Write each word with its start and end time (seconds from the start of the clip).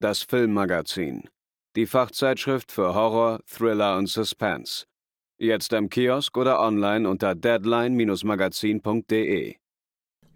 das 0.00 0.22
Filmmagazin, 0.22 1.28
die 1.76 1.86
Fachzeitschrift 1.86 2.72
für 2.72 2.94
Horror, 2.94 3.40
Thriller 3.46 3.96
und 3.96 4.08
Suspense. 4.08 4.86
Jetzt 5.38 5.72
im 5.72 5.88
Kiosk 5.88 6.36
oder 6.36 6.60
online 6.60 7.08
unter 7.08 7.34
deadline-magazin.de. 7.34 9.54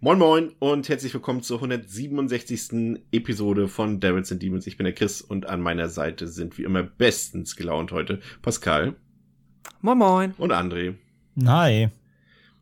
Moin 0.01 0.17
Moin 0.17 0.55
und 0.59 0.87
herzlich 0.87 1.13
willkommen 1.13 1.43
zur 1.43 1.57
167. 1.57 3.01
Episode 3.11 3.67
von 3.67 3.99
Devils 3.99 4.31
and 4.31 4.41
Demons. 4.41 4.65
Ich 4.65 4.77
bin 4.77 4.85
der 4.85 4.93
Chris 4.93 5.19
und 5.21 5.47
an 5.47 5.59
meiner 5.61 5.89
Seite 5.89 6.25
sind 6.27 6.57
wie 6.57 6.63
immer 6.63 6.83
bestens 6.83 7.57
gelaunt 7.57 7.91
heute 7.91 8.21
Pascal. 8.41 8.95
Moin 9.81 9.97
Moin. 9.97 10.33
Und 10.37 10.53
André. 10.53 10.95
Hi. 11.45 11.89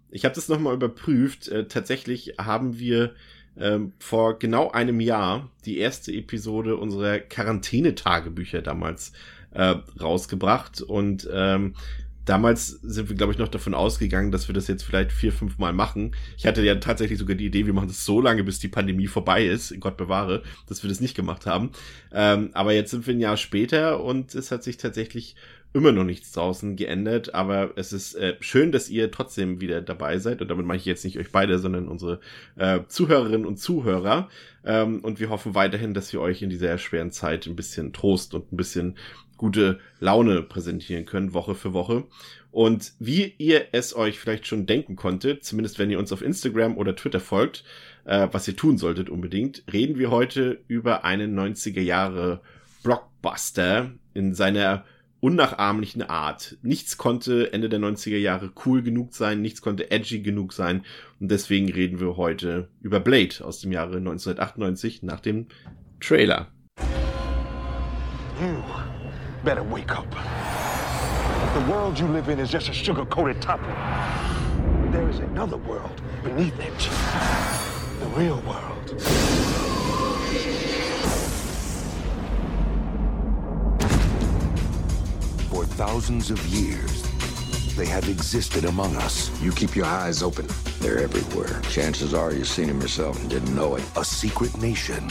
Ich 0.09 0.25
habe 0.25 0.35
das 0.35 0.49
nochmal 0.49 0.73
überprüft. 0.73 1.47
Äh, 1.47 1.67
tatsächlich 1.67 2.33
haben 2.39 2.79
wir 2.79 3.13
ähm, 3.59 3.93
vor 3.99 4.39
genau 4.39 4.71
einem 4.71 4.99
Jahr 4.99 5.49
die 5.65 5.77
erste 5.77 6.11
Episode 6.11 6.77
unserer 6.77 7.19
Quarantänetagebücher 7.19 8.61
damals 8.61 9.13
äh, 9.51 9.75
rausgebracht 9.99 10.81
und 10.81 11.27
ähm, 11.31 11.73
damals 12.27 12.67
sind 12.67 13.09
wir, 13.09 13.15
glaube 13.15 13.33
ich, 13.33 13.39
noch 13.39 13.47
davon 13.47 13.73
ausgegangen, 13.73 14.31
dass 14.31 14.47
wir 14.47 14.53
das 14.53 14.67
jetzt 14.67 14.83
vielleicht 14.83 15.11
vier, 15.11 15.31
fünf 15.31 15.57
Mal 15.57 15.73
machen. 15.73 16.15
Ich 16.37 16.45
hatte 16.45 16.61
ja 16.63 16.75
tatsächlich 16.75 17.17
sogar 17.17 17.35
die 17.35 17.45
Idee, 17.45 17.65
wir 17.65 17.73
machen 17.73 17.87
das 17.87 18.05
so 18.05 18.21
lange, 18.21 18.43
bis 18.43 18.59
die 18.59 18.67
Pandemie 18.67 19.07
vorbei 19.07 19.45
ist, 19.45 19.79
Gott 19.79 19.97
bewahre, 19.97 20.43
dass 20.67 20.83
wir 20.83 20.89
das 20.89 20.99
nicht 20.99 21.15
gemacht 21.15 21.45
haben. 21.45 21.71
Ähm, 22.11 22.49
aber 22.53 22.73
jetzt 22.73 22.91
sind 22.91 23.07
wir 23.07 23.13
ein 23.13 23.19
Jahr 23.19 23.37
später 23.37 24.03
und 24.03 24.35
es 24.35 24.51
hat 24.51 24.63
sich 24.63 24.77
tatsächlich 24.77 25.35
immer 25.77 25.91
noch 25.91 26.03
nichts 26.03 26.31
draußen 26.31 26.75
geändert, 26.75 27.33
aber 27.33 27.71
es 27.75 27.93
ist 27.93 28.15
äh, 28.15 28.35
schön, 28.39 28.71
dass 28.71 28.89
ihr 28.89 29.11
trotzdem 29.11 29.61
wieder 29.61 29.81
dabei 29.81 30.17
seid 30.17 30.41
und 30.41 30.49
damit 30.49 30.65
meine 30.65 30.79
ich 30.79 30.85
jetzt 30.85 31.05
nicht 31.05 31.19
euch 31.19 31.31
beide, 31.31 31.59
sondern 31.59 31.87
unsere 31.87 32.19
äh, 32.55 32.79
Zuhörerinnen 32.87 33.45
und 33.45 33.57
Zuhörer 33.57 34.29
ähm, 34.65 34.99
und 35.01 35.19
wir 35.19 35.29
hoffen 35.29 35.55
weiterhin, 35.55 35.93
dass 35.93 36.11
wir 36.11 36.19
euch 36.19 36.41
in 36.41 36.49
dieser 36.49 36.77
schweren 36.77 37.11
Zeit 37.11 37.45
ein 37.45 37.55
bisschen 37.55 37.93
Trost 37.93 38.33
und 38.33 38.51
ein 38.51 38.57
bisschen 38.57 38.95
gute 39.37 39.79
Laune 39.99 40.41
präsentieren 40.41 41.05
können, 41.05 41.33
Woche 41.33 41.55
für 41.55 41.73
Woche. 41.73 42.05
Und 42.51 42.93
wie 42.99 43.35
ihr 43.37 43.67
es 43.71 43.95
euch 43.95 44.19
vielleicht 44.19 44.47
schon 44.47 44.65
denken 44.65 44.95
konntet, 44.95 45.43
zumindest 45.43 45.77
wenn 45.77 45.91
ihr 45.91 45.99
uns 45.99 46.11
auf 46.11 46.23
Instagram 46.23 46.75
oder 46.75 46.95
Twitter 46.95 47.19
folgt, 47.19 47.63
äh, 48.05 48.27
was 48.31 48.47
ihr 48.47 48.55
tun 48.55 48.79
solltet 48.79 49.09
unbedingt, 49.09 49.63
reden 49.71 49.99
wir 49.99 50.09
heute 50.09 50.61
über 50.67 51.05
einen 51.05 51.37
90er 51.37 51.81
Jahre 51.81 52.41
Blockbuster 52.83 53.91
in 54.13 54.33
seiner 54.33 54.85
unnachahmlichen 55.19 56.03
Art. 56.03 56.57
Nichts 56.61 56.97
konnte 56.97 57.51
Ende 57.53 57.69
der 57.69 57.79
90er 57.79 58.17
Jahre 58.17 58.51
cool 58.65 58.81
genug 58.83 59.13
sein, 59.13 59.41
nichts 59.41 59.61
konnte 59.61 59.91
edgy 59.91 60.21
genug 60.21 60.53
sein 60.53 60.85
und 61.19 61.31
deswegen 61.31 61.71
reden 61.71 61.99
wir 61.99 62.17
heute 62.17 62.69
über 62.81 62.99
Blade 62.99 63.35
aus 63.43 63.59
dem 63.59 63.71
Jahre 63.71 63.97
1998 63.97 65.03
nach 65.03 65.19
dem 65.19 65.47
Trailer. 65.99 66.47
You 68.39 68.61
better 69.43 69.63
wake 69.63 69.91
up. 69.91 70.05
The 71.55 71.71
world 71.71 71.99
you 71.99 72.07
live 72.07 72.29
in 72.29 72.39
is 72.39 72.51
just 72.51 72.69
a 72.69 72.73
sugar-coated 72.73 73.41
topping. 73.41 73.73
There 74.91 75.09
is 75.09 75.19
another 75.19 75.57
world 75.57 76.01
beneath 76.23 76.59
it. 76.59 76.89
The 77.99 78.07
real 78.15 78.41
world. 78.45 79.36
Thousands 85.77 86.31
of 86.31 86.43
years, 86.47 87.03
they 87.75 87.85
have 87.85 88.09
existed 88.09 88.65
among 88.65 88.95
us. 88.95 89.29
You 89.39 89.51
keep 89.51 89.75
your 89.75 89.85
eyes 89.85 90.23
open. 90.23 90.47
They're 90.79 90.97
everywhere. 90.97 91.61
Chances 91.69 92.15
are 92.15 92.33
you've 92.33 92.47
seen 92.47 92.65
them 92.67 92.81
yourself 92.81 93.19
and 93.21 93.29
didn't 93.29 93.55
know 93.55 93.75
it. 93.75 93.83
A 93.95 94.03
secret 94.03 94.57
nation 94.57 95.07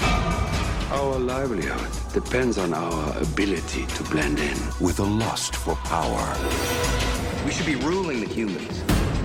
Our 0.90 1.20
livelihood 1.20 1.88
depends 2.12 2.58
on 2.58 2.74
our 2.74 3.16
ability 3.22 3.86
to 3.86 4.02
blend 4.10 4.40
in. 4.40 4.58
with 4.80 4.98
a 4.98 5.04
lust 5.04 5.54
for 5.54 5.76
power. 5.84 6.26
We 7.44 7.52
should 7.52 7.66
be 7.66 7.76
ruling 7.76 8.20
the 8.20 8.26
humans. 8.34 8.82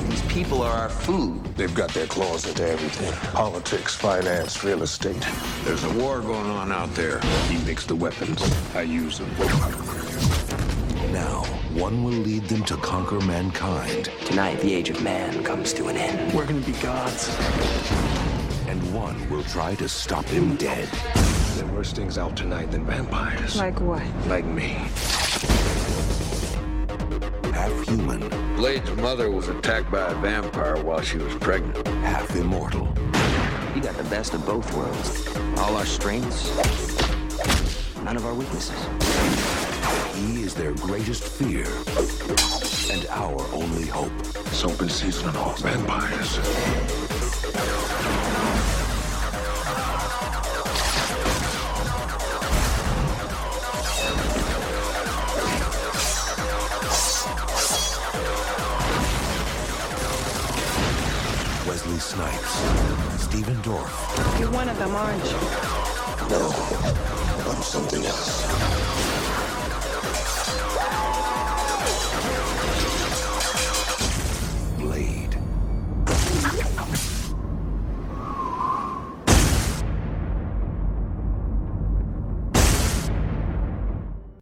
These 0.10 0.22
people 0.32 0.62
are 0.62 0.76
our 0.84 0.90
food. 0.90 1.44
They've 1.58 1.74
got 1.74 1.90
their 1.92 2.06
claws 2.06 2.46
into 2.48 2.68
everything. 2.68 3.12
Politics, 3.34 3.96
finance, 3.96 4.64
real 4.64 4.84
estate. 4.84 5.26
There's 5.64 5.84
a 5.86 5.94
war 5.94 6.20
going 6.22 6.52
on 6.52 6.72
out 6.72 6.94
there. 6.94 7.20
He 7.50 7.58
makes 7.66 7.88
the 7.88 7.96
weapons. 7.96 8.40
I 8.76 8.84
use 8.84 9.18
them. 9.18 9.32
Now, 11.12 11.44
one 11.74 12.04
will 12.04 12.12
lead 12.12 12.44
them 12.46 12.64
to 12.66 12.78
conquer 12.78 13.20
mankind, 13.22 14.10
Tonight, 14.26 14.60
the 14.62 14.74
age 14.74 14.90
of 14.90 15.02
man 15.04 15.44
comes 15.44 15.74
to 15.74 15.88
an 15.88 15.98
end. 15.98 16.34
We're 16.34 16.46
gonna 16.46 16.62
be 16.62 16.72
gods. 16.74 17.28
and 18.68 18.82
one 18.94 19.30
will 19.30 19.44
try 19.44 19.76
to 19.76 19.90
stop 19.90 20.26
him 20.26 20.56
dead. 20.56 20.88
There 21.56 21.66
are 21.66 21.74
worse 21.74 21.92
things 21.92 22.18
out 22.18 22.38
tonight 22.38 22.72
than 22.72 22.86
vampires. 22.86 23.58
Like 23.58 23.80
what? 23.82 24.04
Like 24.28 24.46
me. 24.46 24.70
Half 27.54 27.88
human, 27.88 28.30
Blade's 28.56 28.90
mother 28.98 29.30
was 29.32 29.50
attacked 29.50 29.92
by 29.92 30.08
a 30.12 30.16
vampire 30.16 30.82
while 30.84 31.02
she 31.02 31.18
was 31.18 31.34
pregnant. 31.36 31.86
half 31.88 32.34
immortal. 32.36 32.86
We 33.76 33.82
got 33.82 33.96
the 33.98 34.08
best 34.10 34.34
of 34.34 34.46
both 34.46 34.74
worlds. 34.76 35.28
All 35.60 35.76
our 35.76 35.86
strengths, 35.86 36.50
none 38.04 38.16
of 38.16 38.26
our 38.26 38.34
weaknesses. 38.34 39.71
He 40.16 40.44
is 40.44 40.54
their 40.54 40.74
greatest 40.74 41.24
fear 41.24 41.66
and 42.92 43.06
our 43.10 43.42
only 43.54 43.86
hope. 43.88 44.12
It's 44.48 44.64
open 44.64 44.90
season 44.90 45.30
on 45.30 45.38
all 45.38 45.54
vampires. 45.54 46.38
Wesley 61.68 62.00
Snipes, 62.00 63.24
Stephen 63.24 63.56
Dorff, 63.64 64.40
You're 64.40 64.52
one 64.52 64.68
of 64.68 64.78
them, 64.78 64.94
aren't 64.94 65.24
you? 65.24 65.32
No, 66.30 66.52
I'm 67.50 67.62
something 67.64 68.04
else. 68.06 69.21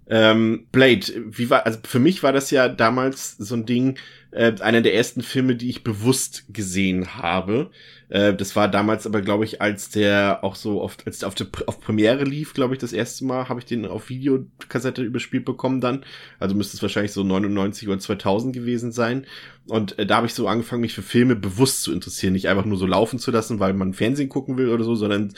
Ähm, 0.10 0.66
Blade, 0.72 1.06
wie 1.28 1.50
war, 1.50 1.66
also 1.66 1.80
für 1.84 2.00
mich 2.00 2.24
war 2.24 2.34
das 2.34 2.50
ja 2.50 2.68
damals 2.68 3.38
so 3.38 3.56
ein 3.56 3.66
Ding, 3.68 3.98
äh, 4.32 4.54
einer 4.60 4.82
der 4.82 4.96
ersten 4.96 5.22
Filme, 5.22 5.56
die 5.56 5.70
ich 5.70 5.84
bewusst 5.84 6.46
gesehen 6.50 7.16
habe. 7.16 7.70
Äh, 8.10 8.34
das 8.34 8.56
war 8.56 8.68
damals 8.68 9.06
aber, 9.06 9.22
glaube 9.22 9.46
ich, 9.46 9.62
als 9.62 9.90
der 9.90 10.44
auch 10.44 10.56
so 10.56 10.82
oft, 10.82 11.06
als 11.06 11.20
der 11.20 11.28
auf, 11.28 11.36
der, 11.36 11.48
auf 11.68 11.80
Premiere 11.80 12.24
lief, 12.24 12.54
glaube 12.54 12.74
ich, 12.74 12.80
das 12.80 12.94
erste 12.94 13.26
Mal, 13.26 13.50
habe 13.50 13.60
ich 13.60 13.66
den 13.66 13.86
auf 13.86 14.10
Videokassette 14.10 15.04
überspielt 15.04 15.46
bekommen 15.46 15.80
dann. 15.80 16.04
Also 16.40 16.56
müsste 16.56 16.76
es 16.76 16.82
wahrscheinlich 16.82 17.12
so 17.12 17.24
99 17.24 17.88
oder 17.88 18.00
2000 18.00 18.54
gewesen 18.54 18.92
sein. 18.92 19.26
Und 19.68 19.98
äh, 20.00 20.06
da 20.08 20.18
habe 20.18 20.28
ich 20.28 20.34
so 20.34 20.48
angefangen, 20.48 20.82
mich 20.82 20.94
für 20.94 21.04
Filme 21.04 21.36
bewusst 21.36 21.84
zu 21.84 21.94
interessieren, 21.94 22.34
nicht 22.34 22.50
einfach 22.50 22.66
nur 22.66 22.78
so 22.78 22.88
laufen 22.88 23.20
zu 23.20 23.30
lassen, 23.30 23.60
weil 23.60 23.74
man 23.74 23.94
Fernsehen 23.94 24.30
gucken 24.30 24.58
will 24.58 24.70
oder 24.70 24.84
so, 24.84 24.96
sondern 24.96 25.34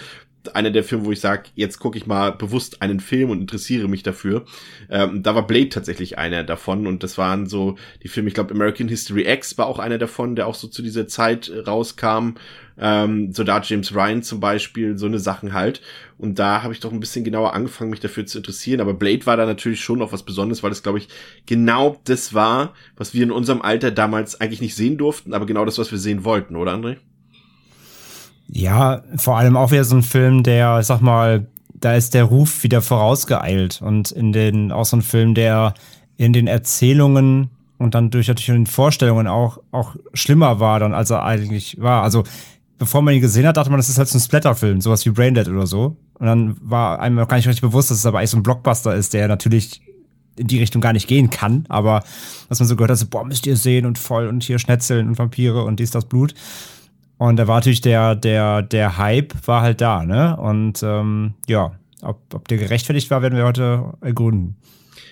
einer 0.53 0.71
der 0.71 0.83
Filme, 0.83 1.05
wo 1.05 1.11
ich 1.11 1.19
sage, 1.19 1.49
jetzt 1.55 1.79
gucke 1.79 1.97
ich 1.97 2.07
mal 2.07 2.31
bewusst 2.31 2.81
einen 2.81 2.99
Film 2.99 3.29
und 3.29 3.41
interessiere 3.41 3.87
mich 3.87 4.03
dafür. 4.03 4.45
Ähm, 4.89 5.23
da 5.23 5.35
war 5.35 5.47
Blade 5.47 5.69
tatsächlich 5.69 6.17
einer 6.17 6.43
davon 6.43 6.87
und 6.87 7.03
das 7.03 7.17
waren 7.17 7.47
so 7.47 7.77
die 8.03 8.07
Filme, 8.07 8.29
ich 8.29 8.33
glaube 8.33 8.53
American 8.53 8.87
History 8.87 9.29
X 9.29 9.57
war 9.57 9.67
auch 9.67 9.79
einer 9.79 9.97
davon, 9.97 10.35
der 10.35 10.47
auch 10.47 10.55
so 10.55 10.67
zu 10.67 10.81
dieser 10.81 11.07
Zeit 11.07 11.49
äh, 11.49 11.59
rauskam. 11.59 12.35
Ähm, 12.77 13.31
Soldat 13.31 13.69
James 13.69 13.93
Ryan 13.93 14.23
zum 14.23 14.39
Beispiel, 14.39 14.97
so 14.97 15.05
eine 15.05 15.19
Sachen 15.19 15.53
halt. 15.53 15.81
Und 16.17 16.39
da 16.39 16.63
habe 16.63 16.73
ich 16.73 16.79
doch 16.79 16.91
ein 16.91 16.99
bisschen 16.99 17.23
genauer 17.23 17.53
angefangen, 17.53 17.91
mich 17.91 17.99
dafür 17.99 18.25
zu 18.25 18.39
interessieren. 18.39 18.81
Aber 18.81 18.93
Blade 18.93 19.25
war 19.25 19.37
da 19.37 19.45
natürlich 19.45 19.81
schon 19.81 19.99
noch 19.99 20.11
was 20.11 20.23
Besonderes, 20.23 20.63
weil 20.63 20.71
das, 20.71 20.83
glaube 20.83 20.97
ich, 20.97 21.07
genau 21.45 21.99
das 22.05 22.33
war, 22.33 22.73
was 22.95 23.13
wir 23.13 23.23
in 23.23 23.31
unserem 23.31 23.61
Alter 23.61 23.91
damals 23.91 24.41
eigentlich 24.41 24.61
nicht 24.61 24.75
sehen 24.75 24.97
durften, 24.97 25.33
aber 25.33 25.45
genau 25.45 25.65
das, 25.65 25.77
was 25.77 25.91
wir 25.91 25.99
sehen 25.99 26.23
wollten, 26.23 26.55
oder 26.55 26.73
André? 26.73 26.97
Ja, 28.53 29.01
vor 29.15 29.37
allem 29.37 29.55
auch 29.55 29.71
wieder 29.71 29.85
so 29.85 29.95
ein 29.95 30.03
Film, 30.03 30.43
der, 30.43 30.83
sag 30.83 31.01
mal, 31.01 31.47
da 31.73 31.95
ist 31.95 32.13
der 32.13 32.25
Ruf 32.25 32.63
wieder 32.63 32.81
vorausgeeilt 32.81 33.81
und 33.81 34.11
in 34.11 34.33
den, 34.33 34.71
auch 34.71 34.85
so 34.85 34.97
ein 34.97 35.01
Film, 35.01 35.33
der 35.33 35.73
in 36.17 36.33
den 36.33 36.47
Erzählungen 36.47 37.49
und 37.77 37.95
dann 37.95 38.11
durch 38.11 38.27
natürlich 38.27 38.49
in 38.49 38.55
den 38.55 38.67
Vorstellungen 38.67 39.27
auch, 39.27 39.59
auch 39.71 39.95
schlimmer 40.13 40.59
war 40.59 40.79
dann, 40.79 40.93
als 40.93 41.09
er 41.09 41.23
eigentlich 41.23 41.77
war. 41.79 42.03
Also, 42.03 42.23
bevor 42.77 43.01
man 43.01 43.13
ihn 43.13 43.21
gesehen 43.21 43.47
hat, 43.47 43.55
dachte 43.55 43.69
man, 43.69 43.79
das 43.79 43.89
ist 43.89 43.97
halt 43.97 44.09
so 44.09 44.17
ein 44.17 44.21
Splatterfilm, 44.21 44.81
sowas 44.81 45.05
wie 45.05 45.11
Braindead 45.11 45.47
oder 45.47 45.65
so. 45.65 45.95
Und 46.15 46.27
dann 46.27 46.57
war 46.61 46.99
einem 46.99 47.19
auch 47.19 47.27
gar 47.27 47.37
nicht 47.37 47.47
richtig 47.47 47.61
bewusst, 47.61 47.89
dass 47.89 47.99
es 47.99 48.05
aber 48.05 48.19
eigentlich 48.19 48.31
so 48.31 48.37
ein 48.37 48.43
Blockbuster 48.43 48.93
ist, 48.93 49.13
der 49.13 49.27
natürlich 49.29 49.81
in 50.35 50.47
die 50.47 50.59
Richtung 50.59 50.81
gar 50.81 50.93
nicht 50.93 51.07
gehen 51.07 51.29
kann, 51.29 51.65
aber 51.69 52.03
was 52.49 52.59
man 52.59 52.67
so 52.67 52.75
gehört 52.75 52.91
hat, 52.91 52.97
so, 52.97 53.07
boah, 53.07 53.25
müsst 53.25 53.47
ihr 53.47 53.55
sehen 53.55 53.85
und 53.85 53.97
voll 53.97 54.27
und 54.27 54.43
hier 54.43 54.59
Schnetzeln 54.59 55.07
und 55.07 55.17
Vampire 55.17 55.63
und 55.63 55.79
dies, 55.79 55.91
das 55.91 56.05
Blut. 56.05 56.33
Und 57.21 57.35
da 57.35 57.47
war 57.47 57.57
natürlich 57.57 57.81
der, 57.81 58.15
der, 58.15 58.63
der 58.63 58.97
Hype 58.97 59.35
war 59.45 59.61
halt 59.61 59.79
da, 59.79 60.03
ne? 60.03 60.35
Und 60.37 60.81
ähm, 60.81 61.35
ja, 61.47 61.75
ob, 62.01 62.19
ob 62.33 62.47
der 62.47 62.57
gerechtfertigt 62.57 63.11
war, 63.11 63.21
werden 63.21 63.35
wir 63.37 63.45
heute 63.45 63.93
ergründen. 64.01 64.55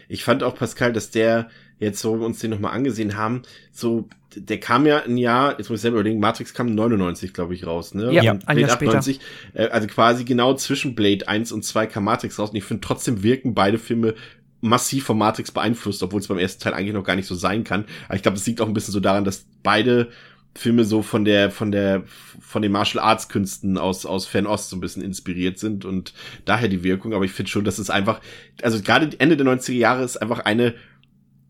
Ich 0.07 0.23
fand 0.23 0.41
auch, 0.41 0.55
Pascal, 0.55 0.91
dass 0.91 1.11
der, 1.11 1.49
jetzt 1.77 1.99
so 1.99 2.13
uns 2.13 2.39
den 2.39 2.49
nochmal 2.49 2.73
angesehen 2.73 3.15
haben, 3.15 3.43
so, 3.71 4.09
der 4.35 4.59
kam 4.59 4.87
ja 4.87 5.03
ein 5.03 5.17
Jahr, 5.17 5.59
jetzt 5.59 5.69
muss 5.69 5.77
ich 5.77 5.81
selber 5.83 5.97
überlegen, 5.99 6.19
Matrix 6.19 6.55
kam 6.55 6.73
99, 6.73 7.31
glaube 7.31 7.53
ich, 7.53 7.67
raus, 7.67 7.93
ne? 7.93 8.11
Ja, 8.11 8.31
und 8.31 8.47
ein 8.47 8.57
Jahr 8.57 8.71
98, 8.71 9.19
äh, 9.53 9.67
also 9.67 9.85
quasi 9.85 10.25
genau 10.25 10.55
zwischen 10.55 10.95
Blade 10.95 11.27
1 11.27 11.51
und 11.51 11.63
2 11.63 11.85
kam 11.85 12.05
Matrix 12.05 12.39
raus 12.39 12.49
und 12.49 12.55
ich 12.55 12.63
finde 12.63 12.81
trotzdem 12.81 13.21
wirken 13.21 13.53
beide 13.53 13.77
Filme 13.77 14.15
massiv 14.61 15.05
von 15.05 15.17
Matrix 15.19 15.51
beeinflusst, 15.51 16.01
obwohl 16.01 16.21
es 16.21 16.27
beim 16.27 16.39
ersten 16.39 16.63
Teil 16.63 16.73
eigentlich 16.73 16.93
noch 16.93 17.03
gar 17.03 17.15
nicht 17.15 17.27
so 17.27 17.35
sein 17.35 17.63
kann. 17.63 17.85
Aber 18.07 18.15
ich 18.15 18.23
glaube, 18.23 18.37
es 18.37 18.47
liegt 18.47 18.61
auch 18.61 18.67
ein 18.67 18.73
bisschen 18.73 18.93
so 18.93 18.99
daran, 18.99 19.23
dass 19.23 19.45
beide 19.61 20.09
Filme 20.55 20.83
so 20.83 21.01
von 21.01 21.25
der, 21.25 21.51
von 21.51 21.71
der, 21.71 22.03
von 22.39 22.61
den 22.61 22.71
Martial 22.71 23.03
Arts 23.03 23.29
Künsten 23.29 23.77
aus, 23.77 24.05
aus 24.05 24.25
Fernost 24.25 24.69
so 24.69 24.75
ein 24.75 24.81
bisschen 24.81 25.03
inspiriert 25.03 25.59
sind 25.59 25.85
und 25.85 26.13
daher 26.45 26.67
die 26.67 26.83
Wirkung. 26.83 27.13
Aber 27.13 27.25
ich 27.25 27.31
finde 27.31 27.51
schon, 27.51 27.63
dass 27.63 27.79
es 27.79 27.89
einfach, 27.89 28.19
also 28.61 28.81
gerade 28.81 29.09
Ende 29.19 29.37
der 29.37 29.45
90er 29.45 29.73
Jahre 29.73 30.03
ist 30.03 30.17
einfach 30.17 30.39
eine 30.39 30.75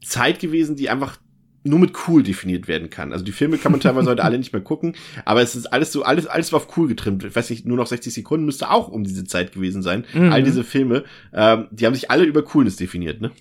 Zeit 0.04 0.40
gewesen, 0.40 0.76
die 0.76 0.90
einfach 0.90 1.18
nur 1.64 1.80
mit 1.80 1.94
cool 2.08 2.24
definiert 2.24 2.68
werden 2.68 2.90
kann. 2.90 3.12
Also 3.12 3.26
die 3.26 3.32
Filme 3.32 3.58
kann 3.58 3.72
man 3.72 3.82
teilweise 3.82 4.10
heute 4.12 4.24
alle 4.24 4.38
nicht 4.38 4.54
mehr 4.54 4.62
gucken, 4.62 4.96
aber 5.26 5.42
es 5.42 5.56
ist 5.56 5.68
alles 5.68 5.92
so, 5.92 6.04
alles, 6.04 6.28
alles 6.28 6.52
war 6.52 6.58
auf 6.58 6.78
cool 6.78 6.88
getrimmt. 6.88 7.24
Ich 7.24 7.36
weiß 7.36 7.50
nicht, 7.50 7.66
nur 7.66 7.78
noch 7.78 7.88
60 7.88 8.14
Sekunden 8.14 8.46
müsste 8.46 8.70
auch 8.70 8.88
um 8.88 9.04
diese 9.04 9.26
Zeit 9.26 9.52
gewesen 9.52 9.82
sein. 9.82 10.06
Mhm. 10.14 10.32
All 10.32 10.44
diese 10.44 10.64
Filme, 10.64 11.04
ähm, 11.34 11.68
die 11.72 11.86
haben 11.86 11.96
sich 11.96 12.12
alle 12.12 12.24
über 12.24 12.44
Coolness 12.44 12.76
definiert, 12.76 13.22
ne? 13.22 13.32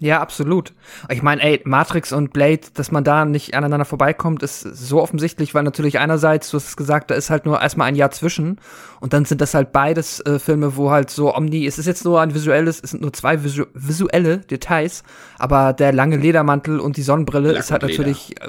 Ja, 0.00 0.20
absolut. 0.20 0.72
Ich 1.10 1.22
meine, 1.22 1.42
ey, 1.42 1.60
Matrix 1.64 2.12
und 2.12 2.32
Blade, 2.32 2.62
dass 2.74 2.90
man 2.90 3.04
da 3.04 3.24
nicht 3.24 3.54
aneinander 3.54 3.84
vorbeikommt, 3.84 4.42
ist 4.42 4.60
so 4.60 5.00
offensichtlich, 5.00 5.54
weil 5.54 5.62
natürlich 5.62 6.00
einerseits, 6.00 6.50
du 6.50 6.56
hast 6.56 6.68
es 6.68 6.76
gesagt, 6.76 7.10
da 7.10 7.14
ist 7.14 7.30
halt 7.30 7.46
nur 7.46 7.60
erstmal 7.60 7.86
ein 7.86 7.94
Jahr 7.94 8.10
zwischen. 8.10 8.58
Und 9.00 9.12
dann 9.12 9.24
sind 9.26 9.40
das 9.40 9.54
halt 9.54 9.70
beides 9.70 10.18
äh, 10.20 10.40
Filme, 10.40 10.76
wo 10.76 10.90
halt 10.90 11.10
so 11.10 11.34
Omni, 11.34 11.66
es 11.66 11.78
ist 11.78 11.86
jetzt 11.86 12.04
nur 12.04 12.20
ein 12.20 12.34
visuelles, 12.34 12.80
es 12.82 12.90
sind 12.90 13.02
nur 13.02 13.12
zwei 13.12 13.44
visu 13.44 13.66
visuelle 13.74 14.38
Details, 14.38 15.04
aber 15.38 15.72
der 15.72 15.92
lange 15.92 16.16
Ledermantel 16.16 16.80
und 16.80 16.96
die 16.96 17.02
Sonnenbrille 17.02 17.52
Lack 17.52 17.60
ist 17.60 17.70
halt 17.70 17.82
natürlich, 17.82 18.40
äh, 18.40 18.48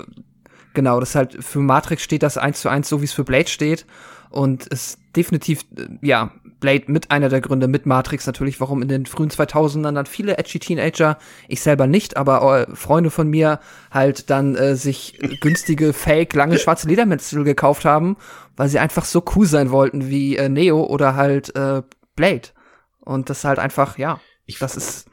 genau, 0.73 0.99
das 0.99 1.09
ist 1.09 1.15
halt 1.15 1.43
für 1.43 1.59
Matrix 1.59 2.01
steht 2.03 2.23
das 2.23 2.37
eins 2.37 2.61
zu 2.61 2.69
eins 2.69 2.89
so, 2.89 3.01
wie 3.01 3.05
es 3.05 3.13
für 3.13 3.23
Blade 3.23 3.49
steht. 3.49 3.85
Und 4.31 4.65
ist 4.65 4.97
definitiv, 5.15 5.65
äh, 5.77 5.85
ja, 6.01 6.31
Blade 6.63 6.85
mit 6.87 7.11
einer 7.11 7.27
der 7.27 7.41
Gründe, 7.41 7.67
mit 7.67 7.85
Matrix 7.85 8.25
natürlich, 8.25 8.61
warum 8.61 8.81
in 8.81 8.87
den 8.87 9.05
frühen 9.05 9.29
2000ern 9.29 9.91
dann 9.93 10.05
viele 10.05 10.37
edgy 10.37 10.59
Teenager, 10.59 11.17
ich 11.49 11.59
selber 11.61 11.87
nicht, 11.87 12.15
aber 12.15 12.67
äh, 12.69 12.73
Freunde 12.75 13.09
von 13.11 13.29
mir 13.29 13.59
halt 13.91 14.29
dann 14.29 14.55
äh, 14.55 14.77
sich 14.77 15.19
günstige, 15.41 15.91
fake, 15.93 16.33
lange 16.33 16.57
schwarze 16.57 16.87
Ledermäntel 16.87 17.43
gekauft 17.43 17.83
haben, 17.83 18.15
weil 18.55 18.69
sie 18.69 18.79
einfach 18.79 19.03
so 19.03 19.21
cool 19.35 19.45
sein 19.45 19.71
wollten 19.71 20.07
wie 20.09 20.37
äh, 20.37 20.47
Neo 20.47 20.85
oder 20.85 21.15
halt 21.17 21.53
äh, 21.57 21.81
Blade. 22.15 22.49
Und 23.01 23.29
das 23.29 23.43
halt 23.43 23.59
einfach, 23.59 23.97
ja, 23.97 24.21
Ich- 24.45 24.59
das 24.59 24.77
ist 24.77 25.07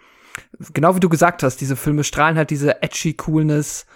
genau 0.73 0.95
wie 0.95 1.01
du 1.01 1.09
gesagt 1.09 1.43
hast, 1.43 1.57
diese 1.61 1.75
Filme 1.75 2.05
strahlen 2.05 2.37
halt 2.37 2.51
diese 2.51 2.81
edgy 2.83 3.15
Coolness 3.15 3.87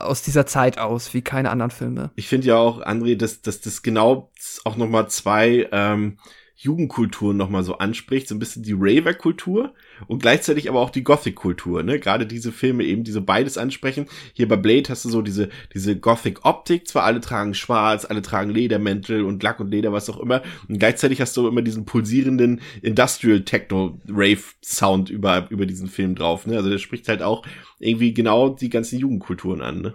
aus 0.00 0.22
dieser 0.22 0.46
Zeit 0.46 0.78
aus, 0.78 1.14
wie 1.14 1.22
keine 1.22 1.50
anderen 1.50 1.70
Filme. 1.70 2.10
Ich 2.16 2.28
finde 2.28 2.48
ja 2.48 2.56
auch, 2.56 2.82
André, 2.82 3.16
dass, 3.16 3.42
dass 3.42 3.60
das 3.60 3.82
genau 3.82 4.30
auch 4.64 4.76
noch 4.76 4.88
mal 4.88 5.08
zwei 5.08 5.68
ähm, 5.72 6.18
Jugendkulturen 6.60 7.36
noch 7.36 7.50
mal 7.50 7.62
so 7.62 7.78
anspricht, 7.78 8.26
so 8.26 8.34
ein 8.34 8.40
bisschen 8.40 8.64
die 8.64 8.74
Raver-Kultur 8.76 9.74
und 10.08 10.20
gleichzeitig 10.20 10.68
aber 10.68 10.80
auch 10.80 10.90
die 10.90 11.04
Gothic-Kultur, 11.04 11.84
ne? 11.84 12.00
Gerade 12.00 12.26
diese 12.26 12.50
Filme 12.50 12.82
eben, 12.82 13.04
die 13.04 13.12
so 13.12 13.22
beides 13.22 13.56
ansprechen. 13.56 14.06
Hier 14.32 14.48
bei 14.48 14.56
Blade 14.56 14.88
hast 14.88 15.04
du 15.04 15.08
so 15.08 15.22
diese, 15.22 15.50
diese 15.72 15.96
Gothic-Optik, 15.96 16.88
zwar 16.88 17.04
alle 17.04 17.20
tragen 17.20 17.54
schwarz, 17.54 18.04
alle 18.04 18.22
tragen 18.22 18.50
Ledermäntel 18.50 19.22
und 19.22 19.40
Lack 19.44 19.60
und 19.60 19.70
Leder, 19.70 19.92
was 19.92 20.10
auch 20.10 20.18
immer, 20.18 20.42
und 20.68 20.80
gleichzeitig 20.80 21.20
hast 21.20 21.36
du 21.36 21.46
immer 21.46 21.62
diesen 21.62 21.84
pulsierenden 21.84 22.60
Industrial-Techno-Rave-Sound 22.82 25.10
über, 25.10 25.46
über 25.50 25.64
diesen 25.64 25.86
Film 25.86 26.16
drauf, 26.16 26.44
ne? 26.48 26.56
Also 26.56 26.70
der 26.70 26.78
spricht 26.78 27.06
halt 27.06 27.22
auch 27.22 27.46
irgendwie 27.78 28.12
genau 28.12 28.48
die 28.48 28.68
ganzen 28.68 28.98
Jugendkulturen 28.98 29.60
an, 29.60 29.80
ne? 29.80 29.94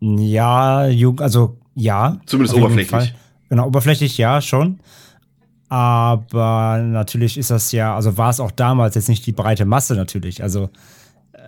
Ja, 0.00 0.88
Jugend, 0.88 1.22
also 1.22 1.60
ja. 1.76 2.20
Zumindest 2.26 2.56
oberflächlich. 2.56 3.14
Genau, 3.48 3.66
oberflächlich 3.66 4.18
ja, 4.18 4.40
schon. 4.40 4.80
Aber 5.68 6.82
natürlich 6.82 7.36
ist 7.36 7.50
das 7.50 7.72
ja, 7.72 7.94
also 7.94 8.16
war 8.16 8.30
es 8.30 8.40
auch 8.40 8.50
damals 8.50 8.94
jetzt 8.94 9.08
nicht 9.08 9.26
die 9.26 9.32
breite 9.32 9.66
Masse 9.66 9.94
natürlich. 9.94 10.42
Also 10.42 10.70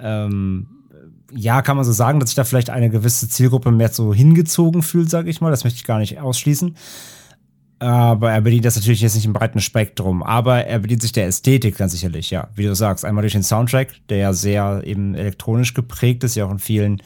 ähm, 0.03 0.67
ja, 1.33 1.63
kann 1.63 1.77
man 1.77 1.85
so 1.85 1.93
sagen, 1.93 2.21
dass 2.21 2.31
sich 2.31 2.37
da 2.37 2.45
vielleicht 2.45 2.71
eine 2.71 2.91
gewisse 2.91 3.29
Zielgruppe 3.29 3.71
mehr 3.71 3.89
so 3.89 4.13
hingezogen 4.13 4.83
fühlt, 4.83 5.11
sage 5.11 5.31
ich 5.31 5.41
mal. 5.41 5.51
Das 5.51 5.65
möchte 5.65 5.79
ich 5.79 5.85
gar 5.85 5.99
nicht 5.99 6.21
ausschließen. 6.21 6.77
Aber 7.79 8.31
er 8.31 8.43
bedient 8.43 8.67
das 8.67 8.77
natürlich 8.77 9.01
jetzt 9.01 9.15
nicht 9.15 9.25
im 9.25 9.33
breiten 9.33 9.61
Spektrum. 9.61 10.23
Aber 10.23 10.65
er 10.67 10.81
bedient 10.81 11.01
sich 11.01 11.13
der 11.13 11.27
Ästhetik 11.27 11.79
ganz 11.79 11.93
sicherlich, 11.93 12.31
ja. 12.31 12.49
Wie 12.55 12.65
du 12.65 12.75
sagst, 12.75 13.07
einmal 13.07 13.23
durch 13.23 13.33
den 13.33 13.43
Soundtrack, 13.43 13.95
der 14.11 14.19
ja 14.19 14.33
sehr 14.35 14.83
eben 14.85 15.15
elektronisch 15.15 15.73
geprägt 15.73 16.23
ist, 16.25 16.35
ja 16.35 16.45
auch 16.45 16.51
in 16.51 16.59
vielen 16.59 17.03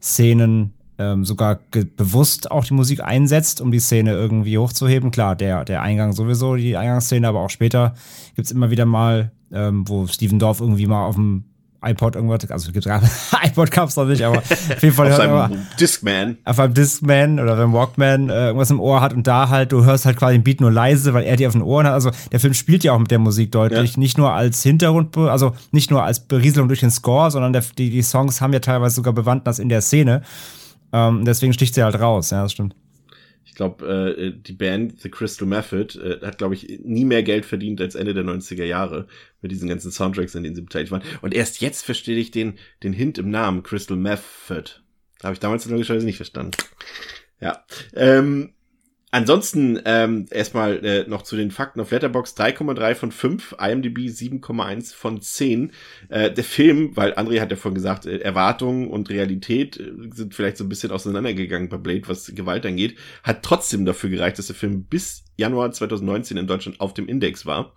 Szenen 0.00 0.72
ähm, 0.98 1.24
sogar 1.24 1.58
bewusst 1.96 2.50
auch 2.50 2.64
die 2.64 2.74
Musik 2.74 3.02
einsetzt, 3.04 3.60
um 3.60 3.70
die 3.70 3.80
Szene 3.80 4.12
irgendwie 4.12 4.58
hochzuheben. 4.58 5.10
Klar, 5.10 5.36
der, 5.36 5.64
der 5.64 5.82
Eingang 5.82 6.12
sowieso, 6.12 6.56
die 6.56 6.76
Eingangsszene, 6.76 7.28
aber 7.28 7.40
auch 7.40 7.50
später 7.50 7.94
gibt's 8.34 8.50
immer 8.50 8.70
wieder 8.70 8.86
mal, 8.86 9.30
ähm, 9.52 9.86
wo 9.88 10.06
Steven 10.06 10.38
Dorff 10.38 10.60
irgendwie 10.60 10.86
mal 10.86 11.04
auf 11.04 11.16
dem 11.16 11.44
iPod 11.84 12.16
irgendwas, 12.16 12.50
also 12.50 12.72
gibt's 12.72 12.86
gerade, 12.88 13.06
iPod 13.44 13.70
gab's 13.70 13.94
noch 13.94 14.06
nicht, 14.06 14.22
aber 14.24 14.38
auf 14.38 14.82
jeden 14.82 14.94
Fall 14.94 15.10
Auf 15.10 15.16
seinem 15.18 15.58
Discman. 15.78 16.38
auf 16.44 16.58
einem 16.58 16.74
Discman 16.74 17.38
oder 17.38 17.54
beim 17.56 17.72
Walkman 17.74 18.28
äh, 18.30 18.46
irgendwas 18.46 18.70
im 18.70 18.80
Ohr 18.80 19.02
hat 19.02 19.12
und 19.12 19.26
da 19.26 19.50
halt, 19.50 19.70
du 19.72 19.84
hörst 19.84 20.06
halt 20.06 20.16
quasi 20.16 20.36
den 20.38 20.42
Beat 20.42 20.60
nur 20.62 20.72
leise, 20.72 21.12
weil 21.14 21.24
er 21.24 21.36
die 21.36 21.46
auf 21.46 21.52
den 21.52 21.62
Ohren 21.62 21.86
hat. 21.86 21.92
Also 21.92 22.10
der 22.32 22.40
Film 22.40 22.54
spielt 22.54 22.82
ja 22.82 22.92
auch 22.92 22.98
mit 22.98 23.10
der 23.10 23.18
Musik 23.20 23.52
deutlich, 23.52 23.92
Ja. 23.92 24.00
nicht 24.00 24.16
nur 24.18 24.32
als 24.32 24.62
Hintergrund, 24.62 25.16
also 25.16 25.52
nicht 25.70 25.90
nur 25.90 26.02
als 26.02 26.20
Berieselung 26.20 26.66
durch 26.68 26.80
den 26.80 26.90
Score, 26.90 27.30
sondern 27.30 27.52
der, 27.52 27.62
die, 27.76 27.90
die 27.90 28.02
Songs 28.02 28.40
haben 28.40 28.54
ja 28.54 28.60
teilweise 28.60 28.96
sogar 28.96 29.12
Bewandtnis 29.12 29.58
in 29.60 29.68
der 29.68 29.82
Szene. 29.82 30.22
Ähm, 30.96 31.26
deswegen 31.26 31.52
sticht 31.52 31.74
sie 31.74 31.82
halt 31.82 32.00
raus, 32.00 32.30
ja, 32.30 32.42
das 32.42 32.52
stimmt. 32.52 32.74
Ich 33.44 33.54
glaube, 33.54 33.86
äh, 33.86 34.32
die 34.32 34.52
Band 34.52 35.00
The 35.02 35.10
Crystal 35.10 35.46
Method 35.46 35.98
äh, 35.98 36.24
hat, 36.24 36.38
glaube 36.38 36.54
ich, 36.54 36.80
nie 36.82 37.04
mehr 37.04 37.22
Geld 37.22 37.44
verdient 37.44 37.80
als 37.82 37.94
Ende 37.94 38.14
der 38.14 38.24
90er 38.24 38.64
Jahre 38.64 39.06
mit 39.42 39.52
diesen 39.52 39.68
ganzen 39.68 39.90
Soundtracks, 39.90 40.34
in 40.34 40.42
denen 40.42 40.56
sie 40.56 40.62
beteiligt 40.62 40.90
waren. 40.90 41.02
Und 41.20 41.34
erst 41.34 41.60
jetzt 41.60 41.82
verstehe 41.82 42.16
ich 42.16 42.30
den, 42.30 42.58
den 42.82 42.94
Hint 42.94 43.18
im 43.18 43.30
Namen, 43.30 43.62
Crystal 43.62 43.96
Method. 43.96 44.70
Habe 45.22 45.34
ich 45.34 45.40
damals 45.40 45.66
logischerweise 45.66 46.06
nicht 46.06 46.16
verstanden. 46.16 46.52
Ja. 47.40 47.64
Ähm, 47.94 48.54
ansonsten 49.16 49.80
ähm, 49.86 50.26
erstmal 50.30 50.84
äh, 50.84 51.08
noch 51.08 51.22
zu 51.22 51.36
den 51.36 51.50
Fakten 51.50 51.80
auf 51.80 51.90
Letterbox 51.90 52.36
3,3 52.36 52.94
von 52.94 53.12
5, 53.12 53.56
IMDb 53.58 53.98
7,1 54.00 54.94
von 54.94 55.22
10. 55.22 55.72
Äh, 56.10 56.30
der 56.30 56.44
Film, 56.44 56.94
weil 56.96 57.14
André 57.14 57.40
hat 57.40 57.50
ja 57.50 57.56
vorhin 57.56 57.76
gesagt, 57.76 58.04
äh, 58.04 58.18
Erwartungen 58.18 58.88
und 58.88 59.08
Realität 59.08 59.80
äh, 59.80 59.90
sind 60.12 60.34
vielleicht 60.34 60.58
so 60.58 60.64
ein 60.64 60.68
bisschen 60.68 60.90
auseinandergegangen 60.90 61.70
bei 61.70 61.78
Blade, 61.78 62.02
was 62.06 62.34
Gewalt 62.34 62.66
angeht, 62.66 62.98
hat 63.22 63.42
trotzdem 63.42 63.86
dafür 63.86 64.10
gereicht, 64.10 64.38
dass 64.38 64.48
der 64.48 64.56
Film 64.56 64.84
bis 64.84 65.24
Januar 65.36 65.72
2019 65.72 66.36
in 66.36 66.46
Deutschland 66.46 66.80
auf 66.80 66.92
dem 66.92 67.08
Index 67.08 67.46
war 67.46 67.72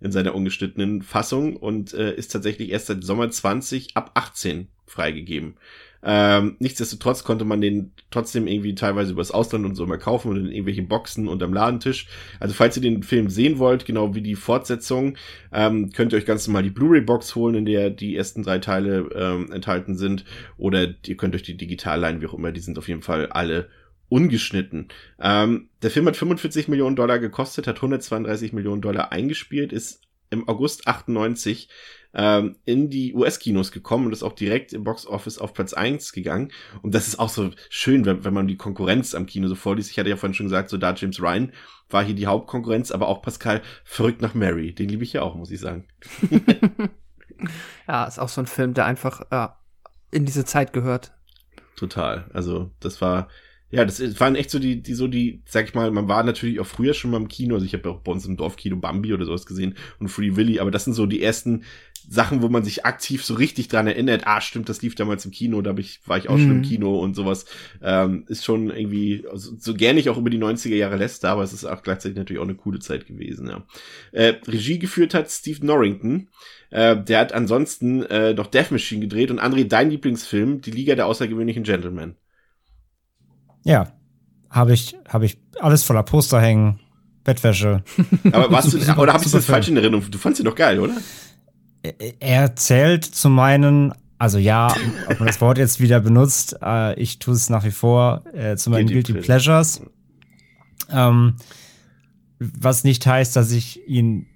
in 0.00 0.10
seiner 0.10 0.34
ungeschnittenen 0.34 1.02
Fassung 1.02 1.56
und 1.56 1.94
äh, 1.94 2.14
ist 2.14 2.32
tatsächlich 2.32 2.70
erst 2.70 2.86
seit 2.86 3.04
Sommer 3.04 3.30
20 3.30 3.96
ab 3.96 4.10
18 4.14 4.68
freigegeben. 4.86 5.54
Ähm, 6.02 6.56
nichtsdestotrotz 6.58 7.24
konnte 7.24 7.44
man 7.44 7.60
den 7.60 7.92
trotzdem 8.10 8.46
irgendwie 8.46 8.74
teilweise 8.74 9.12
übers 9.12 9.30
Ausland 9.30 9.64
und 9.66 9.74
so 9.74 9.86
mal 9.86 9.98
kaufen 9.98 10.30
und 10.30 10.36
in 10.38 10.46
irgendwelchen 10.46 10.88
Boxen 10.88 11.28
und 11.28 11.42
am 11.42 11.52
Ladentisch. 11.52 12.06
Also 12.38 12.54
falls 12.54 12.76
ihr 12.76 12.82
den 12.82 13.02
Film 13.02 13.28
sehen 13.28 13.58
wollt, 13.58 13.84
genau 13.84 14.14
wie 14.14 14.22
die 14.22 14.36
Fortsetzung, 14.36 15.16
ähm, 15.52 15.90
könnt 15.92 16.12
ihr 16.12 16.18
euch 16.18 16.26
ganz 16.26 16.46
normal 16.46 16.62
die 16.62 16.70
Blu-ray-Box 16.70 17.34
holen, 17.34 17.54
in 17.54 17.66
der 17.66 17.90
die 17.90 18.16
ersten 18.16 18.42
drei 18.42 18.58
Teile 18.58 19.08
ähm, 19.14 19.52
enthalten 19.52 19.96
sind. 19.96 20.24
Oder 20.56 20.94
ihr 21.06 21.16
könnt 21.16 21.34
euch 21.34 21.42
die 21.42 21.56
digital 21.56 22.00
leihen, 22.00 22.20
wie 22.20 22.26
auch 22.26 22.34
immer. 22.34 22.52
Die 22.52 22.60
sind 22.60 22.78
auf 22.78 22.88
jeden 22.88 23.02
Fall 23.02 23.26
alle 23.26 23.68
ungeschnitten. 24.08 24.88
Ähm, 25.20 25.68
der 25.82 25.90
Film 25.90 26.06
hat 26.06 26.16
45 26.16 26.68
Millionen 26.68 26.96
Dollar 26.96 27.18
gekostet, 27.18 27.66
hat 27.66 27.76
132 27.76 28.52
Millionen 28.52 28.82
Dollar 28.82 29.12
eingespielt, 29.12 29.72
ist 29.72 30.02
im 30.30 30.48
August 30.48 30.86
98 30.86 31.68
ähm, 32.14 32.56
in 32.64 32.90
die 32.90 33.14
US-Kinos 33.14 33.70
gekommen 33.72 34.06
und 34.06 34.12
ist 34.12 34.22
auch 34.22 34.32
direkt 34.32 34.72
im 34.72 34.84
Box 34.84 35.06
Office 35.06 35.38
auf 35.38 35.54
Platz 35.54 35.72
1 35.72 36.12
gegangen. 36.12 36.52
Und 36.82 36.94
das 36.94 37.06
ist 37.06 37.18
auch 37.18 37.28
so 37.28 37.50
schön, 37.68 38.04
wenn, 38.04 38.24
wenn 38.24 38.34
man 38.34 38.48
die 38.48 38.56
Konkurrenz 38.56 39.14
am 39.14 39.26
Kino 39.26 39.48
so 39.48 39.54
vorliest. 39.54 39.90
Ich 39.90 39.98
hatte 39.98 40.10
ja 40.10 40.16
vorhin 40.16 40.34
schon 40.34 40.46
gesagt, 40.46 40.70
so 40.70 40.76
da 40.76 40.94
James 40.94 41.20
Ryan 41.20 41.52
war 41.88 42.04
hier 42.04 42.14
die 42.14 42.26
Hauptkonkurrenz, 42.26 42.90
aber 42.90 43.08
auch 43.08 43.22
Pascal 43.22 43.62
verrückt 43.84 44.22
nach 44.22 44.34
Mary. 44.34 44.74
Den 44.74 44.88
liebe 44.88 45.04
ich 45.04 45.12
ja 45.12 45.22
auch, 45.22 45.34
muss 45.34 45.50
ich 45.50 45.60
sagen. 45.60 45.86
ja, 47.88 48.04
ist 48.04 48.18
auch 48.18 48.28
so 48.28 48.40
ein 48.40 48.46
Film, 48.46 48.74
der 48.74 48.86
einfach 48.86 49.22
ja, 49.30 49.58
in 50.10 50.24
diese 50.24 50.44
Zeit 50.44 50.72
gehört. 50.72 51.12
Total. 51.76 52.28
Also, 52.32 52.70
das 52.80 53.00
war, 53.00 53.28
ja, 53.70 53.84
das 53.84 54.00
waren 54.18 54.34
echt 54.34 54.50
so 54.50 54.58
die, 54.58 54.82
die, 54.82 54.94
so 54.94 55.06
die, 55.06 55.42
sag 55.46 55.66
ich 55.66 55.74
mal, 55.74 55.90
man 55.90 56.08
war 56.08 56.24
natürlich 56.24 56.58
auch 56.58 56.66
früher 56.66 56.92
schon 56.92 57.12
mal 57.12 57.18
im 57.18 57.28
Kino, 57.28 57.54
also 57.54 57.64
ich 57.64 57.72
habe 57.72 57.88
ja 57.88 57.94
auch 57.94 58.00
bei 58.00 58.10
uns 58.10 58.26
im 58.26 58.36
Dorfkino 58.36 58.76
Bambi 58.76 59.14
oder 59.14 59.24
sowas 59.24 59.46
gesehen 59.46 59.76
und 60.00 60.08
Free 60.08 60.34
Willy, 60.34 60.58
aber 60.58 60.72
das 60.72 60.84
sind 60.84 60.94
so 60.94 61.06
die 61.06 61.22
ersten 61.22 61.62
Sachen, 62.08 62.42
wo 62.42 62.48
man 62.48 62.64
sich 62.64 62.84
aktiv 62.84 63.24
so 63.24 63.34
richtig 63.34 63.68
dran 63.68 63.86
erinnert, 63.86 64.22
ah, 64.26 64.40
stimmt, 64.40 64.68
das 64.68 64.82
lief 64.82 64.96
damals 64.96 65.24
im 65.24 65.30
Kino, 65.30 65.62
da 65.62 65.72
ich, 65.76 66.00
war 66.06 66.18
ich 66.18 66.28
auch 66.28 66.36
mhm. 66.36 66.40
schon 66.40 66.50
im 66.50 66.56
mhm. 66.58 66.62
Kino 66.62 66.98
und 66.98 67.14
sowas, 67.14 67.44
ähm, 67.80 68.24
ist 68.26 68.44
schon 68.44 68.70
irgendwie, 68.70 69.24
also, 69.30 69.52
so 69.56 69.74
gerne 69.74 70.00
ich 70.00 70.10
auch 70.10 70.18
über 70.18 70.30
die 70.30 70.38
90er 70.38 70.74
Jahre 70.74 70.96
lässt, 70.96 71.24
aber 71.24 71.44
es 71.44 71.52
ist 71.52 71.64
auch 71.64 71.82
gleichzeitig 71.82 72.16
natürlich 72.16 72.40
auch 72.40 72.46
eine 72.46 72.56
coole 72.56 72.80
Zeit 72.80 73.06
gewesen, 73.06 73.48
ja. 73.48 73.64
Äh, 74.10 74.34
Regie 74.48 74.80
geführt 74.80 75.14
hat 75.14 75.30
Steve 75.30 75.64
Norrington, 75.64 76.28
äh, 76.70 76.96
der 76.96 77.20
hat 77.20 77.32
ansonsten 77.32 78.02
äh, 78.02 78.34
noch 78.34 78.48
Death 78.48 78.72
Machine 78.72 79.00
gedreht 79.00 79.30
und 79.30 79.40
André, 79.40 79.64
dein 79.64 79.90
Lieblingsfilm, 79.90 80.60
Die 80.60 80.72
Liga 80.72 80.96
der 80.96 81.06
außergewöhnlichen 81.06 81.62
Gentlemen. 81.62 82.16
Ja, 83.64 83.92
habe 84.48 84.72
ich, 84.72 84.96
habe 85.08 85.26
ich 85.26 85.38
alles 85.60 85.82
voller 85.82 86.02
Poster 86.02 86.40
hängen, 86.40 86.80
Bettwäsche. 87.24 87.82
Aber 88.32 88.50
warst 88.50 88.72
du, 88.72 88.78
oder 89.00 89.12
habe 89.12 89.24
ich 89.24 89.30
das 89.30 89.44
falsch 89.44 89.68
in 89.68 89.76
Erinnerung? 89.76 90.10
Du 90.10 90.18
fandst 90.18 90.40
ihn 90.40 90.44
doch 90.44 90.54
geil, 90.54 90.80
oder? 90.80 90.94
Er 92.18 92.56
zählt 92.56 93.04
zu 93.04 93.30
meinen, 93.30 93.94
also 94.18 94.38
ja, 94.38 94.74
ob 95.08 95.18
man 95.18 95.26
das 95.28 95.40
Wort 95.40 95.58
jetzt 95.58 95.80
wieder 95.80 96.00
benutzt, 96.00 96.56
äh, 96.62 96.98
ich 97.00 97.18
tue 97.18 97.34
es 97.34 97.48
nach 97.48 97.64
wie 97.64 97.70
vor 97.70 98.24
äh, 98.34 98.56
zu 98.56 98.70
meinen 98.70 98.88
Guilty 98.88 99.14
Pleasures. 99.14 99.82
Ähm, 100.90 101.36
was 102.38 102.84
nicht 102.84 103.06
heißt, 103.06 103.36
dass 103.36 103.52
ich 103.52 103.86
ihn 103.86 104.26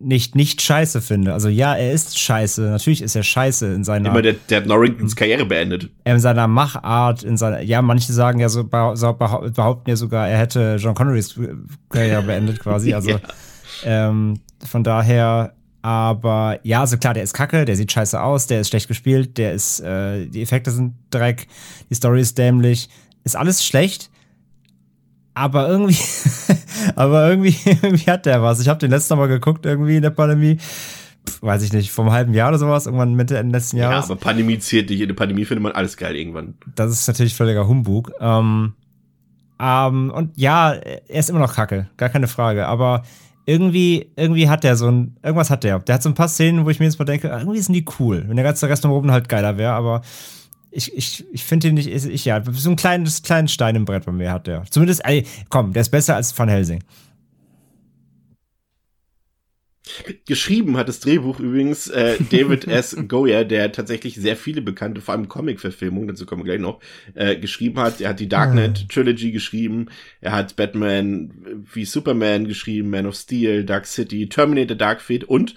nicht 0.00 0.34
nicht 0.34 0.62
scheiße 0.62 1.02
finde. 1.02 1.32
Also 1.32 1.48
ja, 1.48 1.74
er 1.74 1.92
ist 1.92 2.18
scheiße. 2.18 2.62
Natürlich 2.62 3.02
ist 3.02 3.14
er 3.14 3.22
scheiße 3.22 3.72
in 3.72 3.84
seiner. 3.84 4.08
Immer 4.08 4.22
der, 4.22 4.34
der 4.48 4.58
hat 4.58 4.66
Norringtons 4.66 5.14
Karriere 5.14 5.44
beendet. 5.44 5.90
In 6.04 6.18
seiner 6.18 6.48
Machart, 6.48 7.22
in 7.22 7.36
seiner. 7.36 7.60
Ja, 7.60 7.82
manche 7.82 8.12
sagen 8.12 8.40
ja 8.40 8.48
so 8.48 8.64
behaupten 8.64 9.90
ja 9.90 9.96
sogar, 9.96 10.28
er 10.28 10.38
hätte 10.38 10.76
John 10.78 10.94
Connerys 10.94 11.38
Karriere 11.88 12.22
beendet 12.22 12.58
quasi. 12.60 12.90
Also 13.00 13.10
ja. 13.10 13.20
ähm, 13.84 14.40
von 14.66 14.82
daher. 14.82 15.54
Aber 15.82 16.58
ja, 16.62 16.80
also 16.80 16.98
klar, 16.98 17.14
der 17.14 17.22
ist 17.22 17.32
kacke, 17.32 17.64
der 17.64 17.74
sieht 17.74 17.90
scheiße 17.90 18.20
aus, 18.20 18.46
der 18.46 18.60
ist 18.60 18.68
schlecht 18.68 18.86
gespielt, 18.86 19.38
der 19.38 19.54
ist, 19.54 19.80
äh, 19.80 20.26
die 20.26 20.42
Effekte 20.42 20.70
sind 20.70 20.92
Dreck, 21.08 21.46
die 21.88 21.94
Story 21.94 22.20
ist 22.20 22.36
dämlich, 22.36 22.90
ist 23.24 23.34
alles 23.34 23.64
schlecht 23.64 24.10
aber 25.34 25.68
irgendwie, 25.68 25.98
aber 26.96 27.28
irgendwie, 27.28 27.56
irgendwie 27.64 28.10
hat 28.10 28.26
der 28.26 28.42
was. 28.42 28.60
Ich 28.60 28.68
habe 28.68 28.78
den 28.78 28.90
letzten 28.90 29.16
Mal 29.16 29.28
geguckt, 29.28 29.66
irgendwie 29.66 29.96
in 29.96 30.02
der 30.02 30.10
Pandemie. 30.10 30.56
Pff, 30.56 31.00
weiß 31.40 31.62
ich 31.62 31.72
nicht, 31.72 31.90
vor 31.90 32.04
einem 32.04 32.14
halben 32.14 32.34
Jahr 32.34 32.48
oder 32.48 32.58
sowas, 32.58 32.86
irgendwann 32.86 33.14
Mitte 33.14 33.38
Ende 33.38 33.56
letzten 33.56 33.76
Jahres. 33.76 34.08
Ja, 34.08 34.12
aber 34.12 34.20
Pandemie 34.20 34.58
zählt 34.58 34.90
nicht. 34.90 35.00
In 35.00 35.08
der 35.08 35.14
Pandemie 35.14 35.44
findet 35.44 35.62
man 35.62 35.72
alles 35.72 35.96
geil 35.96 36.16
irgendwann. 36.16 36.54
Das 36.74 36.90
ist 36.90 37.06
natürlich 37.06 37.34
völliger 37.34 37.66
Humbug. 37.66 38.12
Ähm, 38.20 38.74
ähm, 39.60 40.10
und 40.14 40.36
ja, 40.36 40.72
er 40.72 41.08
ist 41.08 41.30
immer 41.30 41.38
noch 41.38 41.54
kacke, 41.54 41.88
gar 41.96 42.08
keine 42.08 42.28
Frage. 42.28 42.66
Aber 42.66 43.02
irgendwie, 43.46 44.10
irgendwie 44.16 44.48
hat 44.48 44.64
der 44.64 44.76
so 44.76 44.88
ein, 44.88 45.16
irgendwas 45.22 45.50
hat 45.50 45.64
der. 45.64 45.78
Der 45.80 45.96
hat 45.96 46.02
so 46.02 46.08
ein 46.08 46.14
paar 46.14 46.28
Szenen, 46.28 46.64
wo 46.64 46.70
ich 46.70 46.78
mir 46.78 46.86
jetzt 46.86 46.98
mal 46.98 47.04
denke, 47.04 47.28
irgendwie 47.28 47.60
sind 47.60 47.74
die 47.74 47.84
cool. 47.98 48.24
Wenn 48.26 48.36
der 48.36 48.44
ganze 48.44 48.68
Rest 48.68 48.84
drumherum 48.84 49.10
halt 49.10 49.28
geiler 49.28 49.58
wäre, 49.58 49.72
aber 49.72 50.02
ich, 50.70 50.96
ich, 50.96 51.24
ich 51.32 51.44
finde 51.44 51.68
ihn 51.68 51.74
nicht, 51.74 51.88
ich, 51.88 52.24
ja, 52.24 52.42
so 52.50 52.70
ein 52.70 52.76
kleines, 52.76 53.22
kleines 53.22 53.52
Stein 53.52 53.76
im 53.76 53.84
Brett 53.84 54.06
bei 54.06 54.12
mir 54.12 54.32
hat 54.32 54.46
der. 54.46 54.64
Zumindest, 54.70 55.04
ey, 55.04 55.26
komm, 55.48 55.72
der 55.72 55.82
ist 55.82 55.90
besser 55.90 56.16
als 56.16 56.36
Van 56.36 56.48
Helsing. 56.48 56.82
Geschrieben 60.24 60.76
hat 60.76 60.88
das 60.88 61.00
Drehbuch 61.00 61.40
übrigens 61.40 61.88
äh, 61.88 62.16
David 62.30 62.68
S. 62.68 62.96
Goyer, 63.08 63.44
der 63.44 63.72
tatsächlich 63.72 64.14
sehr 64.14 64.36
viele 64.36 64.62
bekannte, 64.62 65.00
vor 65.00 65.14
allem 65.14 65.26
Comic-Verfilmungen, 65.26 66.06
dazu 66.06 66.26
kommen 66.26 66.42
wir 66.42 66.52
gleich 66.52 66.60
noch, 66.60 66.80
äh, 67.14 67.36
geschrieben 67.36 67.80
hat. 67.80 68.00
Er 68.00 68.10
hat 68.10 68.20
die 68.20 68.28
Darknet 68.28 68.88
Trilogy 68.88 69.32
geschrieben, 69.32 69.86
er 70.20 70.32
hat 70.32 70.54
Batman 70.54 71.64
wie 71.72 71.84
Superman 71.84 72.46
geschrieben, 72.46 72.90
Man 72.90 73.06
of 73.06 73.16
Steel, 73.16 73.64
Dark 73.64 73.86
City, 73.86 74.28
Terminator 74.28 74.76
Dark 74.76 75.00
Fate 75.00 75.24
und 75.24 75.56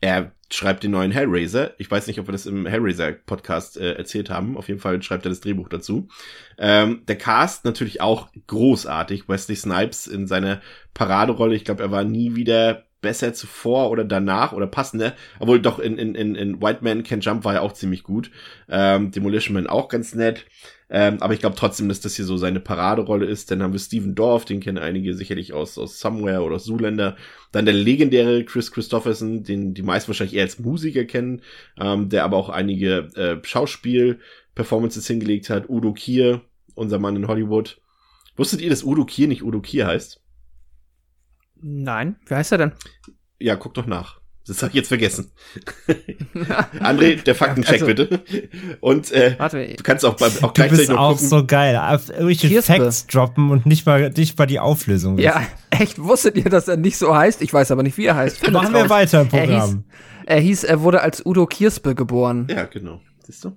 er 0.00 0.35
schreibt 0.50 0.84
den 0.84 0.92
neuen 0.92 1.10
Hellraiser. 1.10 1.72
Ich 1.78 1.90
weiß 1.90 2.06
nicht, 2.06 2.20
ob 2.20 2.28
wir 2.28 2.32
das 2.32 2.46
im 2.46 2.66
Hellraiser-Podcast 2.66 3.78
äh, 3.78 3.94
erzählt 3.94 4.30
haben. 4.30 4.56
Auf 4.56 4.68
jeden 4.68 4.80
Fall 4.80 5.02
schreibt 5.02 5.26
er 5.26 5.30
das 5.30 5.40
Drehbuch 5.40 5.68
dazu. 5.68 6.08
Ähm, 6.58 7.02
der 7.08 7.16
Cast 7.16 7.64
natürlich 7.64 8.00
auch 8.00 8.28
großartig. 8.46 9.28
Wesley 9.28 9.56
Snipes 9.56 10.06
in 10.06 10.26
seiner 10.26 10.60
Paraderolle. 10.94 11.56
Ich 11.56 11.64
glaube, 11.64 11.82
er 11.82 11.90
war 11.90 12.04
nie 12.04 12.36
wieder 12.36 12.84
besser 13.00 13.34
zuvor 13.34 13.90
oder 13.90 14.04
danach 14.04 14.52
oder 14.52 14.66
passender. 14.66 15.14
Obwohl 15.38 15.60
doch 15.60 15.78
in, 15.78 15.98
in, 15.98 16.14
in, 16.14 16.34
in 16.34 16.62
White 16.62 16.82
Man 16.82 17.02
Can 17.02 17.20
Jump 17.20 17.44
war 17.44 17.54
er 17.54 17.62
auch 17.62 17.72
ziemlich 17.72 18.02
gut. 18.02 18.30
Ähm, 18.68 19.10
Demolition 19.10 19.54
Man 19.54 19.66
auch 19.66 19.88
ganz 19.88 20.14
nett. 20.14 20.46
Ähm, 20.88 21.20
aber 21.20 21.34
ich 21.34 21.40
glaube 21.40 21.56
trotzdem, 21.56 21.88
dass 21.88 22.00
das 22.00 22.14
hier 22.14 22.24
so 22.24 22.36
seine 22.36 22.60
Paraderolle 22.60 23.26
ist. 23.26 23.50
Dann 23.50 23.62
haben 23.62 23.72
wir 23.72 23.80
Steven 23.80 24.14
Dorff, 24.14 24.44
den 24.44 24.60
kennen 24.60 24.78
einige 24.78 25.14
sicherlich 25.14 25.52
aus, 25.52 25.78
aus 25.78 25.98
Somewhere 25.98 26.42
oder 26.42 26.58
Zoolander. 26.58 27.16
Dann 27.50 27.64
der 27.64 27.74
legendäre 27.74 28.44
Chris 28.44 28.70
Christopherson, 28.70 29.42
den 29.42 29.74
die 29.74 29.82
meisten 29.82 30.08
wahrscheinlich 30.08 30.36
eher 30.36 30.44
als 30.44 30.60
Musiker 30.60 31.04
kennen, 31.04 31.42
ähm, 31.78 32.08
der 32.08 32.24
aber 32.24 32.36
auch 32.36 32.50
einige 32.50 33.08
äh, 33.16 33.36
Schauspiel-Performances 33.44 35.06
hingelegt 35.06 35.50
hat. 35.50 35.68
Udo 35.68 35.92
Kier, 35.92 36.42
unser 36.74 37.00
Mann 37.00 37.16
in 37.16 37.26
Hollywood. 37.26 37.80
Wusstet 38.36 38.60
ihr, 38.60 38.70
dass 38.70 38.84
Udo 38.84 39.04
Kier 39.04 39.26
nicht 39.26 39.42
Udo 39.42 39.60
Kier 39.60 39.86
heißt? 39.86 40.20
Nein, 41.62 42.16
wie 42.26 42.34
heißt 42.34 42.52
er 42.52 42.58
denn? 42.58 42.72
Ja, 43.40 43.56
guck 43.56 43.74
doch 43.74 43.86
nach. 43.86 44.20
Das 44.46 44.62
habe 44.62 44.70
ich 44.70 44.76
jetzt 44.76 44.88
vergessen. 44.88 45.32
André, 46.80 47.20
der 47.22 47.34
Faktencheck 47.34 47.82
also, 47.82 47.86
bitte. 47.86 48.22
Und 48.80 49.10
äh, 49.10 49.34
warte, 49.38 49.74
du 49.76 49.82
kannst 49.82 50.04
auch, 50.04 50.14
bei, 50.14 50.26
auch 50.26 50.54
gleichzeitig 50.54 50.86
du 50.86 50.92
bist 50.92 50.98
auch 50.98 51.18
so 51.18 51.44
geil. 51.44 51.74
Irgendwelche. 52.08 52.62
Facts 52.62 53.08
droppen 53.08 53.50
und 53.50 53.66
nicht 53.66 53.86
mal, 53.86 54.10
nicht 54.10 54.38
mal 54.38 54.46
die 54.46 54.60
Auflösung. 54.60 55.18
Ja, 55.18 55.42
echt. 55.70 56.00
Wusstet 56.00 56.36
ihr, 56.36 56.48
dass 56.48 56.68
er 56.68 56.76
nicht 56.76 56.96
so 56.96 57.14
heißt? 57.14 57.42
Ich 57.42 57.52
weiß 57.52 57.72
aber 57.72 57.82
nicht, 57.82 57.98
wie 57.98 58.06
er 58.06 58.14
heißt. 58.14 58.38
Findet 58.38 58.62
Machen 58.62 58.74
wir 58.74 58.82
raus. 58.82 58.90
weiter 58.90 59.22
im 59.22 59.28
Programm. 59.28 59.48
Er 59.48 59.56
hieß, 59.56 59.78
er 60.26 60.40
hieß, 60.40 60.64
er 60.64 60.80
wurde 60.82 61.00
als 61.00 61.26
Udo 61.26 61.46
Kirspe 61.46 61.96
geboren. 61.96 62.46
Ja, 62.48 62.64
genau. 62.64 63.00
Siehst 63.24 63.44
du? 63.44 63.56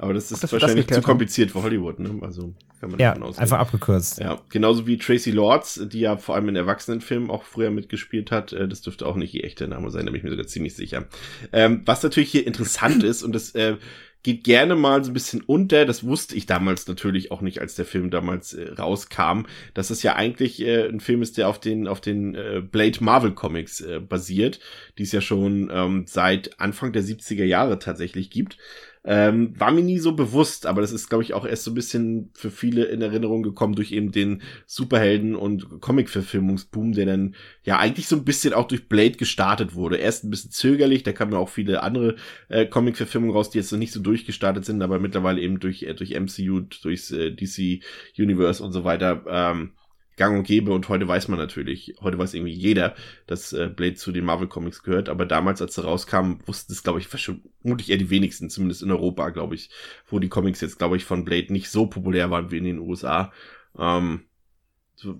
Aber 0.00 0.14
das 0.14 0.32
ist 0.32 0.42
das 0.42 0.50
wahrscheinlich 0.52 0.86
zu 0.86 1.02
kompliziert 1.02 1.50
für 1.50 1.62
Hollywood, 1.62 1.98
ne? 1.98 2.10
Also 2.22 2.54
kann 2.80 2.90
man 2.90 2.98
ja, 2.98 3.12
einfach 3.12 3.58
abgekürzt. 3.58 4.18
Ja, 4.18 4.40
genauso 4.48 4.86
wie 4.86 4.96
Tracy 4.96 5.30
Lords, 5.30 5.82
die 5.92 6.00
ja 6.00 6.16
vor 6.16 6.36
allem 6.36 6.48
in 6.48 6.56
Erwachsenenfilmen 6.56 7.28
auch 7.28 7.42
früher 7.44 7.70
mitgespielt 7.70 8.30
hat. 8.30 8.54
Äh, 8.54 8.66
das 8.66 8.80
dürfte 8.80 9.04
auch 9.04 9.16
nicht 9.16 9.34
ihr 9.34 9.44
echter 9.44 9.66
Name 9.66 9.90
sein, 9.90 10.06
da 10.06 10.12
bin 10.12 10.18
ich 10.18 10.24
mir 10.24 10.30
sogar 10.30 10.46
ziemlich 10.46 10.74
sicher. 10.74 11.04
Ähm, 11.52 11.82
was 11.84 12.02
natürlich 12.02 12.30
hier 12.30 12.46
interessant 12.46 13.02
ist 13.02 13.22
und 13.22 13.34
das 13.34 13.54
äh, 13.54 13.76
geht 14.22 14.44
gerne 14.44 14.74
mal 14.74 15.02
so 15.02 15.10
ein 15.10 15.14
bisschen 15.14 15.42
unter. 15.42 15.84
Das 15.84 16.04
wusste 16.04 16.34
ich 16.34 16.46
damals 16.46 16.86
natürlich 16.86 17.30
auch 17.30 17.40
nicht, 17.40 17.60
als 17.60 17.74
der 17.74 17.84
Film 17.84 18.10
damals 18.10 18.52
äh, 18.52 18.72
rauskam, 18.72 19.42
dass 19.74 19.90
es 19.90 20.02
ja 20.02 20.16
eigentlich 20.16 20.60
äh, 20.62 20.88
ein 20.88 21.00
Film 21.00 21.22
ist, 21.22 21.38
der 21.38 21.48
auf 21.48 21.58
den 21.58 21.86
auf 21.86 22.00
den 22.00 22.34
äh, 22.34 22.62
Blade 22.62 23.02
Marvel 23.02 23.32
Comics 23.32 23.80
äh, 23.80 24.00
basiert, 24.00 24.60
die 24.98 25.04
es 25.04 25.12
ja 25.12 25.20
schon 25.20 25.70
ähm, 25.72 26.04
seit 26.06 26.58
Anfang 26.60 26.92
der 26.92 27.02
70er 27.02 27.44
Jahre 27.44 27.78
tatsächlich 27.78 28.30
gibt. 28.30 28.58
Ähm, 29.02 29.58
war 29.58 29.70
mir 29.70 29.82
nie 29.82 29.98
so 29.98 30.12
bewusst, 30.12 30.66
aber 30.66 30.82
das 30.82 30.92
ist, 30.92 31.08
glaube 31.08 31.24
ich, 31.24 31.32
auch 31.32 31.46
erst 31.46 31.64
so 31.64 31.70
ein 31.70 31.74
bisschen 31.74 32.30
für 32.34 32.50
viele 32.50 32.84
in 32.84 33.00
Erinnerung 33.00 33.42
gekommen 33.42 33.74
durch 33.74 33.92
eben 33.92 34.12
den 34.12 34.42
Superhelden- 34.66 35.34
und 35.34 35.80
Comic-Verfilmungsboom, 35.80 36.92
der 36.92 37.06
dann 37.06 37.34
ja 37.64 37.78
eigentlich 37.78 38.08
so 38.08 38.16
ein 38.16 38.26
bisschen 38.26 38.52
auch 38.52 38.68
durch 38.68 38.88
Blade 38.88 39.12
gestartet 39.12 39.74
wurde. 39.74 39.96
Erst 39.96 40.24
ein 40.24 40.30
bisschen 40.30 40.50
zögerlich, 40.50 41.02
da 41.02 41.12
kamen 41.12 41.32
ja 41.32 41.38
auch 41.38 41.48
viele 41.48 41.82
andere 41.82 42.16
äh, 42.48 42.66
Comic-Verfilmungen 42.66 43.34
raus, 43.34 43.48
die 43.48 43.58
jetzt 43.58 43.72
noch 43.72 43.78
nicht 43.78 43.92
so 43.92 44.00
durchgestartet 44.00 44.66
sind, 44.66 44.82
aber 44.82 44.98
mittlerweile 44.98 45.40
eben 45.40 45.60
durch, 45.60 45.82
äh, 45.84 45.94
durch 45.94 46.10
MCU, 46.10 46.60
durchs 46.82 47.10
äh, 47.10 47.30
DC 47.30 47.82
Universe 48.18 48.62
und 48.62 48.72
so 48.72 48.84
weiter. 48.84 49.24
Ähm, 49.26 49.72
gang 50.20 50.36
und 50.36 50.46
gäbe 50.46 50.72
und 50.72 50.86
heute 50.90 51.08
weiß 51.08 51.28
man 51.28 51.38
natürlich, 51.38 51.94
heute 52.02 52.18
weiß 52.18 52.34
irgendwie 52.34 52.52
jeder, 52.52 52.94
dass 53.26 53.54
äh, 53.54 53.70
Blade 53.74 53.94
zu 53.94 54.12
den 54.12 54.26
Marvel 54.26 54.48
Comics 54.48 54.82
gehört, 54.82 55.08
aber 55.08 55.24
damals, 55.24 55.62
als 55.62 55.78
er 55.78 55.84
rauskam, 55.84 56.34
wussten 56.44 56.74
es, 56.74 56.82
glaube 56.82 56.98
ich, 56.98 57.08
vermutlich 57.08 57.90
eher 57.90 57.96
die 57.96 58.10
wenigsten, 58.10 58.50
zumindest 58.50 58.82
in 58.82 58.90
Europa, 58.90 59.30
glaube 59.30 59.54
ich, 59.54 59.70
wo 60.06 60.18
die 60.18 60.28
Comics 60.28 60.60
jetzt, 60.60 60.78
glaube 60.78 60.98
ich, 60.98 61.06
von 61.06 61.24
Blade 61.24 61.50
nicht 61.50 61.70
so 61.70 61.86
populär 61.86 62.30
waren 62.30 62.50
wie 62.50 62.58
in 62.58 62.64
den 62.64 62.80
USA. 62.80 63.32
Ähm, 63.78 64.24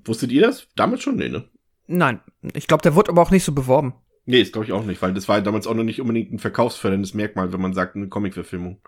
wusstet 0.04 0.33
ihr 0.33 0.42
das? 0.42 0.69
Damals 0.76 1.02
schon? 1.02 1.16
Nee, 1.16 1.30
ne? 1.30 1.49
Nein, 1.87 2.21
ich 2.52 2.66
glaube, 2.66 2.83
der 2.83 2.95
wurde 2.95 3.11
aber 3.11 3.23
auch 3.23 3.30
nicht 3.30 3.45
so 3.45 3.52
beworben. 3.52 3.95
Nee, 4.26 4.42
ist 4.42 4.52
glaube 4.52 4.66
ich 4.66 4.73
auch 4.73 4.85
nicht, 4.85 5.00
weil 5.00 5.14
das 5.14 5.28
war 5.28 5.40
damals 5.40 5.66
auch 5.66 5.75
noch 5.75 5.83
nicht 5.83 6.02
unbedingt 6.02 6.30
ein 6.30 6.38
verkaufsförderndes 6.38 7.14
Merkmal, 7.14 7.54
wenn 7.54 7.61
man 7.62 7.73
sagt, 7.73 7.97
eine 7.97 8.09
Comic-Verfilmung. 8.09 8.83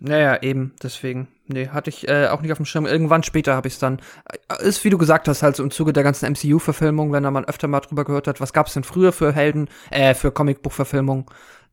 Naja, 0.00 0.42
eben, 0.42 0.74
deswegen. 0.82 1.28
Nee, 1.46 1.68
hatte 1.68 1.90
ich 1.90 2.06
äh, 2.08 2.28
auch 2.28 2.40
nicht 2.40 2.52
auf 2.52 2.58
dem 2.58 2.66
Schirm. 2.66 2.86
Irgendwann 2.86 3.22
später 3.22 3.54
habe 3.56 3.68
ich 3.68 3.74
es 3.74 3.80
dann. 3.80 4.00
Äh, 4.48 4.64
ist, 4.66 4.84
wie 4.84 4.90
du 4.90 4.98
gesagt 4.98 5.26
hast, 5.26 5.42
halt 5.42 5.56
so 5.56 5.62
im 5.62 5.70
Zuge 5.70 5.92
der 5.92 6.04
ganzen 6.04 6.26
MCU-Verfilmung, 6.32 7.10
wenn 7.12 7.24
da 7.24 7.30
man 7.30 7.44
öfter 7.44 7.66
mal 7.68 7.80
drüber 7.80 8.04
gehört 8.04 8.28
hat, 8.28 8.40
was 8.40 8.52
gab's 8.52 8.74
denn 8.74 8.84
früher 8.84 9.12
für 9.12 9.32
Helden, 9.32 9.68
äh, 9.90 10.14
für 10.14 10.30
Comicbuch-Verfilmung, 10.30 11.30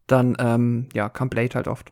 dann 0.08 0.36
ähm, 0.40 0.90
ja, 0.94 1.10
kam 1.10 1.30
Blade 1.30 1.54
halt 1.56 1.68
oft. 1.68 1.92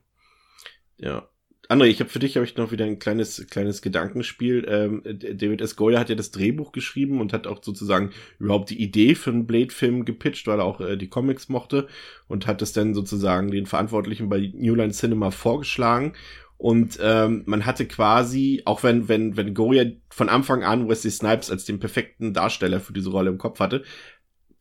Ja. 0.97 1.27
André, 1.73 1.85
ich 1.85 1.99
habe 2.01 2.09
für 2.11 2.19
dich 2.19 2.35
habe 2.35 2.45
ich 2.45 2.55
noch 2.55 2.71
wieder 2.71 2.85
ein 2.85 2.99
kleines 2.99 3.47
kleines 3.49 3.81
Gedankenspiel. 3.81 4.63
Ähm, 4.69 5.01
David 5.03 5.59
S. 5.59 5.75
Goyer 5.75 5.99
hat 5.99 6.09
ja 6.09 6.13
das 6.13 6.29
Drehbuch 6.29 6.71
geschrieben 6.71 7.19
und 7.19 7.33
hat 7.33 7.47
auch 7.47 7.63
sozusagen 7.63 8.11
überhaupt 8.37 8.69
die 8.69 8.79
Idee 8.79 9.15
für 9.15 9.31
einen 9.31 9.47
Blade-Film 9.47 10.05
gepitcht, 10.05 10.45
weil 10.45 10.59
er 10.59 10.65
auch 10.65 10.81
äh, 10.81 10.97
die 10.97 11.09
Comics 11.09 11.49
mochte 11.49 11.87
und 12.27 12.45
hat 12.45 12.61
es 12.61 12.73
dann 12.73 12.93
sozusagen 12.93 13.49
den 13.49 13.65
Verantwortlichen 13.65 14.29
bei 14.29 14.51
New 14.53 14.75
Line 14.75 14.93
Cinema 14.93 15.31
vorgeschlagen. 15.31 16.13
Und 16.57 16.99
ähm, 17.01 17.41
man 17.47 17.65
hatte 17.65 17.87
quasi, 17.87 18.61
auch 18.65 18.83
wenn, 18.83 19.07
wenn, 19.09 19.35
wenn 19.35 19.55
Goya 19.55 19.85
von 20.11 20.29
Anfang 20.29 20.63
an 20.63 20.87
Wesley 20.87 21.09
Snipes 21.09 21.49
als 21.49 21.65
den 21.65 21.79
perfekten 21.79 22.35
Darsteller 22.35 22.81
für 22.81 22.93
diese 22.93 23.09
Rolle 23.09 23.31
im 23.31 23.39
Kopf 23.39 23.59
hatte, 23.59 23.83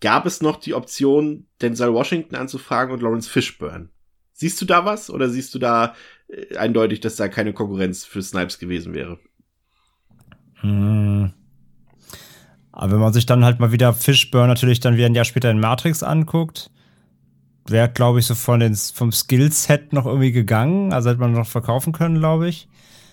gab 0.00 0.24
es 0.24 0.40
noch 0.40 0.56
die 0.56 0.72
Option, 0.72 1.46
Denzel 1.60 1.92
Washington 1.92 2.36
anzufragen 2.36 2.94
und 2.94 3.02
Lawrence 3.02 3.28
Fishburne. 3.28 3.90
Siehst 4.42 4.60
du 4.60 4.64
da 4.64 4.84
was 4.84 5.08
oder 5.08 5.28
siehst 5.28 5.54
du 5.54 5.60
da 5.60 5.94
äh, 6.26 6.56
eindeutig, 6.56 6.98
dass 6.98 7.14
da 7.14 7.28
keine 7.28 7.52
Konkurrenz 7.52 8.04
für 8.04 8.20
Snipes 8.20 8.58
gewesen 8.58 8.92
wäre? 8.92 9.20
Hm. 10.62 11.32
Aber 12.72 12.92
wenn 12.92 12.98
man 12.98 13.12
sich 13.12 13.24
dann 13.24 13.44
halt 13.44 13.60
mal 13.60 13.70
wieder 13.70 13.92
Fishburne 13.92 14.48
natürlich 14.48 14.80
dann 14.80 14.96
wieder 14.96 15.06
ein 15.06 15.14
Jahr 15.14 15.24
später 15.24 15.48
in 15.48 15.60
Matrix 15.60 16.02
anguckt, 16.02 16.72
wäre, 17.68 17.88
glaube 17.88 18.18
ich, 18.18 18.26
so 18.26 18.34
von 18.34 18.58
den, 18.58 18.74
vom 18.74 19.12
Skillset 19.12 19.92
noch 19.92 20.06
irgendwie 20.06 20.32
gegangen. 20.32 20.92
Also 20.92 21.10
hätte 21.10 21.20
man 21.20 21.34
noch 21.34 21.46
verkaufen 21.46 21.92
können, 21.92 22.18
glaube 22.18 22.48
ich. 22.48 22.66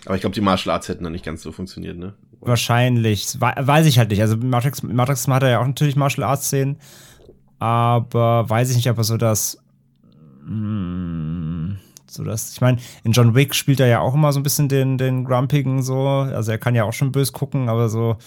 Aber 0.07 0.15
ich 0.15 0.21
glaube, 0.21 0.33
die 0.33 0.41
Martial 0.41 0.73
Arts 0.73 0.89
hätten 0.89 1.03
dann 1.03 1.13
nicht 1.13 1.25
ganz 1.25 1.43
so 1.43 1.51
funktioniert, 1.51 1.95
ne? 1.95 2.15
Wahrscheinlich. 2.39 3.39
Weiß 3.39 3.85
ich 3.85 3.99
halt 3.99 4.09
nicht. 4.09 4.21
Also 4.21 4.35
Matrix, 4.35 4.81
Matrix 4.81 5.27
hat 5.27 5.43
er 5.43 5.49
ja 5.49 5.59
auch 5.59 5.67
natürlich 5.67 5.95
Martial 5.95 6.27
Arts 6.27 6.47
Szenen. 6.47 6.79
Aber 7.59 8.49
weiß 8.49 8.71
ich 8.71 8.77
nicht, 8.77 8.89
ob 8.89 8.97
er 8.97 9.03
so 9.03 9.17
das. 9.17 9.63
Mh, 10.49 10.55
hm, 10.55 11.77
so 12.09 12.23
das. 12.23 12.51
Ich 12.53 12.61
meine, 12.61 12.79
in 13.03 13.11
John 13.11 13.35
Wick 13.35 13.53
spielt 13.53 13.79
er 13.79 13.87
ja 13.87 13.99
auch 13.99 14.15
immer 14.15 14.33
so 14.33 14.39
ein 14.39 14.43
bisschen 14.43 14.67
den, 14.67 14.97
den 14.97 15.25
Grumpigen 15.25 15.83
so. 15.83 16.07
Also 16.07 16.51
er 16.51 16.57
kann 16.57 16.75
ja 16.75 16.83
auch 16.83 16.93
schon 16.93 17.11
bös 17.11 17.31
gucken, 17.31 17.69
aber 17.69 17.89
so. 17.89 18.17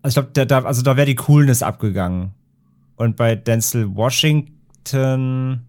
Also 0.00 0.20
ich 0.20 0.32
glaube, 0.32 0.46
da, 0.46 0.62
also 0.62 0.82
da 0.82 0.96
wäre 0.96 1.06
die 1.06 1.14
Coolness 1.14 1.62
abgegangen. 1.62 2.32
Und 2.96 3.16
bei 3.16 3.36
Denzel 3.36 3.94
Washington, 3.94 5.62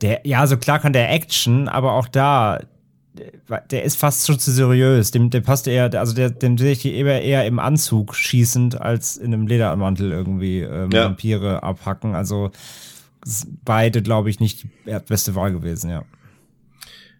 der, 0.00 0.20
ja, 0.24 0.46
so 0.46 0.56
klar 0.56 0.78
kann 0.78 0.92
der 0.92 1.10
Action, 1.12 1.68
aber 1.68 1.92
auch 1.92 2.08
da, 2.08 2.60
der 3.70 3.84
ist 3.84 3.98
fast 3.98 4.26
schon 4.26 4.38
zu 4.38 4.50
seriös. 4.52 5.10
Dem, 5.10 5.28
dem 5.30 5.42
passt 5.42 5.66
eher, 5.66 5.92
also 5.98 6.14
der, 6.14 6.30
dem 6.30 6.56
sehe 6.56 6.72
ich 6.72 6.86
eher, 6.86 7.22
eher 7.22 7.46
im 7.46 7.58
Anzug 7.58 8.14
schießend 8.14 8.80
als 8.80 9.16
in 9.16 9.34
einem 9.34 9.46
Ledermantel 9.46 10.12
irgendwie 10.12 10.60
ähm, 10.60 10.90
ja. 10.92 11.04
Vampire 11.04 11.62
abhacken. 11.62 12.14
Also 12.14 12.50
beide, 13.64 14.02
glaube 14.02 14.30
ich, 14.30 14.40
nicht 14.40 14.64
die 14.64 14.98
beste 15.08 15.34
Wahl 15.34 15.52
gewesen, 15.52 15.90
ja. 15.90 16.04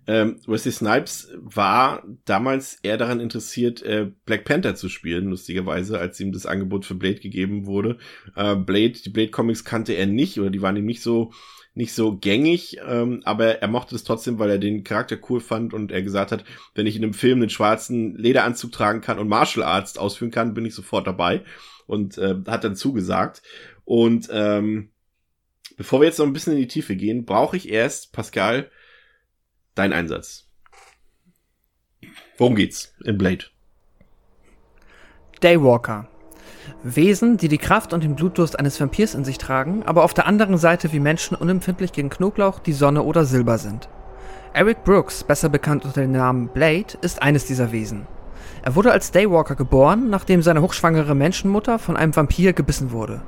Ähm, 0.06 0.40
Wesley 0.46 0.72
Snipes 0.72 1.28
war 1.36 2.02
damals 2.24 2.78
eher 2.82 2.96
daran 2.96 3.20
interessiert, 3.20 3.82
äh, 3.82 4.10
Black 4.24 4.44
Panther 4.44 4.74
zu 4.74 4.88
spielen, 4.88 5.26
lustigerweise, 5.26 6.00
als 6.00 6.18
ihm 6.18 6.32
das 6.32 6.46
Angebot 6.46 6.84
für 6.84 6.94
Blade 6.94 7.20
gegeben 7.20 7.66
wurde. 7.66 7.98
Äh, 8.34 8.56
Blade, 8.56 8.94
die 9.04 9.10
Blade 9.10 9.30
Comics 9.30 9.64
kannte 9.64 9.92
er 9.92 10.06
nicht 10.06 10.40
oder 10.40 10.50
die 10.50 10.62
waren 10.62 10.76
ihm 10.76 10.86
nicht 10.86 11.02
so 11.02 11.32
nicht 11.74 11.94
so 11.94 12.16
gängig, 12.16 12.78
ähm, 12.84 13.20
aber 13.24 13.62
er 13.62 13.68
mochte 13.68 13.94
es 13.94 14.02
trotzdem, 14.02 14.40
weil 14.40 14.50
er 14.50 14.58
den 14.58 14.82
Charakter 14.82 15.16
cool 15.28 15.40
fand 15.40 15.72
und 15.72 15.92
er 15.92 16.02
gesagt 16.02 16.32
hat, 16.32 16.44
wenn 16.74 16.86
ich 16.86 16.96
in 16.96 17.04
einem 17.04 17.14
Film 17.14 17.38
einen 17.38 17.50
schwarzen 17.50 18.16
Lederanzug 18.16 18.72
tragen 18.72 19.00
kann 19.00 19.20
und 19.20 19.28
Martial 19.28 19.64
Arts 19.64 19.96
ausführen 19.96 20.32
kann, 20.32 20.54
bin 20.54 20.66
ich 20.66 20.74
sofort 20.74 21.06
dabei 21.06 21.44
und 21.86 22.18
äh, 22.18 22.34
hat 22.48 22.64
dann 22.64 22.74
zugesagt. 22.74 23.42
Und 23.84 24.28
ähm, 24.32 24.90
bevor 25.80 26.02
wir 26.02 26.08
jetzt 26.08 26.18
noch 26.18 26.26
ein 26.26 26.34
bisschen 26.34 26.52
in 26.52 26.58
die 26.58 26.68
Tiefe 26.68 26.94
gehen, 26.94 27.24
brauche 27.24 27.56
ich 27.56 27.70
erst, 27.70 28.12
Pascal, 28.12 28.70
dein 29.74 29.94
Einsatz. 29.94 30.46
Worum 32.36 32.54
geht's 32.54 32.92
in 33.02 33.16
Blade? 33.16 33.46
Daywalker. 35.40 36.06
Wesen, 36.82 37.38
die 37.38 37.48
die 37.48 37.56
Kraft 37.56 37.94
und 37.94 38.04
den 38.04 38.14
Blutdurst 38.14 38.58
eines 38.58 38.78
Vampirs 38.78 39.14
in 39.14 39.24
sich 39.24 39.38
tragen, 39.38 39.82
aber 39.84 40.04
auf 40.04 40.12
der 40.12 40.26
anderen 40.26 40.58
Seite 40.58 40.92
wie 40.92 41.00
Menschen 41.00 41.34
unempfindlich 41.34 41.92
gegen 41.92 42.10
Knoblauch, 42.10 42.58
die 42.58 42.74
Sonne 42.74 43.02
oder 43.02 43.24
Silber 43.24 43.56
sind. 43.56 43.88
Eric 44.52 44.84
Brooks, 44.84 45.24
besser 45.24 45.48
bekannt 45.48 45.86
unter 45.86 46.02
dem 46.02 46.12
Namen 46.12 46.48
Blade, 46.48 46.98
ist 47.00 47.22
eines 47.22 47.46
dieser 47.46 47.72
Wesen. 47.72 48.06
Er 48.62 48.74
wurde 48.74 48.92
als 48.92 49.12
Daywalker 49.12 49.54
geboren, 49.54 50.10
nachdem 50.10 50.42
seine 50.42 50.60
hochschwangere 50.60 51.14
Menschenmutter 51.14 51.78
von 51.78 51.96
einem 51.96 52.14
Vampir 52.14 52.52
gebissen 52.52 52.92
wurde. 52.92 53.22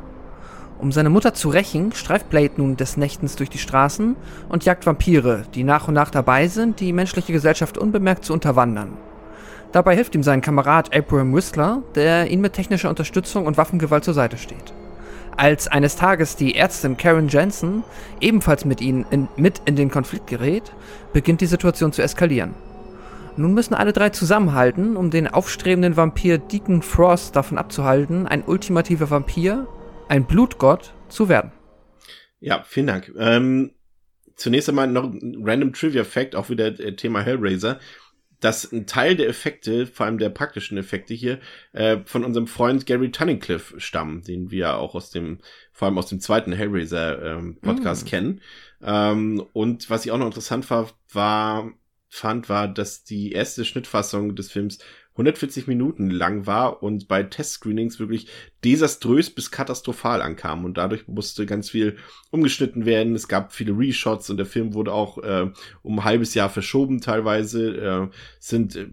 Um 0.83 0.91
seine 0.91 1.11
Mutter 1.11 1.33
zu 1.33 1.49
rächen, 1.49 1.93
streift 1.93 2.29
Blade 2.29 2.55
nun 2.57 2.77
des 2.77 2.97
Nächtens 2.97 3.37
durch 3.37 3.49
die 3.49 3.59
Straßen 3.59 4.17
und 4.49 4.65
jagt 4.65 4.85
Vampire, 4.85 5.45
die 5.55 5.63
nach 5.63 5.87
und 5.87 5.95
nach 5.95 6.11
dabei 6.11 6.49
sind, 6.49 6.81
die 6.81 6.93
menschliche 6.93 7.33
Gesellschaft 7.33 7.79
unbemerkt 7.79 8.25
zu 8.25 8.33
unterwandern. 8.33 8.97
Dabei 9.71 9.95
hilft 9.95 10.17
ihm 10.17 10.25
sein 10.25 10.41
Kamerad 10.41 10.93
Abraham 10.93 11.37
Whistler, 11.37 11.85
der 11.95 12.33
ihm 12.33 12.41
mit 12.41 12.55
technischer 12.55 12.91
Unterstützung 12.91 13.47
und 13.47 13.59
Waffengewalt 13.59 14.03
zur 14.03 14.15
Seite 14.15 14.37
steht. 14.37 14.75
Als 15.37 15.69
eines 15.69 15.95
Tages 15.95 16.35
die 16.35 16.57
Ärztin 16.57 16.97
Karen 16.97 17.29
Jensen 17.29 17.85
ebenfalls 18.21 18.65
mit 18.65 18.81
ihnen 18.81 19.07
in, 19.13 19.29
mit 19.37 19.63
in 19.67 19.77
den 19.77 19.89
Konflikt 19.89 20.27
gerät, 20.27 20.73
beginnt 21.13 21.43
die 21.43 21.47
Situation 21.47 21.93
zu 21.93 22.03
eskalieren. 22.03 22.55
Nun 23.37 23.55
müssen 23.55 23.75
alle 23.75 23.93
drei 23.93 24.09
zusammenhalten, 24.09 24.97
um 24.97 25.11
den 25.11 25.29
aufstrebenden 25.29 25.97
Vampir 25.97 26.39
Deacon 26.39 26.83
Frost 26.83 27.37
davon 27.37 27.57
abzuhalten, 27.57 28.27
ein 28.27 28.43
ultimativer 28.45 29.11
Vampir, 29.11 29.69
ein 30.13 30.27
Blutgott, 30.27 30.93
zu 31.09 31.31
werden. 31.31 31.53
Ja, 32.39 32.63
vielen 32.69 32.87
Dank. 32.87 33.11
Ähm, 33.17 33.73
zunächst 34.37 34.69
einmal 34.69 34.87
noch 34.87 35.05
ein 35.05 35.43
random 35.43 35.73
Trivia 35.73 36.05
Fact, 36.05 36.35
auch 36.35 36.51
wieder 36.51 36.67
äh, 36.67 36.95
Thema 36.95 37.23
Hellraiser 37.23 37.81
dass 38.41 38.73
ein 38.73 38.89
Teil 38.89 39.15
der 39.15 39.29
Effekte, 39.29 39.87
vor 39.87 40.05
allem 40.05 40.19
der 40.19 40.29
praktischen 40.29 40.77
Effekte 40.77 41.15
hier, 41.15 41.39
äh, 41.73 41.99
von 42.05 42.25
unserem 42.25 42.49
Freund 42.49 42.87
Gary 42.87 43.13
Tunnicliffe 43.13 43.79
stammen, 43.79 44.23
den 44.23 44.51
wir 44.51 44.79
auch 44.79 44.97
aus 44.97 45.11
dem, 45.11 45.39
vor 45.71 45.87
allem 45.87 45.97
aus 45.97 46.09
dem 46.09 46.19
zweiten 46.19 46.53
Hellraiser 46.53 47.23
ähm, 47.23 47.59
Podcast 47.61 48.05
mm. 48.05 48.09
kennen. 48.09 48.41
Ähm, 48.83 49.47
und 49.53 49.91
was 49.91 50.05
ich 50.05 50.11
auch 50.11 50.19
noch 50.19 50.27
interessant 50.27 50.69
war, 50.71 50.91
war, 51.13 51.73
fand, 52.09 52.49
war, 52.49 52.67
dass 52.67 53.05
die 53.05 53.31
erste 53.31 53.65
Schnittfassung 53.65 54.35
des 54.35 54.51
Films 54.51 54.79
140 55.13 55.67
Minuten 55.67 56.11
lang 56.11 56.47
war 56.47 56.83
und 56.83 57.07
bei 57.07 57.23
Testscreenings 57.23 57.99
wirklich 57.99 58.29
desaströs 58.65 59.29
bis 59.29 59.51
katastrophal 59.51 60.23
ankam 60.23 60.65
und 60.65 60.79
dadurch 60.79 61.07
musste 61.07 61.45
ganz 61.45 61.71
viel 61.71 61.97
umgeschnitten 62.31 62.87
werden. 62.87 63.15
Es 63.15 63.29
gab 63.29 63.53
viele 63.53 63.77
Reshots 63.77 64.31
und 64.31 64.39
der 64.39 64.47
Film 64.47 64.73
wurde 64.73 64.93
auch 64.93 65.19
äh, 65.19 65.51
um 65.83 65.99
ein 65.99 66.05
halbes 66.05 66.33
Jahr 66.35 66.49
verschoben 66.49 67.01
teilweise. 67.01 67.77
Äh, 67.77 68.17
sind 68.39 68.77
äh, 68.77 68.87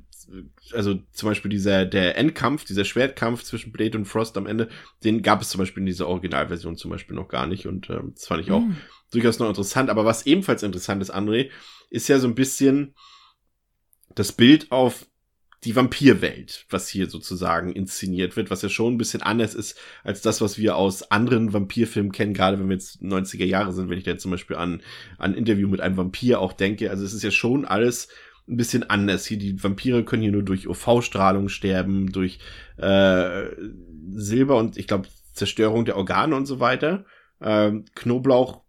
also 0.73 0.99
zum 1.11 1.29
Beispiel 1.29 1.49
dieser 1.49 1.85
der 1.85 2.17
Endkampf, 2.17 2.65
dieser 2.65 2.85
Schwertkampf 2.85 3.43
zwischen 3.43 3.71
Blade 3.71 3.97
und 3.97 4.05
Frost 4.05 4.37
am 4.37 4.45
Ende, 4.45 4.69
den 5.03 5.21
gab 5.21 5.41
es 5.41 5.49
zum 5.49 5.59
Beispiel 5.59 5.81
in 5.81 5.87
dieser 5.87 6.07
Originalversion 6.07 6.75
zum 6.75 6.91
Beispiel 6.91 7.15
noch 7.15 7.29
gar 7.29 7.47
nicht 7.47 7.65
und 7.65 7.89
äh, 7.89 7.99
das 8.13 8.27
fand 8.27 8.41
ich 8.41 8.51
auch 8.51 8.61
mm. 8.61 8.75
durchaus 9.11 9.39
noch 9.39 9.47
interessant. 9.47 9.89
Aber 9.89 10.05
was 10.05 10.25
ebenfalls 10.25 10.63
interessant 10.63 11.01
ist, 11.01 11.15
André, 11.15 11.49
ist 11.89 12.07
ja 12.09 12.19
so 12.19 12.27
ein 12.27 12.35
bisschen 12.35 12.93
das 14.15 14.31
Bild 14.31 14.71
auf 14.71 15.08
die 15.65 15.75
Vampirwelt, 15.75 16.65
was 16.69 16.87
hier 16.87 17.09
sozusagen 17.09 17.73
inszeniert 17.73 18.37
wird, 18.37 18.49
was 18.49 18.61
ja 18.61 18.69
schon 18.69 18.93
ein 18.93 18.97
bisschen 18.97 19.21
anders 19.21 19.55
ist 19.55 19.77
als 20.03 20.21
das, 20.21 20.39
was 20.39 20.57
wir 20.57 20.77
aus 20.77 21.11
anderen 21.11 21.51
Vampirfilmen 21.51 22.13
kennen, 22.13 22.33
gerade 22.33 22.57
wenn 22.59 22.69
wir 22.69 22.75
jetzt 22.75 23.01
90er 23.01 23.45
Jahre 23.45 23.73
sind, 23.73 23.89
wenn 23.89 23.97
ich 23.97 24.05
da 24.05 24.17
zum 24.17 24.31
Beispiel 24.31 24.55
an, 24.55 24.81
an 25.17 25.33
Interview 25.33 25.67
mit 25.67 25.81
einem 25.81 25.97
Vampir 25.97 26.39
auch 26.39 26.53
denke. 26.53 26.89
Also 26.89 27.03
es 27.03 27.13
ist 27.13 27.23
ja 27.23 27.31
schon 27.31 27.65
alles 27.65 28.07
ein 28.47 28.55
bisschen 28.55 28.89
anders. 28.89 29.25
Hier, 29.25 29.37
die 29.37 29.61
Vampire 29.61 30.03
können 30.05 30.23
hier 30.23 30.31
nur 30.31 30.43
durch 30.43 30.67
UV-Strahlung 30.67 31.49
sterben, 31.49 32.11
durch 32.11 32.39
äh, 32.77 33.47
Silber 34.11 34.57
und 34.57 34.77
ich 34.77 34.87
glaube 34.87 35.09
Zerstörung 35.33 35.85
der 35.85 35.97
Organe 35.97 36.35
und 36.35 36.45
so 36.45 36.59
weiter. 36.59 37.05
Ähm, 37.41 37.85
Knoblauch 37.95 38.61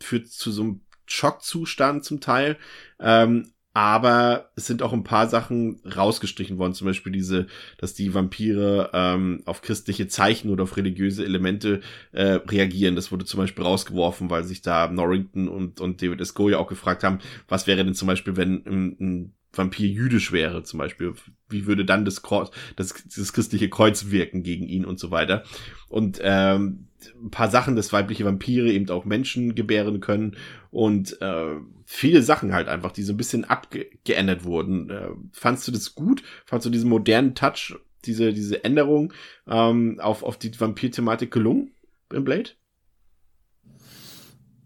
führt 0.00 0.28
zu 0.28 0.50
so 0.50 0.62
einem 0.62 0.80
Schockzustand 1.06 2.04
zum 2.04 2.20
Teil. 2.20 2.56
Ähm, 3.00 3.50
aber 3.78 4.50
es 4.56 4.66
sind 4.66 4.82
auch 4.82 4.92
ein 4.92 5.04
paar 5.04 5.28
Sachen 5.28 5.80
rausgestrichen 5.84 6.58
worden, 6.58 6.74
zum 6.74 6.88
Beispiel 6.88 7.12
diese, 7.12 7.46
dass 7.76 7.94
die 7.94 8.12
Vampire 8.12 8.90
ähm, 8.92 9.42
auf 9.44 9.62
christliche 9.62 10.08
Zeichen 10.08 10.50
oder 10.50 10.64
auf 10.64 10.76
religiöse 10.76 11.24
Elemente 11.24 11.80
äh, 12.10 12.40
reagieren. 12.48 12.96
Das 12.96 13.12
wurde 13.12 13.24
zum 13.24 13.38
Beispiel 13.38 13.62
rausgeworfen, 13.62 14.30
weil 14.30 14.42
sich 14.42 14.62
da 14.62 14.88
Norrington 14.88 15.46
und, 15.46 15.80
und 15.80 16.02
David 16.02 16.20
S. 16.20 16.34
Goya 16.34 16.58
auch 16.58 16.66
gefragt 16.66 17.04
haben, 17.04 17.20
was 17.46 17.68
wäre 17.68 17.84
denn 17.84 17.94
zum 17.94 18.08
Beispiel, 18.08 18.36
wenn 18.36 18.66
ein, 18.66 18.96
ein 18.98 19.34
Vampir 19.52 19.86
jüdisch 19.86 20.32
wäre, 20.32 20.64
zum 20.64 20.78
Beispiel. 20.78 21.14
Wie 21.48 21.66
würde 21.66 21.84
dann 21.84 22.04
das, 22.04 22.22
Kreuz, 22.22 22.50
das, 22.74 22.92
das 23.16 23.32
christliche 23.32 23.70
Kreuz 23.70 24.10
wirken 24.10 24.42
gegen 24.42 24.66
ihn 24.66 24.84
und 24.84 24.98
so 24.98 25.12
weiter. 25.12 25.44
Und 25.88 26.18
ähm, 26.20 26.87
ein 27.22 27.30
paar 27.30 27.50
Sachen, 27.50 27.76
dass 27.76 27.92
weibliche 27.92 28.24
Vampire 28.24 28.70
eben 28.72 28.88
auch 28.90 29.04
Menschen 29.04 29.54
gebären 29.54 30.00
können 30.00 30.36
und 30.70 31.20
äh, 31.22 31.56
viele 31.84 32.22
Sachen 32.22 32.52
halt 32.52 32.68
einfach, 32.68 32.92
die 32.92 33.02
so 33.02 33.12
ein 33.12 33.16
bisschen 33.16 33.44
abgeändert 33.44 34.44
wurden. 34.44 34.90
Äh, 34.90 35.08
fandst 35.32 35.66
du 35.68 35.72
das 35.72 35.94
gut? 35.94 36.22
Fandst 36.44 36.66
du 36.66 36.70
diesen 36.70 36.90
modernen 36.90 37.34
Touch, 37.34 37.76
diese, 38.04 38.32
diese 38.32 38.64
Änderung 38.64 39.12
ähm, 39.48 39.98
auf, 40.00 40.22
auf 40.22 40.38
die 40.38 40.58
Vampir-Thematik 40.58 41.30
gelungen 41.30 41.70
im 42.12 42.24
Blade? 42.24 42.50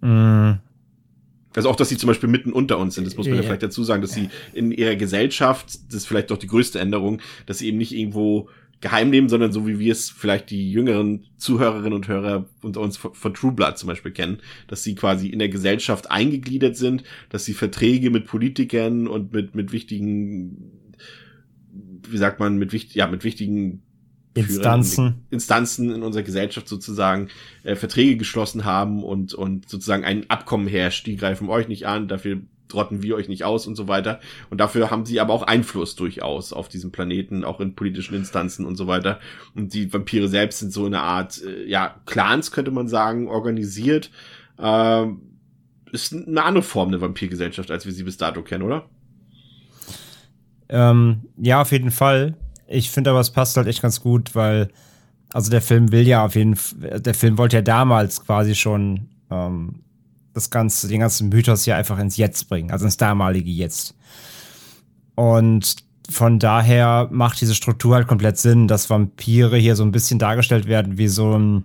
Mm, 0.01 0.55
Also 1.55 1.68
auch, 1.68 1.77
dass 1.77 1.90
sie 1.90 1.99
zum 1.99 2.09
Beispiel 2.09 2.29
mitten 2.31 2.53
unter 2.53 2.79
uns 2.79 2.95
sind, 2.95 3.07
das 3.07 3.16
muss 3.16 3.27
man 3.27 3.35
ja 3.37 3.42
Ja. 3.42 3.47
vielleicht 3.47 3.62
dazu 3.62 3.85
sagen, 3.85 4.01
dass 4.03 4.12
sie 4.14 4.31
in 4.55 4.73
ihrer 4.73 4.97
Gesellschaft, 4.97 5.66
das 5.88 5.95
ist 5.97 6.07
vielleicht 6.07 6.31
doch 6.31 6.38
die 6.38 6.47
größte 6.47 6.81
Änderung, 6.81 7.21
dass 7.47 7.59
sie 7.59 7.68
eben 7.68 7.77
nicht 7.79 7.92
irgendwo 7.92 8.49
geheim 8.83 9.29
sondern 9.29 9.53
so 9.53 9.66
wie 9.66 9.79
wir 9.79 9.92
es 9.92 10.11
vielleicht 10.11 10.51
die 10.51 10.71
jüngeren 10.71 11.25
Zuhörerinnen 11.38 11.92
und 11.95 12.09
Hörer 12.09 12.47
unter 12.62 12.81
uns 12.81 12.97
von, 12.97 13.14
von 13.14 13.33
True 13.33 13.53
Blood 13.53 13.79
zum 13.79 13.87
Beispiel 13.87 14.12
kennen, 14.12 14.38
dass 14.66 14.83
sie 14.83 14.95
quasi 14.95 15.29
in 15.29 15.38
der 15.38 15.49
Gesellschaft 15.49 16.11
eingegliedert 16.11 16.77
sind, 16.77 17.05
dass 17.31 17.45
sie 17.45 17.55
Verträge 17.55 18.11
mit 18.11 18.27
Politikern 18.27 19.07
und 19.07 19.33
mit, 19.33 19.55
mit 19.55 19.73
wichtigen, 19.73 20.73
wie 22.09 22.18
sagt 22.18 22.40
man, 22.40 22.59
mit 22.59 22.73
wichtig, 22.73 22.97
ja, 22.97 23.07
mit 23.07 23.25
wichtigen 23.25 23.83
Instanzen. 24.35 25.27
Instanzen 25.31 25.90
in 25.95 26.03
unserer 26.03 26.25
Gesellschaft 26.25 26.66
sozusagen 26.66 27.29
äh, 27.62 27.77
Verträge 27.77 28.16
geschlossen 28.16 28.64
haben 28.64 29.05
und, 29.05 29.33
und 29.33 29.68
sozusagen 29.68 30.05
ein 30.05 30.29
Abkommen 30.29 30.66
herrscht, 30.66 31.07
die 31.07 31.16
greifen 31.16 31.49
euch 31.49 31.68
nicht 31.68 31.87
an, 31.87 32.09
dafür 32.09 32.40
rotten 32.74 33.02
wir 33.02 33.16
euch 33.16 33.28
nicht 33.28 33.44
aus 33.44 33.66
und 33.66 33.76
so 33.76 33.88
weiter. 33.88 34.20
Und 34.50 34.61
dafür 34.61 34.90
haben 34.90 35.06
sie 35.06 35.20
aber 35.20 35.32
auch 35.32 35.42
Einfluss 35.42 35.94
durchaus 35.96 36.52
auf 36.52 36.68
diesem 36.68 36.92
Planeten, 36.92 37.44
auch 37.44 37.61
in 37.61 37.74
politischen 37.74 38.14
Instanzen 38.14 38.66
und 38.66 38.76
so 38.76 38.87
weiter. 38.87 39.20
Und 39.54 39.74
die 39.74 39.92
Vampire 39.92 40.28
selbst 40.28 40.61
sind 40.61 40.72
so 40.72 40.87
eine 40.87 41.00
Art, 41.00 41.42
äh, 41.42 41.64
ja, 41.66 41.96
Clans 42.06 42.50
könnte 42.52 42.70
man 42.70 42.88
sagen, 42.88 43.28
organisiert. 43.28 44.11
Ähm, 44.58 45.22
ist 45.92 46.14
eine 46.14 46.42
andere 46.42 46.62
Form 46.62 46.90
der 46.90 47.00
Vampirgesellschaft, 47.00 47.70
als 47.70 47.85
wir 47.85 47.92
sie 47.92 48.02
bis 48.02 48.16
dato 48.16 48.42
kennen, 48.42 48.62
oder? 48.64 48.87
Ähm, 50.68 51.28
ja, 51.37 51.61
auf 51.61 51.70
jeden 51.70 51.90
Fall. 51.90 52.35
Ich 52.66 52.90
finde 52.90 53.11
aber, 53.11 53.20
es 53.20 53.30
passt 53.30 53.56
halt 53.58 53.66
echt 53.66 53.82
ganz 53.82 54.00
gut, 54.00 54.35
weil, 54.35 54.70
also 55.32 55.50
der 55.50 55.61
Film 55.61 55.92
will 55.92 56.08
ja 56.08 56.24
auf 56.24 56.35
jeden 56.35 56.56
Fall, 56.56 57.00
der 57.00 57.14
Film 57.14 57.37
wollte 57.37 57.56
ja 57.56 57.62
damals 57.62 58.24
quasi 58.24 58.54
schon 58.54 59.11
ähm, 59.30 59.82
das 60.35 60.51
ganze, 60.51 60.88
den 60.88 61.01
ganzen 61.01 61.29
Mythos 61.29 61.66
ja 61.66 61.77
einfach 61.77 61.99
ins 61.99 62.16
Jetzt 62.16 62.49
bringen, 62.49 62.71
also 62.71 62.85
ins 62.85 62.97
damalige 62.97 63.51
Jetzt. 63.51 63.95
Und 65.14 65.77
von 66.11 66.38
daher 66.38 67.09
macht 67.11 67.40
diese 67.40 67.55
Struktur 67.55 67.95
halt 67.95 68.09
komplett 68.09 68.38
Sinn, 68.38 68.68
dass 68.68 68.90
Vampire 68.90 69.57
hier 69.57 69.77
so 69.77 69.85
ein 69.85 69.92
bisschen 69.92 70.18
dargestellt 70.18 70.66
werden 70.66 70.99
wie 70.99 71.09
so 71.09 71.38
ein, 71.38 71.64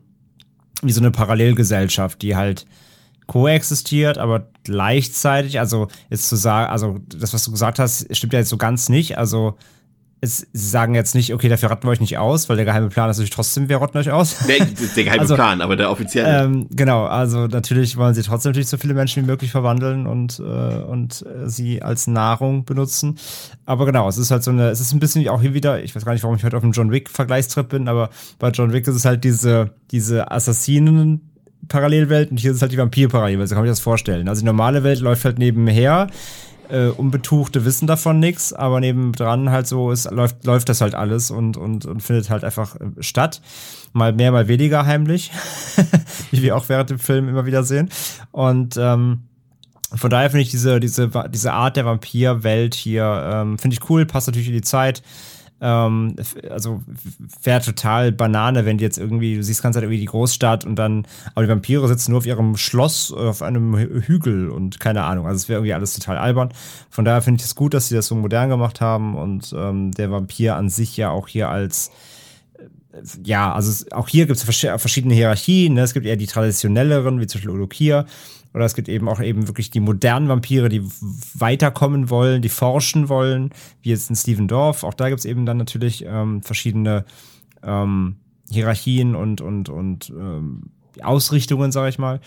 wie 0.81 0.91
so 0.91 1.01
eine 1.01 1.11
Parallelgesellschaft, 1.11 2.21
die 2.21 2.35
halt 2.35 2.65
koexistiert, 3.25 4.17
aber 4.17 4.47
gleichzeitig, 4.63 5.59
also 5.59 5.87
jetzt 6.09 6.29
zu 6.29 6.35
sagen, 6.35 6.71
also 6.71 6.99
das, 7.07 7.33
was 7.33 7.43
du 7.43 7.51
gesagt 7.51 7.77
hast, 7.77 8.15
stimmt 8.15 8.33
ja 8.33 8.39
jetzt 8.39 8.49
so 8.49 8.57
ganz 8.57 8.89
nicht. 8.89 9.17
Also 9.17 9.57
es, 10.19 10.47
sie 10.51 10.69
sagen 10.69 10.95
jetzt 10.95 11.13
nicht, 11.13 11.33
okay, 11.33 11.47
dafür 11.47 11.69
ratten 11.69 11.85
wir 11.85 11.91
euch 11.91 11.99
nicht 11.99 12.17
aus, 12.17 12.49
weil 12.49 12.55
der 12.55 12.65
geheime 12.65 12.89
Plan 12.89 13.09
ist 13.09 13.17
natürlich 13.17 13.29
trotzdem, 13.29 13.69
wir 13.69 13.77
rotten 13.77 13.97
euch 13.99 14.09
aus. 14.09 14.47
Nee, 14.47 14.57
der 14.95 15.03
geheime 15.03 15.21
Also, 15.21 15.35
Plan, 15.35 15.61
aber 15.61 15.75
der 15.75 15.91
offizielle. 15.91 16.43
Ähm, 16.43 16.67
genau, 16.71 17.05
also 17.05 17.45
natürlich 17.45 17.97
wollen 17.97 18.15
sie 18.15 18.23
trotzdem 18.23 18.49
natürlich 18.51 18.67
so 18.67 18.77
viele 18.77 18.95
Menschen 18.95 19.23
wie 19.23 19.27
möglich 19.27 19.51
verwandeln 19.51 20.07
und, 20.07 20.39
äh, 20.39 20.41
und 20.43 21.23
äh, 21.23 21.47
sie 21.47 21.83
als 21.83 22.07
Nahrung 22.07 22.65
benutzen. 22.65 23.17
Aber 23.65 23.85
genau, 23.85 24.09
es 24.09 24.17
ist 24.17 24.31
halt 24.31 24.43
so 24.43 24.49
eine, 24.51 24.69
es 24.69 24.79
ist 24.79 24.91
ein 24.93 24.99
bisschen 24.99 25.27
auch 25.29 25.41
hier 25.41 25.53
wieder, 25.53 25.83
ich 25.83 25.95
weiß 25.95 26.03
gar 26.03 26.13
nicht, 26.13 26.23
warum 26.23 26.35
ich 26.35 26.43
heute 26.43 26.57
auf 26.57 26.63
dem 26.63 26.71
John 26.71 26.91
Wick-Vergleichstrip 26.91 27.69
bin, 27.69 27.87
aber 27.87 28.09
bei 28.39 28.49
John 28.49 28.73
Wick 28.73 28.87
ist 28.87 28.95
es 28.95 29.05
halt 29.05 29.23
diese, 29.23 29.71
diese 29.91 30.31
Assassinen. 30.31 31.21
Parallelwelt 31.69 32.31
und 32.31 32.39
hier 32.39 32.51
ist 32.51 32.61
halt 32.61 32.71
die 32.71 32.77
Vampir-Parallelwelt, 32.77 33.49
so 33.49 33.55
kann 33.55 33.63
man 33.63 33.67
sich 33.67 33.77
das 33.77 33.83
vorstellen. 33.83 34.29
Also 34.29 34.41
die 34.41 34.45
normale 34.45 34.83
Welt 34.83 34.99
läuft 35.01 35.25
halt 35.25 35.37
nebenher, 35.37 36.07
äh, 36.69 36.87
Unbetuchte 36.87 37.65
wissen 37.65 37.87
davon 37.87 38.19
nichts, 38.19 38.53
aber 38.53 38.79
nebendran 38.79 39.49
halt 39.49 39.67
so 39.67 39.91
ist, 39.91 40.09
läuft, 40.11 40.45
läuft 40.45 40.69
das 40.69 40.81
halt 40.81 40.95
alles 40.95 41.31
und, 41.31 41.57
und, 41.57 41.85
und 41.85 42.01
findet 42.01 42.29
halt 42.29 42.43
einfach 42.43 42.75
äh, 42.75 43.01
statt. 43.01 43.41
Mal 43.93 44.13
mehr, 44.13 44.31
mal 44.31 44.47
weniger 44.47 44.85
heimlich, 44.85 45.31
wie 46.31 46.41
wir 46.41 46.55
auch 46.55 46.69
während 46.69 46.89
dem 46.89 46.99
Film 46.99 47.29
immer 47.29 47.45
wieder 47.45 47.63
sehen. 47.63 47.89
Und 48.31 48.77
ähm, 48.77 49.23
von 49.95 50.09
daher 50.09 50.29
finde 50.29 50.41
ich 50.41 50.51
diese, 50.51 50.79
diese, 50.79 51.09
diese 51.29 51.53
Art 51.53 51.77
der 51.77 51.85
Vampirwelt 51.85 52.75
hier, 52.75 53.29
ähm, 53.31 53.57
finde 53.57 53.75
ich 53.75 53.89
cool, 53.89 54.05
passt 54.05 54.27
natürlich 54.27 54.49
in 54.49 54.53
die 54.53 54.61
Zeit. 54.61 55.01
Ähm, 55.59 56.15
also 56.49 56.83
wäre 57.41 57.61
total 57.61 58.11
Banane, 58.11 58.65
wenn 58.65 58.77
die 58.77 58.83
jetzt 58.83 58.97
irgendwie, 58.99 59.35
du 59.37 59.43
siehst 59.43 59.63
ganz 59.63 59.75
halt 59.75 59.83
irgendwie 59.83 59.99
die 59.99 60.05
Großstadt 60.05 60.65
und 60.65 60.75
dann, 60.75 61.07
aber 61.33 61.45
die 61.45 61.51
Vampire 61.51 61.87
sitzen 61.87 62.11
nur 62.11 62.19
auf 62.19 62.25
ihrem 62.27 62.57
Schloss 62.57 63.11
äh, 63.11 63.15
auf 63.15 63.41
einem 63.41 63.75
Hü- 63.75 64.01
Hügel 64.07 64.49
und 64.49 64.79
keine 64.79 65.03
Ahnung. 65.03 65.25
Also 65.25 65.37
es 65.37 65.49
wäre 65.49 65.59
irgendwie 65.59 65.73
alles 65.73 65.95
total 65.95 66.17
albern. 66.17 66.49
Von 66.89 67.05
daher 67.05 67.21
finde 67.21 67.39
ich 67.39 67.45
es 67.45 67.55
gut, 67.55 67.73
dass 67.73 67.89
sie 67.89 67.95
das 67.95 68.07
so 68.07 68.15
modern 68.15 68.49
gemacht 68.49 68.81
haben 68.81 69.15
und 69.15 69.53
ähm, 69.57 69.91
der 69.91 70.11
Vampir 70.11 70.55
an 70.55 70.69
sich 70.69 70.95
ja 70.95 71.09
auch 71.09 71.27
hier 71.27 71.49
als 71.49 71.91
ja, 73.23 73.53
also 73.53 73.85
auch 73.91 74.07
hier 74.07 74.25
gibt 74.25 74.37
es 74.37 74.43
vers 74.43 74.81
verschiedene 74.81 75.13
Hierarchien. 75.13 75.73
Ne? 75.73 75.81
Es 75.81 75.93
gibt 75.93 76.05
eher 76.05 76.15
die 76.15 76.25
traditionelleren, 76.25 77.19
wie 77.19 77.27
zum 77.27 77.39
Beispiel 77.39 77.51
Olokir. 77.51 78.05
Oder 78.57 78.65
es 78.65 78.73
gibt 78.73 78.89
eben 78.89 79.07
auch 79.07 79.21
eben 79.21 79.47
wirklich 79.47 79.69
die 79.69 79.79
modernen 79.79 80.29
Vampire, 80.29 80.67
die 80.67 80.81
weiterkommen 81.35 82.09
wollen, 82.09 82.41
die 82.41 82.49
forschen 82.49 83.07
wollen, 83.07 83.51
wie 83.83 83.91
jetzt 83.91 84.09
in 84.09 84.15
Steven 84.15 84.47
Dorf. 84.47 84.83
Auch 84.83 84.95
da 84.95 85.09
gibt 85.09 85.19
es 85.19 85.25
eben 85.25 85.45
dann 85.45 85.57
natürlich 85.57 86.03
ähm, 86.07 86.41
verschiedene 86.41 87.05
ähm, 87.61 88.15
Hierarchien 88.49 89.13
und, 89.13 89.41
und, 89.41 89.69
und 89.69 90.09
ähm, 90.09 90.71
Ausrichtungen, 91.03 91.71
sage 91.71 91.89
ich 91.89 91.99
mal. 91.99 92.19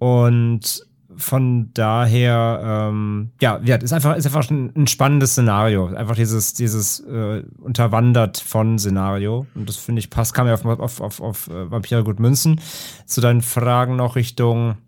Und 0.00 0.84
von 1.16 1.70
daher, 1.72 2.88
ähm, 2.90 3.30
ja, 3.40 3.60
ja, 3.64 3.76
ist 3.76 3.92
einfach, 3.92 4.16
ist 4.16 4.26
einfach 4.26 4.50
ein, 4.50 4.88
spannendes 4.88 5.34
Szenario. 5.34 5.86
Einfach 5.86 6.16
dieses, 6.16 6.54
dieses 6.54 6.98
äh, 6.98 7.44
unterwandert 7.60 8.38
von 8.38 8.76
Szenario. 8.76 9.46
Und 9.54 9.68
das 9.68 9.76
finde 9.76 10.00
ich 10.00 10.10
passt, 10.10 10.34
kann 10.34 10.46
man 10.46 10.54
auf, 10.54 10.64
auf, 10.64 11.00
auf, 11.00 11.20
auf 11.20 11.46
äh, 11.46 11.70
Vampire 11.70 12.02
gut 12.02 12.18
münzen. 12.18 12.60
Zu 13.06 13.20
deinen 13.20 13.40
Fragen 13.40 13.94
noch 13.94 14.16
Richtung 14.16 14.78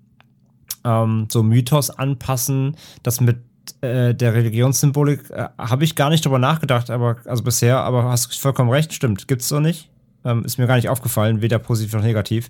ähm, 0.86 1.26
so 1.30 1.42
Mythos 1.42 1.90
anpassen, 1.90 2.76
das 3.02 3.20
mit 3.20 3.38
äh, 3.80 4.14
der 4.14 4.34
Religionssymbolik 4.34 5.30
äh, 5.30 5.48
habe 5.58 5.84
ich 5.84 5.96
gar 5.96 6.10
nicht 6.10 6.24
drüber 6.24 6.38
nachgedacht, 6.38 6.90
aber 6.90 7.16
also 7.24 7.42
bisher, 7.42 7.78
aber 7.80 8.04
hast 8.04 8.38
vollkommen 8.38 8.70
recht, 8.70 8.92
stimmt, 8.92 9.28
gibt's 9.28 9.48
so 9.48 9.60
nicht. 9.60 9.90
Ähm, 10.26 10.44
ist 10.44 10.58
mir 10.58 10.66
gar 10.66 10.76
nicht 10.76 10.88
aufgefallen, 10.88 11.40
weder 11.40 11.58
positiv 11.58 11.94
noch 11.94 12.02
negativ. 12.02 12.48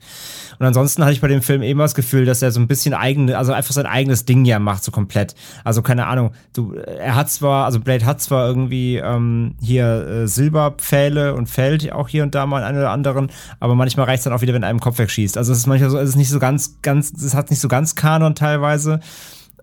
Und 0.59 0.67
ansonsten 0.67 1.03
hatte 1.03 1.12
ich 1.12 1.21
bei 1.21 1.29
dem 1.29 1.43
Film 1.43 1.62
immer 1.62 1.85
das 1.85 1.95
Gefühl, 1.95 2.25
dass 2.25 2.43
er 2.43 2.51
so 2.51 2.61
ein 2.61 2.67
bisschen 2.67 2.95
eigene, 2.95 3.37
also 3.37 3.53
einfach 3.53 3.73
sein 3.73 3.87
eigenes 3.87 4.25
Ding 4.25 4.45
ja 4.45 4.59
macht, 4.59 4.83
so 4.85 4.91
komplett. 4.91 5.35
Also 5.65 5.83
keine 5.83 6.07
Ahnung, 6.07 6.33
du, 6.55 6.73
er 6.75 7.15
hat 7.15 7.31
zwar, 7.31 7.67
also 7.67 7.81
Blade 7.81 8.07
hat 8.07 8.21
zwar 8.21 8.47
irgendwie 8.47 8.97
ähm, 8.97 9.55
hier 9.61 10.07
äh, 10.07 10.29
Silberpfähle 10.29 11.35
und 11.35 11.49
fällt 11.49 11.93
auch 11.93 12.09
hier 12.09 12.23
und 12.23 12.35
da 12.35 12.47
mal 12.47 12.65
einen 12.65 12.79
oder 12.79 12.91
anderen, 12.91 13.31
aber 13.61 13.75
manchmal 13.75 14.07
reicht 14.07 14.19
es 14.19 14.25
dann 14.25 14.33
auch 14.33 14.41
wieder, 14.41 14.55
wenn 14.55 14.65
einem 14.65 14.81
Kopf 14.81 14.99
wegschießt. 14.99 15.37
Also 15.37 15.53
es 15.53 15.59
ist 15.59 15.67
manchmal 15.67 15.91
so, 15.91 15.99
es 15.99 16.11
ist 16.11 16.17
nicht 16.17 16.31
so 16.31 16.39
ganz, 16.39 16.79
ganz, 16.83 17.12
es 17.12 17.35
hat 17.35 17.51
nicht 17.51 17.61
so 17.61 17.69
ganz 17.69 17.95
Kanon 17.95 18.35
teilweise 18.35 19.01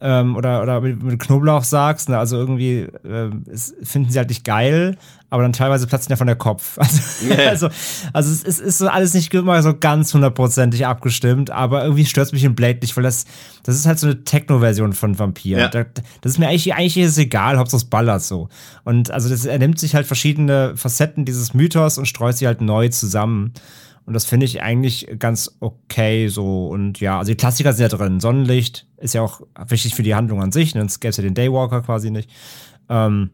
ähm, 0.03 0.35
oder, 0.35 0.61
oder 0.61 0.81
mit, 0.81 1.01
mit 1.01 1.19
Knoblauch 1.19 1.63
sagst, 1.63 2.09
ne? 2.09 2.17
also 2.19 2.35
irgendwie 2.37 2.87
ähm, 3.07 3.43
es, 3.51 3.73
finden 3.81 4.11
sie 4.11 4.19
halt 4.19 4.27
nicht 4.29 4.43
geil, 4.43 4.97
aber 5.29 5.41
dann 5.43 5.53
teilweise 5.53 5.87
platzt 5.87 6.09
ja 6.09 6.15
von 6.17 6.27
der 6.27 6.35
Kopf. 6.35 6.77
Also, 6.77 7.25
Ja. 7.33 7.49
also, 7.49 7.69
also 8.11 8.31
es, 8.31 8.43
ist- 8.43 8.59
ist 8.59 8.77
so 8.79 8.87
alles 8.89 9.13
nicht 9.13 9.33
immer 9.33 9.63
so 9.63 9.73
ganz 9.73 10.13
hundertprozentig 10.13 10.85
abgestimmt, 10.85 11.49
aber 11.51 11.83
irgendwie 11.83 12.05
stört 12.05 12.33
mich 12.33 12.43
in 12.43 12.53
Blade 12.53 12.79
nicht, 12.81 12.95
weil 12.97 13.03
das, 13.05 13.25
das 13.63 13.75
ist 13.75 13.85
halt 13.87 13.97
so 13.97 14.07
eine 14.07 14.23
Techno-Version 14.25 14.91
von 14.93 15.17
Vampir. 15.17 15.57
Ja. 15.57 15.67
Da, 15.69 15.85
das 16.21 16.33
ist 16.33 16.37
mir 16.37 16.49
eigentlich, 16.49 16.73
eigentlich 16.73 16.97
ist 16.97 17.11
es 17.11 17.17
egal, 17.17 17.57
Hauptsache 17.57 17.77
es 17.77 17.85
ballert 17.85 18.21
so. 18.23 18.49
Und 18.83 19.09
also 19.09 19.29
das, 19.29 19.45
er 19.45 19.57
nimmt 19.57 19.79
sich 19.79 19.95
halt 19.95 20.05
verschiedene 20.05 20.73
Facetten 20.75 21.23
dieses 21.25 21.53
Mythos 21.53 21.97
und 21.97 22.05
streut 22.07 22.35
sie 22.37 22.45
halt 22.45 22.59
neu 22.61 22.89
zusammen. 22.89 23.53
Und 24.05 24.13
das 24.13 24.25
finde 24.25 24.45
ich 24.45 24.61
eigentlich 24.61 25.07
ganz 25.17 25.55
okay 25.59 26.27
so. 26.27 26.67
Und 26.67 26.99
ja, 26.99 27.19
also 27.19 27.31
die 27.31 27.37
Klassiker 27.37 27.73
sind 27.73 27.91
ja 27.91 27.97
drin. 27.97 28.19
Sonnenlicht 28.19 28.85
ist 28.97 29.13
ja 29.13 29.21
auch 29.21 29.41
wichtig 29.67 29.95
für 29.95 30.03
die 30.03 30.15
Handlung 30.15 30.41
an 30.41 30.51
sich. 30.51 30.75
Ne? 30.75 30.81
Sonst 30.81 30.99
gäbe 30.99 31.11
es 31.11 31.17
ja 31.17 31.23
den 31.23 31.35
Daywalker 31.35 31.81
quasi 31.81 32.11
nicht. 32.11 32.29
Ähm, 32.89 33.29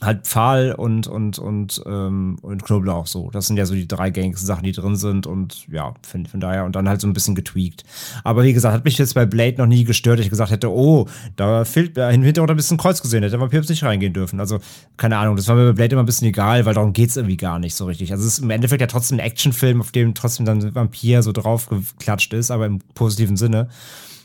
halt 0.00 0.26
Pfahl 0.26 0.72
und, 0.72 1.06
und, 1.06 1.38
und, 1.38 1.82
ähm, 1.86 2.38
und 2.40 2.64
Knoblauch 2.64 3.06
so. 3.06 3.30
Das 3.30 3.46
sind 3.46 3.56
ja 3.56 3.66
so 3.66 3.74
die 3.74 3.86
drei 3.86 4.10
gängigsten 4.10 4.46
Sachen, 4.46 4.64
die 4.64 4.72
drin 4.72 4.96
sind. 4.96 5.26
Und 5.26 5.66
ja, 5.68 5.94
von, 6.06 6.26
von 6.26 6.40
daher 6.40 6.64
und 6.64 6.74
dann 6.74 6.88
halt 6.88 7.00
so 7.00 7.06
ein 7.06 7.12
bisschen 7.12 7.34
getweakt. 7.34 7.84
Aber 8.24 8.42
wie 8.44 8.52
gesagt, 8.52 8.74
hat 8.74 8.84
mich 8.84 8.96
jetzt 8.98 9.14
bei 9.14 9.26
Blade 9.26 9.58
noch 9.58 9.66
nie 9.66 9.84
gestört, 9.84 10.18
dass 10.18 10.24
ich 10.24 10.30
gesagt 10.30 10.50
hätte, 10.50 10.70
oh, 10.70 11.06
da 11.36 11.64
fehlt 11.64 11.98
äh, 11.98 12.10
im 12.12 12.22
Hintergrund 12.22 12.50
ein 12.50 12.56
bisschen 12.56 12.78
Kreuz 12.78 13.02
gesehen, 13.02 13.22
hätte 13.22 13.32
der 13.32 13.40
Vampir 13.40 13.60
jetzt 13.60 13.68
nicht 13.68 13.82
reingehen 13.82 14.12
dürfen. 14.12 14.40
Also, 14.40 14.58
keine 14.96 15.18
Ahnung, 15.18 15.36
das 15.36 15.48
war 15.48 15.56
mir 15.56 15.66
bei 15.66 15.72
Blade 15.72 15.92
immer 15.92 16.02
ein 16.02 16.06
bisschen 16.06 16.28
egal, 16.28 16.64
weil 16.64 16.74
darum 16.74 16.92
geht's 16.92 17.16
irgendwie 17.16 17.36
gar 17.36 17.58
nicht 17.58 17.74
so 17.74 17.84
richtig. 17.84 18.12
Also 18.12 18.26
es 18.26 18.34
ist 18.34 18.38
im 18.40 18.50
Endeffekt 18.50 18.80
ja 18.80 18.86
trotzdem 18.86 19.18
ein 19.18 19.24
Actionfilm, 19.24 19.80
auf 19.80 19.92
dem 19.92 20.14
trotzdem 20.14 20.46
dann 20.46 20.74
Vampir 20.74 21.22
so 21.22 21.32
draufgeklatscht 21.32 22.32
ist, 22.32 22.50
aber 22.50 22.66
im 22.66 22.78
positiven 22.94 23.36
Sinne. 23.36 23.68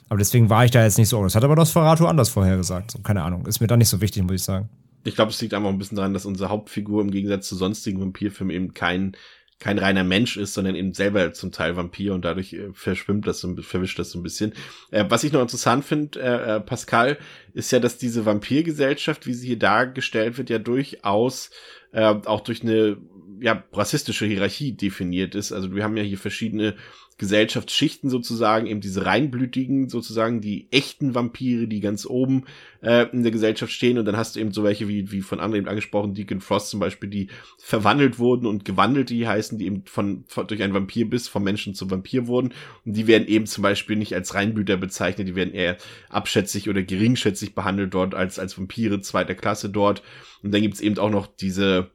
Aber 0.08 0.20
deswegen 0.20 0.50
war 0.50 0.64
ich 0.66 0.72
da 0.72 0.84
jetzt 0.84 0.98
nicht 0.98 1.10
so. 1.10 1.22
Das 1.24 1.36
hat 1.36 1.44
aber 1.44 1.56
das 1.56 1.72
Ferrato 1.72 2.06
anders 2.06 2.30
vorher 2.30 2.58
gesagt. 2.58 2.92
So, 2.92 3.00
keine 3.00 3.24
Ahnung. 3.24 3.46
Ist 3.48 3.60
mir 3.60 3.68
dann 3.68 3.80
nicht 3.80 3.90
so 3.90 4.02
wichtig, 4.02 4.24
muss 4.24 4.34
ich 4.34 4.44
sagen. 4.44 4.70
Ich 5.06 5.16
glaube, 5.16 5.32
es 5.32 5.42
liegt 5.42 5.54
einfach 5.54 5.70
ein 5.70 5.78
bisschen 5.78 5.98
daran, 5.98 6.14
dass 6.14 6.26
unsere 6.26 6.50
Hauptfigur 6.50 7.02
im 7.02 7.12
Gegensatz 7.12 7.48
zu 7.48 7.56
sonstigen 7.56 8.02
Vampirfilmen 8.02 8.56
eben 8.56 8.74
kein, 8.74 9.16
kein 9.60 9.78
reiner 9.78 10.04
Mensch 10.04 10.36
ist, 10.36 10.56
sondern 10.56 10.76
eben 10.76 10.94
selber 10.94 11.32
zum 11.32 11.52
Teil 11.52 11.78
Vampir 11.78 12.14
und 12.14 12.26
dadurch 12.26 12.54
äh, 12.54 12.74
verschwimmt 12.74 13.28
das, 13.28 13.40
so 13.40 13.56
verwischt 13.62 14.00
das 14.00 14.12
so 14.12 14.20
ein 14.20 14.24
bisschen. 14.24 14.54
Äh, 14.92 15.06
was 15.08 15.24
ich 15.24 15.32
noch 15.32 15.42
interessant 15.42 15.86
finde, 15.86 16.20
äh, 16.20 16.56
äh, 16.56 16.60
Pascal, 16.60 17.18
ist 17.54 17.72
ja, 17.72 17.80
dass 17.80 17.98
diese 17.98 18.26
Vampirgesellschaft, 18.26 19.28
wie 19.28 19.34
sie 19.34 19.48
hier 19.48 19.60
dargestellt 19.60 20.38
wird, 20.38 20.50
ja 20.50 20.58
durchaus 20.58 21.52
äh, 21.92 22.04
auch 22.26 22.42
durch 22.42 22.64
eine 22.64 22.98
ja, 23.40 23.64
rassistische 23.74 24.26
Hierarchie 24.26 24.74
definiert 24.74 25.36
ist. 25.36 25.52
Also 25.52 25.76
wir 25.76 25.84
haben 25.84 25.98
ja 25.98 26.04
hier 26.04 26.18
verschiedene 26.18 26.76
Gesellschaftsschichten 27.18 28.10
sozusagen, 28.10 28.68
eben 28.68 28.82
diese 28.82 29.06
reinblütigen 29.06 29.88
sozusagen, 29.88 30.42
die 30.42 30.68
echten 30.72 31.16
Vampire, 31.16 31.66
die 31.66 31.80
ganz 31.80 32.06
oben 32.06 32.44
äh, 32.82 33.08
in 33.14 33.24
der 33.24 33.32
Gesellschaft 33.32 33.72
stehen. 33.72 33.98
Und 33.98 34.04
dann 34.04 34.18
hast 34.18 34.36
du 34.36 34.42
eben 34.42 34.52
so 34.52 34.64
welche 34.66 34.90
wie, 34.90 35.12
wie 35.12 35.22
von 35.22 35.40
anderen 35.40 35.62
eben 35.62 35.70
angesprochen, 35.70 36.14
Deacon 36.14 36.42
Frost 36.42 36.70
zum 36.70 36.82
Beispiel, 36.82 37.10
die 37.10 37.30
verwandelt 37.58 38.20
wurden 38.20 38.46
und 38.46 38.66
gewandelt, 38.66 39.10
die 39.10 39.26
heißen, 39.26 39.58
die 39.58 39.66
eben 39.66 39.84
von, 39.86 40.26
von 40.28 40.46
durch 40.48 40.62
einen 40.62 40.74
Vampir 40.74 41.10
bis 41.10 41.30
vom 41.30 41.44
Menschen 41.44 41.74
zum 41.74 41.90
Vampir 41.90 42.28
wurden. 42.28 42.54
Und 42.86 42.98
die 42.98 43.08
werden 43.08 43.30
eben 43.30 43.46
zum 43.46 43.62
Beispiel 43.62 43.96
nicht 43.96 44.14
als 44.14 44.36
Reinblüter 44.36 44.76
bezeichnet, 44.76 45.30
die 45.30 45.36
werden 45.36 45.54
eher 45.54 45.78
abschätzig 46.10 46.70
oder 46.70 46.84
geringschätzig 46.84 47.56
behandelt 47.56 47.94
dort 47.94 48.14
als, 48.14 48.40
als 48.40 48.58
Vampire 48.58 49.00
zweiter 49.00 49.36
Klasse 49.36 49.70
dort. 49.70 50.04
Und 50.44 50.54
dann 50.54 50.62
gibt's 50.62 50.82
eben 50.82 50.98
auch 50.98 51.10
noch 51.10 51.28
diese 51.28 51.92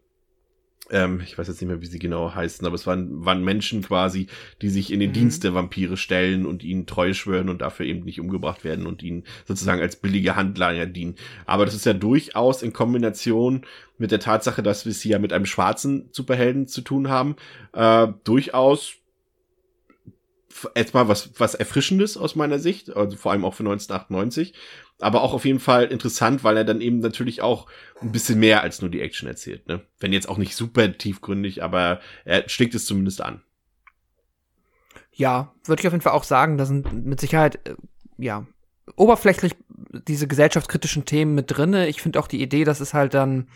ähm, 0.90 1.20
ich 1.24 1.38
weiß 1.38 1.48
jetzt 1.48 1.60
nicht 1.60 1.68
mehr, 1.68 1.80
wie 1.80 1.86
sie 1.86 1.98
genau 1.98 2.34
heißen, 2.34 2.66
aber 2.66 2.74
es 2.74 2.86
waren, 2.86 3.24
waren 3.24 3.44
Menschen 3.44 3.82
quasi, 3.82 4.26
die 4.62 4.68
sich 4.68 4.92
in 4.92 5.00
den 5.00 5.10
mhm. 5.10 5.14
Dienst 5.14 5.44
der 5.44 5.54
Vampire 5.54 5.96
stellen 5.96 6.46
und 6.46 6.62
ihnen 6.62 6.86
treu 6.86 7.14
schwören 7.14 7.48
und 7.48 7.60
dafür 7.60 7.86
eben 7.86 8.04
nicht 8.04 8.20
umgebracht 8.20 8.64
werden 8.64 8.86
und 8.86 9.02
ihnen 9.02 9.24
sozusagen 9.46 9.80
als 9.80 9.96
billige 9.96 10.36
Handlanger 10.36 10.86
dienen. 10.86 11.14
Aber 11.46 11.64
das 11.64 11.74
ist 11.74 11.86
ja 11.86 11.92
durchaus 11.92 12.62
in 12.62 12.72
Kombination 12.72 13.62
mit 13.98 14.10
der 14.10 14.20
Tatsache, 14.20 14.62
dass 14.62 14.84
wir 14.84 14.90
es 14.90 15.00
hier 15.00 15.18
mit 15.18 15.32
einem 15.32 15.46
schwarzen 15.46 16.08
Superhelden 16.12 16.66
zu 16.66 16.80
tun 16.80 17.08
haben, 17.08 17.36
äh, 17.72 18.08
durchaus 18.24 18.94
erstmal 20.74 21.08
was, 21.08 21.30
was 21.38 21.54
Erfrischendes 21.54 22.16
aus 22.16 22.34
meiner 22.34 22.58
Sicht, 22.58 22.94
also 22.94 23.16
vor 23.16 23.32
allem 23.32 23.44
auch 23.44 23.54
für 23.54 23.62
1998 23.62 24.54
aber 25.00 25.22
auch 25.22 25.32
auf 25.32 25.44
jeden 25.44 25.60
Fall 25.60 25.84
interessant, 25.84 26.44
weil 26.44 26.56
er 26.56 26.64
dann 26.64 26.80
eben 26.80 27.00
natürlich 27.00 27.42
auch 27.42 27.66
ein 28.00 28.12
bisschen 28.12 28.38
mehr 28.38 28.62
als 28.62 28.80
nur 28.80 28.90
die 28.90 29.00
Action 29.00 29.28
erzählt. 29.28 29.68
Ne? 29.68 29.80
Wenn 29.98 30.12
jetzt 30.12 30.28
auch 30.28 30.38
nicht 30.38 30.56
super 30.56 30.92
tiefgründig, 30.92 31.62
aber 31.62 32.00
er 32.24 32.48
steckt 32.48 32.74
es 32.74 32.86
zumindest 32.86 33.22
an. 33.22 33.42
Ja, 35.12 35.52
würde 35.64 35.80
ich 35.80 35.86
auf 35.86 35.92
jeden 35.92 36.02
Fall 36.02 36.12
auch 36.12 36.24
sagen, 36.24 36.56
da 36.56 36.64
sind 36.64 37.04
mit 37.04 37.20
Sicherheit, 37.20 37.66
äh, 37.68 37.74
ja, 38.18 38.46
oberflächlich 38.96 39.54
diese 40.08 40.26
gesellschaftskritischen 40.26 41.04
Themen 41.04 41.34
mit 41.34 41.50
drinne. 41.50 41.88
Ich 41.88 42.02
finde 42.02 42.18
auch 42.18 42.26
die 42.26 42.42
Idee, 42.42 42.64
dass 42.64 42.80
es 42.80 42.94
halt 42.94 43.14
dann 43.14 43.48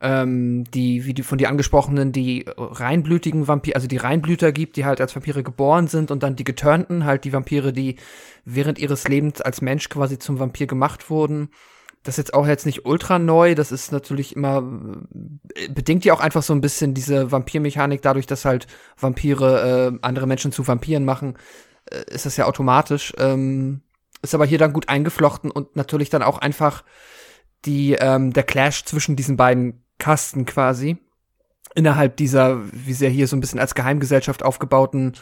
ähm, 0.00 0.64
die, 0.64 1.06
wie 1.06 1.14
die 1.14 1.22
von 1.22 1.38
dir 1.38 1.48
angesprochenen, 1.48 2.12
die 2.12 2.44
reinblütigen 2.56 3.48
Vampire, 3.48 3.76
also 3.76 3.88
die 3.88 3.96
Reinblüter 3.96 4.52
gibt, 4.52 4.76
die 4.76 4.84
halt 4.84 5.00
als 5.00 5.14
Vampire 5.14 5.42
geboren 5.42 5.88
sind 5.88 6.10
und 6.10 6.22
dann 6.22 6.36
die 6.36 6.44
geturnten, 6.44 7.04
halt 7.04 7.24
die 7.24 7.32
Vampire, 7.32 7.72
die 7.72 7.96
während 8.44 8.78
ihres 8.78 9.08
Lebens 9.08 9.40
als 9.40 9.62
Mensch 9.62 9.88
quasi 9.88 10.18
zum 10.18 10.38
Vampir 10.38 10.66
gemacht 10.66 11.08
wurden. 11.08 11.48
Das 12.02 12.14
ist 12.14 12.18
jetzt 12.18 12.34
auch 12.34 12.46
jetzt 12.46 12.66
nicht 12.66 12.84
ultra 12.84 13.18
neu, 13.18 13.54
das 13.54 13.72
ist 13.72 13.90
natürlich 13.90 14.36
immer, 14.36 14.62
äh, 15.54 15.68
bedingt 15.68 16.04
ja 16.04 16.12
auch 16.12 16.20
einfach 16.20 16.42
so 16.42 16.52
ein 16.52 16.60
bisschen 16.60 16.94
diese 16.94 17.32
Vampirmechanik 17.32 18.02
dadurch, 18.02 18.26
dass 18.26 18.44
halt 18.44 18.66
Vampire 18.98 19.92
äh, 19.94 19.98
andere 20.02 20.26
Menschen 20.26 20.52
zu 20.52 20.68
Vampiren 20.68 21.04
machen, 21.04 21.36
äh, 21.90 22.04
ist 22.12 22.26
das 22.26 22.36
ja 22.36 22.44
automatisch. 22.44 23.14
Ähm, 23.18 23.80
ist 24.22 24.34
aber 24.34 24.46
hier 24.46 24.58
dann 24.58 24.72
gut 24.72 24.88
eingeflochten 24.88 25.50
und 25.50 25.76
natürlich 25.76 26.10
dann 26.10 26.22
auch 26.22 26.38
einfach 26.38 26.84
die, 27.64 27.94
ähm, 27.94 28.32
der 28.32 28.44
Clash 28.44 28.84
zwischen 28.84 29.16
diesen 29.16 29.36
beiden 29.36 29.82
Kasten 29.98 30.46
quasi 30.46 30.98
innerhalb 31.74 32.16
dieser, 32.16 32.60
wie 32.72 32.94
sehr 32.94 33.10
hier 33.10 33.28
so 33.28 33.36
ein 33.36 33.40
bisschen 33.40 33.60
als 33.60 33.74
Geheimgesellschaft 33.74 34.42
aufgebauten 34.42 35.14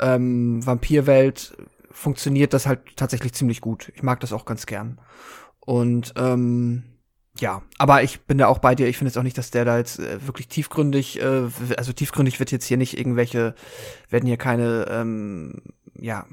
ähm, 0.00 0.64
Vampirwelt 0.64 1.56
funktioniert 1.90 2.52
das 2.52 2.66
halt 2.66 2.96
tatsächlich 2.96 3.32
ziemlich 3.34 3.60
gut. 3.60 3.92
Ich 3.94 4.02
mag 4.02 4.20
das 4.20 4.32
auch 4.32 4.44
ganz 4.44 4.66
gern. 4.66 5.00
Und 5.60 6.12
ähm, 6.16 6.82
ja, 7.38 7.62
aber 7.78 8.02
ich 8.02 8.22
bin 8.22 8.38
da 8.38 8.48
auch 8.48 8.58
bei 8.58 8.74
dir. 8.74 8.88
Ich 8.88 8.98
finde 8.98 9.10
jetzt 9.10 9.18
auch 9.18 9.22
nicht, 9.22 9.38
dass 9.38 9.50
der 9.50 9.64
da 9.64 9.78
jetzt 9.78 9.98
äh, 9.98 10.26
wirklich 10.26 10.48
tiefgründig, 10.48 11.20
äh, 11.20 11.48
also 11.76 11.92
tiefgründig 11.92 12.38
wird 12.40 12.52
jetzt 12.52 12.66
hier 12.66 12.76
nicht 12.76 12.98
irgendwelche, 12.98 13.54
werden 14.08 14.26
hier 14.26 14.36
keine 14.36 14.86
ähm, 14.90 15.62
ja, 16.00 16.26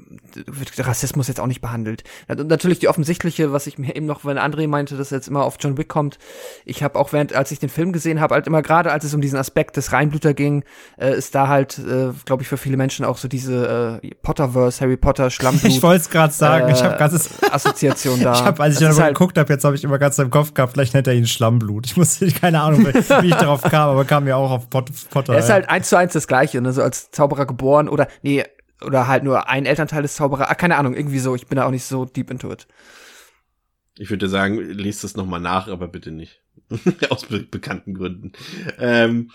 wird 0.46 0.86
Rassismus 0.86 1.28
jetzt 1.28 1.40
auch 1.40 1.46
nicht 1.46 1.60
behandelt. 1.60 2.02
Natürlich 2.28 2.80
die 2.80 2.88
offensichtliche, 2.88 3.52
was 3.52 3.66
ich 3.66 3.78
mir 3.78 3.94
eben 3.94 4.06
noch, 4.06 4.24
wenn 4.24 4.38
André 4.38 4.66
meinte, 4.66 4.96
dass 4.96 5.12
er 5.12 5.18
jetzt 5.18 5.28
immer 5.28 5.44
auf 5.44 5.56
John 5.60 5.78
Wick 5.78 5.88
kommt. 5.88 6.18
Ich 6.64 6.82
habe 6.82 6.98
auch 6.98 7.12
während, 7.12 7.32
als 7.34 7.50
ich 7.52 7.58
den 7.58 7.68
Film 7.68 7.92
gesehen 7.92 8.20
habe, 8.20 8.34
halt 8.34 8.46
immer 8.46 8.62
gerade, 8.62 8.90
als 8.90 9.04
es 9.04 9.14
um 9.14 9.20
diesen 9.20 9.38
Aspekt 9.38 9.76
des 9.76 9.92
Reinblüter 9.92 10.34
ging, 10.34 10.64
äh, 10.98 11.16
ist 11.16 11.34
da 11.34 11.48
halt, 11.48 11.78
äh, 11.78 12.10
glaube 12.24 12.42
ich, 12.42 12.48
für 12.48 12.56
viele 12.56 12.76
Menschen 12.76 13.04
auch 13.04 13.18
so 13.18 13.28
diese 13.28 14.00
äh, 14.02 14.10
Potterverse, 14.22 14.80
Harry 14.80 14.96
Potter, 14.96 15.30
Schlammblut. 15.30 15.64
ich 15.70 15.82
wollte 15.82 16.02
es 16.02 16.10
gerade 16.10 16.32
sagen, 16.32 16.68
äh, 16.68 16.72
ich 16.72 16.82
habe 16.82 16.96
ganzes 16.98 17.30
Assoziation 17.50 18.20
da. 18.20 18.32
ich 18.34 18.42
habe, 18.42 18.62
als 18.62 18.80
ich 18.80 18.86
dann 18.86 18.96
halt 18.96 19.14
geguckt 19.14 19.38
habe, 19.38 19.52
jetzt 19.52 19.64
habe 19.64 19.76
ich 19.76 19.84
immer 19.84 19.98
ganz 19.98 20.18
im 20.18 20.30
Kopf 20.30 20.54
gehabt, 20.54 20.72
vielleicht 20.72 20.94
nennt 20.94 21.06
er 21.06 21.14
ihn 21.14 21.26
Schlammblut. 21.26 21.86
Ich 21.86 21.96
musste 21.96 22.30
keine 22.32 22.60
Ahnung, 22.60 22.84
wie 22.86 23.28
ich 23.28 23.34
darauf 23.34 23.62
kam, 23.62 23.90
aber 23.90 24.04
kam 24.04 24.26
ja 24.26 24.36
auch 24.36 24.50
auf 24.50 24.70
Pot 24.70 24.90
Potter. 25.10 25.34
Er 25.34 25.38
ist 25.38 25.50
halt 25.50 25.68
eins 25.68 25.88
zu 25.88 25.96
eins 25.96 26.12
das 26.12 26.26
Gleiche, 26.26 26.60
ne? 26.60 26.72
so 26.72 26.82
als 26.82 27.10
Zauberer 27.10 27.46
geboren 27.46 27.88
oder 27.88 28.08
nee, 28.22 28.44
oder 28.84 29.06
halt 29.08 29.24
nur 29.24 29.48
ein 29.48 29.66
Elternteil 29.66 30.02
des 30.02 30.14
Zauberers. 30.14 30.48
Ah, 30.48 30.54
keine 30.54 30.76
Ahnung, 30.76 30.94
irgendwie 30.94 31.18
so. 31.18 31.34
Ich 31.34 31.46
bin 31.46 31.56
da 31.56 31.66
auch 31.66 31.70
nicht 31.70 31.84
so 31.84 32.04
deep 32.04 32.30
into 32.30 32.52
it. 32.52 32.66
Ich 33.98 34.10
würde 34.10 34.28
sagen, 34.28 34.56
lest 34.58 35.04
das 35.04 35.16
nochmal 35.16 35.40
nach, 35.40 35.68
aber 35.68 35.88
bitte 35.88 36.10
nicht. 36.10 36.42
Aus 37.10 37.26
be 37.26 37.40
bekannten 37.40 37.94
Gründen. 37.94 38.32
Ähm, 38.78 39.30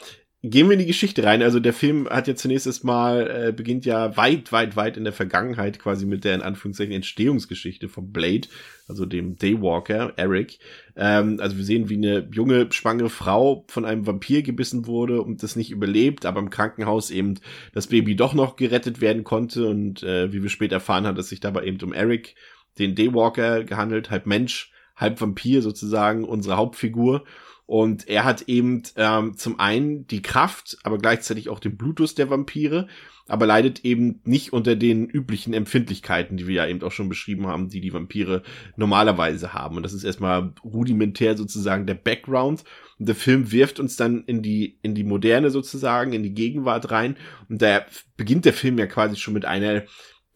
gehen 0.49 0.67
wir 0.67 0.73
in 0.73 0.79
die 0.79 0.85
Geschichte 0.85 1.23
rein. 1.23 1.41
Also 1.41 1.59
der 1.59 1.73
Film 1.73 2.07
hat 2.09 2.27
ja 2.27 2.35
zunächst 2.35 2.83
mal, 2.83 3.47
äh, 3.47 3.51
beginnt 3.51 3.85
ja 3.85 4.15
weit, 4.17 4.51
weit, 4.51 4.75
weit 4.75 4.97
in 4.97 5.03
der 5.03 5.13
Vergangenheit 5.13 5.79
quasi 5.79 6.05
mit 6.05 6.23
der 6.23 6.35
in 6.35 6.41
Anführungszeichen 6.41 6.93
Entstehungsgeschichte 6.93 7.89
von 7.89 8.11
Blade, 8.11 8.47
also 8.87 9.05
dem 9.05 9.37
Daywalker, 9.37 10.13
Eric. 10.15 10.59
Ähm, 10.95 11.39
also 11.39 11.57
wir 11.57 11.63
sehen, 11.63 11.89
wie 11.89 11.97
eine 11.97 12.27
junge, 12.31 12.71
schwangere 12.71 13.09
Frau 13.09 13.65
von 13.67 13.85
einem 13.85 14.05
Vampir 14.05 14.43
gebissen 14.43 14.85
wurde 14.85 15.21
und 15.21 15.43
das 15.43 15.55
nicht 15.55 15.71
überlebt, 15.71 16.25
aber 16.25 16.39
im 16.39 16.49
Krankenhaus 16.49 17.11
eben 17.11 17.35
das 17.73 17.87
Baby 17.87 18.15
doch 18.15 18.33
noch 18.33 18.55
gerettet 18.55 19.01
werden 19.01 19.23
konnte 19.23 19.67
und 19.67 20.03
äh, 20.03 20.31
wie 20.33 20.43
wir 20.43 20.49
später 20.49 20.75
erfahren 20.75 21.07
hat, 21.07 21.17
es 21.17 21.29
sich 21.29 21.39
dabei 21.39 21.63
eben 21.65 21.81
um 21.81 21.93
Eric, 21.93 22.35
den 22.79 22.95
Daywalker, 22.95 23.63
gehandelt, 23.63 24.09
halb 24.09 24.25
Mensch, 24.25 24.71
halb 24.95 25.19
Vampir 25.21 25.61
sozusagen, 25.61 26.23
unsere 26.23 26.57
Hauptfigur. 26.57 27.23
Und 27.67 28.07
er 28.07 28.23
hat 28.23 28.43
eben 28.43 28.81
ähm, 28.95 29.37
zum 29.37 29.59
einen 29.59 30.07
die 30.07 30.21
Kraft, 30.21 30.77
aber 30.83 30.97
gleichzeitig 30.97 31.49
auch 31.49 31.59
den 31.59 31.75
Blutus 31.77 32.15
der 32.15 32.29
Vampire, 32.29 32.87
aber 33.27 33.45
leidet 33.45 33.83
eben 33.83 34.21
nicht 34.23 34.53
unter 34.53 34.77
den 34.77 35.09
üblichen 35.09 35.53
Empfindlichkeiten, 35.53 36.37
die 36.37 36.47
wir 36.47 36.55
ja 36.55 36.67
eben 36.67 36.81
auch 36.81 36.93
schon 36.93 37.09
beschrieben 37.09 37.45
haben, 37.45 37.67
die 37.67 37.81
die 37.81 37.93
Vampire 37.93 38.41
normalerweise 38.77 39.53
haben. 39.53 39.75
Und 39.75 39.83
das 39.83 39.91
ist 39.91 40.05
erstmal 40.05 40.53
rudimentär 40.63 41.35
sozusagen 41.35 41.85
der 41.85 41.95
Background. 41.95 42.63
Und 42.99 43.09
der 43.09 43.15
Film 43.15 43.51
wirft 43.51 43.81
uns 43.81 43.97
dann 43.97 44.23
in 44.23 44.41
die, 44.41 44.79
in 44.81 44.95
die 44.95 45.03
Moderne 45.03 45.49
sozusagen, 45.49 46.13
in 46.13 46.23
die 46.23 46.33
Gegenwart 46.33 46.89
rein. 46.89 47.17
Und 47.49 47.61
da 47.61 47.85
beginnt 48.15 48.45
der 48.45 48.53
Film 48.53 48.77
ja 48.79 48.87
quasi 48.87 49.17
schon 49.17 49.33
mit 49.33 49.43
einer 49.43 49.83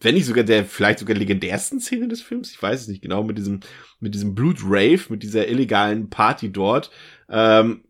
wenn 0.02 0.14
nicht 0.14 0.26
sogar 0.26 0.44
der 0.44 0.64
vielleicht 0.64 0.98
sogar 0.98 1.16
legendärsten 1.16 1.80
Szene 1.80 2.08
des 2.08 2.22
Films, 2.22 2.50
ich 2.50 2.62
weiß 2.62 2.82
es 2.82 2.88
nicht 2.88 3.02
genau, 3.02 3.22
mit 3.22 3.38
diesem 3.38 3.60
mit 4.00 4.14
diesem 4.14 4.34
Blut 4.34 4.58
Rave, 4.64 5.00
mit 5.08 5.22
dieser 5.22 5.48
illegalen 5.48 6.10
Party 6.10 6.50
dort, 6.50 6.90
ähm, 7.28 7.84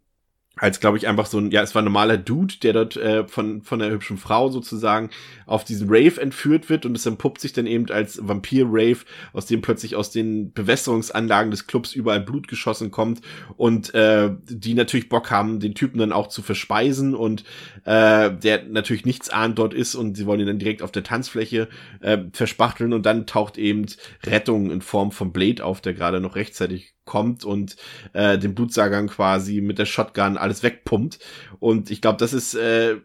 als 0.57 0.81
glaube 0.81 0.99
ich 0.99 1.09
einfach 1.09 1.27
so 1.27 1.39
ein, 1.39 1.51
ja, 1.51 1.63
es 1.63 1.75
war 1.75 1.81
ein 1.81 1.87
normaler 1.87 2.19
Dude, 2.19 2.55
der 2.63 2.75
dort 2.75 2.97
äh, 2.97 3.27
von 3.27 3.63
von 3.63 3.81
einer 3.81 3.91
hübschen 3.91 4.19
Frau 4.19 4.51
sozusagen 4.51 5.09
auf 5.47 5.65
diesen 5.65 5.89
Rave 5.89 6.21
entführt 6.21 6.69
wird 6.69 6.85
und 6.85 6.97
es 6.97 7.07
entpuppt 7.07 7.41
sich 7.41 7.55
dann 7.55 7.67
eben 7.67 7.91
als 7.91 8.21
Vampir-Rave, 8.27 8.99
aus 9.33 9.47
dem 9.47 9.63
plötzlich 9.63 9.97
aus 9.97 10.11
den 10.11 10.53
Bewässerungsanlagen 10.53 11.51
des 11.51 11.67
Clubs 11.67 11.95
überall 11.95 12.21
Blut 12.21 12.49
geschossen 12.49 12.91
kommt 12.91 13.23
und 13.57 13.95
äh, 13.95 14.31
die 14.45 14.75
natürlich 14.75 15.09
Bock 15.09 15.31
haben, 15.31 15.59
den 15.59 15.75
Typen 15.75 15.99
dann 15.99 16.13
auch 16.13 16.29
zu 16.29 16.43
verspeisen 16.43 17.15
und 17.15 17.45
äh, 17.85 18.31
der 18.31 18.65
natürlich 18.69 19.07
nichts 19.07 19.31
ahnt 19.31 19.59
dort 19.59 19.73
ist 19.73 19.95
und 19.95 20.17
sie 20.17 20.27
wollen 20.27 20.41
ihn 20.41 20.47
dann 20.47 20.59
direkt 20.59 20.83
auf 20.83 20.93
der 20.93 21.03
Tanzfläche 21.03 21.69
äh, 22.01 22.19
verspachteln 22.33 22.93
und 22.93 23.07
dann 23.07 23.27
taucht 23.27 23.57
eben 23.57 23.87
Rettung 24.25 24.71
in 24.71 24.83
Form 24.83 25.13
von 25.13 25.33
Blade 25.33 25.65
auf, 25.65 25.81
der 25.81 25.95
gerade 25.95 26.21
noch 26.21 26.37
rechtzeitig 26.37 26.95
kommt 27.13 27.45
und 27.45 27.77
äh, 28.15 28.39
den 28.39 28.55
Blutsagern 28.55 29.07
quasi 29.07 29.61
mit 29.61 29.79
der 29.79 29.85
Shotgun 29.85 30.39
alles 30.39 30.63
wegpumpt. 30.63 31.19
Und 31.61 31.91
ich 31.91 32.01
glaube, 32.01 32.17
das 32.17 32.33
ist 32.33 32.55
äh, 32.55 32.97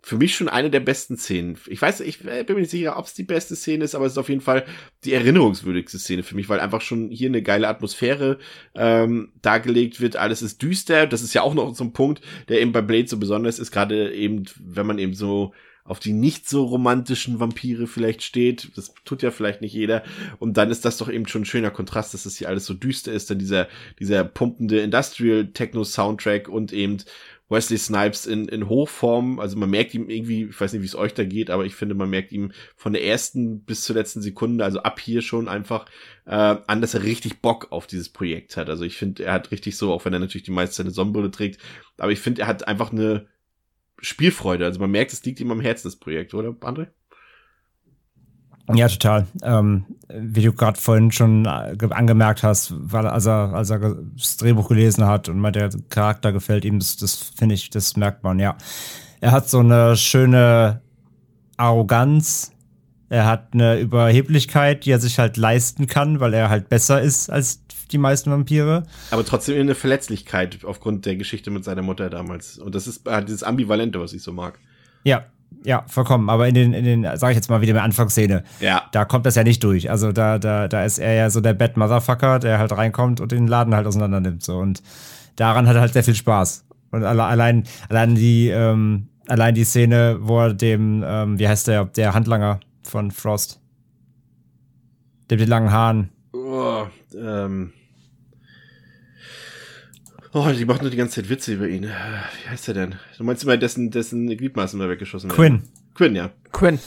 für 0.00 0.16
mich 0.16 0.34
schon 0.34 0.48
eine 0.48 0.70
der 0.70 0.80
besten 0.80 1.18
Szenen. 1.18 1.58
Ich 1.66 1.82
weiß, 1.82 2.00
ich 2.00 2.20
bin 2.20 2.46
mir 2.48 2.54
nicht 2.54 2.70
sicher, 2.70 2.96
ob 2.96 3.04
es 3.04 3.12
die 3.12 3.22
beste 3.22 3.54
Szene 3.54 3.84
ist, 3.84 3.94
aber 3.94 4.06
es 4.06 4.12
ist 4.12 4.18
auf 4.18 4.30
jeden 4.30 4.40
Fall 4.40 4.64
die 5.04 5.12
erinnerungswürdigste 5.12 5.98
Szene 5.98 6.22
für 6.22 6.36
mich, 6.36 6.48
weil 6.48 6.58
einfach 6.58 6.80
schon 6.80 7.10
hier 7.10 7.28
eine 7.28 7.42
geile 7.42 7.68
Atmosphäre 7.68 8.38
ähm, 8.74 9.32
dargelegt 9.42 10.00
wird. 10.00 10.16
Alles 10.16 10.40
ist 10.40 10.62
düster. 10.62 11.06
Das 11.06 11.20
ist 11.20 11.34
ja 11.34 11.42
auch 11.42 11.52
noch 11.52 11.74
so 11.74 11.84
ein 11.84 11.92
Punkt, 11.92 12.22
der 12.48 12.62
eben 12.62 12.72
bei 12.72 12.80
Blade 12.80 13.08
so 13.08 13.18
besonders 13.18 13.58
ist, 13.58 13.72
gerade 13.72 14.14
eben, 14.14 14.44
wenn 14.58 14.86
man 14.86 14.98
eben 14.98 15.12
so 15.12 15.52
auf 15.90 15.98
die 15.98 16.12
nicht 16.12 16.48
so 16.48 16.64
romantischen 16.64 17.40
Vampire 17.40 17.88
vielleicht 17.88 18.22
steht. 18.22 18.70
Das 18.76 18.94
tut 19.04 19.22
ja 19.22 19.32
vielleicht 19.32 19.60
nicht 19.60 19.74
jeder. 19.74 20.04
Und 20.38 20.56
dann 20.56 20.70
ist 20.70 20.84
das 20.84 20.98
doch 20.98 21.10
eben 21.10 21.26
schon 21.26 21.42
ein 21.42 21.46
schöner 21.46 21.72
Kontrast, 21.72 22.14
dass 22.14 22.22
das 22.22 22.36
hier 22.36 22.48
alles 22.48 22.64
so 22.64 22.74
düster 22.74 23.12
ist. 23.12 23.28
Dann 23.28 23.40
dieser, 23.40 23.66
dieser 23.98 24.22
pumpende 24.22 24.78
Industrial 24.80 25.48
Techno 25.48 25.82
Soundtrack 25.82 26.48
und 26.48 26.72
eben 26.72 26.98
Wesley 27.48 27.76
Snipes 27.76 28.26
in, 28.26 28.46
in 28.46 28.68
Hochform. 28.68 29.40
Also 29.40 29.56
man 29.58 29.68
merkt 29.68 29.92
ihm 29.92 30.08
irgendwie, 30.08 30.44
ich 30.44 30.60
weiß 30.60 30.72
nicht, 30.72 30.82
wie 30.82 30.86
es 30.86 30.94
euch 30.94 31.12
da 31.12 31.24
geht, 31.24 31.50
aber 31.50 31.64
ich 31.66 31.74
finde, 31.74 31.96
man 31.96 32.08
merkt 32.08 32.30
ihm 32.30 32.52
von 32.76 32.92
der 32.92 33.04
ersten 33.04 33.64
bis 33.64 33.82
zur 33.82 33.96
letzten 33.96 34.22
Sekunde, 34.22 34.64
also 34.64 34.84
ab 34.84 35.00
hier 35.00 35.22
schon 35.22 35.48
einfach 35.48 35.86
äh, 36.24 36.56
an, 36.66 36.80
dass 36.80 36.94
er 36.94 37.02
richtig 37.02 37.40
Bock 37.40 37.72
auf 37.72 37.88
dieses 37.88 38.10
Projekt 38.10 38.56
hat. 38.56 38.70
Also 38.70 38.84
ich 38.84 38.96
finde, 38.96 39.24
er 39.24 39.32
hat 39.32 39.50
richtig 39.50 39.76
so, 39.76 39.92
auch 39.92 40.04
wenn 40.04 40.12
er 40.12 40.20
natürlich 40.20 40.44
die 40.44 40.52
meiste 40.52 40.76
seine 40.76 40.92
Sonnenbrille 40.92 41.32
trägt, 41.32 41.60
aber 41.98 42.12
ich 42.12 42.20
finde, 42.20 42.42
er 42.42 42.46
hat 42.46 42.68
einfach 42.68 42.92
eine 42.92 43.26
Spielfreude. 44.00 44.64
Also 44.64 44.80
man 44.80 44.90
merkt, 44.90 45.12
es 45.12 45.24
liegt 45.24 45.40
ihm 45.40 45.50
am 45.50 45.60
Herzen, 45.60 45.88
das 45.88 45.96
Projekt, 45.96 46.34
oder, 46.34 46.50
André? 46.50 46.88
Ja, 48.74 48.88
total. 48.88 49.26
Ähm, 49.42 49.84
wie 50.08 50.42
du 50.42 50.52
gerade 50.52 50.80
vorhin 50.80 51.10
schon 51.10 51.44
äh, 51.44 51.76
angemerkt 51.90 52.42
hast, 52.42 52.72
weil 52.76 53.06
als 53.06 53.26
er, 53.26 53.52
als 53.54 53.70
er 53.70 53.96
das 54.16 54.36
Drehbuch 54.36 54.68
gelesen 54.68 55.06
hat 55.06 55.28
und 55.28 55.40
meint, 55.40 55.56
der 55.56 55.70
Charakter 55.88 56.32
gefällt 56.32 56.64
ihm, 56.64 56.78
das, 56.78 56.96
das 56.96 57.16
finde 57.16 57.54
ich, 57.54 57.70
das 57.70 57.96
merkt 57.96 58.22
man, 58.22 58.38
ja. 58.38 58.56
Er 59.20 59.32
hat 59.32 59.48
so 59.48 59.58
eine 59.58 59.96
schöne 59.96 60.80
Arroganz, 61.56 62.52
er 63.10 63.26
hat 63.26 63.48
eine 63.52 63.78
Überheblichkeit, 63.78 64.86
die 64.86 64.92
er 64.92 65.00
sich 65.00 65.18
halt 65.18 65.36
leisten 65.36 65.88
kann, 65.88 66.20
weil 66.20 66.32
er 66.32 66.48
halt 66.48 66.68
besser 66.68 67.02
ist 67.02 67.28
als 67.28 67.60
die 67.90 67.98
meisten 67.98 68.30
Vampire. 68.30 68.84
Aber 69.10 69.24
trotzdem 69.24 69.60
eine 69.60 69.74
Verletzlichkeit 69.74 70.64
aufgrund 70.64 71.06
der 71.06 71.16
Geschichte 71.16 71.50
mit 71.50 71.64
seiner 71.64 71.82
Mutter 71.82 72.08
damals. 72.08 72.58
Und 72.58 72.76
das 72.76 72.86
ist 72.86 73.06
äh, 73.08 73.22
dieses 73.24 73.42
Ambivalente, 73.42 74.00
was 74.00 74.12
ich 74.12 74.22
so 74.22 74.32
mag. 74.32 74.60
Ja, 75.02 75.24
ja, 75.64 75.84
vollkommen. 75.88 76.30
Aber 76.30 76.46
in 76.46 76.54
den, 76.54 76.72
in 76.72 76.84
den, 76.84 77.02
sag 77.16 77.30
ich 77.30 77.36
jetzt 77.36 77.50
mal 77.50 77.60
wieder 77.60 77.70
in 77.70 77.74
der 77.74 77.82
Anfangsszene, 77.82 78.44
ja. 78.60 78.84
da 78.92 79.04
kommt 79.04 79.26
das 79.26 79.34
ja 79.34 79.42
nicht 79.42 79.64
durch. 79.64 79.90
Also 79.90 80.12
da, 80.12 80.38
da, 80.38 80.68
da 80.68 80.84
ist 80.84 80.98
er 80.98 81.14
ja 81.14 81.30
so 81.30 81.40
der 81.40 81.54
Bad 81.54 81.76
Motherfucker, 81.76 82.38
der 82.38 82.60
halt 82.60 82.70
reinkommt 82.70 83.20
und 83.20 83.32
den 83.32 83.48
Laden 83.48 83.74
halt 83.74 83.88
auseinander 83.88 84.20
nimmt. 84.20 84.44
So. 84.44 84.58
Und 84.58 84.84
daran 85.34 85.66
hat 85.66 85.74
er 85.74 85.80
halt 85.80 85.92
sehr 85.92 86.04
viel 86.04 86.14
Spaß. 86.14 86.64
Und 86.92 87.02
allein, 87.02 87.64
allein 87.88 88.14
die, 88.14 88.50
ähm, 88.50 89.08
allein 89.26 89.56
die 89.56 89.64
Szene, 89.64 90.18
wo 90.20 90.38
er 90.42 90.54
dem, 90.54 91.04
ähm, 91.04 91.40
wie 91.40 91.48
heißt 91.48 91.66
der, 91.66 91.86
der 91.86 92.14
Handlanger 92.14 92.60
von 92.82 93.10
Frost? 93.10 93.60
Dem 95.30 95.36
mit 95.36 95.46
den 95.46 95.48
langen 95.48 95.70
Haaren. 95.70 96.10
Oh, 96.32 96.86
ähm. 97.14 97.72
Oh, 100.32 100.48
die 100.56 100.64
macht 100.64 100.82
nur 100.82 100.90
die 100.90 100.96
ganze 100.96 101.20
Zeit 101.20 101.28
Witze 101.28 101.54
über 101.54 101.68
ihn. 101.68 101.84
Wie 101.84 102.48
heißt 102.48 102.68
er 102.68 102.74
denn? 102.74 102.94
Du 103.18 103.24
meinst 103.24 103.42
immer, 103.42 103.56
dessen, 103.56 103.90
dessen 103.90 104.28
Gliedmaßen 104.28 104.78
mal 104.78 104.88
weggeschossen 104.88 105.30
Quinn. 105.30 105.54
werden? 105.54 105.68
Quinn, 105.94 106.14
ja. 106.14 106.30
Quinn. 106.52 106.78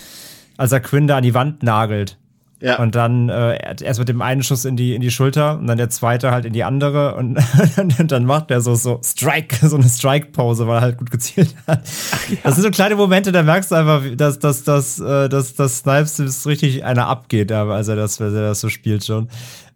Als 0.58 0.72
er 0.72 0.80
Quinn 0.80 1.08
da 1.08 1.18
an 1.18 1.24
die 1.24 1.34
Wand 1.34 1.64
nagelt. 1.64 2.18
Ja. 2.64 2.80
Und 2.80 2.96
dann 2.96 3.28
äh, 3.28 3.76
erst 3.84 4.00
mit 4.00 4.08
dem 4.08 4.22
einen 4.22 4.42
Schuss 4.42 4.64
in 4.64 4.78
die, 4.78 4.96
in 4.96 5.02
die 5.02 5.12
Schulter 5.12 5.60
und 5.60 5.68
dann 5.68 5.78
der 5.78 5.90
zweite 5.90 6.32
halt 6.32 6.46
in 6.46 6.54
die 6.54 6.64
andere 6.64 7.16
und, 7.16 7.38
dann 8.08 8.24
macht 8.24 8.52
er 8.52 8.62
so, 8.62 8.74
so 8.74 9.02
Strike, 9.04 9.68
so 9.68 9.76
eine 9.76 9.90
Strike-Pose, 9.90 10.66
weil 10.66 10.78
er 10.78 10.82
halt 10.82 10.98
gut 10.98 11.12
gezielt 11.12 11.54
hat. 11.68 11.82
Ja. 12.30 12.38
Das 12.44 12.56
sind 12.56 12.64
so 12.64 12.72
kleine 12.72 12.96
Momente, 12.96 13.34
da 13.34 13.44
merkst 13.44 13.70
du 13.70 13.76
einfach, 13.76 14.04
dass, 14.16 14.40
dass, 14.40 14.64
dass, 14.64 14.98
äh, 14.98 15.28
dass, 15.28 15.56
dass 15.56 15.80
Snipes 15.80 16.48
richtig 16.48 16.86
einer 16.86 17.08
abgeht, 17.08 17.52
als 17.52 17.90
er 17.90 17.98
das, 17.98 18.22
als 18.22 18.34
er 18.34 18.44
das 18.44 18.62
so 18.62 18.70
spielt 18.70 19.04
schon. 19.04 19.28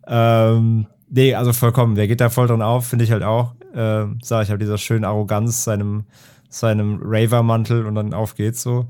Ähm, 0.07 0.87
nee, 1.09 1.35
also 1.35 1.51
vollkommen. 1.51 1.95
Der 1.95 2.07
geht 2.07 2.21
da 2.21 2.29
voll 2.29 2.47
drin 2.47 2.61
auf, 2.61 2.87
finde 2.87 3.03
ich 3.03 3.11
halt 3.11 3.23
auch. 3.23 3.53
Äh, 3.73 4.05
sag 4.21 4.43
ich, 4.43 4.49
habe 4.49 4.59
dieser 4.59 4.77
schönen 4.77 5.03
Arroganz, 5.03 5.65
seinem, 5.65 6.05
seinem 6.47 7.01
Raver-Mantel 7.03 7.85
und 7.85 7.95
dann 7.95 8.13
auf 8.13 8.35
geht's 8.35 8.61
so. 8.61 8.87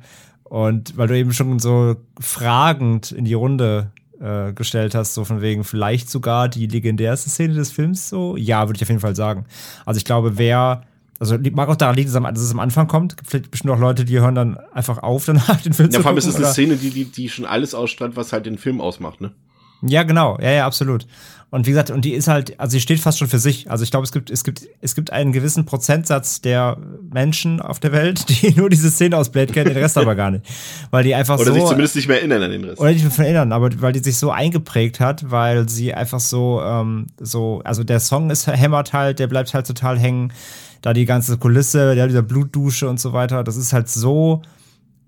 Und 0.50 0.98
weil 0.98 1.08
du 1.08 1.18
eben 1.18 1.34
schon 1.34 1.60
so 1.60 1.96
fragend 2.20 3.12
in 3.12 3.26
die 3.26 3.34
Runde 3.34 3.92
äh, 4.20 4.54
gestellt 4.54 4.96
hast, 4.96 5.14
so 5.14 5.26
von 5.26 5.42
wegen 5.42 5.64
vielleicht 5.64 6.10
sogar 6.10 6.50
die 6.50 6.68
legendärste 6.68 7.30
Szene 7.30 7.54
des 7.54 7.72
Films, 7.72 8.10
so, 8.10 8.38
ja, 8.38 8.68
würde 8.68 8.78
ich 8.78 8.84
auf 8.84 8.90
jeden 8.90 9.02
Fall 9.02 9.16
sagen. 9.16 9.46
Also 9.86 9.98
ich 9.98 10.06
glaube, 10.06 10.38
wer, 10.38 10.84
also 11.20 11.38
mag 11.52 11.70
auch 11.70 11.76
daran 11.76 11.96
liegen, 11.96 12.12
dass 12.12 12.40
es 12.40 12.52
am 12.52 12.60
Anfang 12.60 12.88
kommt, 12.88 13.16
vielleicht 13.26 13.52
bestimmt 13.52 13.74
auch 13.74 13.80
Leute, 13.80 14.06
die 14.06 14.20
hören 14.20 14.36
dann 14.36 14.58
einfach 14.74 15.00
auf, 15.00 15.26
danach 15.28 15.62
den 15.62 15.74
Film 15.74 15.90
ja, 15.90 15.98
zu 15.98 16.02
vor 16.02 16.10
allem 16.10 16.18
ist 16.18 16.26
es 16.26 16.36
eine 16.36 16.46
Szene, 16.46 16.78
die, 16.78 16.92
die, 16.92 17.06
die 17.06 17.30
schon 17.30 17.46
alles 17.46 17.76
ausstrahlt, 17.76 18.16
was 18.16 18.34
halt 18.34 18.46
den 18.46 18.58
Film 18.58 18.82
ausmacht, 18.82 19.22
ne? 19.22 19.34
Ja, 19.82 20.04
genau, 20.04 20.38
ja, 20.42 20.52
ja, 20.52 20.66
absolut. 20.66 21.06
Und 21.50 21.66
wie 21.66 21.72
gesagt, 21.72 21.92
und 21.92 22.04
die 22.04 22.14
ist 22.14 22.28
halt, 22.28 22.60
also 22.60 22.72
sie 22.72 22.82
steht 22.82 23.00
fast 23.00 23.20
schon 23.20 23.30
für 23.30 23.40
sich. 23.40 23.72
Also 23.72 23.84
ich 23.86 23.92
glaube, 23.92 24.04
es 24.04 24.12
gibt, 24.12 24.30
es 24.30 24.44
gibt, 24.44 24.68
es 24.82 24.96
gibt 24.96 25.14
einen 25.14 25.32
gewissen 25.32 25.66
Prozentsatz 25.66 26.42
der 26.42 26.78
Menschen 27.10 27.62
auf 27.62 27.80
der 27.80 27.94
Welt, 27.94 28.28
die 28.42 28.54
nur 28.54 28.70
diese 28.70 28.92
Szene 28.92 29.18
aus 29.18 29.32
Blade 29.32 29.54
kennen, 29.54 29.74
den 29.74 29.78
Rest 29.78 29.98
aber 29.98 30.16
gar 30.16 30.32
nicht. 30.32 30.46
Weil 30.92 31.06
die 31.06 31.16
einfach 31.16 31.36
oder 31.36 31.46
so. 31.46 31.52
Oder 31.52 31.60
sich 31.62 31.70
zumindest 31.70 31.96
nicht 31.96 32.08
mehr 32.10 32.18
erinnern 32.18 32.44
an 32.44 32.52
den 32.52 32.64
Rest. 32.66 32.82
Oder 32.82 32.92
nicht 32.92 33.18
mehr 33.18 33.26
erinnern, 33.26 33.54
aber 33.54 33.70
weil 33.82 33.94
die 33.94 34.00
sich 34.00 34.18
so 34.18 34.30
eingeprägt 34.30 35.00
hat, 35.00 35.32
weil 35.32 35.70
sie 35.70 35.94
einfach 35.94 36.20
so, 36.20 36.62
ähm, 36.62 37.08
so, 37.18 37.62
also 37.64 37.86
der 37.86 38.02
Song 38.02 38.30
ist 38.30 38.48
hämmert 38.48 38.92
halt, 38.92 39.20
der 39.20 39.28
bleibt 39.28 39.54
halt 39.54 39.68
total 39.68 39.98
hängen. 39.98 40.34
Da 40.82 40.94
die 40.94 41.06
ganze 41.06 41.38
Kulisse, 41.38 41.94
ja, 41.94 42.08
dieser 42.08 42.24
Blutdusche 42.24 42.90
und 42.90 43.00
so 43.00 43.14
weiter, 43.14 43.44
das 43.46 43.56
ist 43.56 43.72
halt 43.72 43.88
so, 43.88 44.42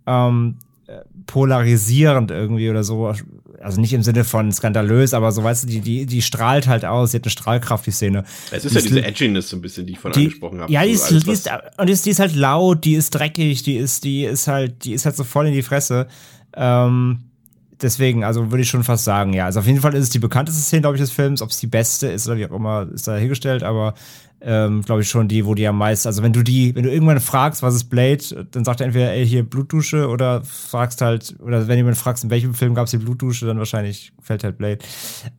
ähm, 0.07 0.55
polarisierend 1.29 2.31
irgendwie 2.31 2.71
oder 2.71 2.83
so. 2.83 3.13
Also 3.61 3.79
nicht 3.79 3.93
im 3.93 4.01
Sinne 4.01 4.23
von 4.23 4.51
skandalös, 4.51 5.13
aber 5.13 5.31
so, 5.31 5.43
weißt 5.43 5.63
du, 5.65 5.67
die, 5.67 5.81
die, 5.81 6.05
die 6.07 6.21
strahlt 6.23 6.67
halt 6.67 6.85
aus, 6.85 7.11
sie 7.11 7.17
hat 7.17 7.25
eine 7.25 7.29
Strahlkraft, 7.29 7.85
die 7.85 7.91
Szene. 7.91 8.23
Es 8.49 8.65
ist 8.65 8.73
die 8.73 8.79
ja 8.79 8.81
diese 8.81 9.05
Edginess 9.05 9.49
so 9.49 9.57
ein 9.57 9.61
bisschen, 9.61 9.85
die 9.85 9.93
ich 9.93 9.99
von 9.99 10.11
die, 10.11 10.21
angesprochen 10.21 10.61
habe. 10.61 10.73
Ja, 10.73 10.83
die 10.83 10.91
ist, 10.91 11.11
die 11.11 11.31
ist, 11.31 11.47
und 11.77 11.87
ist, 11.87 12.05
die 12.07 12.09
ist 12.09 12.19
halt 12.19 12.35
laut, 12.35 12.83
die 12.83 12.95
ist 12.95 13.11
dreckig, 13.11 13.61
die 13.61 13.77
ist, 13.77 14.05
die 14.05 14.23
ist 14.23 14.47
halt, 14.47 14.85
die 14.85 14.93
ist 14.93 15.05
halt 15.05 15.15
so 15.15 15.23
voll 15.23 15.45
in 15.45 15.53
die 15.53 15.61
Fresse. 15.61 16.07
Ähm, 16.55 17.19
deswegen, 17.79 18.23
also 18.23 18.49
würde 18.49 18.63
ich 18.63 18.69
schon 18.69 18.83
fast 18.83 19.03
sagen, 19.03 19.33
ja. 19.33 19.45
Also 19.45 19.59
auf 19.59 19.67
jeden 19.67 19.81
Fall 19.81 19.93
ist 19.93 20.05
es 20.05 20.09
die 20.09 20.19
bekannteste 20.19 20.61
Szene, 20.61 20.81
glaube 20.81 20.95
ich, 20.95 21.01
des 21.01 21.11
Films. 21.11 21.43
Ob 21.43 21.51
es 21.51 21.59
die 21.59 21.67
beste 21.67 22.07
ist 22.07 22.27
oder 22.27 22.37
wie 22.37 22.47
auch 22.47 22.55
immer, 22.55 22.87
ist 22.91 23.07
da 23.07 23.17
hingestellt, 23.17 23.61
aber 23.61 23.93
ähm, 24.41 24.81
glaube 24.81 25.01
ich 25.01 25.09
schon 25.09 25.27
die, 25.27 25.45
wo 25.45 25.53
die 25.53 25.67
am 25.67 25.77
meisten, 25.77 26.07
also 26.07 26.23
wenn 26.23 26.33
du 26.33 26.43
die, 26.43 26.75
wenn 26.75 26.83
du 26.83 26.91
irgendwann 26.91 27.19
fragst, 27.19 27.61
was 27.61 27.75
ist 27.75 27.85
Blade, 27.85 28.47
dann 28.51 28.63
sagt 28.63 28.79
er 28.79 28.87
entweder, 28.87 29.11
ey, 29.11 29.25
hier 29.25 29.43
Blutdusche 29.43 30.07
oder 30.07 30.43
fragst 30.43 31.01
halt, 31.01 31.35
oder 31.39 31.67
wenn 31.67 31.77
jemand 31.77 31.97
fragst, 31.97 32.23
in 32.23 32.29
welchem 32.29 32.53
Film 32.53 32.73
gab 32.73 32.85
es 32.85 32.91
die 32.91 32.97
Blutdusche, 32.97 33.45
dann 33.45 33.57
wahrscheinlich 33.57 34.13
fällt 34.21 34.43
halt 34.43 34.57
Blade. 34.57 34.79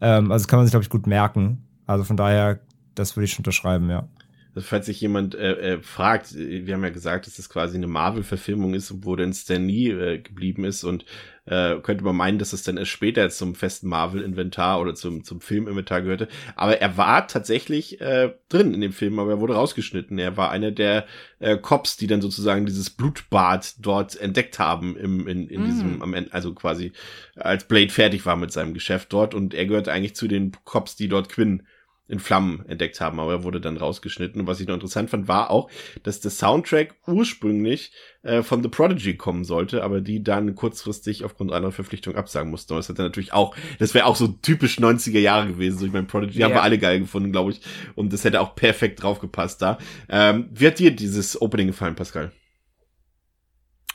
Ähm, 0.00 0.30
also 0.30 0.46
kann 0.46 0.58
man 0.58 0.66
sich, 0.66 0.72
glaube 0.72 0.84
ich, 0.84 0.90
gut 0.90 1.06
merken. 1.06 1.64
Also 1.86 2.04
von 2.04 2.16
daher, 2.16 2.60
das 2.94 3.16
würde 3.16 3.24
ich 3.24 3.32
schon 3.32 3.40
unterschreiben, 3.40 3.88
ja. 3.90 4.06
Also 4.54 4.66
falls 4.66 4.86
sich 4.86 5.00
jemand 5.00 5.34
äh, 5.34 5.74
äh, 5.74 5.82
fragt, 5.82 6.34
wir 6.34 6.74
haben 6.74 6.82
ja 6.82 6.90
gesagt, 6.90 7.26
dass 7.26 7.36
das 7.36 7.48
quasi 7.48 7.76
eine 7.76 7.86
Marvel-Verfilmung 7.86 8.74
ist, 8.74 9.04
wo 9.04 9.14
denn 9.14 9.32
Stan 9.32 9.64
Lee 9.64 9.90
äh, 9.90 10.18
geblieben 10.18 10.64
ist 10.64 10.82
und 10.82 11.04
äh, 11.46 11.76
könnte 11.80 12.04
man 12.04 12.16
meinen, 12.16 12.38
dass 12.38 12.52
es 12.52 12.64
dann 12.64 12.76
erst 12.76 12.90
später 12.90 13.28
zum 13.30 13.54
festen 13.54 13.88
Marvel-Inventar 13.88 14.80
oder 14.80 14.94
zum, 14.94 15.24
zum 15.24 15.40
Film-Inventar 15.40 16.02
gehörte. 16.02 16.28
Aber 16.56 16.80
er 16.80 16.96
war 16.96 17.28
tatsächlich 17.28 18.00
äh, 18.00 18.32
drin 18.48 18.74
in 18.74 18.80
dem 18.80 18.92
Film, 18.92 19.18
aber 19.18 19.32
er 19.32 19.40
wurde 19.40 19.54
rausgeschnitten. 19.54 20.18
Er 20.18 20.36
war 20.36 20.50
einer 20.50 20.72
der 20.72 21.06
äh, 21.38 21.56
Cops, 21.56 21.96
die 21.96 22.08
dann 22.08 22.20
sozusagen 22.20 22.66
dieses 22.66 22.90
Blutbad 22.90 23.74
dort 23.78 24.20
entdeckt 24.20 24.58
haben 24.58 24.96
im, 24.96 25.28
in, 25.28 25.48
in 25.48 25.62
mm. 25.62 25.64
diesem, 25.64 26.02
am 26.02 26.14
Ende, 26.14 26.32
also 26.32 26.54
quasi 26.54 26.92
als 27.36 27.64
Blade 27.64 27.90
fertig 27.90 28.26
war 28.26 28.36
mit 28.36 28.52
seinem 28.52 28.74
Geschäft 28.74 29.12
dort 29.12 29.34
und 29.34 29.54
er 29.54 29.66
gehört 29.66 29.88
eigentlich 29.88 30.16
zu 30.16 30.28
den 30.28 30.52
Cops, 30.64 30.96
die 30.96 31.08
dort 31.08 31.28
Quinn 31.28 31.62
in 32.10 32.18
Flammen 32.18 32.64
entdeckt 32.66 33.00
haben, 33.00 33.20
aber 33.20 33.32
er 33.32 33.44
wurde 33.44 33.60
dann 33.60 33.76
rausgeschnitten. 33.76 34.40
Und 34.40 34.46
was 34.48 34.60
ich 34.60 34.66
noch 34.66 34.74
interessant 34.74 35.10
fand, 35.10 35.28
war 35.28 35.50
auch, 35.50 35.70
dass 36.02 36.20
der 36.20 36.32
Soundtrack 36.32 36.94
ursprünglich 37.06 37.92
äh, 38.22 38.42
von 38.42 38.62
The 38.62 38.68
Prodigy 38.68 39.16
kommen 39.16 39.44
sollte, 39.44 39.84
aber 39.84 40.00
die 40.00 40.22
dann 40.24 40.56
kurzfristig 40.56 41.24
aufgrund 41.24 41.52
einer 41.52 41.70
Verpflichtung 41.70 42.16
absagen 42.16 42.50
mussten. 42.50 42.72
Und 42.72 42.78
das 42.78 42.88
hätte 42.88 43.02
natürlich 43.02 43.32
auch, 43.32 43.54
das 43.78 43.94
wäre 43.94 44.06
auch 44.06 44.16
so 44.16 44.26
typisch 44.26 44.78
90er 44.78 45.20
Jahre 45.20 45.46
gewesen. 45.46 45.78
So, 45.78 45.86
ich 45.86 45.92
meine, 45.92 46.06
Prodigy 46.06 46.38
yeah. 46.38 46.48
haben 46.48 46.54
wir 46.54 46.62
alle 46.62 46.78
geil 46.78 46.98
gefunden, 46.98 47.30
glaube 47.30 47.52
ich. 47.52 47.60
Und 47.94 48.12
das 48.12 48.24
hätte 48.24 48.40
auch 48.40 48.56
perfekt 48.56 49.02
draufgepasst 49.02 49.62
da. 49.62 49.78
Ähm, 50.08 50.48
wie 50.52 50.66
hat 50.66 50.80
dir 50.80 50.90
dieses 50.90 51.40
Opening 51.40 51.68
gefallen, 51.68 51.94
Pascal? 51.94 52.32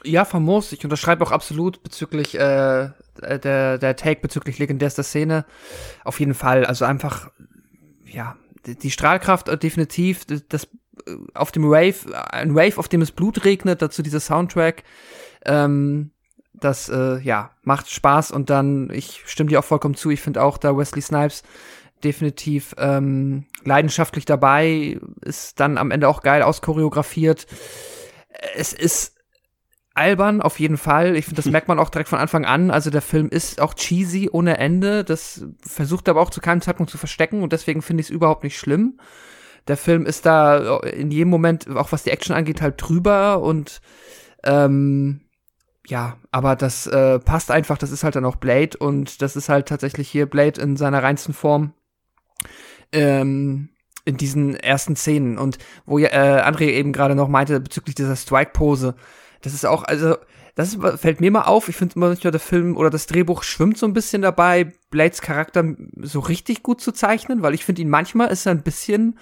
Ja, 0.06 0.23
famos. 0.23 0.71
Ich 0.71 0.84
unterschreibe 0.84 1.25
auch 1.25 1.32
absolut 1.32 1.84
bezüglich 1.84 2.36
äh, 2.36 2.89
der, 3.19 3.78
der 3.78 3.95
Take 3.95 4.21
bezüglich 4.21 4.58
legendärster 4.60 5.04
Szene. 5.04 5.45
Auf 6.04 6.19
jeden 6.19 6.36
Fall. 6.36 6.65
Also 6.65 6.86
einfach 6.86 7.32
ja, 8.06 8.36
die 8.65 8.91
Strahlkraft 8.91 9.50
äh, 9.50 9.58
definitiv, 9.58 10.26
das 10.26 10.65
äh, 11.06 11.15
auf 11.34 11.52
dem 11.52 11.63
Wave, 11.63 12.32
ein 12.32 12.56
Wave, 12.56 12.78
auf 12.78 12.88
dem 12.88 13.02
es 13.02 13.12
Blut 13.12 13.46
regnet, 13.46 13.82
dazu 13.82 14.02
dieser 14.02 14.20
Soundtrack, 14.20 14.84
ähm, 15.46 16.12
das, 16.54 16.89
äh, 16.89 17.20
ja, 17.20 17.52
macht 17.63 17.89
Spaß 17.89 18.32
und 18.32 18.50
dann, 18.50 18.89
ich 18.91 19.24
stimme 19.26 19.50
dir 19.50 19.60
auch 19.60 19.65
vollkommen 19.65 19.96
zu, 19.96 20.10
ich 20.10 20.22
finde 20.22 20.41
auch 20.41 20.58
da 20.58 20.78
Wesley 20.78 21.02
Snipes 21.02 21.44
definitiv 22.04 22.76
ähm, 22.78 23.46
leidenschaftlich 23.63 24.26
dabei, 24.26 25.00
ist 25.22 25.60
dann 25.60 25.78
am 25.78 25.91
Ende 25.91 26.08
auch 26.08 26.22
geil 26.22 26.44
auschoreografiert. 26.44 27.48
Es 28.56 28.74
ist 28.74 29.14
albern, 29.96 30.42
auf 30.42 30.60
jeden 30.60 30.78
Fall. 30.78 31.16
Ich 31.16 31.26
finde, 31.26 31.42
das 31.42 31.46
merkt 31.52 31.68
man 31.68 31.80
auch 31.80 31.90
direkt 31.90 32.10
von 32.10 32.20
Anfang 32.20 32.46
an. 32.46 32.70
Also 32.72 32.90
der 32.90 33.02
Film 33.02 33.30
ist 33.30 33.60
auch 33.62 33.74
cheesy 33.74 34.30
ohne 34.32 34.58
Ende. 34.58 35.04
Das 35.04 35.46
versucht 35.66 36.08
aber 36.10 36.22
auch 36.22 36.30
zu 36.30 36.42
keinem 36.42 36.62
Zeitpunkt 36.62 36.92
zu 36.92 36.98
verstecken 36.98 37.42
und 37.42 37.54
deswegen 37.54 37.82
finde 37.82 38.02
ich 38.02 38.08
es 38.08 38.12
überhaupt 38.12 38.44
nicht 38.44 38.58
schlimm. 38.58 39.00
Der 39.68 39.78
Film 39.78 40.06
ist 40.06 40.26
da 40.26 40.78
in 40.80 41.10
jedem 41.10 41.30
Moment, 41.30 41.68
auch 41.76 41.92
was 41.92 42.04
die 42.04 42.12
Action 42.12 42.36
angeht, 42.36 42.62
halt 42.62 42.76
drüber 42.78 43.41
und 43.41 43.82
ähm, 44.43 45.22
ja, 45.88 46.18
aber 46.32 46.56
das 46.56 46.88
äh, 46.88 47.20
passt 47.20 47.52
einfach, 47.52 47.78
das 47.78 47.91
ist 47.91 48.04
halt 48.04 48.16
dann 48.16 48.26
auch 48.26 48.36
Blade 48.36 48.78
und 48.78 49.22
das 49.22 49.36
ist 49.36 49.50
halt 49.50 49.68
tatsächlich 49.68 50.10
hier 50.10 50.28
Blade 50.28 50.62
in 50.62 50.78
seiner 50.78 51.02
reinsten 51.02 51.34
Form. 51.34 51.74
Ähm, 52.91 53.70
in 54.06 54.18
diesen 54.18 54.56
ersten 54.56 54.96
Szenen 54.96 55.38
und 55.39 55.58
wo 55.86 55.98
ja 55.98 56.10
äh, 56.10 56.41
André 56.43 56.70
eben 56.70 56.93
gerade 56.93 57.16
noch 57.16 57.28
meinte 57.28 57.60
bezüglich 57.60 57.96
dieser 57.96 58.16
Strike-Pose, 58.16 58.96
das 59.46 59.54
ist 59.54 59.66
auch, 59.66 59.84
also, 59.84 60.18
das 60.56 60.74
ist, 60.74 61.00
fällt 61.00 61.22
mir 61.22 61.30
mal 61.30 61.43
auf. 61.43 61.70
Ich 61.70 61.76
finde 61.76 62.00
manchmal 62.00 62.32
der 62.32 62.39
Film 62.39 62.76
oder 62.76 62.89
das 62.89 63.06
Drehbuch 63.06 63.43
schwimmt 63.43 63.78
so 63.78 63.86
ein 63.86 63.93
bisschen 63.93 64.24
dabei, 64.24 64.74
Blades 64.89 65.22
Charakter 65.22 65.64
so 66.02 66.20
richtig 66.20 66.64
gut 66.64 66.82
zu 66.82 66.91
zeichnen, 66.91 67.43
weil 67.43 67.54
ich 67.54 67.64
finde 67.64 67.84
ihn 67.84 67.89
manchmal 67.89 68.30
ist 68.30 68.46
er 68.46 68.54
ein 68.54 68.64
bisschen 68.64 69.20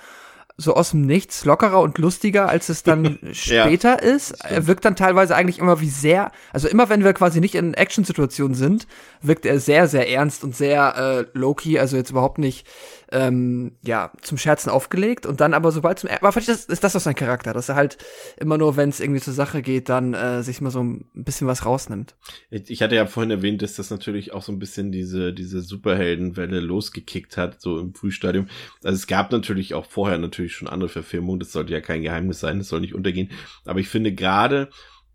so 0.55 0.75
aus 0.75 0.91
dem 0.91 1.01
Nichts 1.01 1.45
lockerer 1.45 1.81
und 1.81 1.97
lustiger, 1.97 2.47
als 2.47 2.69
es 2.69 2.83
dann 2.83 3.17
später 3.31 4.01
ist. 4.01 4.31
Er 4.45 4.67
wirkt 4.67 4.85
dann 4.85 4.95
teilweise 4.95 5.35
eigentlich 5.35 5.59
immer 5.59 5.81
wie 5.81 5.89
sehr, 5.89 6.31
also 6.51 6.67
immer 6.67 6.89
wenn 6.89 7.03
wir 7.03 7.13
quasi 7.13 7.39
nicht 7.39 7.55
in 7.55 7.73
Action-Situationen 7.73 8.53
sind, 8.53 8.87
wirkt 9.21 9.45
er 9.45 9.59
sehr, 9.59 9.87
sehr 9.87 10.09
ernst 10.09 10.43
und 10.43 10.55
sehr 10.55 10.95
äh, 10.95 11.37
low-key, 11.37 11.79
also 11.79 11.97
jetzt 11.97 12.11
überhaupt 12.11 12.37
nicht 12.37 12.67
ähm, 13.13 13.73
ja, 13.83 14.11
zum 14.21 14.37
Scherzen 14.37 14.69
aufgelegt 14.69 15.25
und 15.25 15.39
dann 15.39 15.53
aber 15.53 15.71
sobald 15.71 15.99
zum 15.99 16.09
aber 16.09 16.31
vielleicht 16.31 16.49
ist, 16.49 16.69
ist 16.69 16.83
das 16.83 16.95
auch 16.95 16.99
sein 16.99 17.15
Charakter, 17.15 17.53
dass 17.53 17.69
er 17.69 17.75
halt 17.75 17.97
immer 18.37 18.57
nur, 18.57 18.75
wenn 18.75 18.89
es 18.89 18.99
irgendwie 18.99 19.21
zur 19.21 19.33
Sache 19.33 19.61
geht, 19.61 19.87
dann 19.87 20.13
äh, 20.13 20.41
sich 20.41 20.61
mal 20.61 20.71
so 20.71 20.83
ein 20.83 21.05
bisschen 21.13 21.47
was 21.47 21.65
rausnimmt. 21.65 22.15
Ich 22.49 22.81
hatte 22.81 22.95
ja 22.95 23.05
vorhin 23.05 23.29
erwähnt, 23.29 23.61
dass 23.61 23.75
das 23.75 23.91
natürlich 23.91 24.33
auch 24.33 24.41
so 24.41 24.51
ein 24.51 24.59
bisschen 24.59 24.91
diese, 24.91 25.31
diese 25.31 25.61
Superheldenwelle 25.61 26.59
losgekickt 26.59 27.37
hat, 27.37 27.61
so 27.61 27.79
im 27.79 27.93
Frühstadium. 27.93 28.47
Also 28.83 28.95
es 28.95 29.07
gab 29.07 29.31
natürlich 29.31 29.75
auch 29.75 29.85
vorher 29.85 30.17
natürlich 30.17 30.55
schon 30.55 30.67
andere 30.67 30.89
Verfilmungen, 30.89 31.39
das 31.39 31.51
sollte 31.51 31.73
ja 31.73 31.81
kein 31.81 32.01
Geheimnis 32.01 32.39
sein, 32.39 32.57
das 32.57 32.69
soll 32.69 32.81
nicht 32.81 32.95
untergehen. 32.95 33.29
Aber 33.65 33.79
ich 33.79 33.89
finde 33.89 34.13
gerade, 34.13 34.69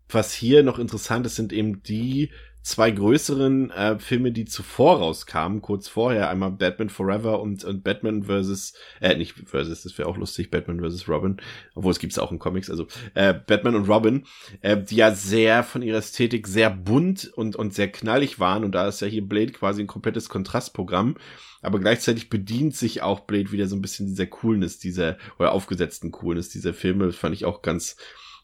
was 0.07 0.33
hier 0.33 0.63
noch 0.63 0.79
interessant 0.79 1.25
ist, 1.25 1.35
sind 1.35 1.51
eben 1.51 1.83
die 1.83 2.31
zwei 2.61 2.91
größeren 2.91 3.71
äh, 3.71 3.99
Filme, 3.99 4.31
die 4.31 4.45
zuvor 4.45 4.97
rauskamen, 4.97 5.61
kurz 5.61 5.87
vorher, 5.87 6.29
einmal 6.29 6.51
Batman 6.51 6.89
Forever 6.89 7.39
und, 7.39 7.63
und 7.63 7.83
Batman 7.83 8.23
versus, 8.23 8.73
äh, 8.99 9.15
nicht 9.15 9.35
versus, 9.45 9.83
das 9.83 9.97
wäre 9.97 10.09
auch 10.09 10.17
lustig, 10.17 10.51
Batman 10.51 10.79
versus 10.79 11.07
Robin, 11.07 11.37
obwohl 11.75 11.91
es 11.91 11.99
gibt's 11.99 12.19
auch 12.19 12.31
in 12.31 12.39
Comics, 12.39 12.69
also 12.69 12.87
äh, 13.13 13.33
Batman 13.33 13.75
und 13.75 13.87
Robin, 13.87 14.25
äh, 14.61 14.77
die 14.81 14.97
ja 14.97 15.13
sehr 15.13 15.63
von 15.63 15.81
ihrer 15.81 15.99
Ästhetik 15.99 16.47
sehr 16.47 16.69
bunt 16.69 17.31
und, 17.33 17.55
und 17.55 17.73
sehr 17.73 17.91
knallig 17.91 18.39
waren 18.39 18.63
und 18.63 18.73
da 18.73 18.87
ist 18.87 19.01
ja 19.01 19.07
hier 19.07 19.25
Blade 19.25 19.53
quasi 19.53 19.81
ein 19.81 19.87
komplettes 19.87 20.27
Kontrastprogramm, 20.27 21.15
aber 21.61 21.79
gleichzeitig 21.79 22.29
bedient 22.29 22.75
sich 22.75 23.01
auch 23.01 23.21
Blade 23.21 23.51
wieder 23.51 23.67
so 23.67 23.75
ein 23.75 23.81
bisschen 23.81 24.07
dieser 24.07 24.27
Coolness, 24.27 24.79
dieser, 24.79 25.17
oder 25.39 25.53
aufgesetzten 25.53 26.11
Coolness 26.11 26.49
dieser 26.49 26.73
Filme, 26.73 27.05
das 27.05 27.15
fand 27.15 27.35
ich 27.35 27.45
auch 27.45 27.61
ganz 27.61 27.95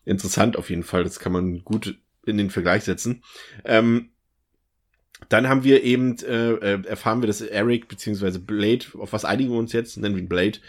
interessant 0.06 0.58
auf 0.58 0.70
jeden 0.70 0.84
Fall, 0.84 1.04
das 1.04 1.20
kann 1.20 1.34
man 1.34 1.64
gut 1.64 1.98
in 2.28 2.38
den 2.38 2.50
Vergleich 2.50 2.84
setzen. 2.84 3.24
Ähm, 3.64 4.10
dann 5.30 5.48
haben 5.48 5.64
wir 5.64 5.84
eben, 5.84 6.18
äh, 6.20 6.52
äh, 6.52 6.86
erfahren 6.86 7.22
wir, 7.22 7.28
dass 7.28 7.42
Eric 7.42 7.88
beziehungsweise 7.88 8.40
Blade, 8.40 8.86
auf 8.98 9.14
was 9.14 9.26
einigen 9.26 9.52
wir 9.52 9.60
uns 9.60 9.74
jetzt, 9.74 9.98
nennen 9.98 10.16
wir 10.16 10.22
ihn 10.22 10.30
Blade, 10.30 10.60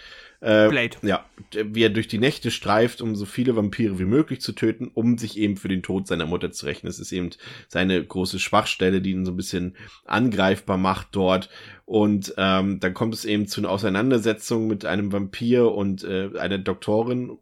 äh, 0.40 0.68
Blade. 0.68 0.96
Ja, 1.02 1.24
wie 1.52 1.82
er 1.82 1.90
durch 1.90 2.09
die 2.09 2.18
Nächte 2.18 2.50
streift, 2.50 3.00
um 3.00 3.16
so 3.16 3.24
viele 3.24 3.57
Vampire 3.57 3.98
wie 3.98 4.04
möglich 4.04 4.40
zu 4.40 4.52
töten, 4.52 4.90
um 4.92 5.18
sich 5.18 5.38
eben 5.38 5.57
für 5.57 5.68
den 5.68 5.82
Tod 5.82 6.07
seiner 6.07 6.26
Mutter 6.26 6.52
zu 6.52 6.66
rechnen. 6.66 6.88
Das 6.88 6.98
ist 6.98 7.12
eben 7.12 7.30
seine 7.68 8.04
große 8.04 8.38
Schwachstelle, 8.38 9.00
die 9.00 9.12
ihn 9.12 9.24
so 9.24 9.32
ein 9.32 9.36
bisschen 9.36 9.76
angreifbar 10.04 10.76
macht 10.76 11.09
dort. 11.12 11.48
Und 11.84 12.34
ähm, 12.36 12.80
dann 12.80 12.94
kommt 12.94 13.14
es 13.14 13.24
eben 13.24 13.46
zu 13.46 13.61
einer 13.61 13.70
Auseinandersetzung 13.70 14.66
mit 14.66 14.84
einem 14.84 15.12
Vampir 15.12 15.72
und 15.72 16.04
äh, 16.04 16.30
einer 16.38 16.59
Doktorin 16.59 17.38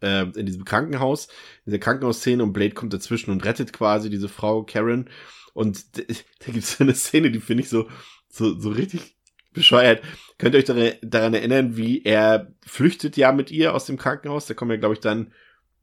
äh, 0.00 0.24
in 0.36 0.46
diesem 0.46 0.64
Krankenhaus, 0.64 1.26
in 1.64 1.72
dieser 1.72 1.78
Krankenhausszene 1.78 2.42
und 2.42 2.52
Blade 2.52 2.74
kommt 2.74 2.92
dazwischen 2.92 3.30
und 3.30 3.44
rettet 3.44 3.72
quasi 3.72 4.10
diese 4.10 4.28
Frau 4.28 4.62
Karen. 4.62 5.08
Und 5.54 5.96
da 5.98 6.02
gibt 6.46 6.64
es 6.64 6.80
eine 6.80 6.94
Szene, 6.94 7.30
die 7.30 7.40
finde 7.40 7.62
ich 7.62 7.68
so, 7.68 7.88
so, 8.28 8.58
so 8.58 8.70
richtig 8.70 9.16
bescheuert. 9.52 10.02
Könnt 10.38 10.54
ihr 10.54 10.58
euch 10.58 10.98
daran 11.02 11.34
erinnern, 11.34 11.76
wie 11.76 12.04
er 12.04 12.52
flüchtet 12.64 13.16
ja 13.16 13.32
mit 13.32 13.50
ihr 13.50 13.74
aus 13.74 13.86
dem 13.86 13.96
Krankenhaus? 13.96 14.46
Da 14.46 14.54
kommen 14.54 14.70
ja, 14.70 14.76
glaube 14.76 14.94
ich, 14.94 15.00
dann, 15.00 15.32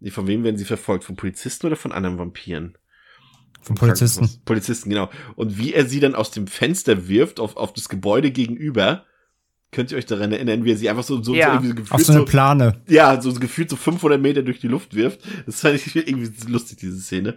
von 0.09 0.28
wem 0.28 0.43
werden 0.43 0.57
sie 0.57 0.66
verfolgt? 0.66 1.03
Von 1.03 1.16
Polizisten 1.16 1.68
oder 1.68 1.76
von 1.76 1.91
anderen 1.91 2.20
Vampiren? 2.20 2.78
Von 3.61 3.76
Polizisten. 3.76 4.30
Polizisten, 4.45 4.89
genau. 4.89 5.09
Und 5.36 5.57
wie 5.57 5.74
er 5.74 5.86
sie 5.86 5.99
dann 5.99 6.16
aus 6.16 6.32
dem 6.32 6.47
Fenster 6.47 7.07
wirft 7.07 7.39
auf, 7.39 7.55
auf 7.57 7.74
das 7.74 7.89
Gebäude 7.89 8.32
gegenüber 8.32 9.05
Könnt 9.74 9.91
ihr 9.91 9.97
euch 9.97 10.05
daran 10.05 10.32
erinnern, 10.32 10.63
wie 10.63 10.71
er 10.71 10.78
sie 10.78 10.89
einfach 10.89 11.03
so, 11.03 11.21
so, 11.21 11.34
ja. 11.34 11.47
so 11.47 11.51
irgendwie 11.53 11.67
so 11.69 11.76
gefühlt 11.76 11.91
Auf 11.91 12.03
so 12.03 12.13
eine 12.13 12.24
Plane. 12.24 12.82
ja, 12.88 13.19
so 13.21 13.34
gefühlt 13.34 13.69
so 13.69 13.76
500 13.76 14.21
Meter 14.21 14.41
durch 14.41 14.59
die 14.59 14.69
Luft 14.69 14.95
wirft. 14.95 15.19
Das 15.45 15.59
fand 15.59 15.76
ich 15.76 15.95
irgendwie 15.95 16.32
lustig, 16.49 16.78
diese 16.78 16.99
Szene. 17.01 17.36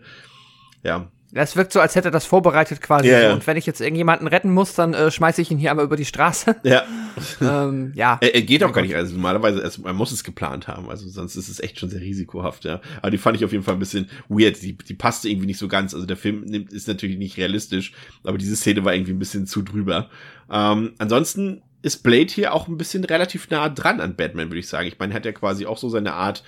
Ja. 0.84 1.08
Es 1.32 1.56
wirkt 1.56 1.72
so, 1.72 1.80
als 1.80 1.94
hätte 1.96 2.08
er 2.08 2.12
das 2.12 2.24
vorbereitet 2.24 2.80
quasi. 2.80 3.08
Ja, 3.08 3.18
so. 3.18 3.24
ja. 3.24 3.32
Und 3.34 3.46
wenn 3.46 3.56
ich 3.56 3.66
jetzt 3.66 3.80
irgendjemanden 3.80 4.28
retten 4.28 4.52
muss, 4.52 4.74
dann 4.74 4.94
äh, 4.94 5.10
schmeiße 5.10 5.42
ich 5.42 5.50
ihn 5.50 5.58
hier 5.58 5.70
einmal 5.70 5.84
über 5.84 5.96
die 5.96 6.04
Straße. 6.04 6.56
Ja. 6.64 6.84
ähm, 7.40 7.92
ja. 7.94 8.18
Er, 8.20 8.34
er 8.34 8.42
geht 8.42 8.62
auch 8.62 8.72
gar 8.72 8.82
nicht. 8.82 8.94
Also 8.94 9.14
normalerweise, 9.14 9.62
er, 9.62 9.70
man 9.82 9.96
muss 9.96 10.12
es 10.12 10.22
geplant 10.22 10.68
haben. 10.68 10.90
Also 10.90 11.08
sonst 11.08 11.36
ist 11.36 11.48
es 11.48 11.60
echt 11.60 11.78
schon 11.78 11.88
sehr 11.88 12.00
risikohaft, 12.00 12.64
ja. 12.64 12.80
Aber 13.00 13.10
die 13.10 13.18
fand 13.18 13.36
ich 13.36 13.44
auf 13.44 13.52
jeden 13.52 13.64
Fall 13.64 13.74
ein 13.74 13.80
bisschen 13.80 14.08
weird. 14.28 14.60
Die, 14.62 14.76
die 14.76 14.94
passte 14.94 15.28
irgendwie 15.28 15.46
nicht 15.46 15.58
so 15.58 15.68
ganz. 15.68 15.94
Also 15.94 16.06
der 16.06 16.16
Film 16.16 16.42
nimmt, 16.42 16.72
ist 16.72 16.88
natürlich 16.88 17.16
nicht 17.16 17.36
realistisch, 17.38 17.92
aber 18.22 18.36
diese 18.36 18.56
Szene 18.56 18.84
war 18.84 18.94
irgendwie 18.94 19.12
ein 19.12 19.18
bisschen 19.18 19.46
zu 19.46 19.62
drüber. 19.62 20.10
Ähm, 20.50 20.94
ansonsten 20.98 21.62
ist 21.86 22.02
Blade 22.02 22.32
hier 22.32 22.52
auch 22.52 22.66
ein 22.66 22.76
bisschen 22.76 23.04
relativ 23.04 23.48
nah 23.48 23.68
dran 23.68 24.00
an 24.00 24.16
Batman, 24.16 24.48
würde 24.50 24.58
ich 24.58 24.68
sagen. 24.68 24.88
Ich 24.88 24.98
meine, 24.98 25.12
er 25.12 25.16
hat 25.16 25.24
ja 25.24 25.32
quasi 25.32 25.66
auch 25.66 25.78
so 25.78 25.88
seine 25.88 26.14
Art 26.14 26.42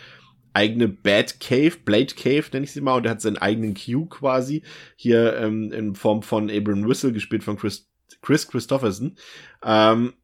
eigene 0.52 0.88
Bad 0.88 1.38
Cave, 1.38 1.76
Blade 1.84 2.14
Cave 2.16 2.44
nenne 2.52 2.64
ich 2.64 2.72
sie 2.72 2.80
mal, 2.80 2.96
und 2.96 3.06
er 3.06 3.12
hat 3.12 3.20
seinen 3.20 3.38
eigenen 3.38 3.74
Q 3.74 4.06
quasi 4.06 4.62
hier 4.96 5.36
ähm, 5.36 5.70
in 5.72 5.94
Form 5.94 6.22
von 6.22 6.50
Abram 6.50 6.88
Whistle 6.88 7.12
gespielt 7.12 7.44
von 7.44 7.56
Chris, 7.56 7.88
Chris 8.20 8.48
Christopherson. 8.48 9.16
Ähm, 9.62 10.14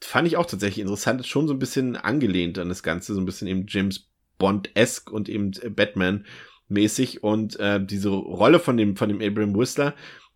fand 0.00 0.26
ich 0.26 0.38
auch 0.38 0.46
tatsächlich 0.46 0.80
interessant, 0.80 1.20
ist 1.20 1.28
schon 1.28 1.48
so 1.48 1.54
ein 1.54 1.58
bisschen 1.58 1.96
angelehnt 1.96 2.58
an 2.58 2.70
das 2.70 2.82
Ganze, 2.82 3.12
so 3.12 3.20
ein 3.20 3.26
bisschen 3.26 3.48
eben 3.48 3.66
James 3.68 4.08
Bond-esque 4.38 5.12
und 5.12 5.28
eben 5.28 5.50
Batman 5.70 6.24
mäßig 6.68 7.22
und 7.22 7.60
äh, 7.60 7.84
diese 7.84 8.08
Rolle 8.08 8.58
von 8.58 8.76
dem 8.76 8.96
von 8.96 9.08
dem 9.08 9.20
Abram 9.20 9.54
Whistler, 9.54 9.94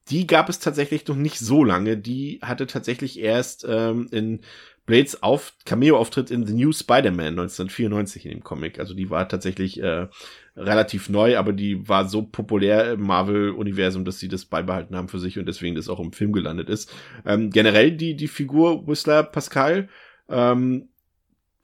die 0.09 0.27
gab 0.27 0.49
es 0.49 0.59
tatsächlich 0.59 1.07
noch 1.07 1.17
nicht 1.17 1.39
so 1.39 1.63
lange. 1.63 1.97
Die 1.97 2.41
hatte 2.43 2.67
tatsächlich 2.67 3.19
erst 3.21 3.67
ähm, 3.69 4.09
in 4.11 4.41
Blades 4.87 5.23
auf 5.23 5.53
Cameo-Auftritt 5.67 6.33
in 6.33 6.47
The 6.47 6.53
New 6.53 6.73
Spider-Man 6.73 7.39
1994 7.39 8.25
in 8.27 8.33
dem 8.33 8.43
Comic. 8.43 8.81
Also 8.81 8.93
die 8.93 9.09
war 9.09 9.29
tatsächlich 9.29 9.81
äh, 9.81 10.09
relativ 10.57 11.09
neu, 11.09 11.39
aber 11.39 11.53
die 11.53 11.89
war 11.89 12.09
so 12.09 12.23
populär 12.23 12.93
im 12.93 13.03
Marvel-Universum, 13.03 14.05
dass 14.05 14.19
sie 14.19 14.29
das 14.29 14.47
beibehalten 14.47 14.97
haben 14.97 15.09
für 15.09 15.21
sich 15.21 15.39
und 15.39 15.47
deswegen 15.47 15.77
das 15.77 15.89
auch 15.89 16.01
im 16.01 16.13
Film 16.13 16.33
gelandet 16.33 16.69
ist. 16.69 16.93
Ähm, 17.25 17.51
generell 17.51 17.93
die, 17.93 18.17
die 18.17 18.27
Figur 18.27 18.87
Whistler 18.89 19.23
Pascal, 19.23 19.89
ähm, 20.29 20.89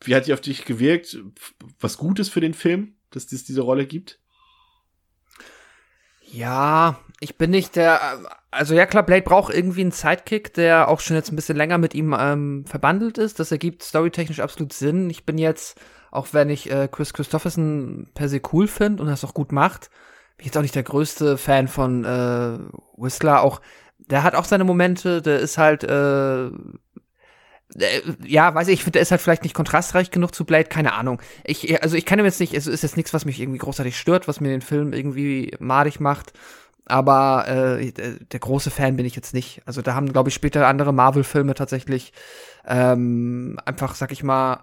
wie 0.03 0.15
hat 0.15 0.27
die 0.27 0.33
auf 0.33 0.41
dich 0.41 0.65
gewirkt? 0.65 1.19
Was 1.81 1.99
Gutes 1.99 2.29
für 2.29 2.41
den 2.41 2.55
Film, 2.55 2.95
dass 3.11 3.33
es 3.33 3.45
diese 3.45 3.63
Rolle 3.63 3.87
gibt? 3.87 4.21
Ja, 6.37 6.99
ich 7.21 7.39
bin 7.39 7.51
nicht 7.51 7.77
der. 7.77 7.99
Also 8.51 8.75
ja 8.75 8.85
klar, 8.85 9.05
Blade 9.05 9.23
braucht 9.23 9.55
irgendwie 9.55 9.81
einen 9.81 9.91
Sidekick, 9.91 10.53
der 10.53 10.89
auch 10.89 11.01
schon 11.01 11.17
jetzt 11.17 11.33
ein 11.33 11.37
bisschen 11.37 11.57
länger 11.57 11.79
mit 11.79 11.95
ihm 11.95 12.15
ähm, 12.19 12.67
verbandelt 12.67 13.17
ist. 13.17 13.41
Das 13.41 13.53
ergibt 13.53 13.83
storytechnisch 13.83 14.41
absolut 14.41 14.75
Sinn. 14.75 15.09
Ich 15.09 15.25
bin 15.25 15.39
jetzt, 15.39 15.81
auch 16.11 16.29
wenn 16.33 16.51
ich 16.51 16.71
äh, 16.71 16.89
Chris 16.93 17.15
Christopherson 17.15 18.09
per 18.13 18.29
se 18.29 18.43
cool 18.53 18.69
finde 18.69 19.03
und 19.03 19.09
das 19.09 19.25
auch 19.25 19.33
gut 19.33 19.51
macht, 19.51 19.89
bin 20.37 20.41
ich 20.41 20.47
jetzt 20.47 20.59
auch 20.59 20.63
nicht 20.63 20.75
der 20.75 20.83
größte 20.83 21.39
Fan 21.39 21.69
von 21.69 22.05
äh, 22.05 22.59
Whistler. 22.99 23.41
Auch 23.41 23.63
der 23.99 24.23
hat 24.23 24.35
auch 24.35 24.45
seine 24.45 24.65
Momente. 24.65 25.23
Der 25.23 25.41
ist 25.41 25.57
halt 25.57 25.85
äh, 25.85 26.51
ja, 28.25 28.55
weiß 28.55 28.69
ich, 28.69 28.75
ich 28.75 28.85
finde, 28.85 28.93
der 28.93 29.03
ist 29.03 29.11
halt 29.11 29.21
vielleicht 29.21 29.43
nicht 29.43 29.55
kontrastreich 29.55 30.11
genug 30.11 30.35
zu 30.35 30.45
Blade, 30.45 30.69
keine 30.69 30.95
Ahnung. 30.95 31.21
Ich, 31.45 31.83
also 31.83 31.97
ich 31.97 32.07
kann 32.07 32.19
ihm 32.19 32.25
jetzt 32.25 32.41
nicht, 32.41 32.55
es 32.55 32.67
ist 32.67 32.83
jetzt 32.83 32.97
nichts, 32.97 33.13
was 33.13 33.25
mich 33.25 33.41
irgendwie 33.41 33.59
großartig 33.59 33.99
stört, 33.99 34.29
was 34.29 34.41
mir 34.41 34.51
den 34.51 34.63
Film 34.63 34.93
irgendwie 34.93 35.55
madig 35.59 36.01
macht. 36.01 36.33
Aber 36.89 37.49
äh, 37.49 37.91
der 37.93 38.41
große 38.41 38.71
Fan 38.71 38.97
bin 38.97 39.07
ich 39.07 39.17
jetzt 39.17 39.35
nicht. 39.35 39.61
Also 39.67 39.83
da 39.83 39.95
haben, 39.95 40.13
glaube 40.13 40.29
ich, 40.29 40.35
später 40.37 40.69
andere 40.69 40.93
Marvel-Filme 40.93 41.55
tatsächlich 41.55 42.13
ähm, 42.65 43.59
einfach, 43.65 43.97
sag 43.97 44.13
ich 44.13 44.23
mal, 44.23 44.63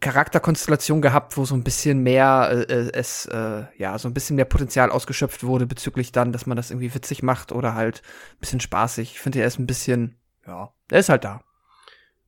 Charakterkonstellation 0.00 1.00
gehabt, 1.02 1.36
wo 1.36 1.44
so 1.44 1.54
ein 1.54 1.64
bisschen 1.64 2.02
mehr 2.02 2.66
äh, 2.68 2.90
es 2.92 3.26
äh, 3.26 3.64
ja 3.76 3.98
so 3.98 4.08
ein 4.08 4.14
bisschen 4.14 4.36
mehr 4.36 4.44
Potenzial 4.44 4.90
ausgeschöpft 4.90 5.42
wurde 5.42 5.66
bezüglich 5.66 6.12
dann, 6.12 6.32
dass 6.32 6.46
man 6.46 6.56
das 6.56 6.70
irgendwie 6.70 6.94
witzig 6.94 7.22
macht 7.24 7.50
oder 7.50 7.74
halt 7.74 8.02
ein 8.34 8.40
bisschen 8.40 8.60
spaßig. 8.60 9.12
Ich 9.12 9.20
finde, 9.20 9.40
er 9.40 9.46
ist 9.46 9.58
ein 9.58 9.66
bisschen, 9.66 10.20
ja, 10.46 10.72
er 10.90 10.98
ist 10.98 11.08
halt 11.08 11.24
da. 11.24 11.40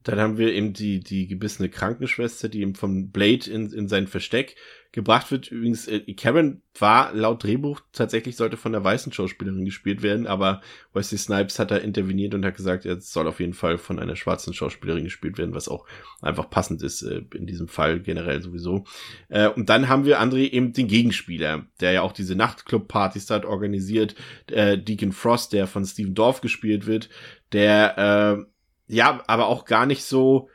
Dann 0.08 0.20
haben 0.20 0.38
wir 0.38 0.54
eben 0.54 0.72
die, 0.72 1.00
die 1.00 1.26
gebissene 1.26 1.68
Krankenschwester, 1.68 2.48
die 2.48 2.62
eben 2.62 2.74
von 2.74 3.10
Blade 3.10 3.50
in, 3.50 3.70
in 3.70 3.88
sein 3.88 4.06
Versteck 4.06 4.56
gebracht 4.90 5.30
wird. 5.30 5.52
Übrigens, 5.52 5.86
äh, 5.86 6.00
Karen 6.14 6.62
war 6.78 7.12
laut 7.12 7.44
Drehbuch 7.44 7.82
tatsächlich 7.92 8.34
sollte 8.36 8.56
von 8.56 8.72
der 8.72 8.82
weißen 8.82 9.12
Schauspielerin 9.12 9.66
gespielt 9.66 10.00
werden, 10.00 10.26
aber 10.26 10.62
Wesley 10.94 11.18
Snipes 11.18 11.58
hat 11.58 11.70
da 11.72 11.76
interveniert 11.76 12.32
und 12.32 12.42
hat 12.46 12.56
gesagt, 12.56 12.86
es 12.86 13.12
soll 13.12 13.28
auf 13.28 13.38
jeden 13.38 13.52
Fall 13.52 13.76
von 13.76 13.98
einer 13.98 14.16
schwarzen 14.16 14.54
Schauspielerin 14.54 15.04
gespielt 15.04 15.36
werden, 15.36 15.54
was 15.54 15.68
auch 15.68 15.84
einfach 16.22 16.48
passend 16.48 16.82
ist 16.82 17.02
äh, 17.02 17.20
in 17.34 17.44
diesem 17.44 17.68
Fall 17.68 18.00
generell 18.00 18.40
sowieso. 18.40 18.86
Äh, 19.28 19.48
und 19.48 19.68
dann 19.68 19.90
haben 19.90 20.06
wir 20.06 20.22
André 20.22 20.50
eben 20.50 20.72
den 20.72 20.88
Gegenspieler, 20.88 21.66
der 21.82 21.92
ja 21.92 22.00
auch 22.00 22.12
diese 22.12 22.34
Nachtclub-Partys 22.34 23.26
da 23.26 23.34
hat 23.34 23.44
organisiert, 23.44 24.14
äh, 24.50 24.78
Deacon 24.78 25.12
Frost, 25.12 25.52
der 25.52 25.66
von 25.66 25.84
Steven 25.84 26.14
Dorff 26.14 26.40
gespielt 26.40 26.86
wird, 26.86 27.10
der 27.52 28.38
äh, 28.38 28.57
ja, 28.88 29.22
aber 29.26 29.46
auch 29.46 29.64
gar 29.64 29.86
nicht 29.86 30.04
so, 30.04 30.48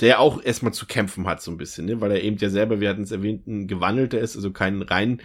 der 0.00 0.20
auch 0.20 0.42
erstmal 0.42 0.72
zu 0.72 0.86
kämpfen 0.86 1.26
hat, 1.26 1.42
so 1.42 1.50
ein 1.50 1.58
bisschen, 1.58 1.86
ne? 1.86 2.00
weil 2.00 2.10
er 2.10 2.22
eben 2.22 2.36
ja 2.38 2.50
selber, 2.50 2.80
wir 2.80 2.88
hatten 2.88 3.02
es 3.02 3.12
erwähnt, 3.12 3.46
ein 3.46 3.68
Gewandelter 3.68 4.18
ist, 4.18 4.34
also 4.36 4.50
kein 4.50 4.82
rein 4.82 5.22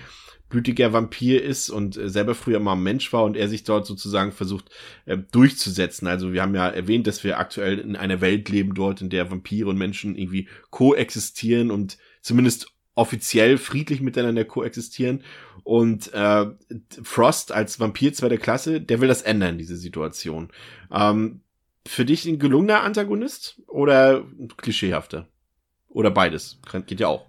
blütiger 0.50 0.94
Vampir 0.94 1.44
ist 1.44 1.70
und 1.70 1.98
äh, 1.98 2.10
selber 2.10 2.36
früher 2.36 2.60
mal 2.60 2.74
ein 2.74 2.84
Mensch 2.84 3.12
war 3.12 3.24
und 3.24 3.36
er 3.36 3.50
sich 3.50 3.64
dort 3.64 3.86
sozusagen 3.86 4.32
versucht 4.32 4.70
äh, 5.06 5.18
durchzusetzen. 5.18 6.08
Also 6.08 6.32
wir 6.32 6.42
haben 6.42 6.56
ja 6.56 6.70
erwähnt, 6.70 7.08
dass 7.08 7.24
wir 7.24 7.38
aktuell 7.40 7.80
in 7.80 7.96
einer 7.96 8.22
Welt 8.22 8.50
leben 8.50 8.74
dort, 8.74 9.02
in 9.02 9.10
der 9.10 9.30
Vampire 9.30 9.68
und 9.68 9.78
Menschen 9.78 10.16
irgendwie 10.16 10.48
koexistieren 10.70 11.70
und 11.70 11.98
zumindest 12.22 12.72
offiziell 12.96 13.58
friedlich 13.58 14.02
miteinander 14.02 14.46
koexistieren. 14.46 15.24
Und 15.64 16.14
äh, 16.14 16.46
Frost 17.04 17.52
als 17.52 17.80
Vampir 17.80 18.14
zweiter 18.14 18.38
Klasse, 18.38 18.80
der 18.80 19.02
will 19.02 19.10
das 19.10 19.22
ändern, 19.22 19.58
diese 19.58 19.76
Situation. 19.76 20.50
Ähm, 20.92 21.42
für 21.88 22.06
dich 22.06 22.26
ein 22.26 22.40
gelungener 22.40 22.84
Antagonist 22.84 23.62
oder 23.68 24.24
klischeehafter? 24.58 25.28
Oder 25.90 26.12
beides? 26.12 26.60
Geht 26.86 27.00
ja 27.00 27.08
auch. 27.08 27.26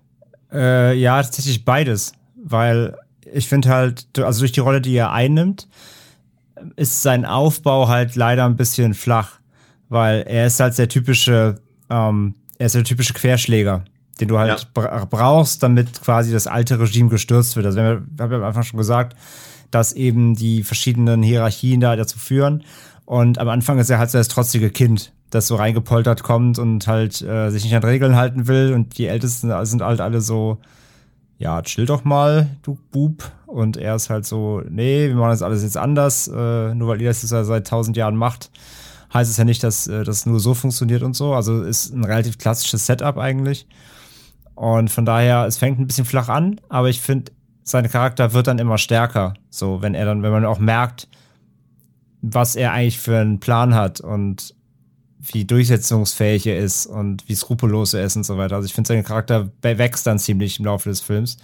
Äh, 0.53 0.95
ja, 0.99 1.23
tatsächlich 1.23 1.65
beides. 1.65 2.13
Weil 2.37 2.97
ich 3.33 3.49
finde 3.49 3.69
halt, 3.69 4.07
also 4.19 4.41
durch 4.41 4.53
die 4.53 4.61
Rolle, 4.61 4.81
die 4.81 4.95
er 4.95 5.13
einnimmt, 5.13 5.69
ist 6.77 7.03
sein 7.03 7.25
Aufbau 7.25 7.89
halt 7.89 8.17
leider 8.17 8.45
ein 8.45 8.57
bisschen 8.57 8.95
flach. 8.95 9.39
Weil 9.89 10.23
er 10.23 10.47
ist 10.47 10.61
halt 10.61 10.77
der 10.77 10.89
typische, 10.89 11.57
ähm, 11.89 12.35
er 12.59 12.67
ist 12.67 12.75
der 12.75 12.85
typische 12.85 13.15
Querschläger, 13.15 13.85
den 14.21 14.29
du 14.29 14.39
halt 14.39 14.67
ja. 14.77 15.05
brauchst, 15.07 15.63
damit 15.63 16.03
quasi 16.03 16.33
das 16.33 16.47
alte 16.47 16.79
Regime 16.79 17.09
gestürzt 17.09 17.57
wird. 17.57 17.67
Also 17.67 17.79
wir 17.79 18.03
haben 18.21 18.33
ja 18.33 18.39
am 18.39 18.45
Anfang 18.45 18.65
schon 18.65 18.79
gesagt, 18.79 19.17
dass 19.71 19.93
eben 19.93 20.35
die 20.35 20.63
verschiedenen 20.63 21.23
Hierarchien 21.23 21.81
da 21.81 21.97
dazu 21.97 22.19
führen. 22.19 22.65
Und 23.09 23.39
am 23.39 23.49
Anfang 23.49 23.79
ist 23.79 23.89
er 23.89 23.99
halt 23.99 24.11
so 24.11 24.19
das 24.19 24.29
trotzige 24.29 24.69
Kind, 24.69 25.15
das 25.31 25.47
so 25.47 25.57
reingepoltert 25.57 26.23
kommt 26.23 26.59
und 26.59 26.87
halt 26.87 27.23
äh, 27.23 27.49
sich 27.49 27.65
nicht 27.65 27.75
an 27.75 27.83
Regeln 27.83 28.17
halten 28.17 28.49
will. 28.49 28.75
Und 28.75 28.99
die 28.99 29.07
Ältesten 29.07 29.51
sind 29.65 29.81
halt 29.81 30.03
alle 30.03 30.21
so, 30.21 30.59
ja, 31.39 31.63
chill 31.63 31.87
doch 31.87 32.05
mal, 32.05 32.51
du 32.61 32.77
Bub. 32.91 33.25
Und 33.47 33.79
er 33.79 33.95
ist 33.95 34.11
halt 34.11 34.27
so, 34.27 34.61
nee, 34.69 35.09
wir 35.09 35.15
machen 35.15 35.31
das 35.31 35.41
alles 35.41 35.63
jetzt 35.63 35.79
anders. 35.79 36.29
Äh, 36.29 36.75
nur 36.75 36.89
weil 36.89 37.01
ihr 37.01 37.09
das 37.09 37.23
jetzt 37.23 37.31
seit 37.31 37.67
tausend 37.67 37.97
Jahren 37.97 38.15
macht, 38.15 38.51
heißt 39.15 39.31
es 39.31 39.39
ja 39.39 39.45
nicht, 39.45 39.65
dass 39.65 39.87
äh, 39.87 40.05
das 40.05 40.27
nur 40.27 40.39
so 40.39 40.53
funktioniert 40.53 41.03
und 41.03 41.17
so. 41.17 41.33
Also 41.33 41.63
ist 41.63 41.95
ein 41.95 42.05
relativ 42.05 42.37
klassisches 42.37 42.85
Setup 42.85 43.17
eigentlich. 43.17 43.67
Und 44.55 44.91
von 44.91 45.07
daher, 45.07 45.47
es 45.47 45.57
fängt 45.57 45.79
ein 45.79 45.87
bisschen 45.87 46.05
flach 46.05 46.29
an, 46.29 46.61
aber 46.69 46.91
ich 46.91 47.01
finde, 47.01 47.33
sein 47.63 47.89
Charakter 47.89 48.35
wird 48.35 48.49
dann 48.49 48.59
immer 48.59 48.77
stärker. 48.77 49.33
So, 49.49 49.81
wenn 49.81 49.95
er 49.95 50.05
dann, 50.05 50.23
wenn 50.23 50.33
man 50.33 50.45
auch 50.45 50.59
merkt, 50.59 51.09
was 52.21 52.57
er 52.57 52.73
eigentlich 52.73 52.99
für 52.99 53.19
einen 53.19 53.41
Plan 53.41 53.75
hat 53.75 54.01
und 54.01 54.55
wie 55.21 55.45
durchsetzungsfähig 55.45 56.47
er 56.47 56.59
ist 56.59 56.87
und 56.87 57.29
wie 57.29 57.35
skrupellos 57.35 57.95
er 57.95 58.05
ist 58.05 58.17
und 58.17 58.25
so 58.25 58.39
weiter. 58.39 58.57
Also 58.57 58.67
ich 58.67 58.75
finde, 58.75 58.89
sein 58.89 59.05
Charakter 59.05 59.51
wächst 59.63 60.07
dann 60.07 60.19
ziemlich 60.19 60.59
im 60.59 60.65
Laufe 60.65 60.89
des 60.89 61.01
Films. 61.01 61.39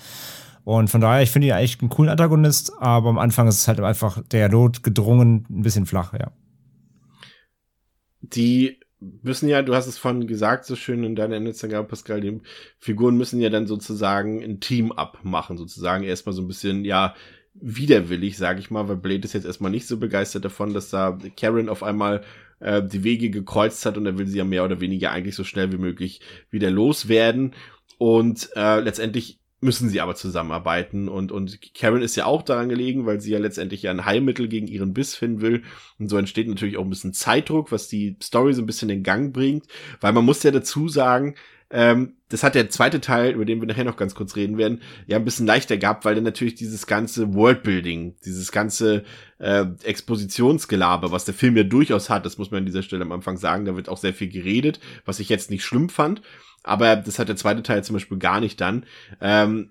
Und 0.64 0.88
von 0.88 1.00
daher, 1.00 1.22
ich 1.22 1.30
finde 1.30 1.48
ihn 1.48 1.52
eigentlich 1.52 1.80
einen 1.80 1.90
coolen 1.90 2.10
Antagonist, 2.10 2.72
aber 2.78 3.10
am 3.10 3.18
Anfang 3.18 3.48
ist 3.48 3.58
es 3.58 3.68
halt 3.68 3.80
einfach 3.80 4.22
der 4.30 4.48
Not 4.48 4.82
gedrungen 4.82 5.44
ein 5.50 5.62
bisschen 5.62 5.86
flach, 5.86 6.14
ja. 6.14 6.32
Die 8.20 8.80
müssen 9.22 9.48
ja, 9.48 9.60
du 9.60 9.74
hast 9.74 9.86
es 9.86 9.98
vorhin 9.98 10.26
gesagt, 10.26 10.64
so 10.64 10.76
schön 10.76 11.04
in 11.04 11.14
deiner 11.14 11.36
Instagram, 11.36 11.86
Pascal, 11.86 12.22
die 12.22 12.40
Figuren 12.78 13.18
müssen 13.18 13.40
ja 13.40 13.50
dann 13.50 13.66
sozusagen 13.66 14.42
ein 14.42 14.60
Team 14.60 14.92
abmachen, 14.92 15.58
sozusagen 15.58 16.04
erstmal 16.04 16.34
so 16.34 16.40
ein 16.40 16.48
bisschen, 16.48 16.86
ja, 16.86 17.14
widerwillig, 17.54 18.36
sage 18.36 18.60
ich 18.60 18.70
mal, 18.70 18.88
weil 18.88 18.96
Blade 18.96 19.24
ist 19.24 19.32
jetzt 19.32 19.46
erstmal 19.46 19.70
nicht 19.70 19.86
so 19.86 19.98
begeistert 19.98 20.44
davon, 20.44 20.74
dass 20.74 20.90
da 20.90 21.18
Karen 21.36 21.68
auf 21.68 21.82
einmal 21.82 22.22
äh, 22.60 22.82
die 22.82 23.04
Wege 23.04 23.30
gekreuzt 23.30 23.86
hat 23.86 23.96
und 23.96 24.06
er 24.06 24.18
will 24.18 24.26
sie 24.26 24.38
ja 24.38 24.44
mehr 24.44 24.64
oder 24.64 24.80
weniger 24.80 25.12
eigentlich 25.12 25.36
so 25.36 25.44
schnell 25.44 25.72
wie 25.72 25.78
möglich 25.78 26.20
wieder 26.50 26.70
loswerden. 26.70 27.54
Und 27.98 28.50
äh, 28.56 28.80
letztendlich 28.80 29.38
müssen 29.60 29.88
sie 29.88 30.00
aber 30.00 30.14
zusammenarbeiten 30.14 31.08
und, 31.08 31.32
und 31.32 31.58
Karen 31.74 32.02
ist 32.02 32.16
ja 32.16 32.26
auch 32.26 32.42
daran 32.42 32.68
gelegen, 32.68 33.06
weil 33.06 33.20
sie 33.20 33.32
ja 33.32 33.38
letztendlich 33.38 33.88
ein 33.88 34.04
Heilmittel 34.04 34.46
gegen 34.46 34.66
ihren 34.66 34.92
Biss 34.92 35.14
finden 35.14 35.40
will 35.40 35.62
und 35.98 36.08
so 36.08 36.18
entsteht 36.18 36.48
natürlich 36.48 36.76
auch 36.76 36.84
ein 36.84 36.90
bisschen 36.90 37.14
Zeitdruck, 37.14 37.72
was 37.72 37.88
die 37.88 38.16
Story 38.22 38.52
so 38.52 38.60
ein 38.60 38.66
bisschen 38.66 38.90
in 38.90 39.02
Gang 39.02 39.32
bringt, 39.32 39.64
weil 40.02 40.12
man 40.12 40.24
muss 40.24 40.42
ja 40.42 40.50
dazu 40.50 40.88
sagen, 40.88 41.34
ähm, 41.70 42.16
das 42.28 42.42
hat 42.42 42.54
der 42.54 42.68
zweite 42.70 43.00
Teil, 43.00 43.32
über 43.32 43.44
den 43.44 43.60
wir 43.60 43.68
nachher 43.68 43.84
noch 43.84 43.96
ganz 43.96 44.14
kurz 44.14 44.36
reden 44.36 44.58
werden, 44.58 44.82
ja 45.06 45.16
ein 45.16 45.24
bisschen 45.24 45.46
leichter 45.46 45.76
gehabt, 45.76 46.04
weil 46.04 46.14
dann 46.14 46.24
natürlich 46.24 46.54
dieses 46.54 46.86
ganze 46.86 47.34
Worldbuilding, 47.34 48.16
dieses 48.24 48.52
ganze 48.52 49.04
äh, 49.38 49.66
Expositionsgelaber, 49.82 51.12
was 51.12 51.24
der 51.24 51.34
Film 51.34 51.56
ja 51.56 51.64
durchaus 51.64 52.10
hat, 52.10 52.26
das 52.26 52.38
muss 52.38 52.50
man 52.50 52.58
an 52.58 52.66
dieser 52.66 52.82
Stelle 52.82 53.02
am 53.02 53.12
Anfang 53.12 53.36
sagen, 53.36 53.64
da 53.64 53.76
wird 53.76 53.88
auch 53.88 53.98
sehr 53.98 54.14
viel 54.14 54.28
geredet, 54.28 54.80
was 55.04 55.20
ich 55.20 55.28
jetzt 55.28 55.50
nicht 55.50 55.64
schlimm 55.64 55.88
fand, 55.88 56.22
aber 56.62 56.96
das 56.96 57.18
hat 57.18 57.28
der 57.28 57.36
zweite 57.36 57.62
Teil 57.62 57.84
zum 57.84 57.94
Beispiel 57.94 58.18
gar 58.18 58.40
nicht 58.40 58.60
dann. 58.60 58.84
Ähm, 59.20 59.70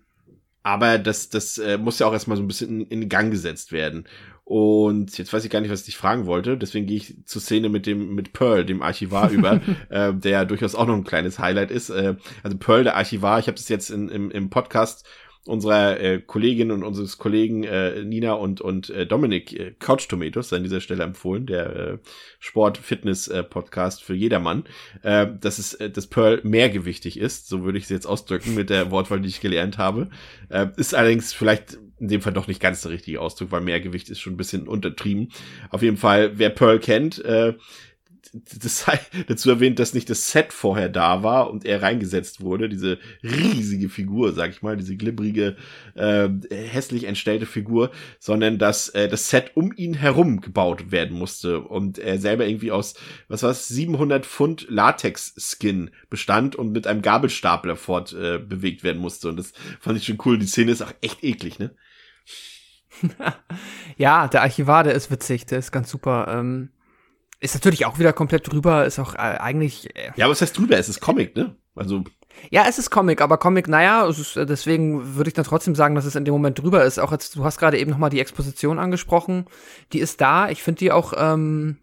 aber 0.64 0.98
das, 0.98 1.30
das 1.30 1.58
äh, 1.58 1.78
muss 1.78 2.00
ja 2.00 2.08
auch 2.08 2.14
erstmal 2.14 2.38
so 2.38 2.44
ein 2.44 2.48
bisschen 2.48 2.82
in, 2.82 3.02
in 3.02 3.10
Gang 3.10 3.32
gesetzt 3.32 3.74
werden. 3.74 4.06
Und 4.46 5.18
jetzt 5.18 5.32
weiß 5.32 5.46
ich 5.46 5.50
gar 5.50 5.62
nicht, 5.62 5.72
was 5.72 5.82
ich 5.82 5.86
dich 5.86 5.98
fragen 5.98 6.26
wollte. 6.26 6.58
Deswegen 6.58 6.86
gehe 6.86 6.98
ich 6.98 7.26
zur 7.26 7.42
Szene 7.42 7.70
mit 7.70 7.86
dem 7.86 8.14
mit 8.14 8.34
Pearl, 8.34 8.66
dem 8.66 8.82
Archivar, 8.82 9.30
über, 9.30 9.62
äh, 9.90 10.14
der 10.14 10.46
durchaus 10.46 10.76
auch 10.76 10.86
noch 10.86 10.96
ein 10.96 11.06
kleines 11.06 11.40
Highlight 11.40 11.72
ist. 11.72 11.90
Äh, 11.90 12.16
also 12.44 12.58
Pearl, 12.58 12.84
der 12.84 12.98
Archivar, 12.98 13.40
ich 13.40 13.48
habe 13.48 13.56
das 13.56 13.70
jetzt 13.70 13.90
in, 13.90 14.10
im, 14.10 14.32
im 14.32 14.50
Podcast 14.50 15.08
unserer 15.46 16.00
äh, 16.00 16.20
Kollegin 16.20 16.72
und 16.72 16.84
unseres 16.84 17.18
Kollegen 17.18 17.64
äh, 17.64 18.04
Nina 18.04 18.34
und 18.34 18.62
und 18.62 18.90
äh, 18.90 19.06
Dominik 19.06 19.54
äh, 19.60 19.74
Couch 19.78 20.08
Tomatoes 20.08 20.54
an 20.54 20.64
dieser 20.64 20.80
Stelle 20.80 21.04
empfohlen, 21.04 21.46
der 21.46 21.76
äh, 21.76 21.98
Sport 22.40 22.78
Fitness 22.78 23.28
äh, 23.28 23.44
für 24.02 24.14
jedermann, 24.14 24.64
äh, 25.02 25.28
dass 25.40 25.60
es 25.60 25.74
äh, 25.76 25.90
das 25.90 26.08
Pearl 26.08 26.40
mehrgewichtig 26.44 27.20
ist, 27.20 27.48
so 27.48 27.64
würde 27.64 27.78
ich 27.78 27.86
es 27.86 27.90
jetzt 27.90 28.06
ausdrücken 28.06 28.56
mit 28.56 28.70
der 28.70 28.92
Wortwahl, 28.92 29.20
die 29.20 29.30
ich 29.30 29.42
gelernt 29.42 29.78
habe. 29.78 30.10
Äh, 30.50 30.68
ist 30.78 30.96
allerdings 30.96 31.34
vielleicht 31.34 31.78
in 32.00 32.08
dem 32.08 32.22
Fall 32.22 32.34
doch 32.34 32.48
nicht 32.48 32.62
ganz 32.62 32.82
der 32.82 32.92
richtige 32.92 33.22
Ausdruck, 33.22 33.52
weil 33.52 33.62
Mehrgewicht 33.62 34.10
ist 34.10 34.20
schon 34.20 34.34
ein 34.34 34.38
bisschen 34.38 34.68
untertrieben. 34.68 35.30
Auf 35.70 35.82
jeden 35.82 35.98
Fall, 35.98 36.38
wer 36.38 36.50
Pearl 36.50 36.80
kennt, 36.80 37.24
äh, 37.24 37.54
das 38.34 38.80
sei 38.80 39.00
dazu 39.28 39.50
erwähnt, 39.50 39.80
dass 39.80 39.94
nicht 39.94 40.10
das 40.10 40.32
Set 40.32 40.54
vorher 40.54 40.90
da 40.90 41.24
war 41.24 41.50
und 41.50 41.66
er 41.66 41.82
reingesetzt 41.82 42.42
wurde, 42.42 42.68
diese 42.68 42.98
riesige 43.22 43.90
Figur, 43.90 44.34
sag 44.34 44.50
ich 44.50 44.62
mal, 44.62 44.76
diese 44.76 44.96
glibbrige, 44.96 45.56
äh, 45.96 46.30
hässlich 46.50 47.04
entstellte 47.06 47.46
Figur, 47.46 47.92
sondern 48.20 48.58
dass 48.58 48.90
äh, 48.90 49.08
das 49.08 49.30
Set 49.30 49.52
um 49.56 49.72
ihn 49.76 49.94
herum 49.94 50.42
gebaut 50.42 50.92
werden 50.92 51.18
musste 51.18 51.62
und 51.62 52.00
er 52.00 52.18
selber 52.18 52.48
irgendwie 52.48 52.72
aus, 52.72 52.96
was 53.28 53.44
war 53.44 53.52
es, 53.52 53.68
700 53.68 54.26
Pfund 54.26 54.66
Latex-Skin 54.70 55.92
bestand 56.10 56.56
und 56.56 56.72
mit 56.72 56.88
einem 56.88 57.02
Gabelstapler 57.02 57.76
fort 57.76 58.14
äh, 58.14 58.40
bewegt 58.40 58.84
werden 58.84 59.02
musste 59.02 59.30
und 59.30 59.38
das 59.38 59.54
fand 59.80 59.98
ich 59.98 60.06
schon 60.06 60.22
cool. 60.26 60.40
Die 60.40 60.48
Szene 60.48 60.72
ist 60.72 60.82
auch 60.82 60.94
echt 61.02 61.24
eklig, 61.24 61.60
ne? 61.60 61.76
ja, 63.98 64.28
der 64.28 64.42
Archivar, 64.42 64.84
der 64.84 64.94
ist 64.94 65.12
witzig, 65.12 65.46
der 65.46 65.60
ist 65.60 65.72
ganz 65.72 65.90
super. 65.90 66.28
Ähm, 66.30 66.70
ist 67.44 67.54
natürlich 67.54 67.86
auch 67.86 68.00
wieder 68.00 68.14
komplett 68.14 68.52
drüber, 68.52 68.86
ist 68.86 69.00
auch 69.00 69.16
äh, 69.16 69.18
eigentlich. 69.18 69.96
Äh, 69.96 70.12
ja, 70.16 70.30
was 70.30 70.42
heißt 70.42 70.58
drüber? 70.58 70.78
Es 70.78 70.88
ist 70.88 71.02
Comic, 71.02 71.36
ne? 71.36 71.56
Also. 71.76 72.04
Ja, 72.50 72.66
es 72.68 72.80
ist 72.80 72.90
Comic, 72.90 73.22
aber 73.22 73.38
Comic, 73.38 73.68
naja, 73.68 74.08
ist, 74.08 74.38
äh, 74.38 74.46
deswegen 74.46 75.16
würde 75.16 75.28
ich 75.28 75.34
dann 75.34 75.46
trotzdem 75.46 75.76
sagen, 75.76 75.94
dass 75.94 76.06
es 76.06 76.16
in 76.16 76.26
dem 76.26 76.34
Moment 76.34 76.60
drüber 76.60 76.84
ist. 76.84 77.00
Auch 77.00 77.12
jetzt, 77.12 77.36
du 77.36 77.44
hast 77.44 77.58
gerade 77.58 77.78
eben 77.78 77.92
nochmal 77.92 78.10
die 78.10 78.20
Exposition 78.22 78.80
angesprochen. 78.80 79.46
Die 79.92 80.00
ist 80.00 80.22
da. 80.22 80.50
Ich 80.50 80.64
finde 80.64 80.80
die 80.80 80.92
auch, 80.92 81.14
ähm, 81.18 81.78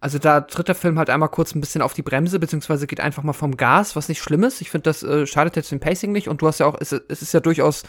also 0.00 0.18
da 0.18 0.42
tritt 0.42 0.68
der 0.68 0.74
Film 0.74 0.98
halt 0.98 1.10
einmal 1.10 1.28
kurz 1.28 1.54
ein 1.54 1.60
bisschen 1.60 1.82
auf 1.82 1.92
die 1.92 2.02
Bremse, 2.02 2.38
beziehungsweise 2.38 2.86
geht 2.86 3.00
einfach 3.00 3.24
mal 3.24 3.32
vom 3.32 3.56
Gas, 3.56 3.96
was 3.96 4.08
nicht 4.08 4.22
schlimm 4.22 4.44
ist. 4.44 4.60
Ich 4.60 4.70
finde, 4.70 4.84
das 4.84 5.02
äh, 5.02 5.26
schadet 5.26 5.56
jetzt 5.56 5.72
dem 5.72 5.80
Pacing 5.80 6.12
nicht. 6.12 6.28
Und 6.28 6.40
du 6.40 6.46
hast 6.46 6.60
ja 6.60 6.66
auch, 6.66 6.76
es, 6.80 6.92
es 6.92 7.22
ist 7.22 7.34
ja 7.34 7.40
durchaus 7.40 7.82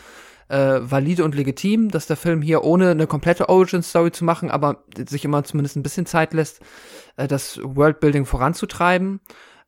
äh, 0.47 0.79
valide 0.81 1.23
und 1.23 1.35
legitim, 1.35 1.89
dass 1.89 2.07
der 2.07 2.17
Film 2.17 2.41
hier 2.41 2.63
ohne 2.63 2.91
eine 2.91 3.07
komplette 3.07 3.49
Origin-Story 3.49 4.11
zu 4.11 4.25
machen, 4.25 4.51
aber 4.51 4.83
sich 5.07 5.25
immer 5.25 5.43
zumindest 5.43 5.75
ein 5.75 5.83
bisschen 5.83 6.05
Zeit 6.05 6.33
lässt, 6.33 6.61
äh, 7.17 7.27
das 7.27 7.59
Worldbuilding 7.63 8.25
voranzutreiben. 8.25 9.21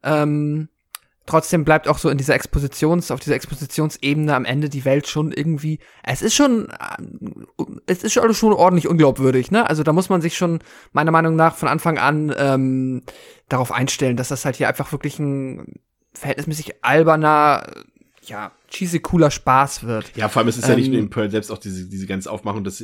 Ähm, 0.04 0.70
trotzdem 1.26 1.66
bleibt 1.66 1.88
auch 1.88 1.98
so 1.98 2.10
in 2.10 2.18
dieser 2.18 2.36
Expositions, 2.36 3.12
auf 3.12 3.20
dieser 3.20 3.36
Expositionsebene 3.36 4.36
am 4.36 4.46
Ende 4.46 4.70
die 4.70 4.86
Welt 4.86 5.08
schon 5.08 5.32
irgendwie, 5.32 5.80
es 6.04 6.22
ist 6.22 6.36
schon, 6.36 6.70
äh, 6.70 7.64
es 7.88 8.04
ist 8.04 8.14
schon, 8.14 8.34
schon 8.34 8.54
ordentlich 8.54 8.88
unglaubwürdig, 8.88 9.52
ne? 9.52 9.68
Also 9.70 9.84
da 9.84 9.94
muss 9.94 10.10
man 10.10 10.22
sich 10.22 10.38
schon 10.38 10.60
meiner 10.94 11.12
Meinung 11.12 11.36
nach 11.36 11.56
von 11.56 11.70
Anfang 11.70 11.98
an 11.98 12.34
ähm, 12.38 13.04
darauf 13.50 13.72
einstellen, 13.72 14.18
dass 14.18 14.30
das 14.30 14.46
halt 14.46 14.56
hier 14.56 14.68
einfach 14.68 14.92
wirklich 14.92 15.18
ein 15.20 15.80
verhältnismäßig 16.14 16.84
alberner 16.84 17.68
ja, 18.22 18.52
cheesy 18.68 19.00
cooler 19.00 19.32
Spaß 19.32 19.84
wird. 19.84 20.12
Ja, 20.16 20.30
vor 20.30 20.42
allem 20.42 20.50
es 20.50 20.58
ist 20.58 20.66
ähm, 20.66 20.72
ja 20.72 20.76
nicht 20.76 20.88
nur 20.90 20.98
ähm, 20.98 21.06
in 21.06 21.10
Pearl 21.10 21.32
selbst 21.32 21.52
auch 21.52 21.58
diese, 21.58 21.86
diese 21.86 22.06
ganze 22.06 22.30
Aufmachung, 22.30 22.64
dass, 22.64 22.84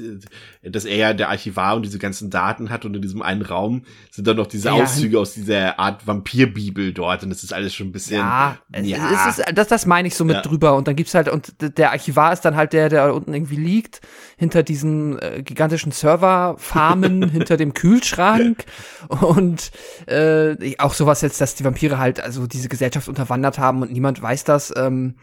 dass 0.63 0.85
er 0.85 0.95
ja 0.95 1.13
der 1.13 1.29
Archivar 1.29 1.75
und 1.75 1.83
diese 1.83 1.99
ganzen 1.99 2.29
Daten 2.29 2.69
hat 2.69 2.85
und 2.85 2.95
in 2.95 3.01
diesem 3.01 3.21
einen 3.21 3.41
Raum 3.41 3.83
sind 4.09 4.27
dann 4.27 4.37
noch 4.37 4.47
diese 4.47 4.69
ja, 4.69 4.73
Auszüge 4.73 5.19
aus 5.19 5.33
dieser 5.33 5.79
Art 5.79 6.07
Vampirbibel 6.07 6.93
dort 6.93 7.23
und 7.23 7.29
das 7.29 7.43
ist 7.43 7.53
alles 7.53 7.73
schon 7.75 7.87
ein 7.87 7.91
bisschen. 7.91 8.17
Ja, 8.17 8.57
ja. 8.81 9.27
Es 9.27 9.39
ist, 9.39 9.45
das, 9.53 9.67
das 9.67 9.85
meine 9.85 10.07
ich 10.07 10.15
so 10.15 10.23
mit 10.25 10.37
ja. 10.37 10.41
drüber 10.41 10.75
und 10.75 10.87
dann 10.87 10.95
gibt's 10.95 11.13
halt, 11.13 11.27
und 11.27 11.53
der 11.59 11.91
Archivar 11.91 12.31
ist 12.31 12.41
dann 12.41 12.55
halt 12.55 12.73
der, 12.73 12.89
der 12.89 13.13
unten 13.13 13.33
irgendwie 13.33 13.57
liegt, 13.57 14.01
hinter 14.37 14.63
diesen 14.63 15.19
äh, 15.19 15.41
gigantischen 15.43 15.91
Serverfarmen, 15.91 17.29
hinter 17.29 17.57
dem 17.57 17.73
Kühlschrank 17.73 18.65
und 19.09 19.71
äh, 20.07 20.77
auch 20.77 20.93
sowas 20.93 21.21
jetzt, 21.21 21.41
dass 21.41 21.55
die 21.55 21.65
Vampire 21.65 21.97
halt 21.97 22.21
also 22.21 22.47
diese 22.47 22.69
Gesellschaft 22.69 23.07
unterwandert 23.07 23.57
haben 23.57 23.81
und 23.81 23.91
niemand 23.91 24.21
weiß 24.21 24.43
das. 24.45 24.73
Ähm, 24.75 25.15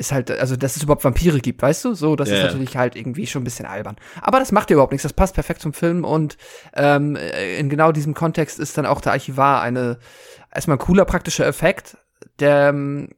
ist 0.00 0.10
halt, 0.12 0.30
also 0.30 0.56
dass 0.56 0.76
es 0.76 0.82
überhaupt 0.82 1.04
Vampire 1.04 1.38
gibt, 1.40 1.62
weißt 1.62 1.84
du? 1.84 1.94
So, 1.94 2.16
das 2.16 2.28
Ja, 2.30 2.36
ist 2.36 2.42
natürlich 2.42 2.76
halt 2.76 2.96
irgendwie 2.96 3.26
schon 3.26 3.42
ein 3.42 3.44
bisschen 3.44 3.66
albern. 3.66 3.96
Aber 4.22 4.40
das 4.40 4.50
macht 4.50 4.70
ja 4.70 4.74
überhaupt 4.74 4.92
nichts, 4.92 5.04
das 5.04 5.12
passt 5.12 5.34
perfekt 5.34 5.60
zum 5.60 5.72
Film 5.72 6.04
und 6.04 6.36
ähm, 6.74 7.16
in 7.58 7.68
genau 7.68 7.92
diesem 7.92 8.14
Kontext 8.14 8.58
ist 8.58 8.76
dann 8.76 8.86
auch 8.86 9.00
der 9.00 9.12
Archivar 9.12 9.62
eine 9.62 9.98
erstmal 10.52 10.76
ein 10.76 10.80
cooler 10.80 11.04
praktischer 11.04 11.46
Effekt, 11.46 11.96
der 12.40 12.70
ähm, 12.70 13.10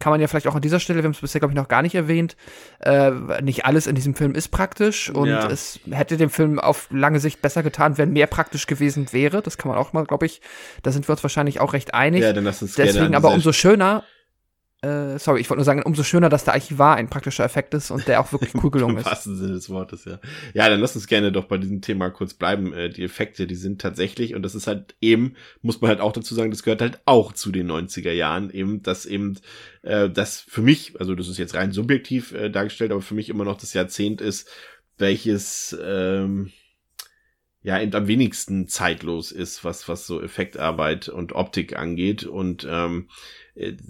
kann 0.00 0.10
man 0.10 0.20
ja 0.20 0.26
vielleicht 0.26 0.48
auch 0.48 0.54
an 0.56 0.60
dieser 0.60 0.80
Stelle, 0.80 0.98
wir 0.98 1.04
haben 1.04 1.12
es 1.12 1.20
bisher, 1.20 1.40
glaube 1.40 1.52
ich, 1.52 1.56
noch 1.56 1.68
gar 1.68 1.80
nicht 1.80 1.94
erwähnt, 1.94 2.36
äh, 2.80 3.10
nicht 3.42 3.64
alles 3.64 3.86
in 3.86 3.94
diesem 3.94 4.14
Film 4.14 4.34
ist 4.34 4.48
praktisch 4.48 5.08
und 5.08 5.28
Ja. 5.28 5.48
es 5.48 5.78
hätte 5.90 6.16
dem 6.16 6.30
Film 6.30 6.58
auf 6.58 6.88
lange 6.90 7.20
Sicht 7.20 7.40
besser 7.40 7.62
getan, 7.62 7.96
wenn 7.96 8.12
mehr 8.12 8.26
praktisch 8.26 8.66
gewesen 8.66 9.12
wäre. 9.12 9.40
Das 9.40 9.56
kann 9.56 9.70
man 9.70 9.78
auch 9.78 9.92
mal, 9.92 10.04
glaube 10.04 10.26
ich, 10.26 10.40
da 10.82 10.90
sind 10.90 11.08
wir 11.08 11.12
uns 11.12 11.22
wahrscheinlich 11.22 11.60
auch 11.60 11.72
recht 11.72 11.94
einig. 11.94 12.22
Ja, 12.22 12.32
dann 12.32 12.44
lass 12.44 12.60
uns 12.60 12.74
Deswegen 12.74 13.14
aber 13.14 13.32
umso 13.32 13.52
schöner, 13.52 14.02
äh, 14.84 15.18
sorry, 15.18 15.40
ich 15.40 15.48
wollte 15.48 15.58
nur 15.58 15.64
sagen, 15.64 15.82
umso 15.82 16.02
schöner, 16.02 16.28
dass 16.28 16.44
der 16.44 16.54
Archivar 16.54 16.96
ein 16.96 17.08
praktischer 17.08 17.44
Effekt 17.44 17.72
ist 17.74 17.90
und 17.90 18.06
der 18.06 18.20
auch 18.20 18.32
wirklich 18.32 18.54
cool 18.62 18.70
gelungen 18.70 18.94
Im 18.94 19.00
ist. 19.00 19.06
wahrsten 19.06 19.36
Sinne 19.36 19.54
des 19.54 19.70
Wortes, 19.70 20.04
ja. 20.04 20.20
Ja, 20.52 20.68
dann 20.68 20.80
lass 20.80 20.94
uns 20.94 21.06
gerne 21.06 21.32
doch 21.32 21.46
bei 21.46 21.56
diesem 21.58 21.80
Thema 21.80 22.10
kurz 22.10 22.34
bleiben. 22.34 22.72
Äh, 22.72 22.90
die 22.90 23.02
Effekte, 23.02 23.46
die 23.46 23.54
sind 23.54 23.80
tatsächlich, 23.80 24.34
und 24.34 24.42
das 24.42 24.54
ist 24.54 24.66
halt 24.66 24.94
eben, 25.00 25.36
muss 25.62 25.80
man 25.80 25.88
halt 25.88 26.00
auch 26.00 26.12
dazu 26.12 26.34
sagen, 26.34 26.50
das 26.50 26.62
gehört 26.62 26.82
halt 26.82 27.00
auch 27.06 27.32
zu 27.32 27.50
den 27.50 27.70
90er 27.70 28.12
Jahren, 28.12 28.50
eben, 28.50 28.82
dass 28.82 29.06
eben, 29.06 29.38
äh, 29.82 30.10
das 30.10 30.40
für 30.40 30.62
mich, 30.62 30.98
also 31.00 31.14
das 31.14 31.28
ist 31.28 31.38
jetzt 31.38 31.54
rein 31.54 31.72
subjektiv 31.72 32.32
äh, 32.32 32.50
dargestellt, 32.50 32.92
aber 32.92 33.02
für 33.02 33.14
mich 33.14 33.28
immer 33.28 33.44
noch 33.44 33.56
das 33.56 33.72
Jahrzehnt 33.72 34.20
ist, 34.20 34.48
welches, 34.98 35.76
ähm, 35.82 36.52
ja, 37.62 37.80
eben 37.80 37.94
am 37.94 38.06
wenigsten 38.06 38.68
zeitlos 38.68 39.32
ist, 39.32 39.64
was, 39.64 39.88
was 39.88 40.06
so 40.06 40.20
Effektarbeit 40.20 41.08
und 41.08 41.32
Optik 41.32 41.78
angeht. 41.78 42.24
Und 42.24 42.66
ähm, 42.70 43.08
äh, 43.08 43.12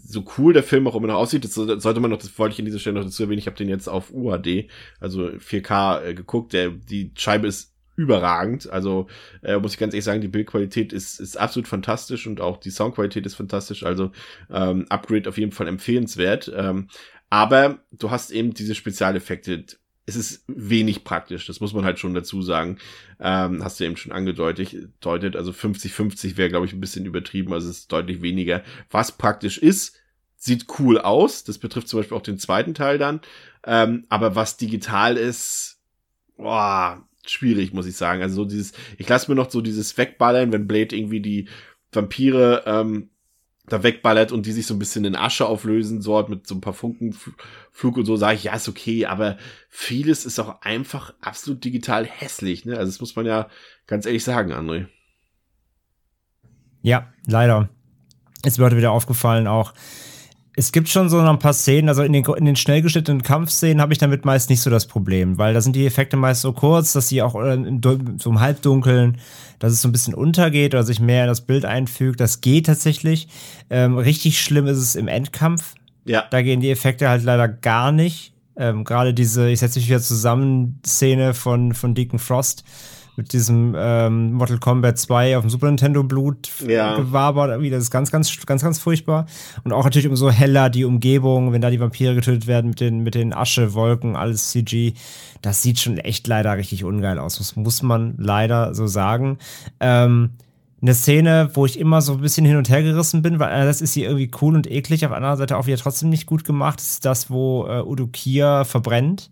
so 0.04 0.24
cool 0.38 0.52
der 0.52 0.62
Film 0.62 0.86
auch 0.86 0.94
immer 0.94 1.06
noch 1.08 1.14
aussieht, 1.16 1.44
das 1.44 1.54
so- 1.54 1.78
sollte 1.78 2.00
man 2.00 2.10
noch, 2.10 2.18
das 2.18 2.38
wollte 2.38 2.52
ich 2.54 2.58
an 2.58 2.66
dieser 2.66 2.78
Stelle 2.78 2.96
noch 2.98 3.04
dazu 3.04 3.22
erwähnen, 3.22 3.38
ich 3.38 3.46
habe 3.46 3.56
den 3.56 3.68
jetzt 3.68 3.88
auf 3.88 4.12
UHD, 4.12 4.68
also 5.00 5.30
4K 5.38 6.00
äh, 6.02 6.14
geguckt, 6.14 6.52
der, 6.52 6.70
die 6.70 7.12
Scheibe 7.16 7.46
ist 7.46 7.72
überragend, 7.96 8.68
also 8.70 9.06
äh, 9.42 9.56
muss 9.58 9.72
ich 9.74 9.78
ganz 9.78 9.94
ehrlich 9.94 10.04
sagen, 10.04 10.20
die 10.20 10.28
Bildqualität 10.28 10.92
ist, 10.92 11.20
ist 11.20 11.36
absolut 11.38 11.68
fantastisch 11.68 12.26
und 12.26 12.40
auch 12.40 12.58
die 12.58 12.70
Soundqualität 12.70 13.24
ist 13.24 13.36
fantastisch, 13.36 13.84
also 13.84 14.10
ähm, 14.50 14.86
Upgrade 14.90 15.28
auf 15.28 15.38
jeden 15.38 15.52
Fall 15.52 15.68
empfehlenswert, 15.68 16.52
ähm, 16.54 16.88
aber 17.30 17.78
du 17.92 18.10
hast 18.10 18.30
eben 18.32 18.52
diese 18.52 18.74
Spezialeffekte, 18.74 19.64
es 20.06 20.16
ist 20.16 20.44
wenig 20.46 21.04
praktisch, 21.04 21.46
das 21.46 21.60
muss 21.60 21.72
man 21.72 21.84
halt 21.84 21.98
schon 21.98 22.14
dazu 22.14 22.42
sagen. 22.42 22.78
Ähm, 23.20 23.64
hast 23.64 23.80
du 23.80 23.84
eben 23.84 23.96
schon 23.96 24.12
angedeutet, 24.12 24.76
deutet, 25.00 25.36
also 25.36 25.50
50-50 25.50 26.36
wäre, 26.36 26.50
glaube 26.50 26.66
ich, 26.66 26.72
ein 26.72 26.80
bisschen 26.80 27.06
übertrieben, 27.06 27.52
also 27.52 27.70
es 27.70 27.78
ist 27.78 27.92
deutlich 27.92 28.20
weniger. 28.20 28.62
Was 28.90 29.12
praktisch 29.12 29.58
ist, 29.58 29.96
sieht 30.36 30.66
cool 30.78 30.98
aus, 30.98 31.44
das 31.44 31.58
betrifft 31.58 31.88
zum 31.88 32.00
Beispiel 32.00 32.16
auch 32.16 32.22
den 32.22 32.38
zweiten 32.38 32.74
Teil 32.74 32.98
dann, 32.98 33.20
ähm, 33.64 34.04
aber 34.10 34.36
was 34.36 34.58
digital 34.58 35.16
ist, 35.16 35.80
boah, 36.36 37.06
schwierig, 37.26 37.72
muss 37.72 37.86
ich 37.86 37.96
sagen. 37.96 38.22
Also 38.22 38.36
so 38.36 38.44
dieses, 38.44 38.72
ich 38.98 39.08
lasse 39.08 39.30
mir 39.30 39.36
noch 39.36 39.50
so 39.50 39.62
dieses 39.62 39.96
Wegballern, 39.96 40.52
wenn 40.52 40.66
Blade 40.66 40.94
irgendwie 40.94 41.20
die 41.20 41.48
Vampire 41.92 42.64
ähm, 42.66 43.10
da 43.66 43.82
wegballert 43.82 44.30
und 44.30 44.46
die 44.46 44.52
sich 44.52 44.66
so 44.66 44.74
ein 44.74 44.78
bisschen 44.78 45.04
in 45.04 45.16
Asche 45.16 45.46
auflösen, 45.46 46.02
so 46.02 46.16
halt 46.16 46.28
mit 46.28 46.46
so 46.46 46.54
ein 46.54 46.60
paar 46.60 46.74
Funkenflug 46.74 47.96
und 47.96 48.04
so, 48.04 48.16
sage 48.16 48.36
ich, 48.36 48.44
ja, 48.44 48.54
ist 48.54 48.68
okay, 48.68 49.06
aber 49.06 49.38
vieles 49.70 50.26
ist 50.26 50.38
auch 50.38 50.60
einfach 50.60 51.14
absolut 51.20 51.64
digital 51.64 52.04
hässlich, 52.04 52.66
ne? 52.66 52.76
Also 52.76 52.92
das 52.92 53.00
muss 53.00 53.16
man 53.16 53.24
ja 53.24 53.48
ganz 53.86 54.04
ehrlich 54.04 54.24
sagen, 54.24 54.52
André. 54.52 54.86
Ja, 56.82 57.12
leider. 57.26 57.70
Mir 58.44 58.64
heute 58.64 58.76
wieder 58.76 58.92
aufgefallen 58.92 59.46
auch. 59.46 59.72
Es 60.56 60.70
gibt 60.70 60.88
schon 60.88 61.08
so 61.08 61.20
noch 61.20 61.30
ein 61.30 61.38
paar 61.40 61.52
Szenen, 61.52 61.88
also 61.88 62.02
in 62.02 62.12
den, 62.12 62.24
in 62.24 62.44
den 62.44 62.54
schnell 62.54 62.80
geschnittenen 62.80 63.22
Kampfszenen 63.22 63.80
habe 63.80 63.92
ich 63.92 63.98
damit 63.98 64.24
meist 64.24 64.50
nicht 64.50 64.60
so 64.60 64.70
das 64.70 64.86
Problem, 64.86 65.36
weil 65.36 65.52
da 65.52 65.60
sind 65.60 65.74
die 65.74 65.84
Effekte 65.84 66.16
meist 66.16 66.42
so 66.42 66.52
kurz, 66.52 66.92
dass 66.92 67.08
sie 67.08 67.22
auch 67.22 67.34
äh, 67.34 67.54
im, 67.54 67.80
so 68.18 68.30
im 68.30 68.40
Halbdunkeln, 68.40 69.18
dass 69.58 69.72
es 69.72 69.82
so 69.82 69.88
ein 69.88 69.92
bisschen 69.92 70.14
untergeht 70.14 70.74
oder 70.74 70.84
sich 70.84 71.00
mehr 71.00 71.24
in 71.24 71.28
das 71.28 71.40
Bild 71.40 71.64
einfügt. 71.64 72.20
Das 72.20 72.40
geht 72.40 72.66
tatsächlich. 72.66 73.28
Ähm, 73.68 73.98
richtig 73.98 74.40
schlimm 74.40 74.66
ist 74.68 74.78
es 74.78 74.94
im 74.94 75.08
Endkampf. 75.08 75.74
Ja. 76.04 76.24
Da 76.30 76.42
gehen 76.42 76.60
die 76.60 76.70
Effekte 76.70 77.08
halt 77.08 77.24
leider 77.24 77.48
gar 77.48 77.90
nicht. 77.90 78.32
Ähm, 78.56 78.84
Gerade 78.84 79.12
diese, 79.12 79.50
ich 79.50 79.58
setze 79.58 79.80
mich 79.80 79.88
wieder 79.88 80.00
zusammen, 80.00 80.78
Szene 80.86 81.34
von, 81.34 81.74
von 81.74 81.94
Deacon 81.94 82.20
Frost 82.20 82.64
mit 83.16 83.32
diesem 83.32 83.74
ähm, 83.76 84.32
Mortal 84.32 84.58
Kombat 84.58 84.98
2 84.98 85.36
auf 85.36 85.44
dem 85.44 85.50
Super 85.50 85.66
Nintendo 85.66 86.02
Blut 86.02 86.50
Ja. 86.66 86.96
gewabert, 86.96 87.50
irgendwie, 87.50 87.70
das 87.70 87.84
ist 87.84 87.90
ganz, 87.90 88.10
ganz, 88.10 88.36
ganz, 88.44 88.62
ganz 88.62 88.78
furchtbar. 88.78 89.26
Und 89.62 89.72
auch 89.72 89.84
natürlich 89.84 90.08
umso 90.08 90.30
heller 90.30 90.70
die 90.70 90.84
Umgebung, 90.84 91.52
wenn 91.52 91.60
da 91.60 91.70
die 91.70 91.80
Vampire 91.80 92.14
getötet 92.14 92.46
werden 92.46 92.70
mit 92.70 92.80
den, 92.80 93.00
mit 93.00 93.14
den 93.14 93.32
Aschewolken, 93.32 94.16
alles 94.16 94.50
CG. 94.50 94.94
Das 95.42 95.62
sieht 95.62 95.78
schon 95.80 95.98
echt 95.98 96.26
leider 96.26 96.56
richtig 96.56 96.84
ungeil 96.84 97.18
aus. 97.18 97.38
Das 97.38 97.54
muss 97.56 97.82
man 97.82 98.14
leider 98.18 98.74
so 98.74 98.86
sagen. 98.86 99.38
Ähm, 99.80 100.30
eine 100.82 100.94
Szene, 100.94 101.50
wo 101.54 101.64
ich 101.64 101.78
immer 101.78 102.02
so 102.02 102.12
ein 102.12 102.20
bisschen 102.20 102.44
hin 102.44 102.56
und 102.56 102.68
her 102.68 102.82
gerissen 102.82 103.22
bin, 103.22 103.38
weil 103.38 103.64
das 103.64 103.80
ist 103.80 103.94
hier 103.94 104.06
irgendwie 104.06 104.30
cool 104.42 104.54
und 104.54 104.70
eklig, 104.70 105.04
auf 105.06 105.12
der 105.12 105.16
anderen 105.16 105.38
Seite 105.38 105.56
auch 105.56 105.66
wieder 105.66 105.78
trotzdem 105.78 106.10
nicht 106.10 106.26
gut 106.26 106.44
gemacht, 106.44 106.78
ist 106.80 107.06
das, 107.06 107.30
wo 107.30 107.66
äh, 107.66 107.80
Udo 107.80 108.06
Kier 108.08 108.64
verbrennt, 108.66 109.30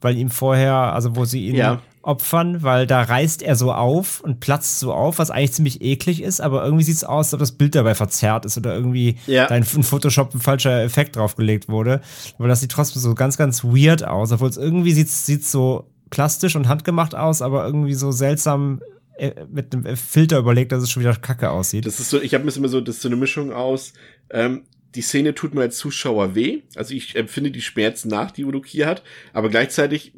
weil 0.00 0.16
ihm 0.16 0.30
vorher, 0.30 0.72
also 0.74 1.14
wo 1.16 1.26
sie 1.26 1.48
ihn 1.48 1.56
Ja. 1.56 1.82
Opfern, 2.06 2.62
weil 2.62 2.86
da 2.86 3.02
reißt 3.02 3.42
er 3.42 3.56
so 3.56 3.72
auf 3.72 4.20
und 4.20 4.40
platzt 4.40 4.78
so 4.78 4.92
auf, 4.92 5.18
was 5.18 5.30
eigentlich 5.30 5.52
ziemlich 5.52 5.82
eklig 5.82 6.22
ist, 6.22 6.40
aber 6.40 6.64
irgendwie 6.64 6.84
sieht 6.84 6.96
es 6.96 7.04
aus, 7.04 7.26
als 7.26 7.34
ob 7.34 7.40
das 7.40 7.52
Bild 7.52 7.74
dabei 7.74 7.94
verzerrt 7.94 8.44
ist 8.44 8.56
oder 8.56 8.74
irgendwie 8.74 9.18
Ja. 9.26 9.46
da 9.46 9.56
in 9.56 9.64
Photoshop 9.64 10.34
ein 10.34 10.40
falscher 10.40 10.82
Effekt 10.82 11.16
draufgelegt 11.16 11.68
wurde. 11.68 12.00
Aber 12.38 12.48
das 12.48 12.60
sieht 12.60 12.70
trotzdem 12.70 13.02
so 13.02 13.14
ganz, 13.14 13.36
ganz 13.36 13.64
weird 13.64 14.04
aus, 14.04 14.32
obwohl 14.32 14.48
es 14.48 14.56
irgendwie 14.56 14.92
sieht 14.92 15.08
sieht 15.08 15.44
so 15.44 15.90
plastisch 16.10 16.54
und 16.54 16.68
handgemacht 16.68 17.14
aus, 17.14 17.42
aber 17.42 17.66
irgendwie 17.66 17.94
so 17.94 18.12
seltsam 18.12 18.80
äh, 19.18 19.32
mit 19.50 19.74
einem 19.74 19.96
Filter 19.96 20.38
überlegt, 20.38 20.70
dass 20.72 20.82
es 20.82 20.90
schon 20.90 21.02
wieder 21.02 21.16
kacke 21.16 21.50
aussieht. 21.50 21.86
Das 21.86 21.98
ist 21.98 22.10
so, 22.10 22.20
ich 22.20 22.34
habe 22.34 22.44
mir 22.44 22.54
immer 22.54 22.68
so, 22.68 22.80
das 22.80 22.96
ist 22.96 23.02
so 23.02 23.08
eine 23.08 23.16
Mischung 23.16 23.52
aus, 23.52 23.92
ähm, 24.30 24.62
die 24.94 25.02
Szene 25.02 25.34
tut 25.34 25.54
mir 25.54 25.62
als 25.62 25.76
Zuschauer 25.76 26.34
weh. 26.34 26.62
Also 26.76 26.94
ich 26.94 27.16
empfinde 27.16 27.50
die 27.50 27.60
Schmerzen 27.60 28.08
nach, 28.08 28.30
die 28.30 28.44
Udo 28.44 28.60
Kier 28.60 28.86
hat, 28.86 29.02
aber 29.32 29.48
gleichzeitig 29.50 30.12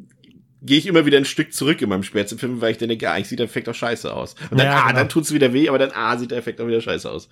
gehe 0.61 0.77
ich 0.77 0.87
immer 0.87 1.05
wieder 1.05 1.17
ein 1.17 1.25
Stück 1.25 1.53
zurück 1.53 1.81
in 1.81 1.89
meinem 1.89 2.03
Schmerzempfinden, 2.03 2.59
weil 2.61 2.71
ich 2.71 2.77
dann 2.77 2.89
denke, 2.89 3.09
ah, 3.09 3.13
eigentlich 3.13 3.29
sieht 3.29 3.39
der 3.39 3.45
Effekt 3.45 3.69
auch 3.69 3.73
scheiße 3.75 4.13
aus. 4.13 4.35
Und 4.51 4.59
dann, 4.59 4.67
Ja, 4.67 4.73
ah, 4.83 4.87
genau. 4.87 4.99
dann 4.99 5.09
tut's 5.09 5.33
wieder 5.33 5.53
weh, 5.53 5.69
aber 5.69 5.79
dann, 5.79 5.91
ah, 5.93 6.17
sieht 6.17 6.31
der 6.31 6.37
Effekt 6.37 6.59
auch 6.61 6.67
wieder 6.67 6.81
scheiße 6.81 7.09
aus. 7.09 7.29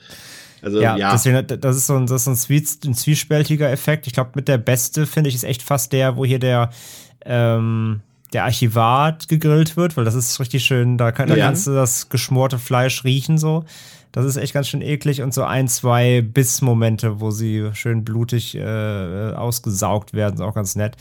Also, 0.61 0.82
ja. 0.82 0.97
ja, 0.97 1.11
deswegen, 1.11 1.45
das 1.61 1.78
ist 1.78 1.88
so 1.88 1.95
ein, 1.95 2.07
das 2.07 2.21
ist 2.23 2.28
ein, 2.28 2.36
Zwie- 2.36 2.88
ein 2.88 2.93
zwiespältiger 2.95 3.69
Effekt. 3.69 4.07
Ich 4.07 4.13
glaube, 4.13 4.32
mit 4.36 4.47
der 4.47 4.57
beste, 4.57 5.05
finde 5.05 5.30
ich, 5.30 5.36
ist 5.36 5.43
echt 5.43 5.61
fast 5.61 5.93
der, 5.93 6.15
wo 6.15 6.25
hier 6.25 6.39
der, 6.39 6.71
ähm, 7.25 7.99
der 8.34 8.45
Archivar 8.45 9.17
gegrillt 9.28 9.78
wird, 9.78 9.95
weil 9.97 10.03
das 10.05 10.15
ist 10.15 10.39
richtig 10.39 10.65
schön, 10.65 10.97
da, 10.97 11.11
kann, 11.11 11.30
da 11.30 11.36
Ja. 11.36 11.45
kannst 11.45 11.67
du 11.67 11.71
das 11.73 12.09
geschmorte 12.09 12.57
Fleisch 12.59 13.03
riechen 13.03 13.38
so. 13.38 13.65
Das 14.18 14.26
ist 14.26 14.38
echt 14.38 14.51
ganz 14.51 14.68
schön 14.68 14.82
eklig 14.82 15.22
und 15.22 15.32
so 15.32 15.43
ein, 15.43 15.68
zwei 15.68 16.22
Bissmomente, 16.22 17.22
wo 17.22 17.30
sie 17.30 17.70
schön 17.74 18.03
blutig 18.03 18.55
äh, 18.55 19.32
ausgesaugt 19.36 20.13
werden, 20.13 20.34
ist 20.34 20.41
auch 20.41 20.55
ganz 20.55 20.76
nett. 20.76 20.95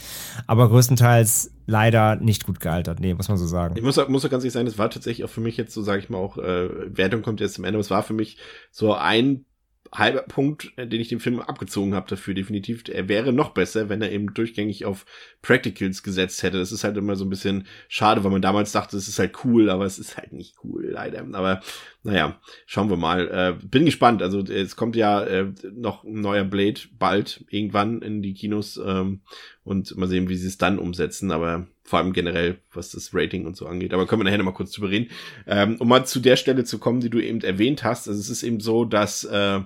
Aber 0.46 0.68
größtenteils 0.68 1.50
leider 1.66 2.16
nicht 2.16 2.44
gut 2.44 2.60
gealtert, 2.60 3.00
nee, 3.00 3.14
muss 3.14 3.28
man 3.28 3.38
so 3.38 3.46
sagen. 3.46 3.74
Ich 3.78 3.82
muss, 3.82 3.96
muss 4.08 4.26
auch 4.26 4.30
ganz 4.30 4.44
ehrlich 4.44 4.52
sagen, 4.52 4.66
das 4.66 4.76
war 4.76 4.90
tatsächlich 4.90 5.24
auch 5.24 5.30
für 5.30 5.40
mich 5.40 5.56
jetzt 5.56 5.72
so, 5.72 5.80
sage 5.80 6.00
ich 6.00 6.10
mal 6.10 6.18
auch, 6.18 6.36
äh, 6.36 6.68
Wertung 6.94 7.22
kommt 7.22 7.40
jetzt 7.40 7.54
zum 7.54 7.64
Ende, 7.64 7.76
aber 7.76 7.80
es 7.80 7.90
war 7.90 8.02
für 8.02 8.12
mich 8.12 8.36
so 8.70 8.92
ein 8.92 9.46
halber 9.92 10.22
Punkt, 10.22 10.72
äh, 10.76 10.86
den 10.86 11.00
ich 11.00 11.08
dem 11.08 11.20
Film 11.20 11.40
abgezogen 11.40 11.94
habe 11.94 12.08
dafür, 12.08 12.34
definitiv. 12.34 12.84
Er 12.88 13.08
wäre 13.08 13.32
noch 13.32 13.50
besser, 13.50 13.88
wenn 13.88 14.02
er 14.02 14.12
eben 14.12 14.34
durchgängig 14.34 14.84
auf 14.84 15.06
Practicals 15.42 16.02
gesetzt 16.02 16.42
hätte. 16.42 16.58
Das 16.58 16.72
ist 16.72 16.84
halt 16.84 16.96
immer 16.96 17.16
so 17.16 17.24
ein 17.24 17.30
bisschen 17.30 17.66
schade, 17.88 18.24
weil 18.24 18.30
man 18.30 18.42
damals 18.42 18.72
dachte, 18.72 18.96
es 18.96 19.08
ist 19.08 19.18
halt 19.18 19.44
cool, 19.44 19.70
aber 19.70 19.84
es 19.84 19.98
ist 19.98 20.16
halt 20.16 20.32
nicht 20.32 20.56
cool, 20.64 20.90
leider. 20.90 21.24
Aber 21.32 21.60
naja, 22.06 22.40
schauen 22.66 22.88
wir 22.88 22.96
mal. 22.96 23.28
Äh, 23.28 23.66
bin 23.66 23.84
gespannt. 23.84 24.22
Also 24.22 24.40
es 24.40 24.76
kommt 24.76 24.96
ja 24.96 25.22
äh, 25.22 25.52
noch 25.74 26.04
ein 26.04 26.20
neuer 26.20 26.44
Blade 26.44 26.80
bald 26.98 27.44
irgendwann 27.50 28.00
in 28.00 28.22
die 28.22 28.34
Kinos 28.34 28.80
ähm, 28.84 29.20
und 29.64 29.96
mal 29.96 30.08
sehen, 30.08 30.28
wie 30.28 30.36
sie 30.36 30.46
es 30.46 30.56
dann 30.56 30.78
umsetzen. 30.78 31.32
Aber 31.32 31.66
vor 31.82 31.98
allem 31.98 32.12
generell, 32.12 32.58
was 32.72 32.90
das 32.92 33.10
Rating 33.12 33.44
und 33.44 33.56
so 33.56 33.66
angeht. 33.66 33.92
Aber 33.92 34.06
können 34.06 34.20
wir 34.20 34.24
nachher 34.24 34.38
noch 34.38 34.44
mal 34.44 34.52
kurz 34.52 34.72
drüber 34.72 34.90
reden. 34.90 35.10
Ähm, 35.46 35.76
um 35.78 35.88
mal 35.88 36.06
zu 36.06 36.20
der 36.20 36.36
Stelle 36.36 36.64
zu 36.64 36.78
kommen, 36.78 37.00
die 37.00 37.10
du 37.10 37.20
eben 37.20 37.40
erwähnt 37.40 37.82
hast. 37.82 38.08
Also 38.08 38.20
es 38.20 38.30
ist 38.30 38.42
eben 38.44 38.60
so, 38.60 38.84
dass 38.84 39.24
äh, 39.24 39.60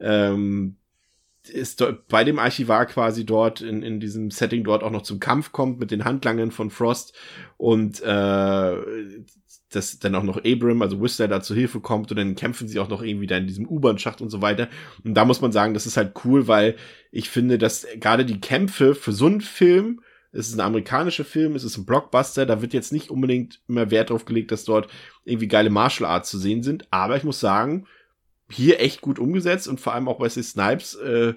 ähm, 0.00 0.76
ist 1.48 1.82
bei 2.08 2.24
dem 2.24 2.38
Archivar 2.38 2.86
quasi 2.86 3.24
dort 3.24 3.60
in, 3.60 3.82
in 3.82 4.00
diesem 4.00 4.30
Setting 4.30 4.64
dort 4.64 4.82
auch 4.82 4.90
noch 4.90 5.02
zum 5.02 5.20
Kampf 5.20 5.52
kommt 5.52 5.78
mit 5.80 5.90
den 5.90 6.04
Handlangern 6.04 6.50
von 6.50 6.70
Frost 6.70 7.14
und 7.56 8.02
äh, 8.02 8.76
dass 9.70 9.98
dann 9.98 10.14
auch 10.14 10.22
noch 10.22 10.38
Abram, 10.44 10.82
also 10.82 11.00
Whistler, 11.00 11.28
da 11.28 11.42
zu 11.42 11.54
Hilfe 11.54 11.80
kommt 11.80 12.10
und 12.10 12.16
dann 12.16 12.34
kämpfen 12.34 12.68
sie 12.68 12.78
auch 12.78 12.88
noch 12.88 13.02
irgendwie 13.02 13.26
da 13.26 13.36
in 13.36 13.46
diesem 13.46 13.66
U-Bahn-Schacht 13.66 14.20
und 14.20 14.30
so 14.30 14.40
weiter. 14.40 14.68
Und 15.04 15.14
da 15.14 15.24
muss 15.24 15.40
man 15.40 15.52
sagen, 15.52 15.74
das 15.74 15.86
ist 15.86 15.96
halt 15.96 16.12
cool, 16.24 16.48
weil 16.48 16.76
ich 17.12 17.28
finde, 17.28 17.58
dass 17.58 17.86
gerade 17.96 18.24
die 18.24 18.40
Kämpfe 18.40 18.94
für 18.94 19.12
so 19.12 19.26
einen 19.26 19.40
Film, 19.40 20.00
es 20.32 20.48
ist 20.48 20.54
ein 20.54 20.60
amerikanischer 20.60 21.24
Film, 21.24 21.54
es 21.54 21.64
ist 21.64 21.76
ein 21.76 21.86
Blockbuster, 21.86 22.46
da 22.46 22.62
wird 22.62 22.72
jetzt 22.72 22.92
nicht 22.92 23.10
unbedingt 23.10 23.60
immer 23.68 23.90
Wert 23.90 24.10
drauf 24.10 24.24
gelegt, 24.24 24.52
dass 24.52 24.64
dort 24.64 24.88
irgendwie 25.24 25.48
geile 25.48 25.70
Martial 25.70 26.08
Arts 26.08 26.30
zu 26.30 26.38
sehen 26.38 26.62
sind, 26.62 26.86
aber 26.90 27.16
ich 27.16 27.24
muss 27.24 27.40
sagen, 27.40 27.86
hier 28.50 28.80
echt 28.80 29.02
gut 29.02 29.18
umgesetzt 29.18 29.68
und 29.68 29.80
vor 29.80 29.94
allem 29.94 30.08
auch 30.08 30.20
Wesley 30.20 30.42
Snipes, 30.42 30.94
äh, 30.94 31.34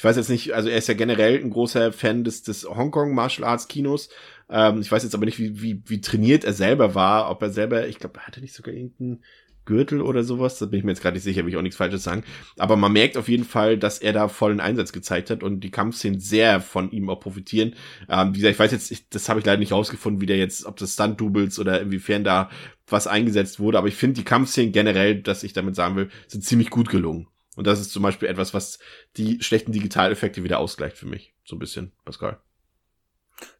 ich 0.00 0.04
weiß 0.04 0.16
jetzt 0.16 0.30
nicht, 0.30 0.54
also 0.54 0.70
er 0.70 0.78
ist 0.78 0.88
ja 0.88 0.94
generell 0.94 1.36
ein 1.44 1.50
großer 1.50 1.92
Fan 1.92 2.24
des, 2.24 2.42
des 2.42 2.64
Hongkong 2.64 3.14
Martial 3.14 3.46
Arts 3.46 3.68
Kinos. 3.68 4.08
Ähm, 4.48 4.80
ich 4.80 4.90
weiß 4.90 5.02
jetzt 5.02 5.14
aber 5.14 5.26
nicht, 5.26 5.38
wie, 5.38 5.60
wie, 5.60 5.82
wie 5.84 6.00
trainiert 6.00 6.42
er 6.42 6.54
selber 6.54 6.94
war, 6.94 7.30
ob 7.30 7.42
er 7.42 7.50
selber, 7.50 7.86
ich 7.86 7.98
glaube, 7.98 8.20
hat 8.20 8.38
er 8.38 8.40
nicht 8.40 8.54
sogar 8.54 8.72
irgendeinen 8.72 9.22
Gürtel 9.66 10.00
oder 10.00 10.24
sowas. 10.24 10.58
Da 10.58 10.64
bin 10.64 10.78
ich 10.78 10.86
mir 10.86 10.92
jetzt 10.92 11.02
gerade 11.02 11.16
nicht 11.16 11.24
sicher, 11.24 11.42
will 11.42 11.50
ich 11.50 11.58
auch 11.58 11.62
nichts 11.62 11.76
Falsches 11.76 12.02
sagen. 12.02 12.24
Aber 12.56 12.76
man 12.76 12.94
merkt 12.94 13.18
auf 13.18 13.28
jeden 13.28 13.44
Fall, 13.44 13.76
dass 13.76 13.98
er 13.98 14.14
da 14.14 14.28
vollen 14.28 14.60
Einsatz 14.60 14.92
gezeigt 14.92 15.28
hat 15.28 15.42
und 15.42 15.60
die 15.60 15.70
Kampfszenen 15.70 16.18
sehr 16.18 16.62
von 16.62 16.90
ihm 16.92 17.10
auch 17.10 17.20
profitieren. 17.20 17.74
Ähm, 18.08 18.30
wie 18.30 18.38
gesagt, 18.38 18.54
ich 18.54 18.58
weiß 18.58 18.72
jetzt, 18.72 18.90
ich, 18.90 19.06
das 19.10 19.28
habe 19.28 19.40
ich 19.40 19.44
leider 19.44 19.58
nicht 19.58 19.72
rausgefunden, 19.72 20.22
wie 20.22 20.26
der 20.26 20.38
jetzt, 20.38 20.64
ob 20.64 20.78
das 20.78 20.94
Stunt-Doubles 20.94 21.58
oder 21.58 21.78
inwiefern 21.78 22.24
da 22.24 22.48
was 22.88 23.06
eingesetzt 23.06 23.60
wurde. 23.60 23.76
Aber 23.76 23.88
ich 23.88 23.96
finde 23.96 24.14
die 24.14 24.24
Kampfszenen 24.24 24.72
generell, 24.72 25.20
dass 25.20 25.42
ich 25.42 25.52
damit 25.52 25.76
sagen 25.76 25.96
will, 25.96 26.08
sind 26.26 26.42
ziemlich 26.42 26.70
gut 26.70 26.88
gelungen. 26.88 27.26
Und 27.56 27.66
das 27.66 27.80
ist 27.80 27.90
zum 27.90 28.02
Beispiel 28.02 28.28
etwas, 28.28 28.54
was 28.54 28.78
die 29.16 29.42
schlechten 29.42 29.72
Digitaleffekte 29.72 30.44
wieder 30.44 30.58
ausgleicht 30.58 30.96
für 30.96 31.06
mich. 31.06 31.34
So 31.44 31.56
ein 31.56 31.58
bisschen, 31.58 31.92
Pascal. 32.04 32.40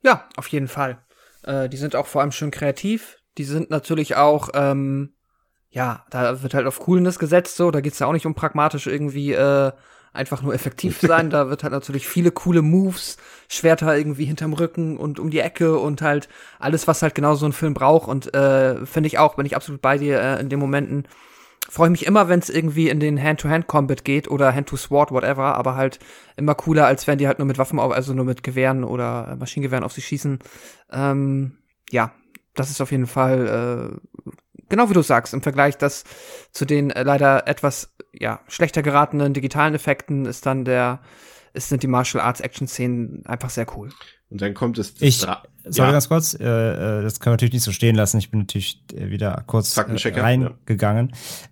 Ja, 0.02 0.28
auf 0.36 0.46
jeden 0.48 0.68
Fall. 0.68 1.04
Äh, 1.42 1.68
die 1.68 1.76
sind 1.76 1.96
auch 1.96 2.06
vor 2.06 2.20
allem 2.20 2.32
schön 2.32 2.50
kreativ. 2.50 3.18
Die 3.38 3.44
sind 3.44 3.70
natürlich 3.70 4.16
auch 4.16 4.50
ähm, 4.54 5.14
ja, 5.70 6.04
da 6.10 6.42
wird 6.42 6.54
halt 6.54 6.66
auf 6.66 6.80
Coolness 6.80 7.18
gesetzt, 7.18 7.56
so, 7.56 7.70
da 7.70 7.80
geht's 7.80 8.00
ja 8.00 8.06
auch 8.06 8.12
nicht 8.12 8.26
um 8.26 8.34
pragmatisch 8.34 8.88
irgendwie 8.88 9.32
äh, 9.32 9.70
einfach 10.12 10.42
nur 10.42 10.52
effektiv 10.52 11.00
sein, 11.02 11.30
da 11.30 11.48
wird 11.48 11.62
halt 11.62 11.72
natürlich 11.72 12.08
viele 12.08 12.32
coole 12.32 12.60
Moves, 12.60 13.16
Schwerter 13.48 13.96
irgendwie 13.96 14.24
hinterm 14.24 14.52
Rücken 14.52 14.96
und 14.96 15.20
um 15.20 15.30
die 15.30 15.38
Ecke 15.38 15.78
und 15.78 16.02
halt 16.02 16.28
alles, 16.58 16.88
was 16.88 17.02
halt 17.02 17.14
genau 17.14 17.36
so 17.36 17.46
ein 17.46 17.52
Film 17.52 17.74
braucht 17.74 18.08
und 18.08 18.34
äh, 18.34 18.84
finde 18.84 19.06
ich 19.06 19.18
auch, 19.18 19.36
bin 19.36 19.46
ich 19.46 19.54
absolut 19.54 19.80
bei 19.80 19.96
dir 19.96 20.20
äh, 20.20 20.40
in 20.40 20.48
den 20.48 20.58
Momenten. 20.58 21.06
Freue 21.68 21.88
ich 21.88 21.92
mich 21.92 22.06
immer, 22.06 22.28
wenn 22.28 22.40
es 22.40 22.50
irgendwie 22.50 22.88
in 22.88 23.00
den 23.00 23.22
Hand-to-Hand-Combat 23.22 24.04
geht 24.04 24.28
oder 24.28 24.54
Hand-to-Sword, 24.54 25.12
whatever, 25.12 25.54
aber 25.56 25.76
halt 25.76 25.98
immer 26.36 26.54
cooler, 26.54 26.86
als 26.86 27.06
wenn 27.06 27.18
die 27.18 27.28
halt 27.28 27.38
nur 27.38 27.46
mit 27.46 27.58
Waffen, 27.58 27.78
also 27.78 28.12
nur 28.12 28.24
mit 28.24 28.42
Gewehren 28.42 28.82
oder 28.82 29.36
Maschinengewehren 29.38 29.84
auf 29.84 29.92
sie 29.92 30.02
schießen. 30.02 30.40
Ähm, 30.90 31.58
ja, 31.90 32.12
das 32.54 32.70
ist 32.70 32.80
auf 32.80 32.90
jeden 32.90 33.06
Fall 33.06 34.00
äh, 34.00 34.30
genau 34.70 34.88
wie 34.88 34.94
du 34.94 35.02
sagst, 35.02 35.34
im 35.34 35.42
Vergleich 35.42 35.76
das 35.76 36.04
zu 36.52 36.64
den 36.64 36.90
äh, 36.90 37.02
leider 37.02 37.46
etwas 37.46 37.92
ja, 38.12 38.40
schlechter 38.48 38.82
geratenen 38.82 39.34
digitalen 39.34 39.74
Effekten 39.74 40.24
ist 40.24 40.46
dann 40.46 40.64
der, 40.64 41.00
ist, 41.52 41.68
sind 41.68 41.82
die 41.82 41.86
Martial 41.86 42.22
Arts 42.22 42.40
Action 42.40 42.66
Szenen 42.66 43.24
einfach 43.26 43.50
sehr 43.50 43.66
cool. 43.76 43.90
Und 44.30 44.40
dann 44.40 44.54
kommt 44.54 44.78
es. 44.78 44.94
Ich, 45.00 45.18
sorry, 45.18 45.38
ja. 45.72 45.90
ganz 45.90 46.08
kurz, 46.08 46.34
äh, 46.34 46.44
äh, 46.44 47.02
das 47.02 47.18
kann 47.18 47.32
man 47.32 47.34
natürlich 47.34 47.54
nicht 47.54 47.64
so 47.64 47.72
stehen 47.72 47.96
lassen. 47.96 48.18
Ich 48.18 48.30
bin 48.30 48.40
natürlich 48.40 48.80
äh, 48.94 49.10
wieder 49.10 49.42
kurz 49.46 49.76
äh, 49.76 49.80
reingegangen. 50.20 51.08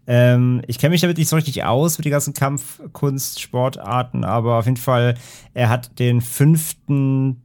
Ja. 0.07 0.34
Ähm, 0.34 0.62
ich 0.68 0.78
kenne 0.78 0.92
mich 0.92 1.01
damit 1.01 1.18
nicht 1.18 1.28
so 1.28 1.34
richtig 1.34 1.64
aus 1.64 1.99
mit 1.99 2.05
den 2.05 2.12
ganzen 2.12 2.34
Kampfkunst, 2.34 3.40
Sportarten, 3.40 4.24
aber 4.24 4.59
auf 4.59 4.66
jeden 4.66 4.76
Fall, 4.76 5.14
er 5.55 5.68
hat 5.68 5.99
den 5.99 6.20
fünften 6.20 7.42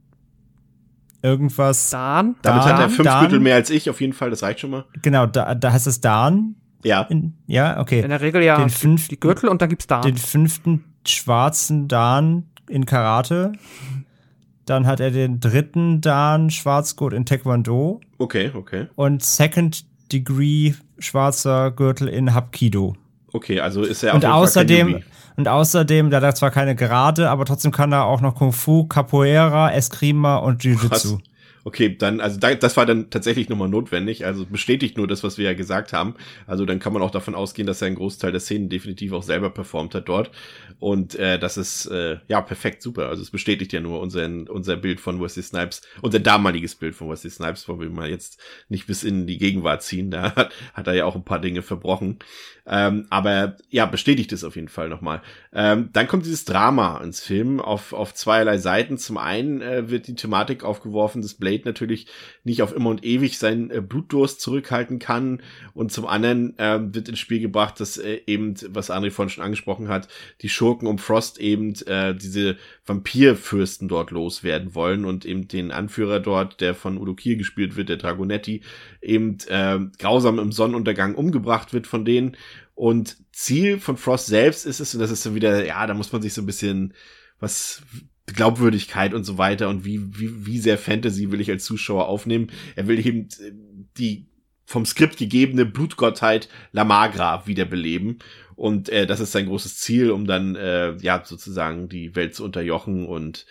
irgendwas. 1.20 1.90
Dan? 1.90 2.36
Damit 2.42 2.62
Dan, 2.62 2.72
hat 2.72 2.80
er 2.80 2.90
fünf 2.90 3.20
Gürtel 3.20 3.40
mehr 3.40 3.56
als 3.56 3.70
ich, 3.70 3.90
auf 3.90 4.00
jeden 4.00 4.12
Fall, 4.12 4.30
das 4.30 4.44
reicht 4.44 4.60
schon 4.60 4.70
mal. 4.70 4.84
Genau, 5.02 5.26
da, 5.26 5.56
da 5.56 5.72
heißt 5.72 5.88
es 5.88 6.00
Dan. 6.00 6.54
Ja. 6.84 7.02
In, 7.02 7.34
ja, 7.46 7.80
okay. 7.80 8.02
In 8.02 8.10
der 8.10 8.20
Regel 8.20 8.42
ja 8.42 8.58
den 8.58 8.70
fünften, 8.70 9.08
die 9.08 9.18
Gürtel 9.18 9.48
und 9.48 9.60
dann 9.62 9.70
gibt's 9.70 9.88
Dan. 9.88 10.02
Den 10.02 10.18
fünften 10.18 10.84
schwarzen 11.08 11.88
Dan 11.88 12.44
in 12.68 12.86
Karate. 12.86 13.52
Dann 14.66 14.86
hat 14.86 15.00
er 15.00 15.10
den 15.10 15.40
dritten 15.40 16.00
Dan 16.00 16.50
Schwarzgurt 16.50 17.12
in 17.12 17.26
Taekwondo. 17.26 18.00
Okay, 18.18 18.50
okay. 18.54 18.86
Und 18.94 19.22
Second 19.22 19.84
Degree 20.12 20.74
schwarzer 20.98 21.70
Gürtel 21.70 22.08
in 22.08 22.34
Hapkido. 22.34 22.96
Okay, 23.32 23.60
also 23.60 23.82
ist 23.82 24.02
er 24.02 24.12
auch 24.12 24.16
Und 24.16 24.24
außerdem 24.24 25.02
und 25.36 25.48
außerdem, 25.48 26.10
da 26.10 26.18
hat 26.18 26.24
er 26.24 26.34
zwar 26.34 26.52
keine 26.52 26.76
Gerade, 26.76 27.28
aber 27.28 27.44
trotzdem 27.44 27.72
kann 27.72 27.92
er 27.92 28.04
auch 28.04 28.20
noch 28.20 28.36
Kung 28.36 28.52
Fu, 28.52 28.84
Capoeira, 28.84 29.72
Eskrima 29.72 30.36
und 30.36 30.62
Jiu-Jitsu. 30.62 31.18
Okay, 31.66 31.96
dann, 31.96 32.20
also 32.20 32.38
da, 32.38 32.54
das 32.54 32.76
war 32.76 32.84
dann 32.84 33.08
tatsächlich 33.08 33.48
nochmal 33.48 33.70
notwendig. 33.70 34.26
Also 34.26 34.44
bestätigt 34.44 34.98
nur 34.98 35.08
das, 35.08 35.24
was 35.24 35.38
wir 35.38 35.46
ja 35.46 35.54
gesagt 35.54 35.94
haben. 35.94 36.14
Also 36.46 36.66
dann 36.66 36.78
kann 36.78 36.92
man 36.92 37.00
auch 37.00 37.10
davon 37.10 37.34
ausgehen, 37.34 37.66
dass 37.66 37.80
er 37.80 37.86
einen 37.86 37.96
Großteil 37.96 38.32
der 38.32 38.40
Szenen 38.40 38.68
definitiv 38.68 39.12
auch 39.12 39.22
selber 39.22 39.48
performt 39.48 39.94
hat 39.94 40.06
dort. 40.08 40.30
Und 40.78 41.14
äh, 41.14 41.38
das 41.38 41.56
ist 41.56 41.86
äh, 41.86 42.18
ja 42.28 42.42
perfekt, 42.42 42.82
super. 42.82 43.08
Also 43.08 43.22
es 43.22 43.30
bestätigt 43.30 43.72
ja 43.72 43.80
nur 43.80 44.00
unseren, 44.00 44.46
unser 44.46 44.76
Bild 44.76 45.00
von 45.00 45.22
Wesley 45.22 45.42
Snipes, 45.42 45.80
unser 46.02 46.20
damaliges 46.20 46.74
Bild 46.74 46.94
von 46.94 47.08
Wesley 47.08 47.30
Snipes, 47.30 47.66
wo 47.66 47.80
wir 47.80 47.88
mal 47.88 48.10
jetzt 48.10 48.38
nicht 48.68 48.86
bis 48.86 49.02
in 49.02 49.26
die 49.26 49.38
Gegenwart 49.38 49.82
ziehen. 49.82 50.10
Da 50.10 50.34
hat, 50.36 50.52
hat 50.74 50.86
er 50.86 50.94
ja 50.94 51.06
auch 51.06 51.16
ein 51.16 51.24
paar 51.24 51.40
Dinge 51.40 51.62
verbrochen. 51.62 52.18
Ähm, 52.66 53.06
aber 53.10 53.56
ja, 53.68 53.84
bestätigt 53.84 54.32
es 54.32 54.42
auf 54.42 54.56
jeden 54.56 54.68
Fall 54.68 54.88
nochmal. 54.88 55.20
Ähm, 55.52 55.90
dann 55.92 56.08
kommt 56.08 56.24
dieses 56.24 56.46
Drama 56.46 56.98
ins 57.02 57.20
Film 57.20 57.60
auf, 57.60 57.92
auf 57.92 58.14
zweierlei 58.14 58.56
Seiten. 58.56 58.96
Zum 58.96 59.18
einen 59.18 59.60
äh, 59.60 59.90
wird 59.90 60.06
die 60.06 60.14
Thematik 60.14 60.64
aufgeworfen, 60.64 61.20
dass 61.20 61.34
Blade 61.34 61.62
natürlich 61.66 62.06
nicht 62.42 62.62
auf 62.62 62.74
immer 62.74 62.88
und 62.90 63.04
ewig 63.04 63.38
seinen 63.38 63.70
äh, 63.70 63.82
Blutdurst 63.82 64.40
zurückhalten 64.40 64.98
kann. 64.98 65.42
Und 65.74 65.92
zum 65.92 66.06
anderen 66.06 66.58
äh, 66.58 66.80
wird 66.80 67.10
ins 67.10 67.18
Spiel 67.18 67.40
gebracht, 67.40 67.80
dass 67.80 67.98
äh, 67.98 68.20
eben, 68.26 68.54
was 68.68 68.90
André 68.90 69.10
vorhin 69.10 69.30
schon 69.30 69.44
angesprochen 69.44 69.88
hat, 69.88 70.08
die 70.40 70.48
Schurken 70.48 70.88
um 70.88 70.98
Frost 70.98 71.38
eben 71.38 71.74
äh, 71.86 72.14
diese 72.14 72.56
Vampirfürsten 72.86 73.88
dort 73.88 74.10
loswerden 74.10 74.74
wollen 74.74 75.04
und 75.04 75.26
eben 75.26 75.48
den 75.48 75.70
Anführer 75.70 76.18
dort, 76.18 76.62
der 76.62 76.74
von 76.74 76.96
Udo 76.96 77.14
Kier 77.14 77.36
gespielt 77.36 77.76
wird, 77.76 77.90
der 77.90 77.98
Dragonetti, 77.98 78.62
eben 79.02 79.36
äh, 79.48 79.80
grausam 79.98 80.38
im 80.38 80.50
Sonnenuntergang 80.50 81.14
umgebracht 81.14 81.74
wird 81.74 81.86
von 81.86 82.06
denen. 82.06 82.36
Und 82.74 83.16
Ziel 83.32 83.78
von 83.78 83.96
Frost 83.96 84.26
selbst 84.26 84.66
ist 84.66 84.80
es, 84.80 84.94
und 84.94 85.00
das 85.00 85.10
ist 85.10 85.22
so 85.22 85.34
wieder, 85.34 85.64
ja, 85.64 85.86
da 85.86 85.94
muss 85.94 86.12
man 86.12 86.22
sich 86.22 86.34
so 86.34 86.42
ein 86.42 86.46
bisschen 86.46 86.94
was 87.38 87.82
Glaubwürdigkeit 88.26 89.14
und 89.14 89.24
so 89.24 89.38
weiter 89.38 89.68
und 89.68 89.84
wie, 89.84 90.00
wie, 90.18 90.46
wie 90.46 90.58
sehr 90.58 90.78
Fantasy 90.78 91.30
will 91.30 91.40
ich 91.40 91.50
als 91.50 91.64
Zuschauer 91.64 92.08
aufnehmen. 92.08 92.50
Er 92.74 92.86
will 92.88 93.04
eben 93.04 93.28
äh, 93.40 93.52
die 93.98 94.26
vom 94.66 94.86
Skript 94.86 95.18
gegebene 95.18 95.66
Blutgottheit 95.66 96.48
Lamagra 96.72 97.46
wiederbeleben. 97.46 98.18
Und 98.56 98.88
äh, 98.88 99.06
das 99.06 99.20
ist 99.20 99.32
sein 99.32 99.46
großes 99.46 99.78
Ziel, 99.78 100.10
um 100.10 100.26
dann 100.26 100.56
äh, 100.56 100.96
ja 100.96 101.22
sozusagen 101.24 101.88
die 101.88 102.16
Welt 102.16 102.34
zu 102.34 102.44
unterjochen. 102.44 103.06
Und 103.06 103.46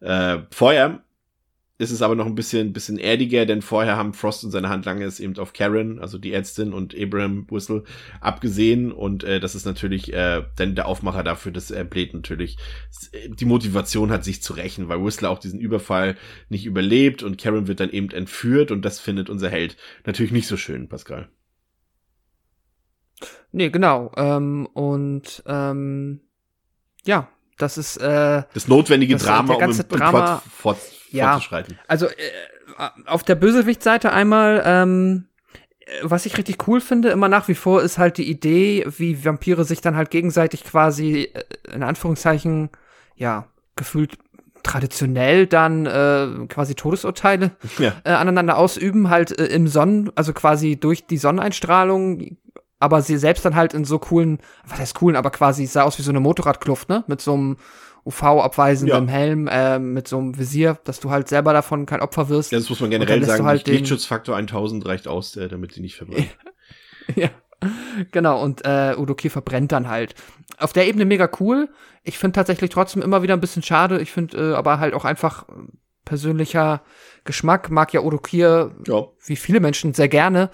äh, 0.00 0.38
vorher 0.50 1.02
ist 1.78 1.92
es 1.92 2.02
aber 2.02 2.16
noch 2.16 2.26
ein 2.26 2.34
bisschen, 2.34 2.72
bisschen 2.72 2.98
erdiger, 2.98 3.46
denn 3.46 3.62
vorher 3.62 3.96
haben 3.96 4.12
Frost 4.12 4.44
und 4.44 4.50
seine 4.50 4.68
Handlanger 4.68 5.06
es 5.06 5.20
eben 5.20 5.38
auf 5.38 5.52
Karen, 5.52 6.00
also 6.00 6.18
die 6.18 6.32
Ärztin 6.32 6.72
und 6.72 6.94
Abraham 6.98 7.46
Whistle 7.48 7.84
abgesehen 8.20 8.90
und 8.90 9.22
äh, 9.22 9.38
das 9.38 9.54
ist 9.54 9.64
natürlich 9.64 10.12
äh, 10.12 10.42
dann 10.56 10.74
der 10.74 10.86
Aufmacher 10.86 11.22
dafür, 11.22 11.52
dass 11.52 11.70
er 11.70 11.84
Blade 11.84 12.10
natürlich 12.14 12.58
die 13.28 13.44
Motivation 13.44 14.10
hat, 14.10 14.24
sich 14.24 14.42
zu 14.42 14.54
rächen, 14.54 14.88
weil 14.88 15.02
Whistler 15.04 15.30
auch 15.30 15.38
diesen 15.38 15.60
Überfall 15.60 16.16
nicht 16.48 16.66
überlebt 16.66 17.22
und 17.22 17.38
Karen 17.38 17.68
wird 17.68 17.78
dann 17.78 17.90
eben 17.90 18.10
entführt 18.10 18.72
und 18.72 18.84
das 18.84 18.98
findet 18.98 19.30
unser 19.30 19.48
Held 19.48 19.76
natürlich 20.04 20.32
nicht 20.32 20.48
so 20.48 20.56
schön, 20.56 20.88
Pascal. 20.88 21.28
Nee, 23.52 23.70
genau. 23.70 24.12
Ähm, 24.16 24.66
und 24.66 25.42
ähm, 25.46 26.20
ja, 27.04 27.28
das 27.58 27.76
ist 27.76 27.96
äh, 27.98 28.42
das 28.54 28.68
notwendige 28.68 29.14
das 29.14 29.24
Drama, 29.24 29.54
um 29.54 29.62
im, 29.62 29.88
Drama, 29.88 30.42
fort, 30.56 30.78
ja, 31.10 31.32
fortzuschreiten. 31.32 31.78
Also 31.86 32.06
äh, 32.06 32.12
auf 33.06 33.24
der 33.24 33.34
Bösewicht-Seite 33.34 34.12
einmal, 34.12 34.62
ähm, 34.64 35.26
was 36.02 36.26
ich 36.26 36.36
richtig 36.38 36.68
cool 36.68 36.80
finde, 36.80 37.10
immer 37.10 37.28
nach 37.28 37.48
wie 37.48 37.54
vor, 37.54 37.82
ist 37.82 37.98
halt 37.98 38.18
die 38.18 38.30
Idee, 38.30 38.84
wie 38.96 39.24
Vampire 39.24 39.64
sich 39.64 39.80
dann 39.80 39.96
halt 39.96 40.10
gegenseitig 40.10 40.64
quasi, 40.64 41.30
äh, 41.34 41.44
in 41.74 41.82
Anführungszeichen, 41.82 42.70
ja, 43.16 43.46
gefühlt 43.76 44.18
traditionell 44.62 45.46
dann 45.46 45.86
äh, 45.86 46.46
quasi 46.48 46.74
Todesurteile 46.74 47.52
ja. 47.78 47.94
äh, 48.04 48.10
aneinander 48.10 48.58
ausüben, 48.58 49.08
halt 49.08 49.38
äh, 49.38 49.46
im 49.46 49.66
Sonnen, 49.66 50.10
also 50.14 50.32
quasi 50.32 50.76
durch 50.76 51.06
die 51.06 51.16
Sonneneinstrahlung, 51.16 52.36
aber 52.78 53.02
sie 53.02 53.16
selbst 53.16 53.44
dann 53.44 53.56
halt 53.56 53.74
in 53.74 53.84
so 53.84 53.98
coolen, 53.98 54.38
was 54.66 54.78
heißt 54.78 54.94
coolen, 54.94 55.16
aber 55.16 55.30
quasi 55.30 55.66
sah 55.66 55.82
aus 55.82 55.98
wie 55.98 56.02
so 56.02 56.10
eine 56.10 56.20
Motorradkluft, 56.20 56.88
ne? 56.88 57.04
Mit 57.06 57.20
so 57.20 57.34
einem 57.34 57.56
UV-abweisendem 58.04 59.06
ja. 59.06 59.12
Helm, 59.12 59.48
äh, 59.48 59.78
mit 59.78 60.08
so 60.08 60.18
einem 60.18 60.38
Visier, 60.38 60.78
dass 60.84 61.00
du 61.00 61.10
halt 61.10 61.28
selber 61.28 61.52
davon 61.52 61.84
kein 61.86 62.00
Opfer 62.00 62.28
wirst. 62.28 62.52
Ja, 62.52 62.58
das 62.58 62.68
muss 62.70 62.80
man 62.80 62.90
generell 62.90 63.22
sagen. 63.24 63.44
Halt 63.44 63.66
Lichtschutzfaktor 63.66 64.36
1000 64.36 64.86
reicht 64.86 65.08
aus, 65.08 65.36
äh, 65.36 65.48
damit 65.48 65.72
sie 65.72 65.80
nicht 65.80 65.96
verbrennen. 65.96 66.30
ja. 67.16 67.28
Genau, 68.12 68.40
und 68.42 68.64
äh, 68.64 68.94
Udo 68.96 69.14
Kier 69.16 69.32
verbrennt 69.32 69.72
dann 69.72 69.88
halt. 69.88 70.14
Auf 70.58 70.72
der 70.72 70.86
Ebene 70.86 71.04
mega 71.04 71.28
cool. 71.40 71.68
Ich 72.04 72.16
finde 72.16 72.36
tatsächlich 72.36 72.70
trotzdem 72.70 73.02
immer 73.02 73.22
wieder 73.22 73.34
ein 73.34 73.40
bisschen 73.40 73.64
schade. 73.64 74.00
Ich 74.00 74.12
finde 74.12 74.52
äh, 74.52 74.54
aber 74.54 74.78
halt 74.78 74.94
auch 74.94 75.04
einfach 75.04 75.44
persönlicher 76.04 76.82
Geschmack. 77.24 77.70
Mag 77.70 77.92
ja 77.92 78.00
Udo 78.00 78.18
Kier, 78.18 78.76
ja. 78.86 79.06
wie 79.26 79.36
viele 79.36 79.60
Menschen, 79.60 79.92
sehr 79.92 80.08
gerne. 80.08 80.50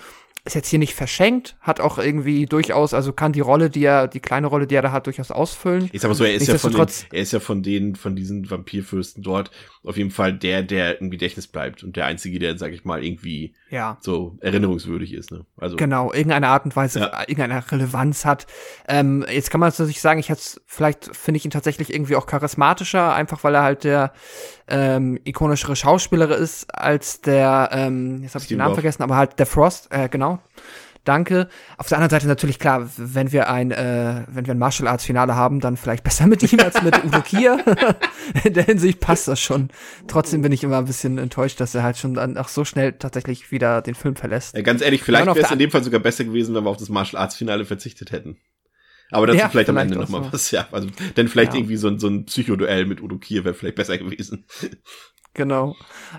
Ist 0.47 0.55
jetzt 0.55 0.69
hier 0.69 0.79
nicht 0.79 0.95
verschenkt, 0.95 1.57
hat 1.61 1.81
auch 1.81 1.97
irgendwie 1.97 2.45
durchaus, 2.45 2.93
also 2.93 3.15
kann 3.15 3.33
die 3.33 3.41
Rolle, 3.41 3.71
die 3.71 3.83
er, 3.83 4.09
die 4.09 4.21
kleine 4.21 4.47
Rolle, 4.47 4.67
die 4.67 4.75
er 4.75 4.83
da 4.83 4.93
hat, 4.93 5.07
durchaus 5.07 5.31
ausfüllen. 5.31 5.89
Ich 5.93 6.03
sag 6.03 6.09
mal 6.09 6.15
so, 6.15 6.25
er 6.25 6.35
ist 6.35 6.47
ja 6.47 6.59
von 6.59 6.73
den, 6.73 6.87
er 7.13 7.23
ist 7.23 7.33
ja 7.33 7.41
von 7.41 7.63
denen, 7.63 7.97
von 7.97 8.15
diesen 8.15 8.51
Vampirfürsten 8.51 9.23
dort 9.23 9.51
auf 9.85 9.97
jeden 9.97 10.11
Fall 10.11 10.33
der, 10.33 10.63
der 10.63 11.01
im 11.01 11.11
Gedächtnis 11.11 11.47
bleibt 11.47 11.83
und 11.83 11.97
der 11.97 12.07
einzige, 12.07 12.39
der, 12.39 12.59
sag 12.59 12.73
ich 12.73 12.85
mal, 12.85 13.05
irgendwie 13.05 13.55
ja. 13.71 13.99
so 14.01 14.37
erinnerungswürdig 14.41 15.13
ist. 15.13 15.31
Ne? 15.31 15.45
Also 15.57 15.77
genau, 15.77 16.13
irgendeine 16.13 16.49
Art 16.49 16.65
und 16.65 16.75
Weise, 16.75 17.01
ja. 17.01 17.21
irgendeine 17.21 17.71
Relevanz 17.71 18.25
hat. 18.25 18.47
Ähm, 18.89 19.25
jetzt 19.31 19.51
kann 19.51 19.61
man 19.61 19.71
natürlich 19.71 20.01
sagen, 20.01 20.21
ich 20.21 20.29
hätte 20.29 20.43
vielleicht 20.67 21.15
finde 21.15 21.39
ich 21.39 21.45
ihn 21.45 21.51
tatsächlich 21.51 21.93
irgendwie 21.93 22.17
auch 22.17 22.27
charismatischer, 22.27 23.15
einfach 23.15 23.45
weil 23.45 23.55
er 23.55 23.63
halt 23.63 23.85
der 23.85 24.13
ähm, 24.69 25.19
ikonischere 25.25 25.77
Schauspieler 25.77 26.37
ist 26.37 26.75
als 26.75 27.21
der, 27.21 27.71
ähm, 27.73 28.23
jetzt 28.23 28.35
habe 28.35 28.43
ich 28.43 28.49
den 28.49 28.59
Namen 28.59 28.75
vergessen, 28.75 29.03
aber 29.03 29.17
halt 29.17 29.39
der 29.39 29.47
Frost, 29.47 29.89
äh, 29.91 30.09
genau. 30.09 30.41
Danke. 31.05 31.49
Auf 31.77 31.89
der 31.89 31.99
anderen 31.99 32.11
Seite 32.11 32.27
natürlich 32.27 32.59
klar, 32.59 32.89
wenn 32.97 33.31
wir 33.31 33.51
ein, 33.51 33.71
äh, 33.71 34.23
wenn 34.27 34.47
wir 34.47 34.55
ein 34.55 34.59
Martial 34.59 34.89
Arts 34.89 35.05
Finale 35.05 35.35
haben, 35.35 35.61
dann 35.61 35.77
vielleicht 35.77 36.03
besser 36.03 36.27
mit 36.27 36.43
ihm 36.51 36.59
als 36.61 36.83
mit 36.83 37.05
Udo 37.05 37.21
Kier. 37.21 37.62
In 38.45 38.55
der 38.55 38.65
Hinsicht 38.65 39.01
passt 39.01 39.29
das 39.29 39.39
schon. 39.39 39.69
Trotzdem 40.09 40.41
bin 40.41 40.51
ich 40.51 40.65
immer 40.65 40.79
ein 40.79 40.87
bisschen 40.87 41.19
enttäuscht, 41.19 41.61
dass 41.61 41.75
er 41.75 41.83
halt 41.83 41.99
schon 41.99 42.15
dann 42.15 42.39
auch 42.39 42.49
so 42.49 42.65
schnell 42.65 42.95
tatsächlich 42.95 43.51
wieder 43.51 43.83
den 43.83 43.95
Film 43.95 44.17
verlässt. 44.17 44.57
Ja, 44.57 44.62
ganz 44.62 44.81
ehrlich, 44.81 45.03
vielleicht 45.03 45.27
wäre 45.27 45.39
es 45.39 45.51
in 45.51 45.59
dem 45.59 45.71
Fall 45.71 45.85
sogar 45.85 46.01
besser 46.01 46.25
gewesen, 46.25 46.55
wenn 46.55 46.65
wir 46.65 46.71
auf 46.71 46.79
das 46.79 46.89
Martial 46.89 47.21
Arts 47.21 47.37
Finale 47.37 47.67
verzichtet 47.67 48.11
hätten. 48.11 48.39
Aber 49.11 49.27
dazu 49.27 49.39
ja, 49.39 49.49
vielleicht 49.49 49.69
am 49.69 49.77
Ende 49.77 49.97
nochmal 49.97 50.25
so. 50.25 50.33
was, 50.33 50.51
ja. 50.51 50.67
Also, 50.73 50.89
denn 51.17 51.29
vielleicht 51.29 51.53
ja. 51.53 51.59
irgendwie 51.59 51.77
so 51.77 51.89
ein, 51.89 51.99
so 51.99 52.09
ein 52.09 52.25
Psychoduell 52.25 52.87
mit 52.87 53.03
Udo 53.03 53.19
Kier 53.19 53.45
wäre 53.45 53.55
vielleicht 53.55 53.77
besser 53.77 53.99
gewesen. 53.99 54.47
Genau. 55.37 55.75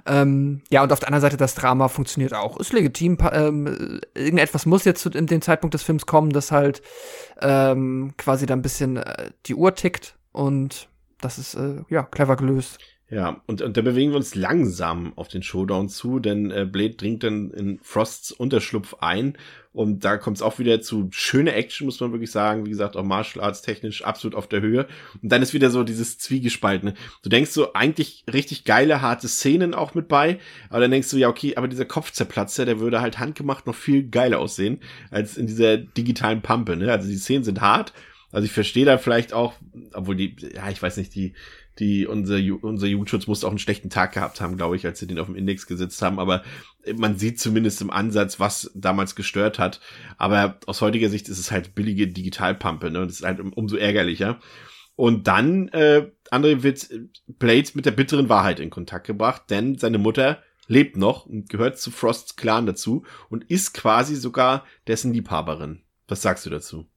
Ähm, 0.06 0.62
ja, 0.70 0.84
und 0.84 0.92
auf 0.92 1.00
der 1.00 1.08
anderen 1.08 1.22
Seite, 1.22 1.38
das 1.38 1.56
Drama 1.56 1.88
funktioniert 1.88 2.34
auch. 2.34 2.60
Ist 2.60 2.74
legitim. 2.74 3.18
Ähm, 3.32 4.02
irgendetwas 4.14 4.66
muss 4.66 4.84
jetzt 4.84 5.06
in 5.06 5.26
dem 5.26 5.42
Zeitpunkt 5.42 5.74
des 5.74 5.84
Films 5.84 6.06
kommen, 6.06 6.32
dass 6.32 6.52
halt 6.52 6.82
ähm, 7.42 8.14
quasi 8.18 8.46
da 8.46 8.54
ein 8.54 8.62
bisschen 8.62 8.98
äh, 8.98 9.32
die 9.46 9.56
Uhr 9.56 9.74
tickt. 9.74 10.18
Und 10.34 10.90
das 11.22 11.38
ist, 11.38 11.56
äh, 11.56 11.84
ja, 11.88 12.04
clever 12.04 12.36
gelöst. 12.36 12.78
Ja, 13.08 13.42
und, 13.46 13.62
und 13.62 13.78
da 13.78 13.82
bewegen 13.82 14.12
wir 14.12 14.18
uns 14.18 14.34
langsam 14.34 15.14
auf 15.16 15.28
den 15.28 15.44
Showdown 15.44 15.90
zu, 15.90 16.20
denn 16.20 16.50
äh, 16.50 16.66
Blade 16.66 16.96
dringt 16.96 17.24
dann 17.24 17.52
in 17.52 17.80
Frosts 17.84 18.32
Unterschlupf 18.32 18.96
ein 19.00 19.38
und 19.74 20.04
da 20.04 20.18
kommt 20.18 20.38
es 20.38 20.42
auch 20.42 20.58
wieder 20.58 20.82
zu 20.82 21.10
schöne 21.12 21.54
Action, 21.54 21.86
muss 21.86 22.00
man 22.00 22.14
wirklich 22.14 22.32
sagen. 22.32 22.66
Wie 22.66 22.70
gesagt, 22.70 22.96
auch 22.96 23.04
Martial 23.04 23.44
Arts 23.44 23.62
technisch 23.62 24.04
absolut 24.04 24.34
auf 24.34 24.48
der 24.48 24.62
Höhe. 24.62 24.88
Und 25.22 25.32
dann 25.32 25.44
ist 25.44 25.54
wieder 25.54 25.70
so 25.70 25.84
dieses 25.84 26.18
Zwiegespaltene. 26.18 26.96
Du 27.22 27.30
denkst 27.30 27.52
so, 27.52 27.74
eigentlich 27.74 28.24
richtig 28.32 28.64
geile, 28.64 29.02
harte 29.02 29.28
Szenen 29.28 29.76
auch 29.76 29.94
mit 29.94 30.08
bei, 30.08 30.40
aber 30.70 30.80
dann 30.80 30.92
denkst 30.92 31.10
du, 31.12 31.18
ja, 31.18 31.28
okay, 31.28 31.58
aber 31.58 31.68
dieser 31.68 31.86
Kopfzerplatzer, 31.86 32.66
der 32.66 32.80
würde 32.80 33.02
halt 33.02 33.20
handgemacht 33.20 33.68
noch 33.68 33.76
viel 33.76 34.10
geiler 34.10 34.40
aussehen, 34.40 34.80
als 35.12 35.38
in 35.38 35.46
dieser 35.46 35.78
digitalen 35.78 36.42
Pampe, 36.42 36.76
ne? 36.78 36.92
Also 36.92 37.08
die 37.08 37.18
Szenen 37.18 37.44
sind 37.44 37.62
hart, 37.62 37.94
also 38.32 38.46
ich 38.46 38.52
verstehe 38.52 38.86
da 38.86 38.98
vielleicht 38.98 39.34
auch, 39.34 39.54
obwohl 39.94 40.16
die, 40.16 40.36
ja, 40.56 40.70
ich 40.70 40.82
weiß 40.82 40.98
nicht, 40.98 41.14
die, 41.16 41.34
die 41.80 42.08
unser, 42.08 42.40
unser 42.62 42.88
Jugendschutz 42.88 43.28
musste 43.28 43.48
auch 43.48 43.52
einen 43.52 43.60
schlechten 43.60 43.90
Tag 43.90 44.14
gehabt 44.14 44.42
haben, 44.42 44.58
glaube 44.58 44.76
ich, 44.76 44.86
als 44.86 45.00
sie 45.00 45.08
den 45.08 45.20
auf 45.20 45.28
dem 45.28 45.36
Index 45.36 45.68
gesetzt 45.68 46.02
haben. 46.02 46.20
Aber 46.20 46.44
man 46.96 47.18
sieht 47.18 47.40
zumindest 47.40 47.82
im 47.82 47.90
Ansatz, 47.90 48.40
was 48.40 48.72
damals 48.74 49.16
gestört 49.16 49.60
hat. 49.60 49.82
Aber 50.18 50.60
aus 50.68 50.82
heutiger 50.82 51.10
Sicht 51.10 51.28
ist 51.30 51.40
es 51.40 51.52
halt 51.52 51.76
billige 51.76 52.08
Digitalpampe, 52.08 52.92
ne? 52.92 53.02
Und 53.02 53.08
das 53.10 53.18
ist 53.18 53.26
halt 53.26 53.40
umso 53.40 53.76
ärgerlicher. 53.76 54.40
Und 54.96 55.28
dann, 55.28 55.68
äh, 55.70 56.10
André 56.32 56.64
wird 56.64 56.90
Blade 57.28 57.70
mit 57.74 57.86
der 57.86 57.92
bitteren 57.92 58.30
Wahrheit 58.30 58.60
in 58.60 58.70
Kontakt 58.70 59.08
gebracht, 59.08 59.44
denn 59.50 59.78
seine 59.78 59.98
Mutter 59.98 60.42
lebt 60.68 60.98
noch 60.98 61.26
und 61.26 61.50
gehört 61.50 61.80
zu 61.80 61.92
Frosts 61.92 62.38
Clan 62.38 62.66
dazu 62.66 63.04
und 63.30 63.44
ist 63.44 63.74
quasi 63.74 64.16
sogar 64.16 64.66
dessen 64.88 65.14
Liebhaberin. 65.14 65.84
Was 66.08 66.22
sagst 66.22 66.46
du 66.46 66.50
dazu? 66.50 66.88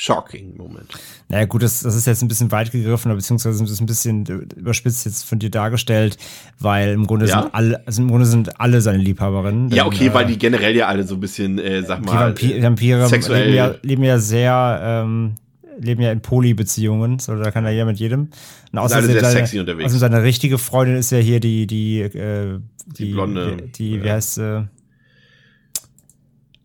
Shocking 0.00 0.56
Moment. 0.56 0.86
Naja, 1.28 1.44
gut, 1.46 1.64
das, 1.64 1.80
das 1.80 1.96
ist 1.96 2.06
jetzt 2.06 2.22
ein 2.22 2.28
bisschen 2.28 2.52
weit 2.52 2.70
gegriffen, 2.70 3.12
beziehungsweise 3.12 3.64
ist 3.64 3.80
ein 3.80 3.86
bisschen 3.86 4.24
überspitzt 4.56 5.04
jetzt 5.06 5.24
von 5.24 5.40
dir 5.40 5.50
dargestellt, 5.50 6.16
weil 6.60 6.90
im 6.90 7.04
Grunde 7.08 7.26
ja? 7.26 7.42
sind 7.42 7.54
alle, 7.54 7.84
also 7.84 8.02
im 8.02 8.08
Grunde 8.08 8.24
sind 8.24 8.60
alle 8.60 8.80
seine 8.80 8.98
Liebhaberinnen. 8.98 9.70
Ja, 9.70 9.86
okay, 9.86 10.06
äh, 10.06 10.14
weil 10.14 10.26
die 10.26 10.38
generell 10.38 10.76
ja 10.76 10.86
alle 10.86 11.02
so 11.02 11.14
ein 11.14 11.20
bisschen, 11.20 11.58
äh, 11.58 11.82
sag 11.82 12.04
mal, 12.04 12.28
Vampir 12.28 12.62
Vampire 12.62 13.08
sexuell 13.08 13.46
leben 13.46 13.56
ja, 13.56 13.74
leben 13.82 14.04
ja 14.04 14.18
sehr, 14.20 14.80
ähm, 14.84 15.34
leben 15.80 16.00
ja 16.00 16.12
in 16.12 16.20
Poly-Beziehungen, 16.20 17.18
so 17.18 17.34
da 17.34 17.50
kann 17.50 17.64
er 17.64 17.72
ja 17.72 17.84
mit 17.84 17.98
jedem. 17.98 18.28
Und 18.70 18.78
außer 18.78 19.02
seine, 19.02 19.24
sexy 19.24 19.58
unterwegs. 19.58 19.86
Also 19.86 19.98
seine 19.98 20.22
richtige 20.22 20.58
Freundin 20.58 20.94
ist 20.94 21.10
ja 21.10 21.18
hier 21.18 21.40
die, 21.40 21.66
die, 21.66 22.02
äh, 22.02 22.60
die, 22.86 23.04
die 23.04 23.12
blonde, 23.12 23.56
die, 23.56 23.72
die 23.72 24.04
wie 24.04 24.10
heißt 24.12 24.34
sie? 24.34 24.58
Äh, 24.58 24.64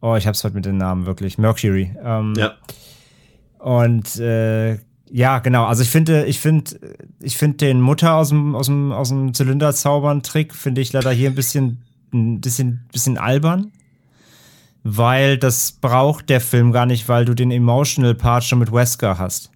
oh, 0.01 0.15
ich 0.15 0.27
hab's 0.27 0.43
heute 0.43 0.53
mit 0.53 0.65
den 0.65 0.77
Namen 0.77 1.07
wirklich. 1.07 1.39
Mercury. 1.39 1.95
Ähm, 2.03 2.35
ja. 2.37 2.53
Und 3.63 4.19
äh, 4.19 4.77
ja, 5.09 5.39
genau. 5.39 5.63
Also 5.65 5.83
ich 5.83 5.89
finde, 5.89 6.25
ich 6.25 6.39
finde, 6.39 6.71
ich 7.21 7.37
finde 7.37 7.57
den 7.57 7.79
Mutter 7.79 8.15
aus 8.15 8.27
dem 8.27 8.55
aus 8.55 8.65
dem 8.65 8.91
aus 8.91 9.07
dem 9.07 9.33
Zylinder 9.33 9.73
zaubern 9.73 10.21
Trick 10.21 10.53
finde 10.53 10.81
ich 10.81 10.91
leider 10.91 11.11
hier 11.11 11.29
ein 11.29 11.35
bisschen 11.35 11.81
ein 12.13 12.41
bisschen 12.41 12.85
bisschen 12.91 13.17
albern, 13.17 13.71
weil 14.83 15.37
das 15.37 15.71
braucht 15.79 16.29
der 16.29 16.41
Film 16.41 16.73
gar 16.73 16.85
nicht, 16.85 17.07
weil 17.07 17.23
du 17.23 17.33
den 17.35 17.51
emotional 17.51 18.15
Part 18.15 18.43
schon 18.43 18.59
mit 18.59 18.73
Wesker 18.73 19.17
hast. 19.17 19.49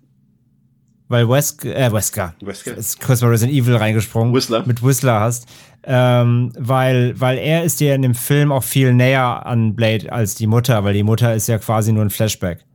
Weil 1.09 1.27
Wesker, 1.27 1.75
äh, 1.75 1.91
Wesker, 1.91 2.33
Wesker. 2.39 2.77
ist 2.77 3.01
kurz 3.01 3.21
mal 3.21 3.29
Resident 3.29 3.57
Evil 3.57 3.75
reingesprungen, 3.75 4.33
Whistler. 4.33 4.63
mit 4.65 4.81
Whistler 4.81 5.19
hast, 5.19 5.47
ähm, 5.83 6.53
weil, 6.57 7.19
weil 7.19 7.37
er 7.39 7.65
ist 7.65 7.81
dir 7.81 7.93
in 7.93 8.03
dem 8.03 8.15
Film 8.15 8.53
auch 8.53 8.63
viel 8.63 8.93
näher 8.93 9.45
an 9.45 9.75
Blade 9.75 10.13
als 10.13 10.35
die 10.35 10.47
Mutter, 10.47 10.85
weil 10.85 10.93
die 10.93 11.03
Mutter 11.03 11.35
ist 11.35 11.47
ja 11.47 11.57
quasi 11.57 11.91
nur 11.91 12.03
ein 12.03 12.09
Flashback. 12.09 12.66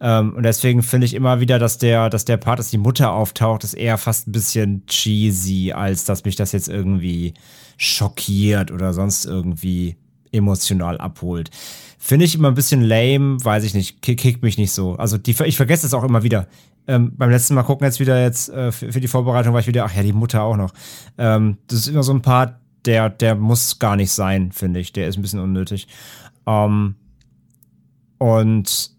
Ähm, 0.00 0.34
und 0.34 0.42
deswegen 0.42 0.82
finde 0.82 1.06
ich 1.06 1.14
immer 1.14 1.40
wieder, 1.40 1.58
dass 1.58 1.78
der, 1.78 2.10
dass 2.10 2.24
der 2.24 2.36
Part, 2.36 2.58
dass 2.58 2.70
die 2.70 2.78
Mutter 2.78 3.12
auftaucht, 3.12 3.64
ist 3.64 3.74
eher 3.74 3.98
fast 3.98 4.28
ein 4.28 4.32
bisschen 4.32 4.86
cheesy, 4.86 5.72
als 5.72 6.04
dass 6.04 6.24
mich 6.24 6.36
das 6.36 6.52
jetzt 6.52 6.68
irgendwie 6.68 7.34
schockiert 7.76 8.70
oder 8.70 8.92
sonst 8.92 9.24
irgendwie 9.24 9.96
emotional 10.32 10.98
abholt. 10.98 11.50
Finde 11.98 12.26
ich 12.26 12.34
immer 12.34 12.48
ein 12.48 12.54
bisschen 12.54 12.82
lame, 12.82 13.42
weiß 13.42 13.64
ich 13.64 13.72
nicht, 13.72 14.02
kickt 14.02 14.42
mich 14.42 14.58
nicht 14.58 14.72
so. 14.72 14.94
Also 14.96 15.16
die, 15.16 15.34
ich 15.44 15.56
vergesse 15.56 15.86
es 15.86 15.94
auch 15.94 16.04
immer 16.04 16.22
wieder. 16.22 16.48
Ähm, 16.86 17.12
beim 17.16 17.30
letzten 17.30 17.54
Mal 17.54 17.62
gucken 17.62 17.86
jetzt 17.86 18.00
wieder 18.00 18.20
jetzt 18.20 18.50
äh, 18.50 18.70
für, 18.72 18.92
für, 18.92 19.00
die 19.00 19.08
Vorbereitung 19.08 19.54
war 19.54 19.60
ich 19.60 19.66
wieder, 19.66 19.86
ach 19.86 19.94
ja, 19.94 20.02
die 20.02 20.12
Mutter 20.12 20.42
auch 20.42 20.56
noch. 20.56 20.74
Ähm, 21.16 21.56
das 21.66 21.78
ist 21.78 21.88
immer 21.88 22.02
so 22.02 22.12
ein 22.12 22.20
Part, 22.20 22.56
der, 22.84 23.08
der 23.08 23.34
muss 23.36 23.78
gar 23.78 23.96
nicht 23.96 24.12
sein, 24.12 24.52
finde 24.52 24.80
ich. 24.80 24.92
Der 24.92 25.08
ist 25.08 25.16
ein 25.16 25.22
bisschen 25.22 25.40
unnötig. 25.40 25.88
Ähm, 26.46 26.96
und 28.18 28.93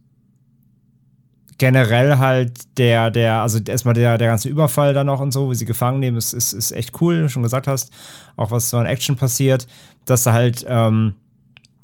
generell 1.57 2.17
halt 2.17 2.77
der, 2.77 3.11
der, 3.11 3.41
also 3.41 3.59
erstmal 3.59 3.93
der, 3.93 4.17
der 4.17 4.27
ganze 4.27 4.49
Überfall 4.49 4.93
dann 4.93 5.07
noch 5.07 5.21
und 5.21 5.31
so, 5.31 5.49
wie 5.49 5.55
sie 5.55 5.65
gefangen 5.65 5.99
nehmen, 5.99 6.17
ist, 6.17 6.33
ist, 6.33 6.53
ist 6.53 6.71
echt 6.71 7.01
cool, 7.01 7.17
wie 7.17 7.21
du 7.21 7.29
schon 7.29 7.43
gesagt 7.43 7.67
hast. 7.67 7.91
Auch 8.35 8.51
was 8.51 8.69
so 8.69 8.77
an 8.77 8.85
Action 8.85 9.15
passiert, 9.15 9.67
dass 10.05 10.23
da 10.23 10.33
halt, 10.33 10.65
ähm, 10.67 11.15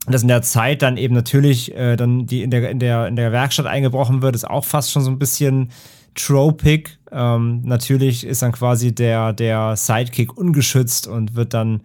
dass 0.08 0.24
in 0.24 0.28
der 0.28 0.42
Zeit 0.42 0.82
dann 0.82 0.98
eben 0.98 1.16
natürlich 1.16 1.76
äh, 1.76 1.96
dann 1.96 2.26
die 2.26 2.44
in 2.44 2.52
der, 2.52 2.70
in 2.70 2.80
der, 2.80 3.08
in 3.08 3.16
der 3.16 3.32
Werkstatt 3.32 3.66
eingebrochen 3.66 4.22
wird, 4.22 4.36
ist 4.36 4.50
auch 4.50 4.66
fast 4.66 4.92
schon 4.92 5.04
so 5.04 5.12
ein 5.12 5.20
bisschen 5.20 5.72
tropic. 6.16 6.98
Ähm, 7.12 7.62
natürlich 7.64 8.26
ist 8.26 8.42
dann 8.42 8.52
quasi 8.52 8.94
der, 8.94 9.32
der 9.32 9.78
Sidekick 9.78 10.36
ungeschützt 10.38 11.08
und 11.08 11.36
wird 11.36 11.54
dann 11.54 11.82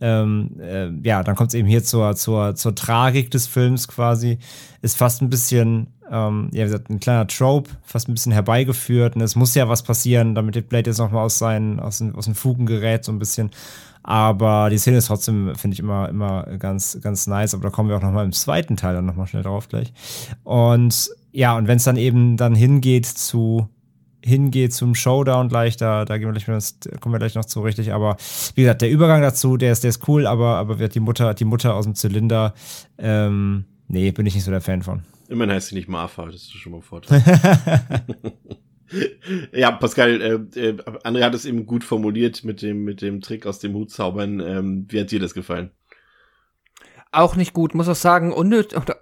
ähm, 0.00 0.50
äh, 0.60 0.90
ja, 1.02 1.22
dann 1.22 1.34
kommt 1.34 1.48
es 1.48 1.54
eben 1.54 1.66
hier 1.66 1.82
zur, 1.82 2.14
zur, 2.14 2.54
zur 2.54 2.74
Tragik 2.74 3.30
des 3.30 3.46
Films 3.46 3.88
quasi. 3.88 4.38
Ist 4.80 4.96
fast 4.96 5.22
ein 5.22 5.30
bisschen 5.30 5.88
ähm, 6.10 6.48
ja, 6.52 6.60
wie 6.60 6.70
gesagt, 6.70 6.90
ein 6.90 7.00
kleiner 7.00 7.26
Trope, 7.26 7.70
fast 7.82 8.08
ein 8.08 8.14
bisschen 8.14 8.32
herbeigeführt. 8.32 9.16
Und 9.16 9.22
es 9.22 9.36
muss 9.36 9.54
ja 9.54 9.68
was 9.68 9.82
passieren, 9.82 10.34
damit 10.34 10.68
Blade 10.68 10.90
jetzt 10.90 10.98
nochmal 10.98 11.24
aus 11.24 11.38
seinen, 11.38 11.80
aus 11.80 11.98
den, 11.98 12.14
aus 12.14 12.24
den 12.24 12.34
Fugen 12.34 12.66
gerät, 12.66 13.04
so 13.04 13.12
ein 13.12 13.18
bisschen. 13.18 13.50
Aber 14.02 14.70
die 14.70 14.78
Szene 14.78 14.98
ist 14.98 15.08
trotzdem, 15.08 15.54
finde 15.54 15.74
ich, 15.74 15.80
immer, 15.80 16.08
immer 16.08 16.44
ganz, 16.58 16.98
ganz 17.02 17.26
nice. 17.26 17.54
Aber 17.54 17.64
da 17.64 17.70
kommen 17.70 17.88
wir 17.88 17.96
auch 17.96 18.02
nochmal 18.02 18.24
im 18.24 18.32
zweiten 18.32 18.76
Teil 18.76 18.94
dann 18.94 19.06
nochmal 19.06 19.26
schnell 19.26 19.42
drauf 19.42 19.68
gleich. 19.68 19.92
Und 20.44 21.10
ja, 21.32 21.56
und 21.56 21.68
wenn 21.68 21.76
es 21.76 21.84
dann 21.84 21.96
eben 21.96 22.36
dann 22.36 22.54
hingeht 22.54 23.06
zu, 23.06 23.68
hingeht 24.24 24.72
zum 24.72 24.94
Showdown 24.94 25.48
gleich, 25.48 25.76
da, 25.76 26.04
da 26.04 26.18
gehen 26.18 26.32
wir 26.32 26.40
gleich, 26.40 26.74
kommen 27.00 27.14
wir 27.14 27.18
gleich 27.18 27.34
noch 27.34 27.44
zu, 27.44 27.60
richtig. 27.60 27.92
Aber 27.92 28.16
wie 28.54 28.62
gesagt, 28.62 28.82
der 28.82 28.90
Übergang 28.90 29.20
dazu, 29.20 29.56
der 29.56 29.72
ist, 29.72 29.84
der 29.84 29.90
ist 29.90 30.08
cool, 30.08 30.26
aber, 30.26 30.56
aber 30.56 30.78
wird 30.78 30.94
die 30.94 31.00
Mutter, 31.00 31.34
die 31.34 31.44
Mutter 31.44 31.74
aus 31.74 31.84
dem 31.84 31.94
Zylinder, 31.94 32.54
ähm, 32.98 33.66
nee, 33.88 34.10
bin 34.10 34.26
ich 34.26 34.34
nicht 34.34 34.44
so 34.44 34.50
der 34.50 34.60
Fan 34.60 34.82
von. 34.82 35.04
Immerhin 35.28 35.54
heißt 35.54 35.68
sie 35.68 35.74
nicht 35.74 35.88
Martha, 35.88 36.26
das 36.26 36.36
ist 36.36 36.52
schon 36.52 36.72
mal 36.72 36.78
ein 36.78 36.82
Vorteil. 36.82 37.22
ja, 39.52 39.70
Pascal, 39.72 40.20
äh, 40.20 40.58
äh, 40.58 40.76
André 41.04 41.24
hat 41.24 41.34
es 41.34 41.44
eben 41.44 41.66
gut 41.66 41.84
formuliert 41.84 42.44
mit 42.44 42.62
dem, 42.62 42.84
mit 42.84 43.02
dem 43.02 43.20
Trick 43.20 43.46
aus 43.46 43.58
dem 43.58 43.74
Hut 43.74 43.90
zaubern. 43.90 44.40
Ähm, 44.40 44.86
wie 44.88 45.00
hat 45.00 45.10
dir 45.10 45.20
das 45.20 45.34
gefallen? 45.34 45.70
Auch 47.12 47.36
nicht 47.36 47.52
gut, 47.52 47.74
muss 47.74 47.88
auch 47.88 47.94
sagen, 47.94 48.32
unnötig, 48.32 48.78
oder 48.78 48.96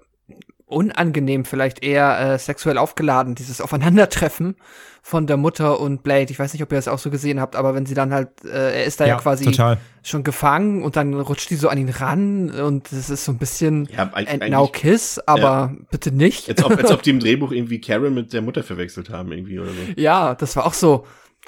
unangenehm, 0.67 1.45
vielleicht 1.45 1.85
eher 1.85 2.19
äh, 2.35 2.39
sexuell 2.39 2.77
aufgeladen, 2.79 3.35
dieses 3.37 3.61
Aufeinandertreffen 3.61 4.57
von 5.01 5.29
der 5.29 5.37
Mutter 5.37 5.79
und 5.81 6.03
Blade. 6.03 6.33
Ich 6.33 6.39
weiß 6.41 6.53
nicht, 6.53 6.63
ob 6.65 6.73
ihr 6.73 6.77
das 6.77 6.89
auch 6.89 6.99
so 6.99 7.11
gesehen 7.11 7.41
habt, 7.41 7.55
aber 7.55 7.75
wenn 7.77 7.87
sie 7.87 7.95
dann 7.95 8.13
halt, 8.13 8.31
äh, 8.45 8.79
er 8.81 8.85
ist 8.85 8.99
da 8.99 9.05
ja, 9.05 9.15
Ja, 9.15 9.21
quasi 9.21 9.45
total. 9.45 9.79
schon 10.03 10.25
gefangen 10.25 10.83
und 10.83 10.97
dann 10.97 11.15
rutscht 11.15 11.49
die 11.51 11.55
so 11.55 11.69
an 11.69 11.79
ihn 11.79 11.89
ran 11.89 12.51
und 12.51 12.91
es 12.91 13.09
ist 13.11 13.25
so 13.25 13.31
ein 13.31 13.39
bisschen 13.39 13.89
Ja, 13.97 14.11
and 14.13 14.49
now 14.51 14.67
kiss, 14.67 15.21
aber 15.27 15.73
bitte 15.93 16.11
nicht. 16.11 16.49
Als 16.49 16.65
ob, 16.65 16.77
als 16.77 16.91
ob 16.91 17.03
die 17.03 17.11
im 17.11 17.21
Drehbuch 17.21 17.53
irgendwie 17.53 17.81
Karen 17.81 18.15
mit 18.15 18.33
der 18.33 18.43
Mutter 18.43 18.65
verwechselt 18.65 19.11
haben, 19.11 19.31
irgendwie 19.31 19.61
oder 19.61 19.71
so. 19.71 20.01
ja, 20.01 20.35
das 20.35 20.57
war 20.57 20.67
auch 20.67 20.75
so. 20.75 21.07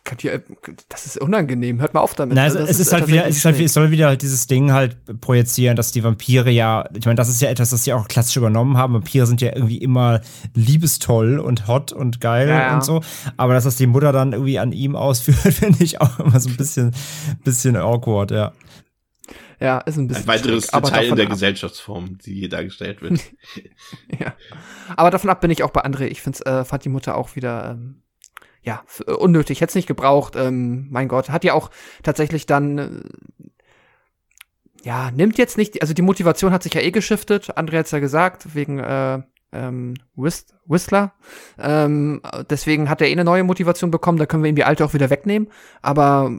Könnt 0.08 0.24
ihr, 0.24 0.42
das 0.88 1.04
ist 1.04 1.20
unangenehm. 1.20 1.82
Hört 1.82 1.92
mal 1.92 2.00
auf 2.00 2.14
damit. 2.14 2.34
Na, 2.34 2.48
ne? 2.48 2.48
es, 2.48 2.54
es 2.54 2.80
ist 2.80 2.94
halt 2.94 3.08
wieder, 3.08 3.26
es 3.26 3.36
ist 3.36 3.44
halt, 3.44 3.60
es 3.60 3.74
soll 3.74 3.90
wieder 3.90 4.06
halt 4.06 4.22
dieses 4.22 4.46
Ding 4.46 4.72
halt 4.72 4.96
projizieren, 5.20 5.76
dass 5.76 5.92
die 5.92 6.02
Vampire 6.02 6.48
ja, 6.50 6.88
ich 6.96 7.04
meine, 7.04 7.16
das 7.16 7.28
ist 7.28 7.42
ja 7.42 7.50
etwas, 7.50 7.68
das 7.68 7.84
sie 7.84 7.92
auch 7.92 8.08
klassisch 8.08 8.38
übernommen 8.38 8.78
haben. 8.78 8.94
Vampire 8.94 9.26
sind 9.26 9.42
ja 9.42 9.54
irgendwie 9.54 9.76
immer 9.76 10.22
liebestoll 10.54 11.38
und 11.38 11.68
hot 11.68 11.92
und 11.92 12.22
geil 12.22 12.48
Ja, 12.48 12.58
ja. 12.58 12.74
und 12.74 12.84
so. 12.84 13.02
Aber 13.36 13.52
dass 13.52 13.64
das 13.64 13.76
die 13.76 13.86
Mutter 13.86 14.10
dann 14.12 14.32
irgendwie 14.32 14.58
an 14.58 14.72
ihm 14.72 14.96
ausführt, 14.96 15.36
finde 15.54 15.84
ich 15.84 16.00
auch 16.00 16.18
immer 16.20 16.40
so 16.40 16.48
ein 16.48 16.56
bisschen, 16.56 16.94
bisschen 17.44 17.76
awkward, 17.76 18.30
ja. 18.30 18.52
Ja, 19.60 19.78
ist 19.80 19.98
ein 19.98 20.08
bisschen. 20.08 20.24
Ein 20.24 20.28
weiteres 20.28 20.64
schräg, 20.68 20.74
aber 20.74 20.88
Detail 20.90 21.16
der 21.16 21.26
ab- 21.26 21.32
Gesellschaftsform, 21.32 22.16
die 22.24 22.32
hier 22.34 22.48
dargestellt 22.48 23.02
wird. 23.02 23.20
Ja. 24.18 24.32
Aber 24.96 25.10
davon 25.10 25.28
ab 25.28 25.42
bin 25.42 25.50
ich 25.50 25.62
auch 25.62 25.70
bei 25.70 25.84
André. 25.84 26.06
Ich 26.06 26.22
find's, 26.22 26.40
äh, 26.40 26.64
fand 26.64 26.82
die 26.86 26.88
Mutter 26.88 27.14
auch 27.14 27.36
wieder, 27.36 27.72
ähm, 27.72 28.00
ja, 28.68 28.82
äh, 29.06 29.12
unnötig. 29.12 29.62
Hätte 29.62 29.70
es 29.70 29.74
nicht 29.74 29.88
gebraucht. 29.88 30.36
Ähm, 30.36 30.88
mein 30.90 31.08
Gott. 31.08 31.30
Hat 31.30 31.42
ja 31.42 31.54
auch 31.54 31.70
tatsächlich 32.02 32.44
dann, 32.44 32.78
äh, 32.78 33.00
ja, 34.82 35.10
nimmt 35.10 35.38
jetzt 35.38 35.56
nicht, 35.56 35.80
also 35.80 35.94
die 35.94 36.02
Motivation 36.02 36.52
hat 36.52 36.62
sich 36.62 36.74
ja 36.74 36.82
eh 36.82 36.90
geschiftet. 36.90 37.56
André 37.56 37.78
hat's 37.78 37.92
ja 37.92 37.98
gesagt, 37.98 38.54
wegen, 38.54 38.78
äh, 38.78 39.22
ähm, 39.50 39.94
Whist 40.14 40.54
Whistler. 40.66 41.14
Ähm, 41.58 42.20
deswegen 42.50 42.90
hat 42.90 43.00
er 43.00 43.08
eh 43.08 43.12
eine 43.12 43.24
neue 43.24 43.42
Motivation 43.42 43.90
bekommen. 43.90 44.18
Da 44.18 44.26
können 44.26 44.42
wir 44.42 44.50
ihm 44.50 44.56
die 44.56 44.64
alte 44.64 44.84
auch 44.84 44.92
wieder 44.92 45.08
wegnehmen. 45.08 45.48
Aber 45.80 46.30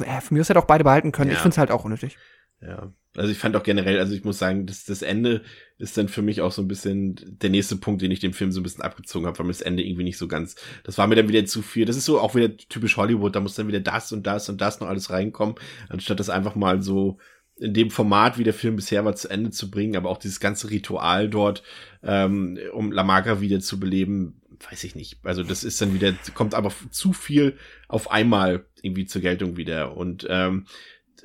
äh, 0.00 0.20
von 0.20 0.36
mir 0.36 0.42
aus 0.42 0.48
hätte 0.48 0.60
auch 0.60 0.66
beide 0.66 0.84
behalten 0.84 1.10
können. 1.10 1.30
Ja. 1.30 1.36
Ich 1.36 1.42
find's 1.42 1.58
halt 1.58 1.72
auch 1.72 1.84
unnötig. 1.84 2.16
Ja, 2.60 2.92
also 3.16 3.30
ich 3.30 3.38
fand 3.38 3.56
auch 3.56 3.62
generell, 3.62 3.98
also 3.98 4.14
ich 4.14 4.24
muss 4.24 4.38
sagen, 4.38 4.66
das, 4.66 4.84
das 4.84 5.02
Ende 5.02 5.42
ist 5.78 5.96
dann 5.96 6.08
für 6.08 6.22
mich 6.22 6.40
auch 6.40 6.52
so 6.52 6.62
ein 6.62 6.68
bisschen 6.68 7.16
der 7.40 7.50
nächste 7.50 7.76
Punkt, 7.76 8.02
den 8.02 8.10
ich 8.10 8.20
dem 8.20 8.32
Film 8.32 8.52
so 8.52 8.60
ein 8.60 8.62
bisschen 8.62 8.82
abgezogen 8.82 9.26
habe, 9.26 9.38
weil 9.38 9.46
mir 9.46 9.52
das 9.52 9.62
Ende 9.62 9.82
irgendwie 9.82 10.04
nicht 10.04 10.18
so 10.18 10.28
ganz, 10.28 10.56
das 10.84 10.98
war 10.98 11.06
mir 11.06 11.16
dann 11.16 11.28
wieder 11.28 11.44
zu 11.46 11.62
viel. 11.62 11.84
Das 11.84 11.96
ist 11.96 12.04
so 12.04 12.20
auch 12.20 12.34
wieder 12.34 12.56
typisch 12.56 12.96
Hollywood, 12.96 13.34
da 13.34 13.40
muss 13.40 13.54
dann 13.54 13.68
wieder 13.68 13.80
das 13.80 14.12
und 14.12 14.26
das 14.26 14.48
und 14.48 14.60
das 14.60 14.80
noch 14.80 14.88
alles 14.88 15.10
reinkommen, 15.10 15.56
anstatt 15.88 16.20
das 16.20 16.30
einfach 16.30 16.54
mal 16.54 16.82
so 16.82 17.18
in 17.58 17.72
dem 17.72 17.90
Format, 17.90 18.38
wie 18.38 18.44
der 18.44 18.54
Film 18.54 18.76
bisher 18.76 19.04
war, 19.04 19.16
zu 19.16 19.28
Ende 19.28 19.50
zu 19.50 19.70
bringen, 19.70 19.96
aber 19.96 20.10
auch 20.10 20.18
dieses 20.18 20.40
ganze 20.40 20.68
Ritual 20.70 21.30
dort, 21.30 21.62
ähm, 22.02 22.58
um 22.72 22.92
La 22.92 23.02
Magra 23.02 23.40
wieder 23.40 23.60
zu 23.60 23.80
beleben, 23.80 24.42
weiß 24.70 24.84
ich 24.84 24.94
nicht. 24.94 25.18
Also 25.22 25.42
das 25.42 25.64
ist 25.64 25.80
dann 25.80 25.94
wieder, 25.94 26.12
kommt 26.34 26.54
aber 26.54 26.70
zu 26.90 27.12
viel 27.14 27.56
auf 27.88 28.10
einmal 28.10 28.66
irgendwie 28.82 29.06
zur 29.06 29.22
Geltung 29.22 29.56
wieder 29.56 29.96
und 29.96 30.26
ähm, 30.28 30.66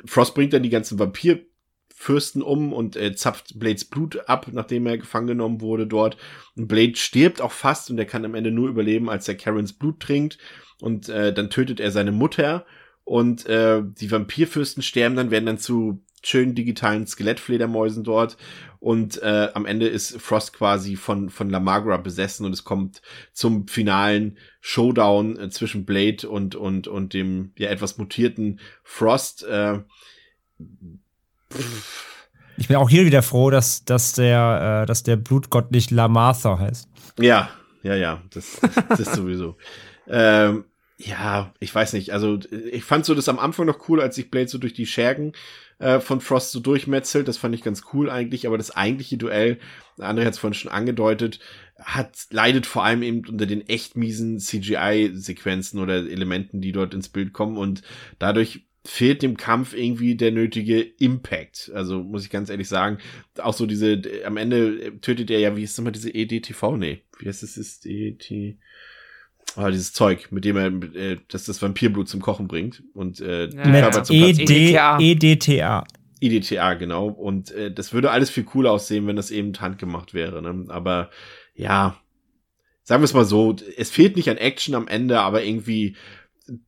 Frost 0.06 0.34
bringt 0.34 0.54
dann 0.54 0.64
die 0.64 0.70
ganzen 0.70 0.98
Vampirfürsten 2.02 2.42
um 2.42 2.74
und 2.74 2.96
äh, 2.96 3.16
zapft 3.16 3.60
Blades 3.60 3.86
Blut 3.86 4.28
ab, 4.28 4.48
nachdem 4.52 4.88
er 4.88 4.98
gefangen 4.98 5.28
genommen 5.28 5.62
wurde 5.62 5.88
dort. 5.88 6.18
Und 6.56 6.68
Blade 6.68 6.96
stirbt 6.96 7.42
auch 7.42 7.52
fast 7.52 7.90
und 7.90 7.98
er 7.98 8.06
kann 8.06 8.26
am 8.26 8.36
Ende 8.36 8.52
nur 8.52 8.70
überleben, 8.70 9.10
als 9.10 9.28
er 9.28 9.36
Karens 9.36 9.74
Blut 9.74 10.00
trinkt. 10.00 10.38
Und 10.82 11.10
äh, 11.10 11.34
dann 11.34 11.50
tötet 11.50 11.80
er 11.80 11.92
seine 11.92 12.12
Mutter. 12.12 12.66
Und 13.04 13.46
äh, 13.46 13.84
die 13.84 14.12
Vampirfürsten 14.12 14.82
sterben 14.84 15.16
dann, 15.16 15.32
werden 15.32 15.46
dann 15.46 15.58
zu 15.58 16.04
schönen 16.24 16.56
digitalen 16.56 17.06
Skelettfledermäusen 17.06 18.04
dort. 18.04 18.38
Und 18.80 19.22
äh, 19.22 19.50
am 19.54 19.66
Ende 19.66 19.88
ist 19.88 20.20
Frost 20.20 20.54
quasi 20.54 20.96
von, 20.96 21.30
von 21.30 21.50
La 21.52 21.60
Magra 21.60 21.98
besessen 21.98 22.48
und 22.48 22.54
es 22.54 22.64
kommt 22.64 23.02
zum 23.32 23.68
finalen 23.68 24.38
Showdown 24.60 25.38
äh, 25.38 25.50
zwischen 25.50 25.86
Blade 25.86 26.28
und, 26.28 26.56
und, 26.56 26.88
und 26.88 27.14
dem 27.14 27.52
ja 27.58 27.70
etwas 27.70 28.00
mutierten 28.00 28.60
Frost. 28.84 29.44
Äh, 29.44 29.82
Ich 32.58 32.68
bin 32.68 32.78
auch 32.78 32.90
hier 32.90 33.06
wieder 33.06 33.24
froh, 33.24 33.50
dass, 33.50 33.86
dass 33.86 34.14
der, 34.14 34.84
äh, 34.84 34.86
dass 34.86 35.04
der 35.04 35.16
Blutgott 35.16 35.72
nicht 35.72 35.92
Lamartha 35.92 36.60
heißt. 36.60 36.90
ja, 37.20 37.50
ja, 37.84 37.96
ja, 37.96 38.22
das, 38.32 38.60
das 38.90 39.00
ist 39.00 39.16
sowieso. 39.16 39.58
ähm, 40.08 40.66
ja, 40.98 41.54
ich 41.60 41.74
weiß 41.74 41.94
nicht. 41.94 42.12
Also 42.14 42.40
ich 42.72 42.84
fand 42.84 43.06
so 43.06 43.16
das 43.16 43.30
am 43.30 43.40
Anfang 43.40 43.66
noch 43.66 43.90
cool, 43.90 44.02
als 44.02 44.16
sich 44.16 44.30
Blade 44.30 44.48
so 44.48 44.58
durch 44.58 44.74
die 44.74 44.86
Schergen 44.86 45.34
äh, 45.80 46.00
von 46.00 46.22
Frost 46.22 46.52
so 46.52 46.60
durchmetzelt. 46.60 47.28
Das 47.28 47.38
fand 47.38 47.56
ich 47.56 47.64
ganz 47.64 47.84
cool 47.94 48.10
eigentlich. 48.10 48.46
Aber 48.46 48.58
das 48.58 48.72
eigentliche 48.72 49.18
Duell, 49.18 49.60
André 49.98 50.26
hat 50.26 50.34
es 50.34 50.40
vorhin 50.40 50.54
schon 50.54 50.72
angedeutet, 50.72 51.40
hat 51.80 52.12
leidet 52.30 52.68
vor 52.68 52.84
allem 52.84 53.02
eben 53.02 53.28
unter 53.28 53.48
den 53.48 53.68
echt 53.68 53.98
miesen 53.98 54.40
CGI-Sequenzen 54.40 55.80
oder 55.80 55.96
Elementen, 55.96 56.62
die 56.62 56.72
dort 56.72 56.94
ins 56.94 57.10
Bild 57.10 57.34
kommen. 57.34 57.58
Und 57.58 57.82
dadurch 58.20 58.68
fehlt 58.84 59.22
dem 59.22 59.38
Kampf 59.38 59.74
irgendwie 59.74 60.16
der 60.16 60.32
nötige 60.32 60.82
Impact. 60.82 61.72
Also 61.74 62.02
muss 62.02 62.24
ich 62.24 62.32
ganz 62.32 62.50
ehrlich 62.50 62.68
sagen, 62.68 62.98
auch 63.38 63.54
so 63.54 63.66
diese, 63.66 64.02
am 64.26 64.38
Ende 64.38 65.00
tötet 65.02 65.30
er 65.30 65.40
ja, 65.40 65.56
wie 65.56 65.64
ist 65.64 65.78
immer 65.78 65.92
diese 65.92 66.14
EDTV? 66.14 66.78
Nee, 66.78 67.02
wie 67.20 67.28
heißt 67.28 67.44
das? 67.44 67.58
Ist 67.58 67.86
EDT? 67.86 68.58
Ah, 69.56 69.70
dieses 69.70 69.92
Zeug, 69.94 70.32
mit 70.32 70.46
dem 70.46 70.56
er, 70.56 70.68
äh, 70.96 71.18
das 71.28 71.46
das 71.46 71.62
Vampirblut 71.62 72.08
zum 72.08 72.22
Kochen 72.22 72.48
bringt 72.48 72.84
und 72.94 73.20
äh, 73.20 73.50
die 73.50 73.58
Ja, 73.58 73.64
Körper 73.64 73.98
ja. 73.98 74.04
zum 74.04 74.16
EDTA. 74.16 75.00
EDTA. 75.00 75.84
IDTA, 76.22 76.74
genau. 76.76 77.08
Und 77.08 77.52
äh, 77.52 77.72
das 77.72 77.94
würde 77.94 78.12
alles 78.12 78.30
viel 78.30 78.44
cooler 78.44 78.72
aussehen, 78.72 79.08
wenn 79.08 79.16
das 79.16 79.32
eben 79.32 79.54
handgemacht 79.60 80.14
wäre. 80.14 80.42
Ne? 80.42 80.66
Aber 80.70 81.10
ja, 81.54 82.00
sagen 82.84 83.02
wir 83.02 83.06
es 83.06 83.14
mal 83.14 83.26
so, 83.26 83.56
es 83.78 83.90
fehlt 83.92 84.16
nicht 84.16 84.30
an 84.30 84.38
Action 84.38 84.76
am 84.76 84.88
Ende, 84.88 85.20
aber 85.20 85.44
irgendwie 85.44 85.96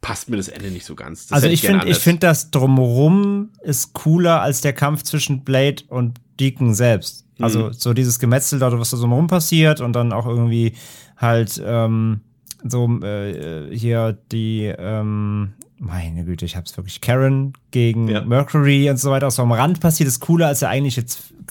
passt 0.01 0.29
mir 0.29 0.37
das 0.37 0.47
Ende 0.47 0.71
nicht 0.71 0.85
so 0.85 0.95
ganz. 0.95 1.27
Das 1.27 1.33
Also 1.37 1.47
ich 1.47 1.61
finde, 1.61 1.87
ich 1.87 1.97
finde 1.97 2.19
das 2.21 2.51
drumherum 2.51 3.49
ist 3.63 3.93
cooler 3.93 4.41
als 4.41 4.61
der 4.61 4.73
Kampf 4.73 5.03
zwischen 5.03 5.43
Blade 5.43 5.83
und 5.89 6.19
Deacon 6.39 6.73
selbst. 6.73 7.25
Also 7.39 7.67
Mhm. 7.67 7.73
so 7.73 7.93
dieses 7.93 8.19
Gemetzel 8.19 8.59
dort, 8.59 8.77
was 8.79 8.91
da 8.91 8.97
so 8.97 9.07
rum 9.07 9.27
passiert 9.27 9.81
und 9.81 9.93
dann 9.93 10.13
auch 10.13 10.27
irgendwie 10.27 10.73
halt 11.17 11.61
ähm, 11.65 12.21
so 12.63 12.87
äh, 13.01 13.75
hier 13.75 14.17
die 14.31 14.73
ähm, 14.77 15.53
meine 15.83 16.23
Güte, 16.23 16.45
ich 16.45 16.55
hab's 16.55 16.75
wirklich. 16.77 17.01
Karen 17.01 17.53
gegen 17.71 18.07
Ja. 18.07 18.21
Mercury 18.23 18.89
und 18.89 18.97
so 18.97 19.11
weiter, 19.11 19.27
was 19.27 19.35
so 19.35 19.41
am 19.43 19.51
Rand 19.51 19.79
passiert, 19.81 20.07
ist 20.07 20.21
cooler 20.21 20.47
als 20.47 20.59
der 20.59 20.69
eigentliche 20.69 21.03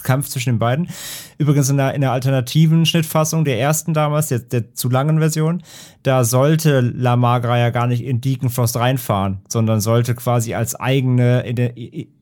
Kampf 0.02 0.28
zwischen 0.28 0.54
den 0.54 0.58
beiden. 0.58 0.88
Übrigens 1.36 1.68
in 1.68 1.76
der, 1.76 1.94
in 1.94 2.00
der 2.00 2.12
alternativen 2.12 2.86
Schnittfassung 2.86 3.44
der 3.44 3.60
ersten 3.60 3.92
damals, 3.92 4.28
der, 4.28 4.38
der 4.38 4.72
zu 4.74 4.88
langen 4.88 5.18
Version, 5.18 5.62
da 6.02 6.24
sollte 6.24 6.80
La 6.80 7.16
Magra 7.16 7.58
ja 7.58 7.68
gar 7.70 7.86
nicht 7.86 8.02
in 8.02 8.20
Deacon 8.22 8.48
Frost 8.48 8.76
reinfahren, 8.76 9.40
sondern 9.48 9.80
sollte 9.80 10.14
quasi 10.14 10.54
als 10.54 10.74
eigene 10.74 11.44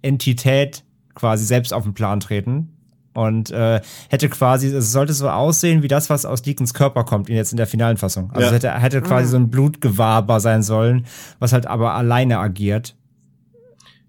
Entität 0.03 0.83
quasi 1.15 1.45
selbst 1.45 1.73
auf 1.73 1.85
den 1.85 1.95
Plan 1.95 2.19
treten. 2.21 2.71
Und 3.13 3.51
äh, 3.51 3.81
hätte 4.09 4.29
quasi, 4.29 4.69
es 4.69 4.93
sollte 4.93 5.13
so 5.13 5.29
aussehen 5.29 5.83
wie 5.83 5.89
das, 5.89 6.11
was 6.11 6.25
aus 6.25 6.43
Deacons 6.43 6.75
Körper 6.75 7.03
kommt, 7.05 7.29
jetzt 7.29 7.51
in 7.53 7.57
der 7.57 7.67
finalen 7.67 7.97
Fassung. 7.97 8.31
Also 8.31 8.43
Ja. 8.43 8.47
es 8.49 8.53
hätte, 8.53 8.73
hätte 8.81 9.03
quasi 9.03 9.29
so 9.29 9.37
ein 9.37 9.51
Blutgewaber 9.51 10.39
sein 10.39 10.63
sollen, 10.63 11.07
was 11.41 11.53
halt 11.53 11.67
aber 11.67 11.95
alleine 11.95 12.39
agiert. 12.39 12.95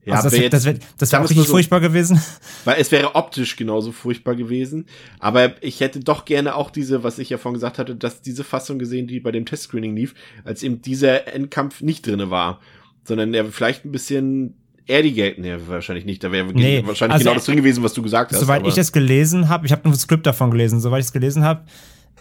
ja, 0.06 0.16
also 0.16 0.30
das, 0.30 0.34
wär 0.34 0.42
wär- 0.44 0.50
das 0.50 0.66
wäre 0.66 0.80
das 1.00 1.12
wär 1.12 1.20
auch 1.20 1.24
wir's 1.24 1.30
mal 1.32 1.34
richtig 1.36 1.48
so, 1.48 1.52
furchtbar 1.54 1.80
gewesen. 1.80 2.22
Weil 2.66 2.80
es 2.80 2.92
wäre 2.92 3.16
optisch 3.16 3.56
genauso 3.56 3.92
furchtbar 3.92 4.36
gewesen. 4.36 4.86
Aber 5.20 5.54
ich 5.64 5.80
hätte 5.80 6.00
doch 6.00 6.26
gerne 6.26 6.54
auch 6.56 6.70
diese, 6.70 7.04
was 7.04 7.18
ich 7.18 7.30
ja 7.32 7.38
vorhin 7.40 7.56
gesagt 7.56 7.80
hatte, 7.80 7.96
dass 7.96 8.22
diese 8.22 8.44
Fassung 8.44 8.78
gesehen, 8.78 9.08
die 9.08 9.20
bei 9.20 9.32
dem 9.32 9.46
Testscreening 9.48 9.96
lief, 9.96 10.14
als 10.44 10.62
eben 10.62 10.82
dieser 10.84 11.28
Endkampf 11.34 11.82
nicht 11.82 12.06
drinne 12.06 12.30
war. 12.30 12.60
Sondern 13.04 13.32
der 13.32 13.46
vielleicht 13.46 13.84
ein 13.84 13.92
bisschen 13.92 14.61
erdiger, 14.88 15.32
nee, 15.38 15.56
wahrscheinlich 15.68 16.06
nicht. 16.06 16.24
Da 16.24 16.32
wäre 16.32 16.46
Nee, 16.54 16.84
wahrscheinlich 16.86 17.14
also 17.14 17.24
genau 17.24 17.36
das 17.36 17.46
drin 17.46 17.58
gewesen, 17.58 17.84
was 17.84 17.94
du 17.94 18.02
gesagt 18.02 18.32
hast. 18.32 18.40
Soweit 18.40 18.66
ich 18.68 18.74
das 18.76 18.92
gelesen 18.92 19.50
habe, 19.50 19.66
ich 19.66 19.72
habe 19.72 19.82
nur 19.86 19.94
das 19.94 20.02
Skript 20.02 20.26
davon 20.26 20.52
gelesen, 20.52 20.80
soweit 20.80 21.00
ich 21.02 21.08
es 21.08 21.14
gelesen 21.14 21.44
habe, 21.44 21.64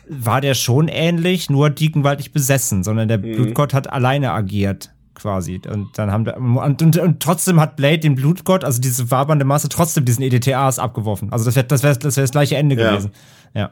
war 0.08 0.40
der 0.40 0.54
schon 0.54 0.88
ähnlich, 0.88 1.50
nur 1.50 1.70
Deacon 1.70 2.02
war 2.04 2.16
nicht 2.16 2.32
besessen, 2.32 2.82
sondern 2.82 3.08
der 3.08 3.18
Mhm. 3.18 3.32
Blutgott 3.36 3.74
hat 3.74 3.92
alleine 3.92 4.32
agiert 4.32 4.90
quasi. 5.14 5.61
Und 5.70 5.96
dann 5.98 6.11
haben 6.11 6.24
da, 6.24 6.32
und, 6.36 6.82
und, 6.82 6.96
und 6.96 7.20
trotzdem 7.22 7.61
hat 7.61 7.76
Blade 7.76 7.98
den 7.98 8.14
Blutgott, 8.14 8.64
also 8.64 8.80
diese 8.80 9.11
wabernde 9.11 9.44
Masse, 9.44 9.68
trotzdem 9.68 10.04
diesen 10.04 10.22
EDTAs 10.22 10.78
abgeworfen. 10.78 11.30
Also 11.32 11.44
das 11.44 11.56
wäre 11.56 11.66
das 11.66 11.82
wär, 11.82 11.94
das, 11.94 12.16
wär 12.16 12.24
das 12.24 12.30
gleiche 12.32 12.56
Ende 12.56 12.74
Ja. 12.76 12.90
gewesen. 12.90 13.11
Ja. 13.54 13.70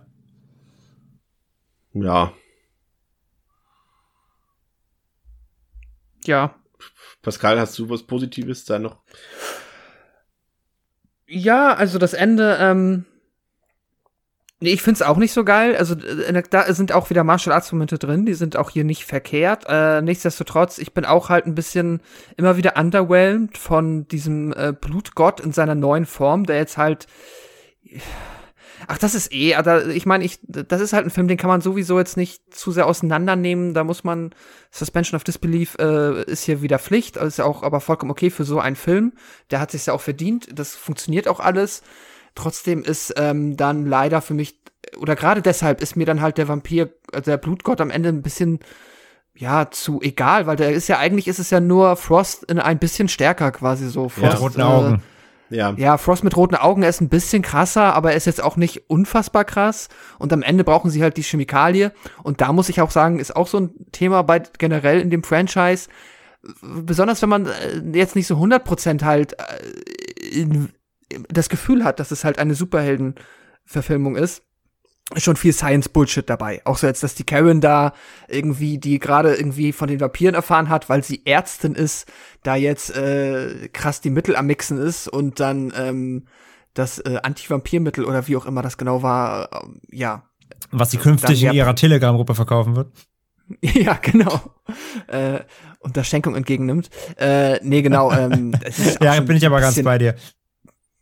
Ja, 1.95 2.33
Ja. 6.27 6.55
Pascal, 7.29 7.61
hast 7.61 7.79
du 7.79 7.91
was 7.91 8.05
Positives 8.05 8.65
da 8.65 8.79
noch? 8.79 8.97
Ja, 11.27 11.75
also 11.75 11.99
das 11.99 12.15
Ende, 12.15 12.57
ähm. 12.59 13.05
Nee, 14.61 14.73
ich 14.73 14.81
find's 14.81 15.03
auch 15.03 15.19
nicht 15.19 15.35
so 15.35 15.45
geil. 15.45 15.77
Also 15.77 15.95
äh, 15.95 16.43
da 16.49 16.73
sind 16.73 16.91
auch 16.91 17.11
wieder 17.11 17.25
Martial 17.25 17.55
Arts 17.55 17.71
Momente 17.71 17.99
drin, 17.99 18.25
die 18.25 18.33
sind 18.33 18.57
auch 18.57 18.71
hier 18.71 18.85
nicht 18.85 19.05
verkehrt. 19.05 19.67
Äh, 19.69 20.01
nichtsdestotrotz, 20.01 20.79
ich 20.79 20.95
bin 20.95 21.05
auch 21.05 21.29
halt 21.29 21.45
ein 21.45 21.55
bisschen 21.55 22.01
immer 22.39 22.57
wieder 22.57 22.79
underwhelmed 22.79 23.59
von 23.59 24.09
diesem 24.09 24.55
äh, 24.55 24.73
Blutgott 24.73 25.39
in 25.39 25.53
seiner 25.53 25.75
neuen 25.75 26.07
Form, 26.07 26.47
der 26.47 26.57
jetzt 26.57 26.79
halt 26.79 27.07
Ach, 28.87 28.99
das 28.99 29.15
ist 29.15 29.33
eh, 29.33 29.55
aber 29.55 29.87
ich 29.87 30.07
meine, 30.07 30.25
ich, 30.25 30.39
das 30.43 30.81
ist 30.81 30.93
halt 30.93 31.07
ein 31.07 31.11
Film, 31.11 31.29
den 31.29 31.37
kann 31.37 31.49
man 31.49 31.61
sowieso 31.61 31.99
jetzt 31.99 32.17
nicht 32.17 32.55
zu 32.55 32.71
sehr 32.71 32.87
auseinandernehmen. 32.87 33.75
Da 33.75 33.85
muss 33.85 34.05
man, 34.05 34.31
Suspension 34.71 35.17
of 35.17 35.25
Disbelief 35.25 35.77
äh, 35.79 36.23
ist 36.25 36.45
hier 36.45 36.63
wieder 36.63 36.79
Pflicht, 36.79 37.17
ist 37.17 37.39
ja 37.39 37.45
auch 37.45 37.63
aber 37.63 37.81
vollkommen 37.81 38.11
okay 38.11 38.31
für 38.31 38.45
so 38.45 38.61
einen 38.61 38.77
Film. 38.77 39.13
Der 39.51 39.61
hat 39.61 39.71
sich 39.71 39.87
ja 39.87 39.93
auch 39.93 40.01
verdient, 40.01 40.49
das 40.53 40.75
funktioniert 40.75 41.29
auch 41.29 41.41
alles. 41.41 41.83
Trotzdem 42.35 42.83
ist 42.85 43.15
ähm, 43.17 43.57
dann 43.57 43.87
leider 43.87 44.21
für 44.21 44.35
mich, 44.35 44.61
oder 44.99 45.17
gerade 45.17 45.43
deshalb 45.43 45.83
ist 45.83 45.97
mir 45.97 46.07
dann 46.07 46.21
halt 46.21 46.39
der 46.39 46.49
Vampir, 46.49 46.91
äh, 47.13 47.21
der 47.21 47.37
Blutgott 47.37 47.81
am 47.81 47.91
Ende 47.91 48.11
ein 48.11 48.23
bisschen 48.23 48.61
ja, 49.35 49.71
zu 49.71 50.01
egal, 50.03 50.47
weil 50.47 50.57
der 50.57 50.73
ist 50.73 50.89
ja 50.89 50.99
eigentlich 50.99 51.29
ist 51.29 51.39
es 51.39 51.51
ja 51.51 51.61
nur 51.61 51.97
Frost 51.97 52.45
in 52.45 52.59
ein 52.59 52.79
bisschen 52.79 53.09
stärker 53.09 53.53
quasi 53.53 53.89
so. 53.89 54.09
Frost, 54.09 54.33
Mit 54.33 54.41
roten 54.41 54.61
Augen. 54.63 55.03
Ja. 55.51 55.75
Ja, 55.77 55.99
Frost 55.99 56.25
mit 56.25 56.37
roten 56.37 56.55
Augen, 56.55 56.83
ist 56.83 57.01
ein 57.01 57.09
bisschen 57.09 57.43
krasser, 57.43 57.95
aber 57.95 58.11
er 58.11 58.17
ist 58.17 58.27
jetzt 58.27 58.43
auch 58.43 58.57
nicht 58.57 58.91
unfassbar 58.91 59.45
krass. 59.45 59.89
Und 60.19 60.33
am 60.33 60.43
Ende 60.43 60.65
brauchen 60.65 60.91
sie 60.91 61.03
halt 61.03 61.17
die 61.17 61.23
Chemikalie. 61.23 61.93
Und 62.23 62.41
da 62.41 62.53
muss 62.53 62.69
ich 62.69 62.81
auch 62.81 62.91
sagen, 62.91 63.19
ist 63.19 63.35
auch 63.35 63.47
so 63.47 63.59
ein 63.59 63.71
Thema 63.93 64.23
bei 64.23 64.43
generell 64.59 65.01
in 65.01 65.11
dem 65.11 65.23
Franchise. 65.23 65.89
Besonders 66.63 67.23
wenn 67.23 67.29
man 67.29 67.47
äh, 67.47 67.83
jetzt 67.93 68.17
nicht 68.17 68.27
so 68.27 68.37
100% 68.37 69.05
halt 69.05 69.35
äh, 69.39 70.47
das 71.29 71.49
Gefühl 71.49 71.85
hat, 71.85 72.01
dass 72.01 72.11
es 72.11 72.25
halt 72.25 72.39
eine 72.39 72.55
Superhelden-Verfilmung 72.55 74.17
ist 74.17 74.43
schon 75.17 75.37
viel 75.37 75.53
Science-Bullshit 75.53 76.29
dabei. 76.29 76.61
Auch 76.65 76.77
so 76.77 76.87
jetzt, 76.87 77.03
dass 77.03 77.15
die 77.15 77.25
Karen 77.25 77.61
da 77.61 77.95
irgendwie, 78.29 78.79
die 78.79 78.99
gerade 78.99 79.35
irgendwie 79.35 79.73
von 79.73 79.89
den 79.89 80.01
Vampiren 80.01 80.35
erfahren 80.35 80.69
hat, 80.69 80.89
weil 80.89 81.03
sie 81.03 81.25
Ärztin 81.25 81.75
ist, 81.75 82.07
da 82.43 82.57
jetzt 82.57 82.95
äh, 82.95 83.69
krass 83.73 84.01
die 84.01 84.11
Mittel 84.11 84.37
am 84.37 84.47
Mixen 84.47 84.79
ist 84.79 85.09
und 85.09 85.41
dann 85.41 85.73
ähm, 85.77 86.27
das 86.75 86.99
äh, 86.99 87.19
Anti-Vampirmittel 87.23 88.05
oder 88.05 88.27
wie 88.29 88.37
auch 88.37 88.47
immer 88.47 88.63
das 88.63 88.77
genau 88.77 89.03
war, 89.03 89.49
äh, 89.53 89.97
ja. 89.97 90.25
Was 90.71 90.91
sie 90.91 90.99
künftig 90.99 91.41
Dann 91.41 91.51
in 91.51 91.57
ihrer 91.57 91.75
Telegram-Gruppe 91.75 92.35
verkaufen 92.35 92.77
wird. 92.77 92.93
ja, 93.63 93.95
genau. 93.95 94.41
äh, 95.07 95.41
und 95.81 95.97
das 95.97 96.07
Schenkung 96.07 96.35
entgegennimmt. 96.35 96.91
Äh, 97.17 97.61
nee, 97.63 97.81
genau. 97.81 98.13
Ähm, 98.13 98.55
es 98.63 98.99
Ja, 99.01 99.19
bin 99.21 99.37
ich 99.37 99.47
aber 99.47 99.61
ganz 99.61 99.83
bei 99.83 99.97
dir. 99.97 100.15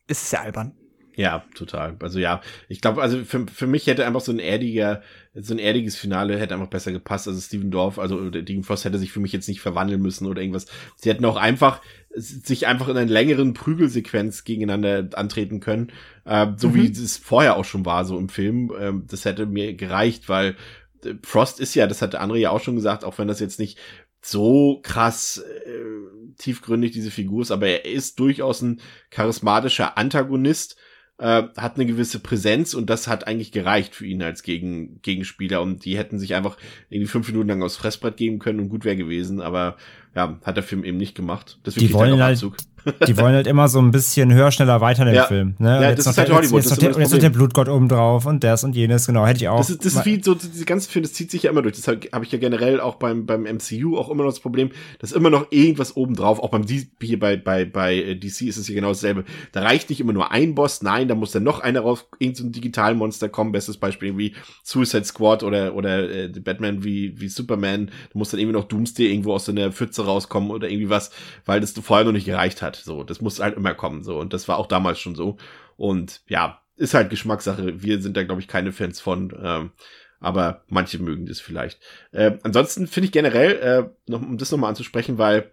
Es 0.07 0.23
ist 0.23 0.33
ja 0.33 0.43
albern. 0.43 0.76
Ja, 1.17 1.47
total. 1.55 1.97
Also 2.01 2.19
ja, 2.19 2.43
ich 2.69 2.83
glaube, 2.83 3.01
also 3.01 3.25
für, 3.25 3.47
für 3.47 3.67
mich 3.67 3.87
hätte 3.87 4.07
einfach 4.07 4.21
so 4.21 4.33
ein 4.33 4.39
erdiger, 4.39 5.01
so 5.35 5.55
ein 5.55 5.59
erdiges 5.59 5.97
Finale 5.97 6.39
hätte 6.39 6.53
einfach 6.53 6.69
besser 6.69 6.93
gepasst. 6.93 7.27
Also 7.27 7.41
Steven 7.41 7.71
Dorf, 7.71 7.99
also 7.99 8.29
Dean 8.29 8.63
Frost 8.63 8.85
hätte 8.85 8.99
sich 8.99 9.13
für 9.13 9.21
mich 9.21 9.33
jetzt 9.33 9.49
nicht 9.49 9.63
verwandeln 9.63 10.03
müssen 10.03 10.27
oder 10.27 10.43
irgendwas. 10.43 10.67
Sie 10.97 11.09
hätten 11.09 11.25
auch 11.25 11.37
einfach 11.37 11.81
sich 12.15 12.67
einfach 12.67 12.89
in 12.89 12.99
einer 12.99 13.11
längeren 13.11 13.55
Prügelsequenz 13.55 14.45
gegeneinander 14.45 15.19
antreten 15.19 15.61
können, 15.61 15.91
äh, 16.27 16.49
so 16.57 16.75
wie 16.75 16.91
es 16.91 17.17
vorher 17.17 17.57
auch 17.57 17.65
schon 17.65 17.87
war, 17.87 18.05
so 18.05 18.19
im 18.19 18.29
Film. 18.29 18.71
Ähm, 18.79 19.05
das 19.09 19.25
hätte 19.25 19.47
mir 19.47 19.73
gereicht, 19.75 20.29
weil 20.29 20.55
äh, 21.03 21.15
Frost 21.23 21.61
ist 21.61 21.75
ja, 21.75 21.87
das 21.87 22.03
hatte 22.03 22.21
André 22.21 22.37
ja 22.37 22.51
auch 22.51 22.63
schon 22.63 22.77
gesagt, 22.77 23.05
auch 23.05 23.17
wenn 23.17 23.29
das 23.29 23.41
jetzt 23.41 23.59
nicht 23.59 23.79
so 24.21 24.81
krass 24.83 25.39
äh, 25.39 26.35
tiefgründig 26.37 26.93
diese 26.93 27.11
Figur 27.11 27.43
ist, 27.43 27.51
aber 27.51 27.69
er 27.69 27.85
ist 27.87 28.19
durchaus 28.19 28.61
ein 28.61 28.81
charismatischer 29.11 29.97
Antagonist, 29.97 30.77
äh, 31.19 31.45
hat 31.57 31.77
eine 31.77 31.87
gewisse 31.87 32.19
Präsenz 32.19 32.75
und 32.75 32.91
das 32.91 33.09
hat 33.09 33.27
eigentlich 33.27 33.53
gereicht 33.53 33.95
für 33.95 34.07
ihn 34.07 34.23
als 34.23 34.43
Gegen 34.43 35.01
Gegenspieler 35.03 35.63
und 35.63 35.85
die 35.85 35.97
hätten 35.97 36.19
sich 36.19 36.35
einfach 36.35 36.57
irgendwie 36.91 37.09
fünf 37.09 37.29
Minuten 37.29 37.49
lang 37.49 37.63
aufs 37.63 37.77
Fressbrett 37.77 38.17
geben 38.17 38.39
können 38.39 38.61
und 38.61 38.69
gut 38.69 38.85
wäre 38.85 38.97
gewesen, 38.97 39.41
aber 39.41 39.77
ja, 40.15 40.39
hat 40.45 40.57
der 40.57 40.65
Film 40.65 40.85
eben 40.85 40.99
nicht 40.99 41.15
gemacht. 41.15 41.59
Deswegen 41.65 41.89
Die 41.89 41.93
wollen 41.95 42.23
halt, 42.23 42.37
Abzug. 42.37 42.57
Die 43.07 43.17
wollen 43.19 43.35
halt 43.35 43.47
immer 43.47 43.69
so 43.69 43.79
ein 43.81 43.91
bisschen 43.91 44.33
höher, 44.33 44.51
schneller 44.51 44.81
weiter 44.81 45.03
in 45.03 45.07
den 45.09 45.15
Ja. 45.17 45.25
Film. 45.27 45.55
Ne? 45.59 45.69
Ja, 45.69 45.81
das 45.81 45.91
jetzt 45.91 46.07
ist 46.07 46.19
halt 46.19 46.31
Hollywood, 46.33 46.53
Jetzt, 46.63 46.65
das 46.67 46.71
noch 46.73 46.79
der- 46.79 46.89
jetzt 47.01 47.11
noch 47.13 47.19
Problem. 47.19 47.33
Blutgott 47.33 47.69
oben 47.69 47.89
drauf 47.89 48.27
und 48.27 48.45
das 48.45 48.65
und 48.65 48.77
jenes, 48.77 49.07
genau, 49.07 49.27
hätte 49.27 49.39
ich 49.41 49.49
auch. 49.49 49.59
Das 49.59 49.71
ist, 49.71 49.85
das 49.85 49.95
ist 49.97 50.05
wie 50.07 50.23
so, 50.23 50.35
diese 50.35 50.65
ganzen 50.65 50.91
Filme, 50.91 51.07
das 51.07 51.15
zieht 51.15 51.31
sich 51.31 51.45
ja 51.45 51.51
immer 51.51 51.63
durch. 51.63 51.77
Das 51.77 51.89
habe 51.89 52.01
hab 52.13 52.23
ich 52.23 52.33
ja 52.33 52.39
generell 52.39 52.81
auch 52.81 52.97
beim, 52.97 53.27
beim 53.27 53.43
MCU 53.45 53.97
auch 53.97 54.09
immer 54.11 54.25
noch 54.25 54.31
das 54.31 54.41
Problem, 54.41 54.71
dass 54.99 55.13
immer 55.13 55.31
noch 55.31 55.47
irgendwas 55.51 55.97
oben 55.97 56.15
drauf, 56.15 56.39
auch 56.41 56.51
beim 56.51 56.65
hier 56.67 57.19
bei, 57.19 57.37
bei, 57.37 57.65
bei 57.65 57.95
äh, 57.97 58.15
DC 58.17 58.43
ist 58.43 58.57
es 58.57 58.69
ja 58.69 58.75
genau 58.75 58.89
dasselbe. 58.89 59.25
Da 59.53 59.63
reicht 59.63 59.91
nicht 59.91 60.01
immer 60.01 60.13
nur 60.13 60.31
ein 60.33 60.55
Boss, 60.55 60.83
nein, 60.83 61.09
da 61.09 61.15
muss 61.15 61.33
dann 61.33 61.43
noch 61.45 61.61
einer 61.61 61.81
raus, 61.81 62.07
irgendein 62.19 62.37
so 62.37 62.45
ein 62.49 62.53
Digitalmonster 62.53 63.29
kommen, 63.29 63.53
bestes 63.53 63.77
Beispiel 63.79 64.17
wie 64.19 64.35
Suicide 64.63 65.05
Squad 65.05 65.43
oder, 65.43 65.75
oder 65.75 66.09
äh, 66.11 66.29
Batman 66.29 66.85
wie, 66.85 67.21
wie 67.21 67.29
Superman, 67.29 67.87
da 68.13 68.19
muss 68.19 68.31
dann 68.31 68.41
irgendwie 68.41 68.57
noch 68.59 68.65
Doomsday 68.69 69.09
irgendwo 69.11 69.33
aus 69.33 69.45
so 69.47 69.53
einer 69.53 69.73
Pfütze 69.73 70.05
rauskommen 70.05 70.51
oder 70.51 70.69
irgendwie 70.69 70.91
was, 70.91 71.11
weil 71.45 71.61
das 71.61 71.73
vorher 71.73 72.05
noch 72.05 72.13
nicht 72.13 72.27
gereicht 72.27 72.63
hat. 72.63 72.76
So, 72.85 73.03
das 73.05 73.21
muss 73.21 73.41
halt 73.41 73.57
immer 73.57 73.75
kommen. 73.75 74.03
So, 74.05 74.19
und 74.19 74.33
das 74.33 74.49
war 74.49 74.59
auch 74.59 74.67
damals 74.67 74.99
schon 74.99 75.15
so. 75.15 75.37
Und 75.77 76.23
ja, 76.29 76.61
ist 76.77 76.95
halt 76.95 77.11
Geschmackssache. 77.11 77.83
Wir 77.83 78.01
sind 78.01 78.17
da, 78.17 78.23
glaube 78.25 78.41
ich, 78.41 78.49
keine 78.49 78.73
Fans 78.73 79.01
von. 79.01 79.35
Ähm, 79.43 79.71
aber 80.21 80.65
manche 80.69 80.99
mögen 80.99 81.27
das 81.27 81.41
vielleicht. 81.41 81.81
Äh, 82.13 82.39
ansonsten 82.43 82.87
finde 82.87 83.07
ich 83.07 83.13
generell, 83.13 83.53
äh, 83.57 84.11
noch, 84.11 84.23
um 84.23 84.39
das 84.39 84.51
nochmal 84.51 84.71
anzusprechen, 84.71 85.19
weil 85.19 85.51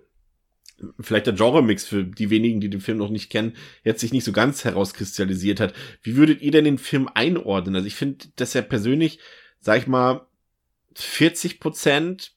vielleicht 1.00 1.28
der 1.28 1.34
Genre-Mix 1.34 1.86
für 1.86 2.04
die 2.04 2.30
wenigen, 2.30 2.60
die 2.60 2.70
den 2.70 2.82
Film 2.82 2.98
noch 2.98 3.10
nicht 3.10 3.30
kennen, 3.30 3.56
jetzt 3.84 4.02
sich 4.02 4.14
nicht 4.14 4.24
so 4.24 4.32
ganz 4.32 4.64
herauskristallisiert 4.64 5.60
hat. 5.60 5.74
Wie 6.02 6.16
würdet 6.16 6.42
ihr 6.42 6.52
denn 6.52 6.66
den 6.66 6.78
Film 6.78 7.10
einordnen? 7.14 7.76
Also 7.76 7.88
ich 7.88 7.96
finde, 7.96 8.26
dass 8.36 8.56
er 8.56 8.64
persönlich, 8.64 9.20
sag 9.60 9.80
ich 9.80 9.88
mal, 9.88 10.26
40 10.96 11.60
Prozent, 11.60 12.34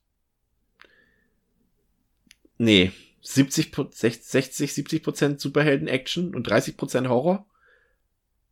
nee, 2.59 2.93
70, 3.27 3.73
Pro- 3.73 3.89
60, 3.91 4.73
70 4.73 5.03
Prozent 5.03 5.41
Superhelden-Action 5.41 6.35
und 6.35 6.45
30 6.49 6.77
Prozent 6.77 7.09
Horror? 7.09 7.47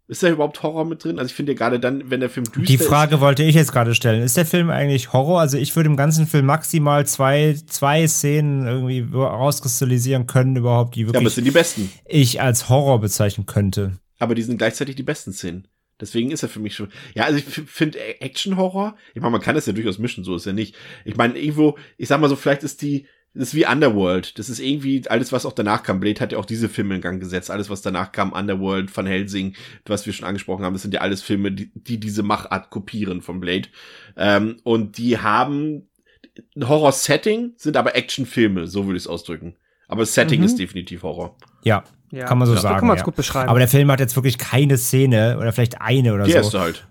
Ist 0.07 0.23
da 0.23 0.29
überhaupt 0.29 0.63
Horror 0.63 0.85
mit 0.85 1.03
drin? 1.03 1.19
Also 1.19 1.29
ich 1.31 1.35
finde 1.35 1.53
ja 1.53 1.59
gerade 1.59 1.81
dann, 1.81 2.11
wenn 2.11 2.21
der 2.21 2.29
Film 2.29 2.45
düster 2.45 2.61
Die 2.61 2.75
ist, 2.75 2.85
Frage 2.85 3.21
wollte 3.21 3.43
ich 3.43 3.55
jetzt 3.55 3.73
gerade 3.73 3.95
stellen. 3.95 4.23
Ist 4.23 4.37
der 4.37 4.45
Film 4.45 4.69
eigentlich 4.69 5.15
Horror? 5.15 5.41
Also 5.41 5.57
ich 5.57 5.75
würde 5.75 5.89
im 5.89 5.97
ganzen 5.97 6.27
Film 6.27 6.45
maximal 6.45 7.07
zwei, 7.07 7.57
zwei 7.67 8.07
Szenen 8.07 8.67
irgendwie 8.67 9.01
rauskristallisieren 9.17 10.27
können, 10.27 10.57
überhaupt, 10.57 10.97
die 10.97 11.03
ja, 11.03 11.09
aber 11.09 11.17
es 11.19 11.23
wirklich 11.23 11.35
sind 11.37 11.45
die 11.47 11.51
besten. 11.53 11.93
ich 12.07 12.43
als 12.43 12.69
Horror 12.69 13.01
bezeichnen 13.01 13.47
könnte. 13.47 13.99
aber 14.19 14.35
die 14.35 14.43
sind 14.43 14.59
gleichzeitig 14.59 14.95
die 14.97 15.03
besten 15.03 15.33
Szenen. 15.33 15.69
Deswegen 16.01 16.33
ist 16.33 16.43
er 16.43 16.49
für 16.51 16.61
mich 16.61 16.75
schon. 16.75 16.89
Ja, 17.15 17.25
also 17.25 17.39
ich 17.39 17.45
finde 17.45 17.99
Action-Horror, 18.21 18.97
ich 19.15 19.23
meine, 19.23 19.31
man 19.31 19.41
kann 19.41 19.55
das 19.55 19.65
ja 19.67 19.73
durchaus 19.73 19.99
mischen, 19.99 20.25
so 20.25 20.35
ist 20.37 20.45
er 20.45 20.53
nicht. 20.53 20.75
Ich 21.07 21.17
meine, 21.17 21.39
irgendwo, 21.39 21.79
ich 21.97 22.09
sag 22.09 22.21
mal 22.21 22.29
so, 22.29 22.37
vielleicht 22.37 22.65
ist 22.65 22.83
die, 22.83 23.07
das 23.35 23.49
ist 23.49 23.55
wie 23.55 23.67
Underworld. 23.67 24.39
Das 24.39 24.49
ist 24.49 24.61
irgendwie 24.61 25.03
alles, 25.09 25.33
was 25.33 25.45
auch 25.47 25.53
danach 25.53 25.83
kam. 25.83 26.01
Blade 26.01 26.21
hat 26.21 26.33
ja 26.33 26.39
auch 26.39 26.45
diese 26.47 26.69
Filme 26.69 26.95
in 26.95 27.01
Gang 27.01 27.21
gesetzt. 27.21 27.51
Alles, 27.51 27.69
was 27.71 27.83
danach 27.83 28.13
kam, 28.13 28.33
Underworld, 28.33 28.97
Van 28.97 29.07
Helsing, 29.07 29.55
was 29.87 30.07
wir 30.07 30.13
schon 30.13 30.27
angesprochen 30.27 30.65
haben, 30.65 30.73
das 30.75 30.83
sind 30.83 30.95
ja 30.95 31.01
alles 31.01 31.23
Filme, 31.23 31.51
die, 31.53 31.71
die 31.75 31.99
diese 31.99 32.23
Machart 32.23 32.71
kopieren 32.71 33.21
von 33.23 33.41
Blade. 33.41 33.69
Ähm, 34.17 34.59
und 34.63 34.99
die 34.99 35.19
haben 35.19 35.89
ein 36.57 36.69
Horror-Setting, 36.69 37.55
sind 37.57 37.77
aber 37.77 37.95
Actionfilme, 37.97 38.67
so 38.67 38.87
würde 38.87 38.97
ich 38.97 39.05
es 39.05 39.09
ausdrücken. 39.09 39.57
Aber 39.89 40.03
das 40.03 40.15
Setting 40.15 40.41
Mhm. 40.41 40.47
ist 40.47 40.59
definitiv 40.59 41.03
Horror. 41.03 41.37
Ja, 41.63 41.85
Ja. 42.11 42.25
kann 42.27 42.39
man 42.39 42.47
so 42.47 42.55
Ja, 42.55 42.61
so 42.61 42.63
sagen. 42.69 42.87
kann 42.89 42.97
ja. 42.97 43.03
gut 43.03 43.17
beschreiben. 43.17 43.49
Aber 43.49 43.59
der 43.59 43.69
Film 43.69 43.91
hat 43.91 44.01
jetzt 44.01 44.17
wirklich 44.17 44.39
keine 44.39 44.79
Szene 44.79 45.37
oder 45.39 45.53
vielleicht 45.53 45.81
eine 45.81 46.15
oder 46.15 46.25
Die 46.25 46.31
so. 46.33 46.39
erste 46.39 46.61
halt. 46.61 46.87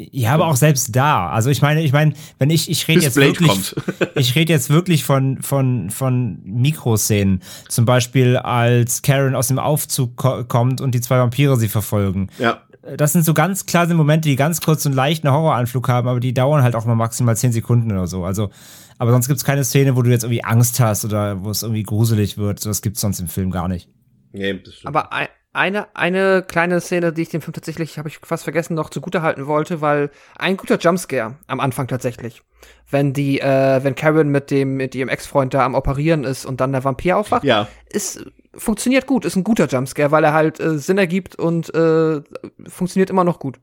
Ja, 0.00 0.32
aber 0.32 0.46
auch 0.46 0.54
selbst 0.54 0.94
da. 0.94 1.28
Also 1.28 1.50
ich 1.50 1.60
meine, 1.60 1.82
ich 1.82 1.92
meine, 1.92 2.12
wenn 2.38 2.50
ich 2.50 2.70
ich 2.70 2.86
rede 2.86 3.00
jetzt 3.00 3.16
wirklich, 3.16 3.74
ich 4.14 4.36
rede 4.36 4.52
jetzt 4.52 4.70
wirklich 4.70 5.02
von 5.02 5.42
von 5.42 5.90
von 5.90 6.38
Mikroszenen. 6.44 7.42
Zum 7.68 7.84
Beispiel 7.84 8.36
als 8.36 9.02
Karen 9.02 9.34
aus 9.34 9.48
dem 9.48 9.58
Aufzug 9.58 10.16
ko 10.16 10.44
kommt 10.44 10.80
und 10.80 10.94
die 10.94 11.00
zwei 11.00 11.18
Vampire 11.18 11.56
sie 11.56 11.68
verfolgen. 11.68 12.28
Ja. 12.38 12.62
Das 12.96 13.12
sind 13.12 13.24
so 13.24 13.34
ganz 13.34 13.66
klare 13.66 13.92
Momente, 13.92 14.28
die 14.28 14.36
ganz 14.36 14.60
kurz 14.60 14.84
so 14.84 14.88
einen 14.88 14.96
leichten 14.96 15.28
Horroranflug 15.30 15.88
haben, 15.88 16.06
aber 16.06 16.20
die 16.20 16.32
dauern 16.32 16.62
halt 16.62 16.76
auch 16.76 16.84
mal 16.86 16.94
maximal 16.94 17.36
zehn 17.36 17.50
Sekunden 17.50 17.90
oder 17.90 18.06
so. 18.06 18.24
Also, 18.24 18.50
aber 18.98 19.10
sonst 19.10 19.26
gibt's 19.26 19.44
keine 19.44 19.64
Szene, 19.64 19.96
wo 19.96 20.02
du 20.02 20.10
jetzt 20.10 20.22
irgendwie 20.22 20.44
Angst 20.44 20.78
hast 20.78 21.04
oder 21.04 21.44
wo 21.44 21.50
es 21.50 21.62
irgendwie 21.62 21.82
gruselig 21.82 22.38
wird. 22.38 22.60
So, 22.60 22.70
Das 22.70 22.80
gibt's 22.82 23.00
sonst 23.00 23.18
im 23.18 23.26
Film 23.26 23.50
gar 23.50 23.66
nicht. 23.66 23.88
Nee, 24.32 24.62
das. 24.64 24.74
Aber 24.84 25.12
ein, 25.12 25.26
eine, 25.52 25.94
eine 25.96 26.42
kleine 26.46 26.80
Szene, 26.80 27.12
die 27.12 27.22
ich 27.22 27.28
dem 27.30 27.40
Film 27.40 27.52
tatsächlich, 27.52 27.98
habe 27.98 28.08
ich 28.08 28.18
fast 28.18 28.44
vergessen, 28.44 28.74
noch 28.74 28.90
zugutehalten 28.90 29.46
wollte, 29.46 29.80
weil 29.80 30.10
ein 30.36 30.56
guter 30.56 30.78
Jumpscare 30.78 31.36
am 31.46 31.60
Anfang 31.60 31.88
tatsächlich. 31.88 32.42
Wenn 32.90 33.12
die, 33.12 33.40
äh, 33.40 33.82
wenn 33.82 33.94
Karen 33.94 34.28
mit 34.28 34.50
dem, 34.50 34.76
mit 34.76 34.94
ihrem 34.94 35.08
Ex-Freund 35.08 35.54
da 35.54 35.64
am 35.64 35.74
Operieren 35.74 36.24
ist 36.24 36.44
und 36.44 36.60
dann 36.60 36.72
der 36.72 36.84
Vampir 36.84 37.16
aufwacht, 37.16 37.44
ja. 37.44 37.68
ist, 37.90 38.24
funktioniert 38.54 39.06
gut, 39.06 39.24
ist 39.24 39.36
ein 39.36 39.44
guter 39.44 39.66
Jumpscare, 39.66 40.10
weil 40.10 40.24
er 40.24 40.32
halt 40.32 40.60
äh, 40.60 40.78
Sinn 40.78 40.98
ergibt 40.98 41.36
und 41.36 41.72
äh, 41.74 42.20
funktioniert 42.66 43.10
immer 43.10 43.24
noch 43.24 43.38
gut. 43.38 43.58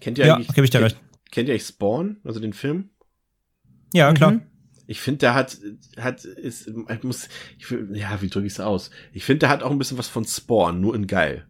Kennt 0.00 0.18
ihr 0.18 0.26
Ja, 0.26 0.34
eigentlich, 0.36 0.54
gebe 0.54 0.64
ich 0.64 0.70
dir 0.70 0.78
kennt, 0.78 0.92
recht. 0.92 1.02
kennt 1.30 1.48
ihr 1.48 1.54
eigentlich 1.54 1.66
Spawn, 1.66 2.18
also 2.24 2.40
den 2.40 2.52
Film? 2.54 2.90
Ja, 3.94 4.12
klar. 4.12 4.32
Mhm. 4.32 4.42
Ich 4.86 5.00
finde, 5.00 5.18
der 5.18 5.34
hat, 5.34 5.58
hat, 5.98 6.24
ist, 6.24 6.68
ich 6.68 7.02
muss, 7.02 7.28
ich 7.58 7.70
will, 7.70 7.88
ja, 7.94 8.20
wie 8.20 8.28
drücke 8.28 8.46
ich 8.46 8.54
es 8.54 8.60
aus? 8.60 8.90
Ich 9.12 9.24
finde, 9.24 9.40
der 9.40 9.48
hat 9.48 9.62
auch 9.62 9.70
ein 9.70 9.78
bisschen 9.78 9.96
was 9.98 10.08
von 10.08 10.24
Spawn, 10.24 10.80
nur 10.80 10.94
in 10.94 11.06
geil. 11.06 11.46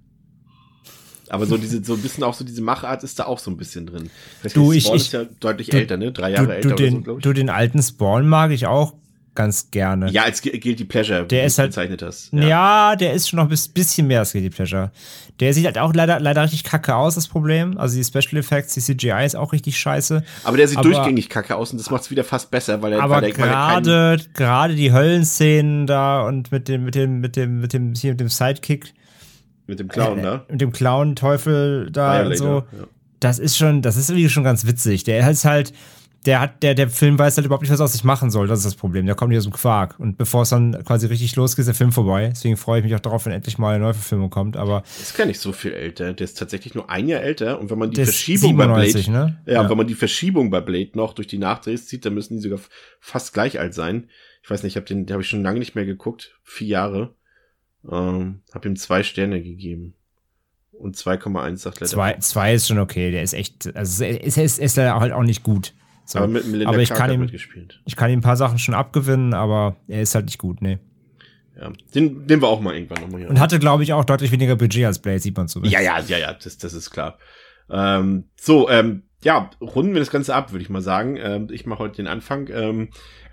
Aber 1.29 1.47
so 1.47 1.57
diese, 1.57 1.83
so 1.83 1.95
ein 1.95 2.03
bisschen 2.03 2.25
auch 2.25 2.35
so 2.35 2.45
diese 2.45 2.61
Machart 2.61 3.03
ist 3.05 3.19
da 3.19 3.25
auch 3.25 3.39
so 3.39 3.51
ein 3.51 3.57
bisschen 3.57 3.87
drin. 3.87 4.11
Du, 4.53 4.71
ich- 4.73 4.85
Spawn 4.85 4.97
ich- 4.97 5.03
ist 5.05 5.13
ja 5.13 5.25
deutlich 5.25 5.69
du- 5.69 5.79
älter, 5.79 5.97
ne? 5.97 6.13
Drei 6.13 6.31
Jahre 6.33 6.47
Du, 6.47 6.53
älter 6.53 6.69
du, 6.69 6.77
so, 6.77 6.77
den, 6.77 7.17
ich. 7.17 7.23
du 7.23 7.33
den 7.33 7.49
alten 7.49 7.83
Spawn 7.83 8.29
mag 8.29 8.51
ich 8.51 8.67
auch 8.67 8.95
ganz 9.35 9.71
gerne. 9.71 10.11
Ja, 10.11 10.25
als 10.25 10.43
Gu- 10.43 10.51
Guilty 10.51 10.85
Pleasure, 10.85 11.25
Der 11.27 11.45
ist 11.45 11.57
du 11.57 11.63
halt- 11.63 11.71
bezeichnet 11.71 12.03
hast. 12.03 12.33
Ja. 12.33 12.97
der 12.97 13.13
ist 13.15 13.29
schon 13.29 13.39
noch 13.39 13.45
ein 13.47 13.49
bis- 13.49 13.69
bisschen 13.69 14.07
mehr 14.07 14.19
als 14.21 14.33
Guilty 14.33 14.51
Pleasure. 14.51 14.91
Der 15.41 15.55
sieht 15.55 15.65
halt 15.65 15.79
auch 15.79 15.95
leider, 15.95 16.21
leider 16.21 16.43
richtig 16.43 16.65
kacke 16.65 16.95
aus, 16.95 17.15
das 17.15 17.27
Problem. 17.29 17.79
Also 17.79 17.97
die 17.97 18.05
Special 18.05 18.37
Effects, 18.39 18.75
die 18.75 18.81
CGI 18.81 19.25
ist 19.25 19.35
auch 19.35 19.53
richtig 19.53 19.79
scheiße. 19.79 20.23
Aber 20.45 20.57
der 20.57 20.69
sieht 20.69 20.79
Aber- 20.79 20.89
durchgängig 20.91 21.29
kacke 21.31 21.57
aus 21.57 21.73
und 21.73 21.79
das 21.79 21.91
macht 21.91 22.03
es 22.03 22.11
wieder 22.11 22.25
fast 22.25 22.51
besser, 22.51 22.83
weil 22.83 22.93
er 22.93 23.03
Aber 23.03 23.23
er 23.23 23.31
gerade, 23.33 24.19
gerade 24.35 24.75
die 24.75 24.93
Höllenszenen 24.93 25.87
da 25.87 26.23
und 26.27 26.53
mit 26.53 26.69
dem, 26.69 26.85
mit 26.85 26.95
dem, 26.95 27.21
mit 27.21 27.37
dem, 27.37 27.61
mit 27.61 27.73
dem, 27.73 27.95
hier 27.95 28.13
mit 28.13 28.21
dem 28.21 28.29
Sidekick, 28.29 28.93
mit 29.67 29.81
dem 29.81 29.89
Clown, 29.89 30.19
äh, 30.19 30.23
ne? 30.23 30.43
mit 30.51 30.61
dem 30.61 30.73
Clown-Teufel 30.73 31.91
da 31.91 32.23
und 32.27 32.37
so, 32.37 32.45
Violator, 32.45 32.67
ja. 32.79 32.85
das 33.21 33.39
ist 33.39 33.57
schon, 33.57 33.81
das 33.83 33.97
ist 33.97 34.11
irgendwie 34.11 34.29
schon 34.29 34.45
ganz 34.45 34.67
witzig. 34.67 35.05
Der 35.05 35.29
ist 35.31 35.45
halt, 35.45 35.73
der 36.25 36.41
hat, 36.41 36.63
der, 36.63 36.75
der 36.75 36.89
Film 36.89 37.19
weiß 37.19 37.37
halt 37.37 37.47
überhaupt 37.47 37.63
nicht, 37.63 37.73
was 37.73 37.81
er 37.81 37.85
aus 37.85 37.93
sich 37.93 38.05
machen 38.05 38.31
soll. 38.31 38.47
Das 38.47 38.61
ist 38.61 38.65
das 38.67 38.75
Problem. 38.77 39.07
Der 39.07 39.15
kommt 39.15 39.31
nicht 39.31 39.39
aus 39.39 39.45
dem 39.45 39.53
Quark. 39.53 39.99
Und 39.99 40.19
bevor 40.19 40.43
es 40.43 40.51
dann 40.51 40.85
quasi 40.85 41.07
richtig 41.07 41.35
losgeht, 41.37 41.61
ist 41.61 41.67
der 41.67 41.75
Film 41.75 41.91
vorbei. 41.91 42.29
Deswegen 42.33 42.57
freue 42.57 42.79
ich 42.79 42.85
mich 42.85 42.95
auch 42.95 43.01
darauf, 43.01 43.27
wenn 43.27 43.33
endlich 43.33 43.59
mal 43.59 43.75
eine 43.75 43.83
Neuverfilmung 43.85 44.31
kommt. 44.31 44.57
Aber 44.57 44.85
ist 45.01 45.17
gar 45.17 45.27
nicht 45.27 45.41
so 45.41 45.53
viel 45.53 45.73
älter. 45.73 46.13
Der 46.13 46.25
ist 46.25 46.39
tatsächlich 46.39 46.75
nur 46.75 46.89
ein 46.89 47.09
Jahr 47.09 47.23
älter. 47.23 47.59
Und 47.59 47.71
wenn 47.71 47.79
man 47.79 47.91
die 47.91 48.01
ist 48.01 48.11
Verschiebung 48.11 48.57
bei 48.57 48.65
97, 48.65 49.07
Blade, 49.07 49.27
ne? 49.27 49.43
ja, 49.47 49.63
Ja. 49.63 49.71
wenn 49.71 49.77
man 49.77 49.87
die 49.87 49.95
Verschiebung 49.95 50.51
bei 50.51 50.61
Blade 50.61 50.91
noch 50.95 51.13
durch 51.15 51.27
die 51.27 51.39
Nachdrehs 51.39 51.87
zieht, 51.87 52.05
dann 52.05 52.15
müssen 52.15 52.37
die 52.37 52.43
sogar 52.43 52.61
fast 53.01 53.33
gleich 53.35 53.59
alt 53.59 53.75
sein. 53.75 54.09
Ich 54.45 54.51
weiß 54.51 54.63
nicht, 54.63 54.73
ich 54.73 54.77
habe 54.77 54.87
den, 54.87 55.07
den 55.07 55.15
habe 55.15 55.23
ich 55.23 55.29
schon 55.29 55.43
lange 55.43 55.59
nicht 55.59 55.75
mehr 55.75 55.87
geguckt. 55.87 56.39
Vier 56.43 56.69
Jahre. 56.69 57.15
Ähm, 57.91 58.43
habe 58.55 58.69
ihm 58.69 58.77
zwei 58.77 59.03
Sterne 59.03 59.43
gegeben. 59.43 59.95
Und 60.73 60.97
2,1 60.97 61.57
sagt 61.59 61.81
leider. 61.81 61.91
zwei, 61.91 62.15
zwei 62.19 62.55
ist 62.55 62.67
schon 62.69 62.79
okay. 62.79 63.11
Der 63.11 63.23
ist 63.23 63.35
echt, 63.35 63.75
also 63.77 64.05
es 64.05 64.37
ist, 64.37 64.59
ist 64.59 64.77
leider 64.77 64.99
halt 64.99 65.13
auch 65.13 65.23
nicht 65.23 65.43
gut. 65.43 65.75
So. 66.13 66.19
Aber 66.19 66.29
mit 66.29 66.47
Melinda 66.47 66.69
aber 66.69 66.83
ich 66.83 66.89
Clarke 66.89 67.05
kann 67.05 67.15
ihm, 67.15 67.21
mitgespielt. 67.21 67.81
ich 67.87 67.97
kann 67.97 68.11
ihm 68.11 68.19
ein 68.19 68.23
paar 68.23 68.37
Sachen 68.37 68.59
schon 68.59 68.75
abgewinnen, 68.75 69.33
aber 69.33 69.77
er 69.89 70.03
ist 70.03 70.15
halt 70.15 70.27
nicht 70.27 70.39
gut, 70.39 70.61
nee. 70.61 70.79
Ja. 71.59 71.73
Den, 71.95 72.27
den 72.27 72.43
wir 72.43 72.49
auch 72.49 72.61
mal 72.61 72.75
irgendwann 72.75 73.03
nochmal 73.03 73.21
hier. 73.21 73.31
Und 73.31 73.41
hatte, 73.41 73.59
glaube 73.59 73.83
ich, 73.83 73.95
auch 73.95 74.05
deutlich 74.05 74.31
weniger 74.31 74.57
Budget 74.57 74.85
als 74.85 74.99
Blade, 74.99 75.21
sieht 75.21 75.37
man 75.37 75.49
so. 75.49 75.61
Ja, 75.63 75.81
ja, 75.81 75.99
ja, 76.01 76.19
ja, 76.19 76.35
das, 76.35 76.59
das 76.59 76.75
ist 76.75 76.91
klar. 76.91 77.19
Ähm, 77.71 78.25
so, 78.37 78.69
ähm, 78.69 79.05
ja, 79.25 79.51
runden 79.61 79.95
wir 79.95 80.01
das 80.01 80.11
Ganze 80.11 80.35
ab, 80.35 80.53
würde 80.53 80.63
ich 80.63 80.71
mal 80.71 80.83
sagen. 80.83 81.17
Ähm, 81.17 81.49
ich 81.51 81.65
mache 81.65 81.79
heute 81.79 81.97
den 81.97 82.09
Anfang. 82.09 82.49
Ähm, 82.53 82.89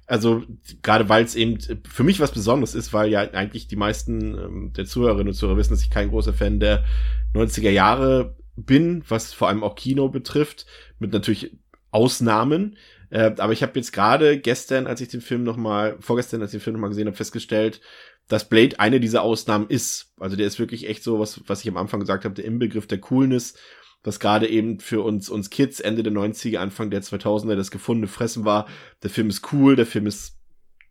also 0.07 0.43
gerade 0.81 1.09
weil 1.09 1.25
es 1.25 1.35
eben 1.35 1.57
für 1.87 2.03
mich 2.03 2.21
was 2.21 2.31
Besonderes 2.31 2.75
ist, 2.75 2.93
weil 2.93 3.09
ja 3.09 3.19
eigentlich 3.19 3.67
die 3.67 3.75
meisten 3.75 4.37
ähm, 4.37 4.73
der 4.73 4.85
Zuhörerinnen 4.85 5.29
und 5.29 5.33
Zuhörer 5.33 5.57
wissen, 5.57 5.73
dass 5.73 5.83
ich 5.83 5.89
kein 5.89 6.09
großer 6.09 6.33
Fan 6.33 6.61
der 6.61 6.85
90er 7.33 7.69
Jahre 7.69 8.35
bin, 8.55 9.03
was 9.07 9.33
vor 9.33 9.49
allem 9.49 9.63
auch 9.63 9.75
Kino 9.75 10.07
betrifft, 10.09 10.65
mit 10.99 11.11
natürlich 11.13 11.57
Ausnahmen. 11.91 12.77
Äh, 13.09 13.31
aber 13.37 13.53
ich 13.53 13.63
habe 13.63 13.77
jetzt 13.79 13.93
gerade 13.93 14.39
gestern, 14.39 14.87
als 14.87 15.01
ich 15.01 15.07
den 15.07 15.21
Film 15.21 15.43
noch 15.43 15.57
mal, 15.57 15.97
vorgestern, 15.99 16.41
als 16.41 16.53
ich 16.53 16.59
den 16.59 16.63
Film 16.63 16.75
noch 16.75 16.81
mal 16.81 16.89
gesehen 16.89 17.07
habe, 17.07 17.17
festgestellt, 17.17 17.81
dass 18.27 18.47
Blade 18.47 18.79
eine 18.79 18.99
dieser 18.99 19.23
Ausnahmen 19.23 19.67
ist. 19.67 20.13
Also 20.19 20.35
der 20.35 20.47
ist 20.47 20.59
wirklich 20.59 20.87
echt 20.87 21.03
so, 21.03 21.19
was, 21.19 21.41
was 21.47 21.61
ich 21.61 21.67
am 21.67 21.77
Anfang 21.77 21.99
gesagt 21.99 22.25
habe, 22.25 22.35
der 22.35 22.45
Inbegriff 22.45 22.85
der 22.85 22.99
Coolness, 22.99 23.55
was 24.03 24.19
gerade 24.19 24.47
eben 24.47 24.79
für 24.79 25.01
uns, 25.01 25.29
uns 25.29 25.49
Kids 25.49 25.79
Ende 25.79 26.03
der 26.03 26.13
90er, 26.13 26.57
Anfang 26.59 26.91
der 26.91 27.01
2000er 27.01 27.55
das 27.55 27.71
gefundene 27.71 28.07
Fressen 28.07 28.45
war. 28.45 28.67
Der 29.03 29.09
Film 29.09 29.29
ist 29.29 29.51
cool, 29.51 29.75
der 29.75 29.87
Film 29.87 30.05
ist 30.05 30.37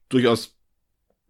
durchaus 0.08 0.57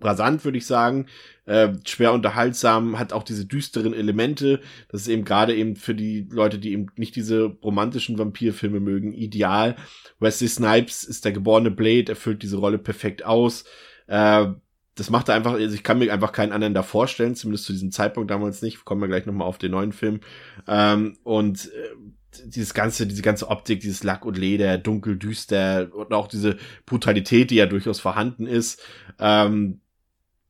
rasant, 0.00 0.44
würde 0.44 0.58
ich 0.58 0.66
sagen, 0.66 1.06
äh, 1.46 1.70
schwer 1.86 2.12
unterhaltsam, 2.12 2.98
hat 2.98 3.12
auch 3.12 3.22
diese 3.22 3.46
düsteren 3.46 3.94
Elemente. 3.94 4.60
Das 4.90 5.02
ist 5.02 5.08
eben 5.08 5.24
gerade 5.24 5.54
eben 5.54 5.76
für 5.76 5.94
die 5.94 6.28
Leute, 6.30 6.58
die 6.58 6.72
eben 6.72 6.86
nicht 6.96 7.16
diese 7.16 7.44
romantischen 7.62 8.18
Vampirfilme 8.18 8.80
mögen, 8.80 9.12
ideal. 9.12 9.76
Wesley 10.20 10.48
Snipes 10.48 11.04
ist 11.04 11.24
der 11.24 11.32
geborene 11.32 11.70
Blade, 11.70 12.10
erfüllt 12.10 12.42
diese 12.42 12.58
Rolle 12.58 12.78
perfekt 12.78 13.24
aus. 13.24 13.64
Äh, 14.06 14.48
das 14.94 15.10
macht 15.10 15.28
er 15.28 15.36
einfach, 15.36 15.52
also 15.52 15.74
ich 15.74 15.84
kann 15.84 15.98
mir 15.98 16.12
einfach 16.12 16.32
keinen 16.32 16.52
anderen 16.52 16.74
da 16.74 16.82
vorstellen, 16.82 17.36
zumindest 17.36 17.66
zu 17.66 17.72
diesem 17.72 17.92
Zeitpunkt 17.92 18.30
damals 18.30 18.62
nicht. 18.62 18.84
Kommen 18.84 19.00
wir 19.00 19.08
gleich 19.08 19.26
nochmal 19.26 19.46
auf 19.46 19.58
den 19.58 19.70
neuen 19.70 19.92
Film. 19.92 20.20
Ähm, 20.66 21.16
und 21.22 21.66
äh, 21.66 22.46
dieses 22.46 22.74
ganze, 22.74 23.06
diese 23.06 23.22
ganze 23.22 23.48
Optik, 23.48 23.80
dieses 23.80 24.02
Lack 24.02 24.24
und 24.24 24.36
Leder, 24.36 24.76
dunkel, 24.76 25.16
düster 25.16 25.90
und 25.94 26.12
auch 26.12 26.26
diese 26.26 26.56
Brutalität, 26.84 27.50
die 27.50 27.56
ja 27.56 27.66
durchaus 27.66 28.00
vorhanden 28.00 28.46
ist, 28.46 28.82
ähm, 29.18 29.80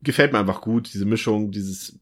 gefällt 0.03 0.33
mir 0.33 0.39
einfach 0.39 0.61
gut. 0.61 0.93
Diese 0.93 1.05
Mischung, 1.05 1.51
dieses 1.51 1.99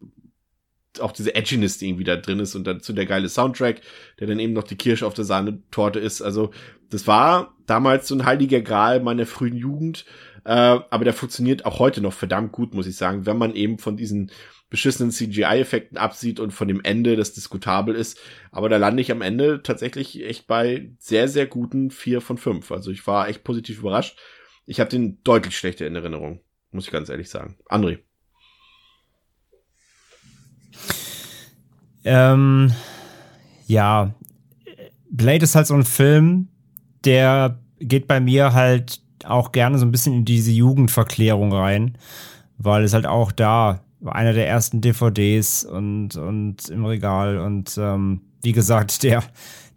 auch 1.00 1.12
diese 1.12 1.34
Edginess, 1.34 1.78
die 1.78 1.88
irgendwie 1.88 2.04
da 2.04 2.16
drin 2.16 2.40
ist 2.40 2.54
und 2.54 2.66
dazu 2.66 2.94
der 2.94 3.04
geile 3.04 3.28
Soundtrack, 3.28 3.82
der 4.18 4.26
dann 4.26 4.38
eben 4.38 4.54
noch 4.54 4.64
die 4.64 4.76
Kirsche 4.76 5.06
auf 5.06 5.14
der 5.14 5.26
Sahnetorte 5.26 5.98
ist. 5.98 6.22
Also 6.22 6.52
das 6.88 7.06
war 7.06 7.54
damals 7.66 8.08
so 8.08 8.14
ein 8.14 8.24
heiliger 8.24 8.62
Gral 8.62 9.00
meiner 9.00 9.26
frühen 9.26 9.56
Jugend, 9.56 10.06
äh, 10.44 10.50
aber 10.50 11.04
der 11.04 11.12
funktioniert 11.12 11.66
auch 11.66 11.78
heute 11.78 12.00
noch 12.00 12.12
verdammt 12.12 12.52
gut, 12.52 12.74
muss 12.74 12.86
ich 12.86 12.96
sagen, 12.96 13.26
wenn 13.26 13.36
man 13.36 13.54
eben 13.54 13.78
von 13.78 13.96
diesen 13.96 14.30
beschissenen 14.68 15.12
CGI-Effekten 15.12 15.96
absieht 15.96 16.40
und 16.40 16.50
von 16.50 16.66
dem 16.68 16.80
Ende, 16.82 17.16
das 17.16 17.32
diskutabel 17.32 17.94
ist. 17.94 18.18
Aber 18.50 18.68
da 18.68 18.76
lande 18.76 19.00
ich 19.00 19.12
am 19.12 19.22
Ende 19.22 19.62
tatsächlich 19.62 20.24
echt 20.24 20.46
bei 20.46 20.90
sehr, 20.98 21.28
sehr 21.28 21.46
guten 21.46 21.90
vier 21.90 22.20
von 22.20 22.36
fünf. 22.36 22.72
Also 22.72 22.90
ich 22.90 23.06
war 23.06 23.28
echt 23.28 23.44
positiv 23.44 23.78
überrascht. 23.80 24.18
Ich 24.64 24.80
habe 24.80 24.90
den 24.90 25.22
deutlich 25.22 25.56
schlechter 25.56 25.86
in 25.86 25.94
Erinnerung, 25.94 26.40
muss 26.76 26.86
ich 26.86 26.92
ganz 26.92 27.08
ehrlich 27.08 27.28
sagen. 27.28 27.56
André. 27.68 27.98
Ähm, 32.04 32.72
ja, 33.66 34.14
Blade 35.10 35.42
ist 35.42 35.56
halt 35.56 35.66
so 35.66 35.74
ein 35.74 35.84
Film, 35.84 36.48
der 37.04 37.58
geht 37.80 38.06
bei 38.06 38.20
mir 38.20 38.52
halt 38.52 39.00
auch 39.24 39.50
gerne 39.50 39.78
so 39.78 39.84
ein 39.84 39.90
bisschen 39.90 40.14
in 40.14 40.24
diese 40.24 40.52
Jugendverklärung 40.52 41.52
rein, 41.52 41.98
weil 42.58 42.84
es 42.84 42.94
halt 42.94 43.06
auch 43.06 43.32
da 43.32 43.80
war 43.98 44.14
einer 44.14 44.34
der 44.34 44.46
ersten 44.46 44.80
DVDs 44.80 45.64
und, 45.64 46.16
und 46.16 46.68
im 46.68 46.84
Regal 46.84 47.38
und 47.38 47.76
ähm, 47.78 48.20
wie 48.46 48.52
gesagt, 48.52 49.02
der, 49.02 49.24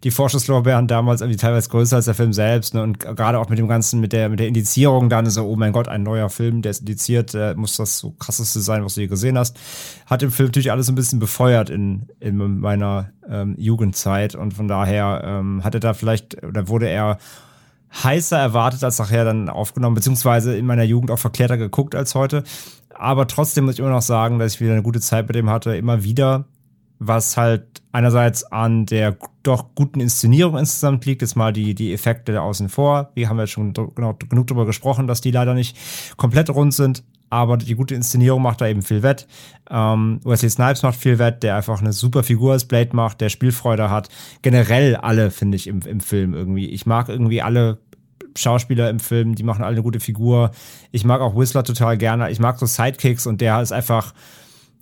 die 0.04 0.12
Vorschusslorbeeren 0.12 0.86
damals 0.86 1.22
irgendwie 1.22 1.36
teilweise 1.36 1.68
größer 1.68 1.96
als 1.96 2.04
der 2.04 2.14
Film 2.14 2.32
selbst 2.32 2.72
ne? 2.72 2.84
und 2.84 3.00
gerade 3.00 3.40
auch 3.40 3.48
mit 3.48 3.58
dem 3.58 3.66
Ganzen, 3.66 3.98
mit 3.98 4.12
der, 4.12 4.28
mit 4.28 4.38
der 4.38 4.46
Indizierung 4.46 5.08
dann 5.08 5.28
so, 5.28 5.44
oh 5.44 5.56
mein 5.56 5.72
Gott, 5.72 5.88
ein 5.88 6.04
neuer 6.04 6.30
Film, 6.30 6.62
der 6.62 6.70
ist 6.70 6.80
indiziert, 6.80 7.34
äh, 7.34 7.54
muss 7.56 7.76
das 7.76 7.98
so 7.98 8.12
krasseste 8.12 8.60
sein, 8.60 8.84
was 8.84 8.94
du 8.94 9.00
je 9.00 9.08
gesehen 9.08 9.36
hast, 9.36 9.58
hat 10.06 10.22
den 10.22 10.30
Film 10.30 10.46
natürlich 10.46 10.70
alles 10.70 10.88
ein 10.88 10.94
bisschen 10.94 11.18
befeuert 11.18 11.68
in, 11.68 12.06
in 12.20 12.60
meiner 12.60 13.10
ähm, 13.28 13.56
Jugendzeit 13.58 14.36
und 14.36 14.54
von 14.54 14.68
daher 14.68 15.22
ähm, 15.24 15.64
hatte 15.64 15.80
da 15.80 15.92
vielleicht, 15.92 16.44
oder 16.44 16.68
wurde 16.68 16.88
er 16.88 17.18
heißer 18.04 18.38
erwartet 18.38 18.84
als 18.84 19.00
nachher 19.00 19.24
dann 19.24 19.48
aufgenommen, 19.48 19.96
beziehungsweise 19.96 20.56
in 20.56 20.64
meiner 20.64 20.84
Jugend 20.84 21.10
auch 21.10 21.18
verklärter 21.18 21.56
geguckt 21.56 21.96
als 21.96 22.14
heute. 22.14 22.44
Aber 22.94 23.26
trotzdem 23.26 23.64
muss 23.64 23.74
ich 23.74 23.80
immer 23.80 23.90
noch 23.90 24.00
sagen, 24.00 24.38
dass 24.38 24.54
ich 24.54 24.60
wieder 24.60 24.74
eine 24.74 24.84
gute 24.84 25.00
Zeit 25.00 25.26
mit 25.26 25.34
dem 25.34 25.50
hatte, 25.50 25.74
immer 25.74 26.04
wieder, 26.04 26.44
was 27.00 27.38
halt 27.38 27.82
einerseits 27.92 28.44
an 28.44 28.86
der 28.86 29.16
doch 29.42 29.74
guten 29.74 30.00
Inszenierung 30.00 30.58
insgesamt 30.58 31.04
liegt, 31.06 31.22
jetzt 31.22 31.34
mal 31.34 31.52
die, 31.52 31.74
die 31.74 31.94
Effekte 31.94 32.40
außen 32.40 32.68
vor. 32.68 33.10
Wir 33.14 33.28
haben 33.28 33.38
ja 33.38 33.46
schon 33.46 33.72
genau, 33.72 34.14
genug 34.14 34.46
darüber 34.46 34.66
gesprochen, 34.66 35.06
dass 35.06 35.22
die 35.22 35.30
leider 35.30 35.54
nicht 35.54 35.76
komplett 36.18 36.50
rund 36.50 36.74
sind, 36.74 37.02
aber 37.30 37.56
die 37.56 37.74
gute 37.74 37.94
Inszenierung 37.94 38.42
macht 38.42 38.60
da 38.60 38.68
eben 38.68 38.82
viel 38.82 39.02
wett. 39.02 39.26
Ähm, 39.70 40.20
Wesley 40.24 40.50
Snipes 40.50 40.82
macht 40.82 40.96
viel 40.96 41.18
wett, 41.18 41.42
der 41.42 41.56
einfach 41.56 41.80
eine 41.80 41.94
super 41.94 42.22
Figur 42.22 42.52
als 42.52 42.66
Blade 42.66 42.94
macht, 42.94 43.22
der 43.22 43.30
Spielfreude 43.30 43.88
hat. 43.88 44.10
Generell 44.42 44.96
alle, 44.96 45.30
finde 45.30 45.56
ich, 45.56 45.68
im, 45.68 45.80
im 45.80 46.00
Film 46.00 46.34
irgendwie. 46.34 46.68
Ich 46.68 46.84
mag 46.84 47.08
irgendwie 47.08 47.40
alle 47.40 47.78
Schauspieler 48.36 48.90
im 48.90 49.00
Film, 49.00 49.34
die 49.34 49.42
machen 49.42 49.64
alle 49.64 49.76
eine 49.76 49.82
gute 49.82 50.00
Figur. 50.00 50.50
Ich 50.92 51.04
mag 51.04 51.22
auch 51.22 51.34
Whistler 51.34 51.64
total 51.64 51.96
gerne. 51.96 52.30
Ich 52.30 52.40
mag 52.40 52.58
so 52.58 52.66
Sidekicks 52.66 53.26
und 53.26 53.40
der 53.40 53.62
ist 53.62 53.72
einfach, 53.72 54.12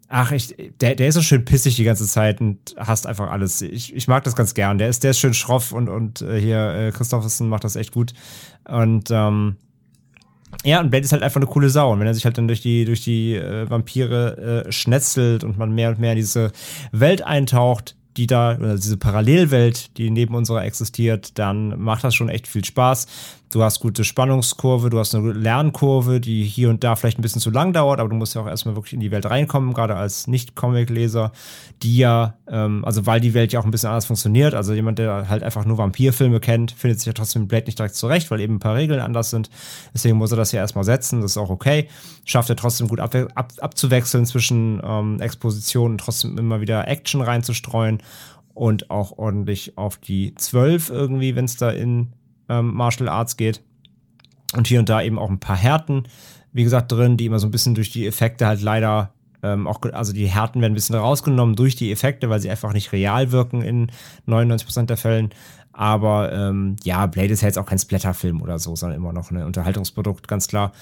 ach, 0.08 0.32
ich, 0.32 0.54
der, 0.80 0.94
der 0.94 1.08
ist 1.08 1.14
so 1.14 1.22
schön 1.22 1.44
pissig 1.44 1.76
die 1.76 1.84
ganze 1.84 2.06
Zeit 2.06 2.40
und 2.40 2.74
hasst 2.76 3.06
einfach 3.06 3.30
alles. 3.30 3.62
Ich, 3.62 3.94
ich 3.94 4.08
mag 4.08 4.24
das 4.24 4.34
ganz 4.34 4.54
gern. 4.54 4.78
Der 4.78 4.88
ist, 4.88 5.04
der 5.04 5.12
ist 5.12 5.18
schön 5.18 5.34
schroff 5.34 5.72
und, 5.72 5.88
und 5.88 6.22
äh, 6.22 6.40
hier 6.40 6.74
äh, 6.74 6.92
Christopherson 6.92 7.48
macht 7.48 7.64
das 7.64 7.76
echt 7.76 7.92
gut. 7.92 8.14
Und 8.66 9.10
ähm, 9.10 9.56
ja, 10.64 10.80
und 10.80 10.90
Blade 10.90 11.04
ist 11.04 11.12
halt 11.12 11.22
einfach 11.22 11.40
eine 11.40 11.46
coole 11.46 11.68
Sau. 11.68 11.92
Und 11.92 12.00
wenn 12.00 12.06
er 12.06 12.14
sich 12.14 12.24
halt 12.24 12.38
dann 12.38 12.48
durch 12.48 12.62
die, 12.62 12.84
durch 12.86 13.02
die 13.02 13.34
äh, 13.34 13.68
Vampire 13.68 14.64
äh, 14.66 14.72
schnetzelt 14.72 15.44
und 15.44 15.58
man 15.58 15.72
mehr 15.72 15.90
und 15.90 15.98
mehr 15.98 16.12
in 16.12 16.16
diese 16.16 16.52
Welt 16.90 17.22
eintaucht, 17.22 17.94
die 18.16 18.26
da, 18.26 18.56
oder 18.56 18.74
diese 18.74 18.96
Parallelwelt, 18.96 19.96
die 19.96 20.10
neben 20.10 20.34
unserer 20.34 20.64
existiert, 20.64 21.38
dann 21.38 21.78
macht 21.80 22.02
das 22.02 22.14
schon 22.14 22.28
echt 22.28 22.48
viel 22.48 22.64
Spaß. 22.64 23.06
Du 23.50 23.62
hast 23.62 23.80
gute 23.80 24.04
Spannungskurve, 24.04 24.90
du 24.90 24.98
hast 24.98 25.14
eine 25.14 25.32
Lernkurve, 25.32 26.20
die 26.20 26.44
hier 26.44 26.68
und 26.68 26.84
da 26.84 26.96
vielleicht 26.96 27.18
ein 27.18 27.22
bisschen 27.22 27.40
zu 27.40 27.50
lang 27.50 27.72
dauert, 27.72 27.98
aber 27.98 28.10
du 28.10 28.14
musst 28.14 28.34
ja 28.34 28.42
auch 28.42 28.46
erstmal 28.46 28.76
wirklich 28.76 28.92
in 28.92 29.00
die 29.00 29.10
Welt 29.10 29.24
reinkommen, 29.24 29.72
gerade 29.72 29.96
als 29.96 30.26
Nicht-Comic-Leser, 30.26 31.32
die 31.82 31.96
ja, 31.96 32.34
ähm, 32.46 32.84
also 32.84 33.06
weil 33.06 33.20
die 33.20 33.32
Welt 33.32 33.54
ja 33.54 33.60
auch 33.60 33.64
ein 33.64 33.70
bisschen 33.70 33.88
anders 33.88 34.04
funktioniert. 34.04 34.52
Also 34.52 34.74
jemand, 34.74 34.98
der 34.98 35.30
halt 35.30 35.42
einfach 35.42 35.64
nur 35.64 35.78
Vampirfilme 35.78 36.40
kennt, 36.40 36.72
findet 36.72 37.00
sich 37.00 37.06
ja 37.06 37.14
trotzdem 37.14 37.42
mit 37.42 37.48
Blade 37.48 37.64
nicht 37.64 37.78
direkt 37.78 37.94
zurecht, 37.94 38.30
weil 38.30 38.40
eben 38.40 38.56
ein 38.56 38.60
paar 38.60 38.74
Regeln 38.74 39.00
anders 39.00 39.30
sind. 39.30 39.48
Deswegen 39.94 40.18
muss 40.18 40.30
er 40.30 40.36
das 40.36 40.52
ja 40.52 40.60
erstmal 40.60 40.84
setzen, 40.84 41.22
das 41.22 41.30
ist 41.30 41.38
auch 41.38 41.50
okay. 41.50 41.88
Schafft 42.26 42.50
er 42.50 42.56
trotzdem 42.56 42.86
gut 42.88 43.00
ab, 43.00 43.14
ab, 43.34 43.52
abzuwechseln 43.60 44.26
zwischen 44.26 44.82
ähm, 44.84 45.20
Exposition 45.22 45.92
und 45.92 45.98
trotzdem 45.98 46.36
immer 46.36 46.60
wieder 46.60 46.86
Action 46.86 47.22
reinzustreuen 47.22 48.02
und 48.52 48.90
auch 48.90 49.16
ordentlich 49.16 49.78
auf 49.78 49.96
die 49.96 50.34
12 50.34 50.90
irgendwie, 50.90 51.34
wenn 51.34 51.46
es 51.46 51.56
da 51.56 51.70
in 51.70 52.12
ähm, 52.48 52.74
Martial 52.74 53.08
Arts 53.08 53.36
geht. 53.36 53.62
Und 54.54 54.66
hier 54.66 54.78
und 54.78 54.88
da 54.88 55.02
eben 55.02 55.18
auch 55.18 55.30
ein 55.30 55.40
paar 55.40 55.56
Härten, 55.56 56.04
wie 56.52 56.64
gesagt, 56.64 56.90
drin, 56.90 57.16
die 57.16 57.26
immer 57.26 57.38
so 57.38 57.46
ein 57.46 57.50
bisschen 57.50 57.74
durch 57.74 57.90
die 57.90 58.06
Effekte 58.06 58.46
halt 58.46 58.62
leider 58.62 59.12
ähm, 59.42 59.66
auch, 59.66 59.80
also 59.92 60.12
die 60.12 60.26
Härten 60.26 60.60
werden 60.60 60.72
ein 60.72 60.74
bisschen 60.74 60.96
rausgenommen 60.96 61.54
durch 61.54 61.76
die 61.76 61.92
Effekte, 61.92 62.28
weil 62.28 62.40
sie 62.40 62.50
einfach 62.50 62.72
nicht 62.72 62.92
real 62.92 63.30
wirken 63.30 63.62
in 63.62 63.90
99% 64.26 64.86
der 64.86 64.96
Fällen. 64.96 65.30
Aber 65.72 66.32
ähm, 66.32 66.76
ja, 66.82 67.06
Blade 67.06 67.32
ist 67.32 67.42
ja 67.42 67.48
jetzt 67.48 67.58
auch 67.58 67.66
kein 67.66 67.78
Splatterfilm 67.78 68.42
oder 68.42 68.58
so, 68.58 68.74
sondern 68.74 68.98
immer 68.98 69.12
noch 69.12 69.30
ein 69.30 69.44
Unterhaltungsprodukt, 69.44 70.26
ganz 70.26 70.48
klar. 70.48 70.72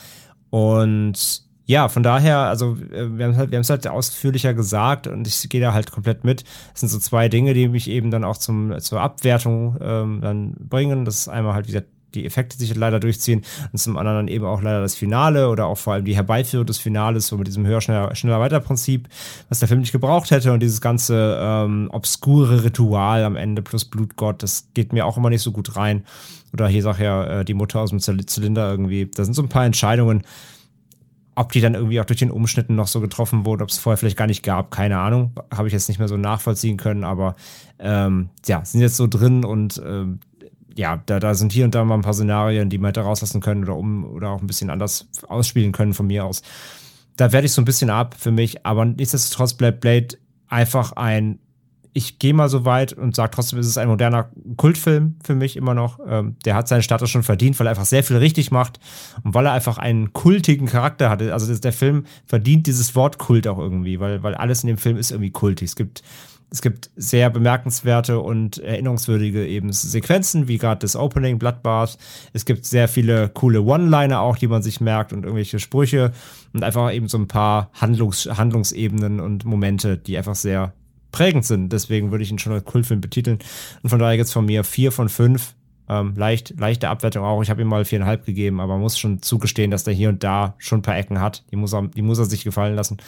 Und 0.51 1.46
ja, 1.67 1.89
von 1.89 2.05
daher, 2.05 2.39
also 2.39 2.77
äh, 2.93 3.19
wir 3.19 3.27
haben 3.27 3.37
halt, 3.37 3.51
wir 3.51 3.59
es 3.59 3.71
halt 3.71 3.87
ausführlicher 3.89 4.55
gesagt 4.55 5.09
und 5.09 5.27
ich 5.27 5.49
gehe 5.49 5.61
da 5.61 5.73
halt 5.73 5.91
komplett 5.91 6.25
mit. 6.25 6.45
Es 6.73 6.81
sind 6.81 6.89
so 6.89 6.99
zwei 7.01 7.29
Dinge, 7.29 7.55
die 7.55 7.69
mich 7.69 7.91
eben 7.91 8.13
dann 8.13 8.25
auch 8.25 8.37
zum, 8.37 8.79
zur 8.81 9.01
Abwertung 9.01 9.77
ähm, 9.81 10.21
dann 10.23 10.55
bringen. 10.59 11.05
Das 11.05 11.19
ist 11.19 11.29
einmal 11.29 11.55
halt, 11.55 11.67
wie 11.67 11.73
gesagt, 11.73 11.89
die 12.15 12.25
Effekte 12.25 12.57
sich 12.57 12.75
leider 12.75 13.01
durchziehen 13.01 13.43
und 13.73 13.79
zum 13.79 13.97
anderen 13.97 14.19
dann 14.19 14.29
eben 14.29 14.45
auch 14.45 14.63
leider 14.63 14.81
das 14.81 14.95
Finale 14.95 15.51
oder 15.51 15.67
auch 15.67 15.77
vor 15.77 15.95
allem 15.95 16.05
die 16.05 16.15
Herbeiführung 16.15 16.65
des 16.65 16.79
Finales, 16.79 17.27
so 17.27 17.37
mit 17.37 17.47
diesem 17.47 17.67
höher, 17.67 17.81
schneller, 17.81 18.15
schneller 18.15 18.41
weiter 18.41 18.61
Prinzip, 18.61 19.09
was 19.49 19.59
der 19.59 19.69
Film 19.69 19.81
nicht 19.81 19.93
gebraucht 19.93 20.31
hätte 20.31 20.53
und 20.53 20.61
dieses 20.61 20.81
ganze 20.81 21.39
ähm, 21.39 21.91
obskure 21.93 22.65
Ritual 22.65 23.25
am 23.25 23.37
Ende 23.37 23.61
plus 23.61 23.85
Blutgott, 23.85 24.43
das 24.43 24.69
geht 24.73 24.93
mir 24.93 25.05
auch 25.05 25.17
immer 25.17 25.31
nicht 25.31 25.43
so 25.43 25.53
gut 25.53 25.77
rein. 25.77 26.05
Oder 26.53 26.69
hier 26.69 26.83
sagt 26.83 27.01
ja 27.01 27.41
äh, 27.41 27.45
die 27.45 27.55
Mutter 27.55 27.81
aus 27.81 27.91
dem 27.91 28.01
Zylinder 28.01 28.71
irgendwie. 28.71 29.11
Da 29.15 29.25
sind 29.25 29.35
so 29.35 29.43
ein 29.43 29.49
paar 29.49 29.67
Entscheidungen, 29.67 30.23
ob 31.37 31.53
die 31.53 31.61
dann 31.61 31.75
irgendwie 31.75 32.01
auch 32.01 32.07
durch 32.07 32.19
den 32.19 32.31
Umschnitten 32.31 32.75
noch 32.75 32.89
so 32.89 33.01
getroffen 33.01 33.45
wurden, 33.45 33.63
ob 33.63 33.69
es 33.69 33.79
vorher 33.79 33.99
vielleicht 33.99 34.17
gar 34.17 34.27
nicht 34.27 34.43
gab, 34.43 34.71
keine 34.71 34.99
Ahnung. 34.99 35.33
Habe 35.55 35.69
ich 35.69 35.75
jetzt 35.75 35.89
nicht 35.89 35.99
mehr 35.99 36.09
so 36.09 36.17
nachvollziehen 36.17 36.79
können, 36.79 37.05
aber 37.05 37.37
ähm, 37.79 38.31
ja, 38.47 38.65
sind 38.65 38.81
jetzt 38.81 38.97
so 38.97 39.07
drin 39.07 39.45
und 39.45 39.81
ähm, 39.87 40.21
ja, 40.77 41.03
da, 41.05 41.21
da 41.21 41.35
sind 41.35 41.53
hier 41.53 41.67
und 41.67 41.75
da 41.75 41.85
mal 41.85 41.95
ein 41.95 42.03
paar 42.03 42.15
Szenarien, 42.15 42.71
die 42.71 42.79
man 42.79 42.89
hätte 42.89 43.01
rauslassen 43.03 43.41
können 43.41 43.65
oder 43.65 43.77
um 43.77 44.05
oder 44.05 44.31
auch 44.31 44.41
ein 44.41 44.47
bisschen 44.47 44.71
anders 44.71 45.09
ausspielen 45.29 45.73
können 45.73 45.95
von 45.95 46.07
mir 46.07 46.25
aus. 46.25 46.43
Da 47.17 47.33
werde 47.33 47.47
ich 47.47 47.53
so 47.53 47.63
ein 47.63 47.67
bisschen 47.67 47.91
ab 47.91 48.15
für 48.19 48.31
mich, 48.31 48.65
aber 48.67 48.85
nichtsdestotrotz 48.85 49.55
bleibt 49.55 49.81
Blade 49.81 50.17
einfach 50.49 50.93
ein. 50.93 51.39
Ich 51.97 52.19
gehe 52.19 52.35
mal 52.35 52.51
so 52.51 52.67
weit 52.67 52.93
und 52.93 53.17
sage 53.17 53.31
trotzdem, 53.31 53.59
ist 53.59 53.69
es 53.69 53.79
ein 53.79 53.89
moderner 53.89 54.29
Kultfilm 54.59 55.17
für 55.25 55.35
mich 55.35 55.57
immer 55.57 55.73
noch. 55.73 55.99
Ähm, 56.07 56.37
der 56.45 56.55
hat 56.55 56.69
seinen 56.69 56.83
Status 56.83 57.09
schon 57.09 57.23
verdient, 57.23 57.59
weil 57.59 57.67
er 57.67 57.71
einfach 57.71 57.87
sehr 57.87 58.05
viel 58.05 58.19
richtig 58.19 58.51
macht 58.51 58.79
und 59.25 59.33
weil 59.33 59.47
er 59.47 59.53
einfach 59.53 59.79
einen 59.79 60.13
kultigen 60.13 60.67
Charakter 60.67 61.09
hatte. 61.09 61.33
Also 61.33 61.55
der 61.55 61.73
Film 61.73 62.05
verdient 62.27 62.67
dieses 62.67 62.95
Wort 62.97 63.17
Kult 63.17 63.49
auch 63.49 63.59
irgendwie, 63.59 63.99
weil, 63.99 64.23
weil 64.23 64.35
alles 64.35 64.63
in 64.63 64.67
dem 64.67 64.77
Film 64.77 64.99
ist 64.99 65.11
irgendwie 65.11 65.31
kultig. 65.31 65.71
Es 65.71 65.75
gibt 65.75 66.03
es 66.51 66.61
gibt 66.61 66.91
sehr 66.97 67.31
bemerkenswerte 67.31 68.21
und 68.21 68.59
erinnerungswürdige 68.59 69.47
eben 69.47 69.73
Sequenzen, 69.73 70.49
wie 70.49 70.59
gerade 70.59 70.81
das 70.81 70.97
Opening, 70.97 71.39
Bloodbath. 71.39 71.97
Es 72.35 72.45
gibt 72.45 72.67
sehr 72.67 72.89
viele 72.89 73.31
coole 73.31 73.63
One-Liner 73.63 74.21
auch, 74.21 74.37
die 74.37 74.49
man 74.49 74.63
sich 74.63 74.83
merkt 74.83 75.15
und 75.15 75.25
irgendwelche 75.25 75.59
Sprüche 75.59 76.13
und 76.53 76.63
einfach 76.63 76.93
eben 76.93 77.09
so 77.09 77.17
ein 77.17 77.27
paar 77.27 77.71
Handlungs 77.73 78.27
Handlungsebenen 78.27 79.19
und 79.19 79.47
Momente, 79.47 79.97
die 79.97 80.19
einfach 80.19 80.35
sehr 80.35 80.75
prägend 81.13 81.45
sind. 81.45 81.73
Deswegen 81.73 82.11
würde 82.11 82.25
ich 82.25 82.31
ihn 82.31 82.39
schon 82.39 82.53
als 82.53 82.65
Kultfilm 82.65 83.01
betiteln. 83.01 83.39
Und 83.83 83.91
von 83.91 83.99
daher 83.99 84.17
gibt 84.17 84.27
es 84.27 84.33
von 84.33 84.47
mir 84.47 84.65
vier 84.65 84.93
von 84.93 85.09
fünf. 85.09 85.55
Ähm, 85.89 86.15
leicht, 86.17 86.59
leichte 86.59 86.89
Abwertung 86.89 87.25
auch. 87.25 87.43
Ich 87.43 87.51
habe 87.51 87.63
ihm 87.63 87.69
mal 87.69 87.85
viereinhalb 87.85 88.27
gegeben, 88.27 88.61
aber 88.61 88.75
man 88.75 88.83
muss 88.83 88.99
schon 88.99 89.23
zugestehen, 89.23 89.71
dass 89.71 89.85
der 89.85 89.95
hier 89.95 90.09
und 90.09 90.25
da 90.25 90.55
schon 90.59 90.81
ein 90.81 90.83
paar 90.83 90.97
Ecken 90.97 91.21
hat. 91.21 91.45
Die 91.53 91.57
muss 91.57 91.73
er, 91.73 91.87
die 91.89 92.03
muss 92.03 92.19
er 92.19 92.25
sich 92.25 92.45
gefallen 92.45 92.75
lassen. 92.75 92.99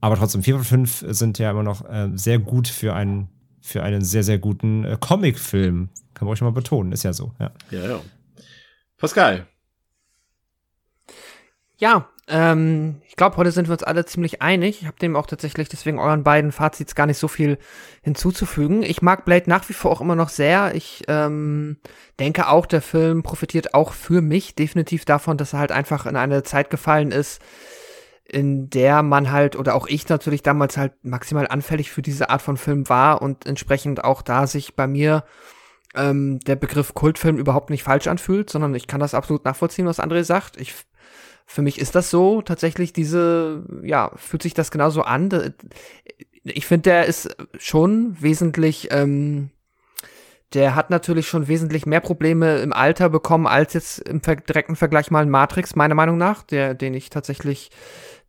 Aber 0.00 0.16
trotzdem, 0.16 0.42
4 0.42 0.56
von 0.56 0.64
5 0.64 1.04
sind 1.08 1.38
ja 1.38 1.50
immer 1.50 1.62
noch 1.62 1.84
äh, 1.88 2.10
sehr 2.14 2.38
gut 2.38 2.68
für 2.68 2.94
einen, 2.94 3.28
für 3.60 3.82
einen 3.82 4.02
sehr, 4.02 4.22
sehr 4.22 4.38
guten 4.38 4.84
äh, 4.84 4.96
Comicfilm. 4.98 5.90
Kann 6.14 6.26
man 6.26 6.32
euch 6.32 6.40
mal 6.40 6.52
betonen, 6.52 6.92
ist 6.92 7.02
ja 7.04 7.12
so. 7.12 7.32
Ja, 7.38 7.50
ja. 7.70 7.88
ja. 7.88 8.00
Pascal. 8.98 9.46
Ja, 11.78 12.08
ähm, 12.26 13.02
ich 13.06 13.16
glaube, 13.16 13.36
heute 13.36 13.52
sind 13.52 13.68
wir 13.68 13.72
uns 13.72 13.82
alle 13.82 14.06
ziemlich 14.06 14.40
einig. 14.40 14.80
Ich 14.80 14.86
habe 14.86 14.98
dem 14.98 15.14
auch 15.14 15.26
tatsächlich 15.26 15.68
deswegen 15.68 15.98
euren 15.98 16.22
beiden 16.22 16.52
Fazits 16.52 16.94
gar 16.94 17.06
nicht 17.06 17.18
so 17.18 17.28
viel 17.28 17.58
hinzuzufügen. 18.02 18.82
Ich 18.82 19.02
mag 19.02 19.24
Blade 19.24 19.48
nach 19.48 19.68
wie 19.68 19.74
vor 19.74 19.90
auch 19.90 20.00
immer 20.00 20.16
noch 20.16 20.30
sehr. 20.30 20.74
Ich 20.74 21.04
ähm, 21.08 21.76
denke 22.18 22.48
auch, 22.48 22.66
der 22.66 22.80
Film 22.82 23.22
profitiert 23.22 23.74
auch 23.74 23.92
für 23.92 24.22
mich 24.22 24.54
definitiv 24.54 25.04
davon, 25.04 25.36
dass 25.36 25.52
er 25.52 25.58
halt 25.58 25.72
einfach 25.72 26.06
in 26.06 26.16
eine 26.16 26.42
Zeit 26.42 26.70
gefallen 26.70 27.12
ist, 27.12 27.42
in 28.24 28.70
der 28.70 29.02
man 29.02 29.30
halt, 29.30 29.54
oder 29.54 29.74
auch 29.74 29.86
ich 29.86 30.08
natürlich 30.08 30.42
damals 30.42 30.78
halt 30.78 30.92
maximal 31.02 31.46
anfällig 31.46 31.90
für 31.90 32.02
diese 32.02 32.30
Art 32.30 32.40
von 32.40 32.56
Film 32.56 32.88
war 32.88 33.20
und 33.20 33.46
entsprechend 33.46 34.02
auch 34.02 34.22
da 34.22 34.46
sich 34.46 34.74
bei 34.74 34.86
mir 34.86 35.24
ähm, 35.94 36.40
der 36.40 36.56
Begriff 36.56 36.94
Kultfilm 36.94 37.36
überhaupt 37.36 37.70
nicht 37.70 37.82
falsch 37.82 38.06
anfühlt, 38.06 38.50
sondern 38.50 38.74
ich 38.74 38.86
kann 38.86 39.00
das 39.00 39.14
absolut 39.14 39.44
nachvollziehen, 39.44 39.86
was 39.86 40.00
André 40.00 40.24
sagt. 40.24 40.60
Ich, 40.60 40.74
für 41.46 41.62
mich 41.62 41.78
ist 41.78 41.94
das 41.94 42.10
so, 42.10 42.42
tatsächlich 42.42 42.92
diese, 42.92 43.64
ja, 43.82 44.10
fühlt 44.16 44.42
sich 44.42 44.54
das 44.54 44.70
genauso 44.70 45.02
an. 45.02 45.54
Ich 46.42 46.66
finde, 46.66 46.90
der 46.90 47.06
ist 47.06 47.36
schon 47.58 48.20
wesentlich, 48.20 48.88
ähm, 48.90 49.50
der 50.52 50.74
hat 50.74 50.90
natürlich 50.90 51.28
schon 51.28 51.48
wesentlich 51.48 51.84
mehr 51.86 52.00
Probleme 52.00 52.58
im 52.58 52.72
Alter 52.72 53.08
bekommen 53.08 53.46
als 53.46 53.74
jetzt 53.74 53.98
im 53.98 54.20
direkten 54.22 54.76
Vergleich 54.76 55.10
mal 55.10 55.22
ein 55.22 55.30
Matrix, 55.30 55.74
meiner 55.74 55.94
Meinung 55.94 56.16
nach, 56.16 56.42
der, 56.42 56.74
den 56.74 56.94
ich 56.94 57.10
tatsächlich 57.10 57.70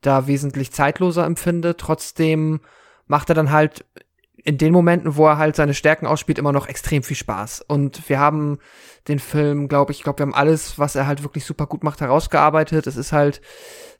da 0.01 0.27
wesentlich 0.27 0.71
zeitloser 0.71 1.25
empfinde. 1.25 1.77
Trotzdem 1.77 2.61
macht 3.07 3.29
er 3.29 3.35
dann 3.35 3.51
halt 3.51 3.85
in 4.45 4.59
den 4.59 4.71
Momenten, 4.71 5.15
wo 5.15 5.27
er 5.27 5.37
halt 5.37 5.55
seine 5.55 5.73
Stärken 5.73 6.05
ausspielt, 6.05 6.37
immer 6.37 6.51
noch 6.51 6.67
extrem 6.67 7.01
viel 7.01 7.17
Spaß. 7.17 7.61
Und 7.67 8.07
wir 8.07 8.19
haben 8.19 8.59
den 9.07 9.17
Film, 9.17 9.67
glaube 9.67 9.91
ich, 9.91 9.97
ich 9.97 10.03
glaube, 10.03 10.19
wir 10.19 10.25
haben 10.27 10.35
alles, 10.35 10.77
was 10.77 10.95
er 10.95 11.07
halt 11.07 11.23
wirklich 11.23 11.45
super 11.45 11.65
gut 11.65 11.83
macht, 11.83 11.99
herausgearbeitet. 11.99 12.85
Es 12.85 12.95
ist 12.95 13.11
halt 13.11 13.41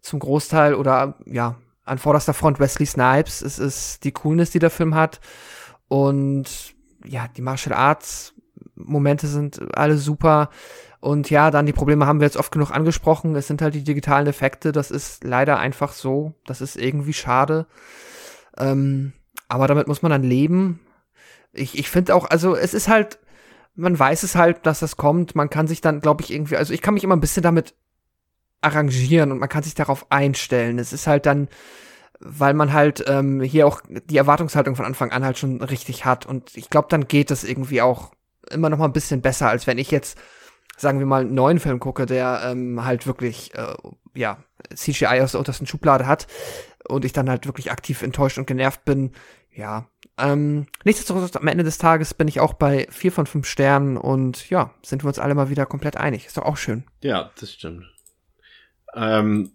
zum 0.02 0.20
Großteil 0.20 0.76
oder 0.76 1.16
ja, 1.26 1.56
an 1.84 1.98
vorderster 1.98 2.36
Front 2.36 2.60
Wesley 2.60 2.86
Snipes. 2.86 3.42
Es 3.42 3.58
ist 3.58 4.04
die 4.04 4.12
Coolness, 4.12 4.52
die 4.52 4.60
der 4.60 4.70
Film 4.70 4.94
hat. 4.94 5.20
Und 5.88 6.76
ja, 7.04 7.28
die 7.36 7.42
Martial 7.42 7.76
Arts 7.76 8.36
Momente 8.76 9.26
sind 9.26 9.76
alle 9.76 9.98
super. 9.98 10.52
Und 11.00 11.32
ja, 11.32 11.50
dann 11.50 11.66
die 11.66 11.74
Probleme 11.74 12.06
haben 12.06 12.20
wir 12.20 12.28
jetzt 12.28 12.38
oft 12.38 12.52
genug 12.52 12.70
angesprochen. 12.70 13.36
Es 13.36 13.48
sind 13.48 13.64
halt 13.64 13.74
die 13.74 13.84
digitalen 13.84 14.28
Effekte. 14.28 14.72
Das 14.72 14.92
ist 14.92 15.24
leider 15.24 15.58
einfach 15.58 15.92
so. 15.92 16.36
Das 16.46 16.62
ist 16.62 16.76
irgendwie 16.76 17.14
schade. 17.14 17.66
Ähm, 18.58 19.14
aber 19.48 19.68
damit 19.68 19.88
muss 19.88 20.02
man 20.02 20.12
dann 20.12 20.24
leben. 20.24 20.80
Ich, 21.54 21.78
ich 21.78 21.90
finde 21.90 22.16
auch, 22.16 22.26
also 22.30 22.56
es 22.56 22.74
ist 22.74 22.88
halt, 22.88 23.20
man 23.76 23.98
weiß 23.98 24.24
es 24.24 24.36
halt, 24.36 24.66
dass 24.66 24.80
das 24.80 24.98
kommt. 24.98 25.36
Man 25.36 25.50
kann 25.50 25.68
sich 25.68 25.82
dann, 25.82 26.02
glaube 26.02 26.24
ich, 26.24 26.34
irgendwie, 26.34 26.58
also 26.58 26.74
ich 26.74 26.82
kann 26.82 26.94
mich 26.94 27.04
immer 27.04 27.16
ein 27.16 27.22
bisschen 27.22 27.44
damit 27.44 27.74
arrangieren 28.62 29.32
und 29.32 29.40
man 29.40 29.50
kann 29.50 29.64
sich 29.64 29.76
darauf 29.76 30.12
einstellen. 30.12 30.80
Es 30.80 30.94
ist 30.94 31.08
halt 31.08 31.26
dann, 31.26 31.48
weil 32.20 32.54
man 32.54 32.74
halt 32.74 33.04
ähm, 33.08 33.42
hier 33.42 33.68
auch 33.68 33.82
die 33.90 34.18
Erwartungshaltung 34.18 34.76
von 34.76 34.86
Anfang 34.86 35.12
an 35.12 35.24
halt 35.24 35.38
schon 35.38 35.62
richtig 35.62 36.06
hat. 36.06 36.26
Und 36.26 36.56
ich 36.58 36.70
glaube, 36.70 36.88
dann 36.90 37.08
geht 37.08 37.32
das 37.32 37.44
irgendwie 37.44 37.82
auch 37.82 38.12
immer 38.50 38.70
noch 38.70 38.78
mal 38.78 38.86
ein 38.86 38.94
bisschen 38.94 39.22
besser, 39.22 39.50
als 39.50 39.68
wenn 39.68 39.78
ich 39.78 39.92
jetzt 39.92 40.18
sagen 40.78 41.00
wir 41.00 41.06
mal, 41.06 41.22
einen 41.22 41.34
neuen 41.34 41.60
Film 41.60 41.80
gucke, 41.80 42.06
der 42.06 42.42
ähm, 42.46 42.84
halt 42.84 43.08
wirklich, 43.08 43.54
äh, 43.56 43.76
ja, 44.16 44.38
CGI 44.74 45.22
aus 45.22 45.32
der 45.32 45.40
untersten 45.40 45.68
Schublade 45.68 46.08
hat 46.08 46.28
und 46.88 47.06
ich 47.06 47.14
dann 47.14 47.30
halt 47.30 47.46
wirklich 47.46 47.72
aktiv 47.72 48.02
enttäuscht 48.02 48.38
und 48.38 48.48
genervt 48.48 48.86
bin, 48.86 49.12
ja. 49.52 49.90
Ähm, 50.18 50.68
nichtsdestotrotz, 50.84 51.36
am 51.36 51.48
Ende 51.48 51.64
des 51.64 51.78
Tages 51.78 52.14
bin 52.14 52.28
ich 52.28 52.40
auch 52.40 52.54
bei 52.54 52.88
vier 52.90 53.12
von 53.12 53.26
fünf 53.26 53.48
Sternen 53.48 53.98
und 53.98 54.50
ja, 54.50 54.74
sind 54.82 55.04
wir 55.04 55.08
uns 55.08 55.20
alle 55.20 55.36
mal 55.36 55.50
wieder 55.50 55.66
komplett 55.66 55.98
einig. 55.98 56.26
Ist 56.26 56.38
doch 56.38 56.46
auch 56.46 56.58
schön. 56.58 56.86
Ja, 57.02 57.32
das 57.40 57.52
stimmt. 57.52 57.86
Ähm, 58.94 59.55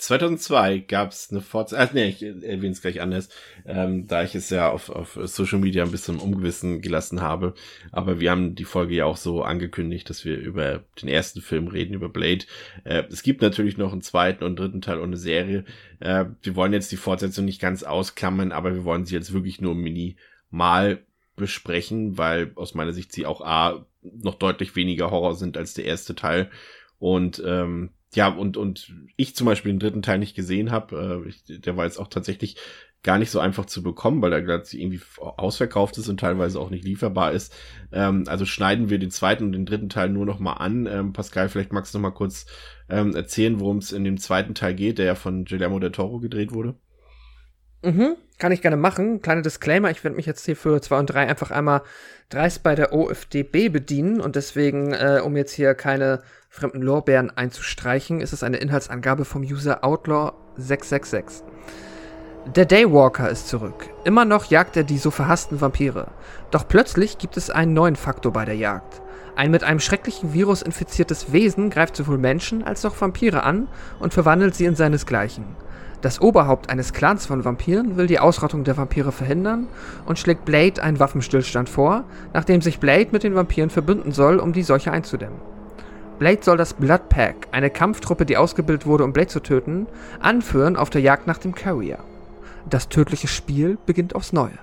2002 0.00 0.78
gab 0.78 1.12
es 1.12 1.30
eine 1.30 1.42
Fortsetzung, 1.42 1.96
äh, 1.96 2.04
nee, 2.04 2.08
ich 2.08 2.22
erwähne 2.22 2.72
es 2.72 2.80
gleich 2.80 3.02
anders, 3.02 3.28
ähm, 3.66 4.06
da 4.06 4.22
ich 4.22 4.34
es 4.34 4.48
ja 4.48 4.70
auf, 4.70 4.88
auf 4.88 5.18
Social 5.24 5.58
Media 5.58 5.84
ein 5.84 5.90
bisschen 5.90 6.18
Umgewissen 6.18 6.80
gelassen 6.80 7.20
habe. 7.20 7.54
Aber 7.92 8.18
wir 8.18 8.30
haben 8.30 8.54
die 8.54 8.64
Folge 8.64 8.94
ja 8.94 9.04
auch 9.04 9.18
so 9.18 9.42
angekündigt, 9.42 10.08
dass 10.08 10.24
wir 10.24 10.38
über 10.38 10.82
den 11.00 11.08
ersten 11.08 11.42
Film 11.42 11.68
reden, 11.68 11.94
über 11.94 12.08
Blade. 12.08 12.46
Äh, 12.84 13.04
es 13.10 13.22
gibt 13.22 13.42
natürlich 13.42 13.76
noch 13.76 13.92
einen 13.92 14.00
zweiten 14.00 14.42
und 14.44 14.58
dritten 14.58 14.80
Teil 14.80 15.00
ohne 15.00 15.18
Serie. 15.18 15.64
Äh, 16.00 16.24
wir 16.42 16.56
wollen 16.56 16.72
jetzt 16.72 16.90
die 16.92 16.96
Fortsetzung 16.96 17.44
nicht 17.44 17.60
ganz 17.60 17.82
ausklammern, 17.82 18.52
aber 18.52 18.74
wir 18.74 18.84
wollen 18.84 19.04
sie 19.04 19.14
jetzt 19.14 19.34
wirklich 19.34 19.60
nur 19.60 19.74
minimal 19.74 21.00
besprechen, 21.36 22.16
weil 22.16 22.52
aus 22.54 22.74
meiner 22.74 22.94
Sicht 22.94 23.12
sie 23.12 23.26
auch 23.26 23.42
A 23.42 23.84
noch 24.02 24.36
deutlich 24.36 24.76
weniger 24.76 25.10
Horror 25.10 25.34
sind 25.34 25.58
als 25.58 25.74
der 25.74 25.84
erste 25.84 26.14
Teil. 26.14 26.50
Und 26.98 27.42
ähm, 27.44 27.90
ja, 28.12 28.28
und, 28.28 28.56
und 28.56 28.92
ich 29.16 29.36
zum 29.36 29.46
Beispiel 29.46 29.72
den 29.72 29.78
dritten 29.78 30.02
Teil 30.02 30.18
nicht 30.18 30.34
gesehen 30.34 30.70
habe, 30.70 31.32
äh, 31.48 31.58
der 31.58 31.76
war 31.76 31.84
jetzt 31.84 31.98
auch 31.98 32.08
tatsächlich 32.08 32.56
gar 33.02 33.18
nicht 33.18 33.30
so 33.30 33.40
einfach 33.40 33.64
zu 33.64 33.82
bekommen, 33.82 34.20
weil 34.20 34.32
er 34.32 34.42
gerade 34.42 34.64
irgendwie 34.72 35.00
ausverkauft 35.18 35.96
ist 35.96 36.08
und 36.08 36.20
teilweise 36.20 36.60
auch 36.60 36.70
nicht 36.70 36.84
lieferbar 36.84 37.32
ist. 37.32 37.54
Ähm, 37.92 38.24
also 38.26 38.44
schneiden 38.44 38.90
wir 38.90 38.98
den 38.98 39.10
zweiten 39.10 39.44
und 39.44 39.52
den 39.52 39.64
dritten 39.64 39.88
Teil 39.88 40.10
nur 40.10 40.26
noch 40.26 40.38
mal 40.38 40.54
an. 40.54 40.86
Ähm, 40.86 41.12
Pascal, 41.12 41.48
vielleicht 41.48 41.72
magst 41.72 41.94
du 41.94 41.98
noch 41.98 42.02
mal 42.02 42.10
kurz 42.10 42.46
ähm, 42.90 43.14
erzählen, 43.14 43.58
worum 43.58 43.78
es 43.78 43.92
in 43.92 44.04
dem 44.04 44.18
zweiten 44.18 44.54
Teil 44.54 44.74
geht, 44.74 44.98
der 44.98 45.06
ja 45.06 45.14
von 45.14 45.44
Guillermo 45.44 45.78
del 45.78 45.92
Toro 45.92 46.18
gedreht 46.18 46.52
wurde. 46.52 46.74
Mhm, 47.82 48.16
Kann 48.40 48.52
ich 48.52 48.62
gerne 48.62 48.78
machen. 48.78 49.20
Kleiner 49.20 49.42
Disclaimer, 49.42 49.90
ich 49.90 50.02
werde 50.02 50.16
mich 50.16 50.24
jetzt 50.24 50.46
hier 50.46 50.56
für 50.56 50.80
2 50.80 50.98
und 50.98 51.06
3 51.06 51.28
einfach 51.28 51.50
einmal 51.50 51.82
dreist 52.30 52.62
bei 52.62 52.74
der 52.74 52.94
OFDB 52.94 53.68
bedienen 53.68 54.18
und 54.18 54.34
deswegen, 54.34 54.94
äh, 54.94 55.20
um 55.22 55.36
jetzt 55.36 55.52
hier 55.52 55.74
keine 55.74 56.22
fremden 56.48 56.80
Lorbeeren 56.80 57.30
einzustreichen, 57.36 58.22
ist 58.22 58.32
es 58.32 58.42
eine 58.42 58.56
Inhaltsangabe 58.56 59.26
vom 59.26 59.42
User 59.42 59.84
Outlaw 59.84 60.32
666. 60.56 61.44
Der 62.56 62.64
Daywalker 62.64 63.28
ist 63.28 63.46
zurück. 63.46 63.90
Immer 64.04 64.24
noch 64.24 64.46
jagt 64.46 64.74
er 64.74 64.84
die 64.84 64.96
so 64.96 65.10
verhassten 65.10 65.60
Vampire. 65.60 66.06
Doch 66.50 66.66
plötzlich 66.66 67.18
gibt 67.18 67.36
es 67.36 67.50
einen 67.50 67.74
neuen 67.74 67.94
Faktor 67.94 68.32
bei 68.32 68.46
der 68.46 68.56
Jagd. 68.56 69.02
Ein 69.36 69.50
mit 69.50 69.64
einem 69.64 69.80
schrecklichen 69.80 70.32
Virus 70.32 70.62
infiziertes 70.62 71.30
Wesen 71.30 71.68
greift 71.68 71.94
sowohl 71.94 72.16
Menschen 72.16 72.64
als 72.64 72.86
auch 72.86 72.98
Vampire 72.98 73.42
an 73.42 73.68
und 73.98 74.14
verwandelt 74.14 74.54
sie 74.54 74.64
in 74.64 74.76
seinesgleichen. 74.76 75.44
Das 76.00 76.20
Oberhaupt 76.20 76.70
eines 76.70 76.94
Clans 76.94 77.26
von 77.26 77.44
Vampiren 77.44 77.98
will 77.98 78.06
die 78.06 78.20
Ausrottung 78.20 78.64
der 78.64 78.76
Vampire 78.76 79.12
verhindern 79.12 79.68
und 80.06 80.18
schlägt 80.18 80.46
Blade 80.46 80.82
einen 80.82 80.98
Waffenstillstand 80.98 81.68
vor, 81.68 82.04
nachdem 82.32 82.62
sich 82.62 82.78
Blade 82.78 83.08
mit 83.12 83.22
den 83.22 83.34
Vampiren 83.34 83.68
verbünden 83.68 84.12
soll, 84.12 84.38
um 84.38 84.54
die 84.54 84.62
Seuche 84.62 84.92
einzudämmen. 84.92 85.38
Blade 86.18 86.40
soll 86.42 86.56
das 86.56 86.74
Blood 86.74 87.10
Pack, 87.10 87.48
eine 87.52 87.70
Kampftruppe, 87.70 88.24
die 88.24 88.38
ausgebildet 88.38 88.86
wurde, 88.86 89.04
um 89.04 89.12
Blade 89.12 89.28
zu 89.28 89.40
töten, 89.40 89.86
anführen 90.20 90.76
auf 90.76 90.88
der 90.88 91.02
Jagd 91.02 91.26
nach 91.26 91.38
dem 91.38 91.54
Carrier. 91.54 91.98
Das 92.68 92.88
tödliche 92.88 93.28
Spiel 93.28 93.76
beginnt 93.84 94.14
aufs 94.14 94.32
Neue. 94.32 94.58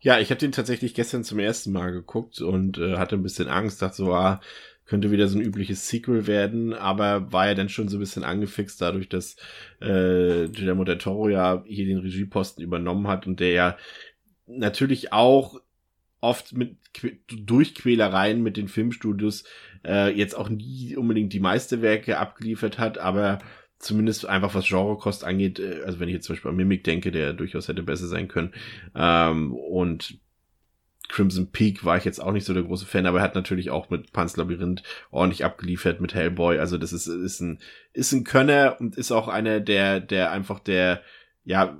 Ja, 0.00 0.18
ich 0.18 0.30
habe 0.30 0.38
den 0.38 0.52
tatsächlich 0.52 0.94
gestern 0.94 1.24
zum 1.24 1.38
ersten 1.38 1.72
Mal 1.72 1.90
geguckt 1.90 2.40
und 2.40 2.78
äh, 2.78 2.98
hatte 2.98 3.16
ein 3.16 3.22
bisschen 3.22 3.48
Angst, 3.48 3.82
dachte 3.82 3.96
so, 3.96 4.14
ah, 4.14 4.40
könnte 4.86 5.10
wieder 5.10 5.28
so 5.28 5.38
ein 5.38 5.44
übliches 5.44 5.88
Sequel 5.88 6.26
werden, 6.26 6.74
aber 6.74 7.32
war 7.32 7.46
ja 7.46 7.54
dann 7.54 7.68
schon 7.68 7.88
so 7.88 7.96
ein 7.96 8.00
bisschen 8.00 8.24
angefixt 8.24 8.80
dadurch, 8.80 9.08
dass 9.08 9.36
äh, 9.80 10.48
Guillermo 10.48 10.84
del 10.84 10.98
Toro 10.98 11.28
ja 11.28 11.64
hier 11.66 11.86
den 11.86 11.98
Regieposten 11.98 12.62
übernommen 12.62 13.08
hat 13.08 13.26
und 13.26 13.40
der 13.40 13.50
ja 13.50 13.76
natürlich 14.46 15.12
auch 15.12 15.60
oft 16.20 16.52
mit 16.54 16.76
Durchquälereien 17.28 18.42
mit 18.42 18.56
den 18.56 18.68
Filmstudios 18.68 19.44
äh, 19.84 20.10
jetzt 20.16 20.34
auch 20.34 20.48
nie 20.48 20.96
unbedingt 20.96 21.32
die 21.32 21.40
Meisterwerke 21.40 22.18
abgeliefert 22.18 22.78
hat, 22.78 22.98
aber 22.98 23.38
zumindest 23.78 24.26
einfach 24.26 24.54
was 24.54 24.68
Genrekost 24.68 25.24
angeht, 25.24 25.58
äh, 25.58 25.82
also 25.84 26.00
wenn 26.00 26.08
ich 26.08 26.14
jetzt 26.14 26.26
zum 26.26 26.34
Beispiel 26.34 26.50
an 26.50 26.56
Mimic 26.56 26.84
denke, 26.84 27.10
der 27.10 27.32
durchaus 27.32 27.68
hätte 27.68 27.82
besser 27.82 28.06
sein 28.06 28.28
können, 28.28 28.52
ähm, 28.94 29.54
und 29.54 30.18
Crimson 31.08 31.50
Peak 31.50 31.84
war 31.84 31.96
ich 31.96 32.04
jetzt 32.04 32.20
auch 32.20 32.32
nicht 32.32 32.46
so 32.46 32.54
der 32.54 32.62
große 32.62 32.86
Fan, 32.86 33.06
aber 33.06 33.18
er 33.18 33.24
hat 33.24 33.34
natürlich 33.34 33.70
auch 33.70 33.90
mit 33.90 34.12
Pan's 34.12 34.36
Labyrinth 34.36 34.82
ordentlich 35.10 35.44
abgeliefert 35.44 36.00
mit 36.00 36.14
Hellboy. 36.14 36.58
Also 36.58 36.78
das 36.78 36.92
ist, 36.92 37.06
ist 37.06 37.40
ein, 37.40 37.60
ist 37.92 38.12
ein 38.12 38.24
Könner 38.24 38.76
und 38.80 38.96
ist 38.96 39.12
auch 39.12 39.28
einer, 39.28 39.60
der, 39.60 40.00
der 40.00 40.32
einfach 40.32 40.60
der, 40.60 41.02
ja, 41.44 41.76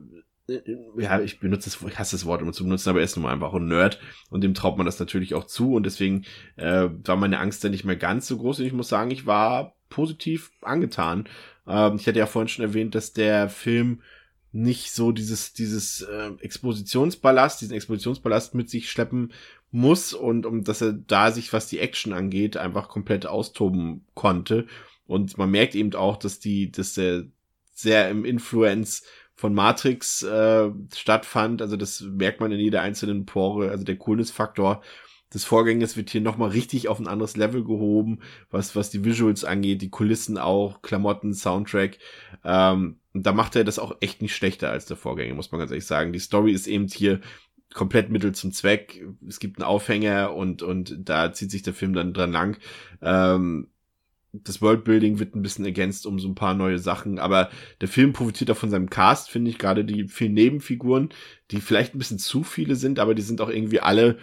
ja, 0.98 1.20
ich 1.20 1.40
benutze 1.40 1.70
das, 1.70 1.90
ich 1.90 1.98
hasse 1.98 2.16
das 2.16 2.26
Wort 2.26 2.42
immer 2.42 2.52
zu 2.52 2.64
benutzen, 2.64 2.90
aber 2.90 2.98
er 2.98 3.06
ist 3.06 3.16
nun 3.16 3.22
mal 3.22 3.32
einfach 3.32 3.54
ein 3.54 3.66
Nerd 3.66 3.98
und 4.28 4.44
dem 4.44 4.52
traut 4.52 4.76
man 4.76 4.84
das 4.84 5.00
natürlich 5.00 5.34
auch 5.34 5.44
zu 5.44 5.72
und 5.72 5.86
deswegen 5.86 6.26
äh, 6.56 6.88
war 7.04 7.16
meine 7.16 7.38
Angst 7.38 7.64
dann 7.64 7.70
nicht 7.70 7.84
mehr 7.84 7.96
ganz 7.96 8.26
so 8.26 8.36
groß 8.36 8.60
und 8.60 8.66
ich 8.66 8.74
muss 8.74 8.88
sagen, 8.88 9.10
ich 9.10 9.24
war 9.24 9.74
positiv 9.88 10.50
angetan. 10.60 11.28
Ähm, 11.66 11.96
ich 11.96 12.06
hatte 12.06 12.18
ja 12.18 12.26
vorhin 12.26 12.48
schon 12.48 12.64
erwähnt, 12.64 12.94
dass 12.94 13.14
der 13.14 13.48
Film 13.48 14.02
nicht 14.54 14.92
so 14.92 15.10
dieses, 15.10 15.52
dieses 15.52 16.02
äh, 16.02 16.30
Expositionsballast, 16.38 17.60
diesen 17.60 17.74
Expositionsballast 17.74 18.54
mit 18.54 18.70
sich 18.70 18.88
schleppen 18.88 19.32
muss 19.72 20.12
und 20.12 20.46
um 20.46 20.62
dass 20.62 20.80
er 20.80 20.92
da 20.92 21.32
sich, 21.32 21.52
was 21.52 21.66
die 21.66 21.80
Action 21.80 22.12
angeht, 22.12 22.56
einfach 22.56 22.88
komplett 22.88 23.26
austoben 23.26 24.04
konnte. 24.14 24.66
Und 25.06 25.36
man 25.38 25.50
merkt 25.50 25.74
eben 25.74 25.92
auch, 25.94 26.16
dass 26.16 26.38
die, 26.38 26.70
dass 26.70 26.94
der 26.94 27.24
sehr 27.72 28.08
im 28.08 28.24
Influence 28.24 29.02
von 29.34 29.54
Matrix 29.54 30.22
äh, 30.22 30.70
stattfand. 30.94 31.60
Also 31.60 31.76
das 31.76 32.02
merkt 32.02 32.38
man 32.38 32.52
in 32.52 32.60
jeder 32.60 32.82
einzelnen 32.82 33.26
Pore. 33.26 33.70
Also 33.70 33.82
der 33.82 33.96
Coolness-Faktor 33.96 34.82
des 35.34 35.44
Vorgängers 35.44 35.96
wird 35.96 36.10
hier 36.10 36.20
nochmal 36.20 36.50
richtig 36.50 36.86
auf 36.86 37.00
ein 37.00 37.08
anderes 37.08 37.36
Level 37.36 37.64
gehoben, 37.64 38.20
was, 38.50 38.76
was 38.76 38.90
die 38.90 39.04
Visuals 39.04 39.44
angeht, 39.44 39.82
die 39.82 39.90
Kulissen 39.90 40.38
auch, 40.38 40.80
Klamotten, 40.80 41.34
Soundtrack. 41.34 41.98
Ähm, 42.44 43.00
und 43.14 43.24
da 43.24 43.32
macht 43.32 43.56
er 43.56 43.64
das 43.64 43.78
auch 43.78 43.96
echt 44.00 44.20
nicht 44.20 44.34
schlechter 44.34 44.70
als 44.70 44.86
der 44.86 44.96
Vorgänger, 44.96 45.34
muss 45.34 45.52
man 45.52 45.60
ganz 45.60 45.70
ehrlich 45.70 45.86
sagen. 45.86 46.12
Die 46.12 46.18
Story 46.18 46.52
ist 46.52 46.66
eben 46.66 46.88
hier 46.88 47.20
komplett 47.72 48.10
Mittel 48.10 48.32
zum 48.32 48.52
Zweck. 48.52 49.04
Es 49.26 49.38
gibt 49.38 49.58
einen 49.58 49.66
Aufhänger 49.66 50.34
und, 50.34 50.62
und 50.62 50.96
da 50.98 51.32
zieht 51.32 51.50
sich 51.50 51.62
der 51.62 51.74
Film 51.74 51.94
dann 51.94 52.12
dran 52.12 52.32
lang. 52.32 52.58
Ähm, 53.00 53.68
das 54.32 54.60
Worldbuilding 54.60 55.20
wird 55.20 55.36
ein 55.36 55.42
bisschen 55.42 55.64
ergänzt 55.64 56.06
um 56.06 56.18
so 56.18 56.26
ein 56.26 56.34
paar 56.34 56.54
neue 56.54 56.80
Sachen, 56.80 57.20
aber 57.20 57.50
der 57.80 57.88
Film 57.88 58.12
profitiert 58.12 58.50
auch 58.50 58.56
von 58.56 58.70
seinem 58.70 58.90
Cast, 58.90 59.30
finde 59.30 59.50
ich, 59.50 59.58
gerade 59.58 59.84
die 59.84 60.08
vielen 60.08 60.34
Nebenfiguren, 60.34 61.10
die 61.52 61.60
vielleicht 61.60 61.94
ein 61.94 61.98
bisschen 61.98 62.18
zu 62.18 62.42
viele 62.42 62.74
sind, 62.74 62.98
aber 62.98 63.14
die 63.14 63.22
sind 63.22 63.40
auch 63.40 63.48
irgendwie 63.48 63.78
alle 63.78 64.18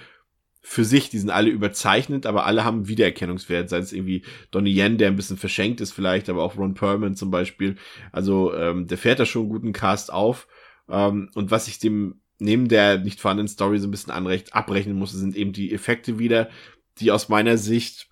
für 0.61 0.85
sich, 0.85 1.09
die 1.09 1.17
sind 1.17 1.31
alle 1.31 1.49
überzeichnet, 1.49 2.25
aber 2.25 2.45
alle 2.45 2.63
haben 2.63 2.87
Wiedererkennungswert, 2.87 3.69
sei 3.69 3.79
es 3.79 3.93
irgendwie 3.93 4.23
Donnie 4.51 4.75
Yen, 4.77 4.97
der 4.97 5.07
ein 5.07 5.15
bisschen 5.15 5.37
verschenkt 5.37 5.81
ist 5.81 5.91
vielleicht, 5.91 6.29
aber 6.29 6.43
auch 6.43 6.55
Ron 6.55 6.75
Perlman 6.75 7.15
zum 7.15 7.31
Beispiel. 7.31 7.77
Also 8.11 8.53
ähm, 8.53 8.87
der 8.87 8.99
fährt 8.99 9.19
da 9.19 9.25
schon 9.25 9.43
einen 9.43 9.51
guten 9.51 9.73
Cast 9.73 10.13
auf. 10.13 10.47
Ähm, 10.87 11.29
und 11.33 11.49
was 11.49 11.67
ich 11.67 11.79
dem 11.79 12.21
neben 12.37 12.67
der 12.67 12.97
nicht 12.97 13.19
vorhandenen 13.19 13.47
Story 13.47 13.79
so 13.79 13.87
ein 13.87 13.91
bisschen 13.91 14.13
anrecht 14.13 14.55
abrechnen 14.55 14.97
musste, 14.97 15.17
sind 15.17 15.35
eben 15.35 15.53
die 15.53 15.73
Effekte 15.73 16.17
wieder, 16.17 16.49
die 16.97 17.11
aus 17.11 17.29
meiner 17.29 17.57
Sicht 17.57 18.09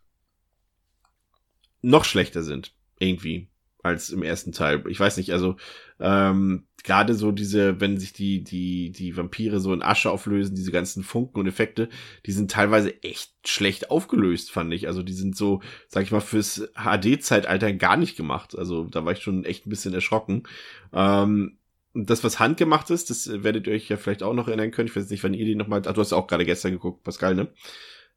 noch 1.81 2.05
schlechter 2.05 2.43
sind. 2.43 2.73
Irgendwie 2.99 3.49
als 3.81 4.09
im 4.09 4.23
ersten 4.23 4.51
Teil. 4.51 4.83
Ich 4.87 4.99
weiß 4.99 5.17
nicht, 5.17 5.31
also 5.31 5.55
ähm, 5.99 6.67
gerade 6.83 7.13
so 7.13 7.31
diese, 7.31 7.79
wenn 7.81 7.97
sich 7.97 8.13
die, 8.13 8.43
die, 8.43 8.91
die 8.91 9.15
Vampire 9.15 9.59
so 9.59 9.73
in 9.73 9.81
Asche 9.81 10.11
auflösen, 10.11 10.55
diese 10.55 10.71
ganzen 10.71 11.03
Funken 11.03 11.39
und 11.39 11.47
Effekte, 11.47 11.89
die 12.25 12.31
sind 12.31 12.51
teilweise 12.51 13.03
echt 13.03 13.31
schlecht 13.45 13.91
aufgelöst, 13.91 14.51
fand 14.51 14.73
ich. 14.73 14.87
Also 14.87 15.03
die 15.03 15.13
sind 15.13 15.35
so, 15.35 15.61
sag 15.87 16.03
ich 16.03 16.11
mal, 16.11 16.19
fürs 16.19 16.71
HD-Zeitalter 16.75 17.73
gar 17.73 17.97
nicht 17.97 18.15
gemacht. 18.15 18.57
Also 18.57 18.85
da 18.85 19.05
war 19.05 19.13
ich 19.13 19.21
schon 19.21 19.45
echt 19.45 19.65
ein 19.65 19.69
bisschen 19.69 19.93
erschrocken. 19.93 20.43
Ähm, 20.93 21.57
das, 21.93 22.23
was 22.23 22.39
handgemacht 22.39 22.89
ist, 22.91 23.09
das 23.09 23.43
werdet 23.43 23.67
ihr 23.67 23.73
euch 23.73 23.89
ja 23.89 23.97
vielleicht 23.97 24.23
auch 24.23 24.33
noch 24.33 24.47
erinnern 24.47 24.71
können. 24.71 24.87
Ich 24.87 24.95
weiß 24.95 25.09
nicht, 25.09 25.23
wann 25.23 25.33
ihr 25.33 25.45
die 25.45 25.55
nochmal, 25.55 25.81
ach, 25.85 25.93
du 25.93 26.01
hast 26.01 26.13
auch 26.13 26.27
gerade 26.27 26.45
gestern 26.45 26.71
geguckt, 26.71 27.03
Pascal, 27.03 27.35
ne? 27.35 27.47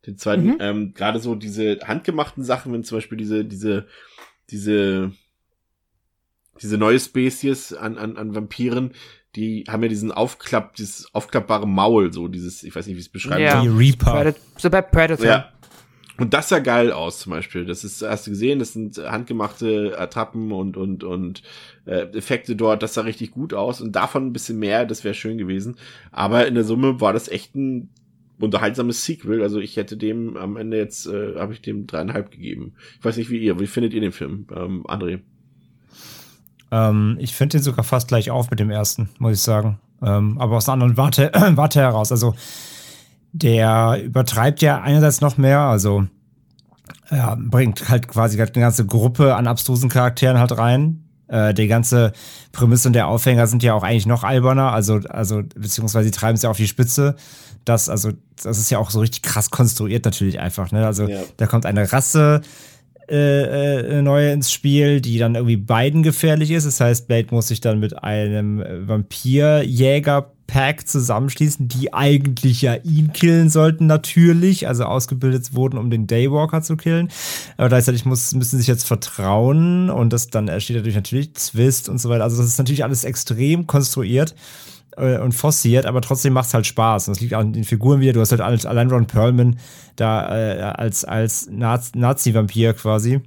Den 0.06 0.18
zweiten, 0.18 0.46
mhm. 0.46 0.56
ähm, 0.58 0.94
gerade 0.94 1.20
so 1.20 1.34
diese 1.36 1.78
handgemachten 1.84 2.42
Sachen, 2.42 2.72
wenn 2.72 2.82
zum 2.82 2.98
Beispiel 2.98 3.16
diese, 3.16 3.44
diese, 3.44 3.86
diese, 4.50 5.12
diese 6.60 6.78
neue 6.78 6.98
Spezies 6.98 7.72
an, 7.72 7.98
an, 7.98 8.16
an 8.16 8.34
Vampiren, 8.34 8.92
die 9.36 9.64
haben 9.68 9.82
ja 9.82 9.88
diesen 9.88 10.12
Aufklapp, 10.12 10.74
dieses 10.76 11.12
aufklappbare 11.14 11.66
Maul, 11.66 12.12
so 12.12 12.28
dieses, 12.28 12.62
ich 12.62 12.74
weiß 12.74 12.86
nicht, 12.86 12.96
wie 12.96 13.00
es 13.00 13.08
beschreiben 13.08 13.42
ja. 13.42 13.62
Die 13.62 13.68
Reaper. 13.68 14.12
Predator, 14.12 14.42
so 14.58 14.70
bei 14.70 14.82
Predator. 14.82 15.26
Ja. 15.26 15.52
Und 16.18 16.34
das 16.34 16.50
sah 16.50 16.58
geil 16.58 16.92
aus, 16.92 17.20
zum 17.20 17.30
Beispiel. 17.30 17.64
Das 17.64 17.84
ist, 17.84 18.02
hast 18.02 18.26
du 18.26 18.30
gesehen, 18.30 18.58
das 18.58 18.74
sind 18.74 18.98
handgemachte 18.98 19.98
Attrappen 19.98 20.52
und, 20.52 20.76
und, 20.76 21.02
und 21.04 21.42
äh, 21.86 22.02
Effekte 22.16 22.54
dort, 22.54 22.82
das 22.82 22.94
sah 22.94 23.00
richtig 23.00 23.30
gut 23.30 23.54
aus. 23.54 23.80
Und 23.80 23.96
davon 23.96 24.26
ein 24.26 24.32
bisschen 24.32 24.58
mehr, 24.58 24.84
das 24.84 25.04
wäre 25.04 25.14
schön 25.14 25.38
gewesen. 25.38 25.76
Aber 26.10 26.46
in 26.46 26.54
der 26.54 26.64
Summe 26.64 27.00
war 27.00 27.14
das 27.14 27.28
echt 27.28 27.56
ein 27.56 27.88
unterhaltsames 28.38 29.04
Sequel. 29.04 29.42
Also 29.42 29.58
ich 29.58 29.76
hätte 29.76 29.96
dem 29.96 30.36
am 30.36 30.56
Ende 30.56 30.76
jetzt, 30.76 31.06
äh, 31.06 31.36
habe 31.36 31.54
ich 31.54 31.62
dem 31.62 31.86
dreieinhalb 31.86 32.30
gegeben. 32.30 32.74
Ich 32.98 33.04
weiß 33.04 33.16
nicht, 33.16 33.30
wie 33.30 33.38
ihr, 33.38 33.58
wie 33.58 33.66
findet 33.66 33.94
ihr 33.94 34.00
den 34.00 34.12
Film, 34.12 34.46
ähm, 34.54 34.84
André? 34.86 35.20
Ähm, 36.72 37.16
ich 37.20 37.34
finde 37.34 37.58
den 37.58 37.62
sogar 37.62 37.84
fast 37.84 38.08
gleich 38.08 38.30
auf 38.30 38.50
mit 38.50 38.58
dem 38.58 38.70
ersten, 38.70 39.10
muss 39.18 39.34
ich 39.34 39.40
sagen. 39.42 39.78
Ähm, 40.02 40.38
aber 40.40 40.56
aus 40.56 40.68
einer 40.68 40.72
anderen 40.74 40.96
Warte, 40.96 41.30
Warte 41.54 41.80
heraus. 41.80 42.10
Also 42.10 42.34
der 43.32 44.02
übertreibt 44.02 44.62
ja 44.62 44.80
einerseits 44.80 45.20
noch 45.20 45.36
mehr, 45.36 45.60
also 45.60 46.06
ja, 47.10 47.36
bringt 47.38 47.88
halt 47.88 48.08
quasi 48.08 48.40
eine 48.40 48.50
ganze 48.50 48.86
Gruppe 48.86 49.36
an 49.36 49.46
abstrusen 49.46 49.90
Charakteren 49.90 50.38
halt 50.38 50.56
rein. 50.56 51.04
Äh, 51.28 51.54
die 51.54 51.66
ganze 51.66 52.12
Prämisse 52.52 52.88
und 52.88 52.94
der 52.94 53.08
Aufhänger 53.08 53.46
sind 53.46 53.62
ja 53.62 53.74
auch 53.74 53.82
eigentlich 53.82 54.06
noch 54.06 54.24
alberner, 54.24 54.72
also, 54.72 55.00
also 55.08 55.42
beziehungsweise 55.54 56.10
treiben 56.10 56.36
es 56.36 56.42
ja 56.42 56.50
auf 56.50 56.56
die 56.56 56.66
Spitze. 56.66 57.16
Das, 57.64 57.88
also, 57.88 58.10
das 58.42 58.58
ist 58.58 58.70
ja 58.70 58.78
auch 58.78 58.90
so 58.90 59.00
richtig 59.00 59.22
krass 59.22 59.50
konstruiert 59.50 60.04
natürlich 60.04 60.40
einfach. 60.40 60.72
Ne? 60.72 60.84
Also 60.86 61.06
ja. 61.06 61.20
da 61.36 61.46
kommt 61.46 61.64
eine 61.64 61.92
Rasse, 61.92 62.40
äh, 63.12 63.98
äh, 63.98 64.02
neue 64.02 64.32
ins 64.32 64.50
Spiel, 64.50 65.02
die 65.02 65.18
dann 65.18 65.34
irgendwie 65.34 65.58
beiden 65.58 66.02
gefährlich 66.02 66.50
ist. 66.50 66.64
Das 66.64 66.80
heißt, 66.80 67.08
Blade 67.08 67.28
muss 67.30 67.48
sich 67.48 67.60
dann 67.60 67.78
mit 67.78 68.02
einem 68.02 68.64
Vampirjäger-Pack 68.88 70.88
zusammenschließen, 70.88 71.68
die 71.68 71.92
eigentlich 71.92 72.62
ja 72.62 72.76
ihn 72.76 73.12
killen 73.12 73.50
sollten, 73.50 73.86
natürlich. 73.86 74.66
Also 74.66 74.84
ausgebildet 74.84 75.54
wurden, 75.54 75.76
um 75.76 75.90
den 75.90 76.06
Daywalker 76.06 76.62
zu 76.62 76.78
killen. 76.78 77.10
Aber 77.58 77.68
gleichzeitig 77.68 78.06
muss, 78.06 78.34
müssen 78.34 78.56
sich 78.56 78.66
jetzt 78.66 78.86
vertrauen 78.86 79.90
und 79.90 80.14
das 80.14 80.28
dann 80.28 80.48
entsteht 80.48 80.78
dadurch 80.78 80.94
natürlich 80.94 81.34
Zwist 81.34 81.90
und 81.90 82.00
so 82.00 82.08
weiter. 82.08 82.24
Also 82.24 82.38
das 82.38 82.46
ist 82.46 82.58
natürlich 82.58 82.82
alles 82.82 83.04
extrem 83.04 83.66
konstruiert 83.66 84.34
äh, 84.96 85.18
und 85.18 85.32
forciert, 85.32 85.86
aber 85.86 86.00
trotzdem 86.00 86.32
macht 86.32 86.48
es 86.48 86.54
halt 86.54 86.66
Spaß. 86.66 87.08
Und 87.08 87.16
das 87.16 87.20
liegt 87.20 87.34
auch 87.34 87.40
an 87.40 87.52
den 87.52 87.64
Figuren 87.64 88.00
wieder. 88.00 88.12
Du 88.12 88.20
hast 88.20 88.32
halt 88.32 88.40
allein 88.40 88.90
Ron 88.90 89.06
Perlman 89.06 89.58
da 89.96 90.36
äh, 90.36 90.60
als, 90.60 91.04
als 91.04 91.48
Nazi-Vampir 91.50 92.74
quasi. 92.74 93.20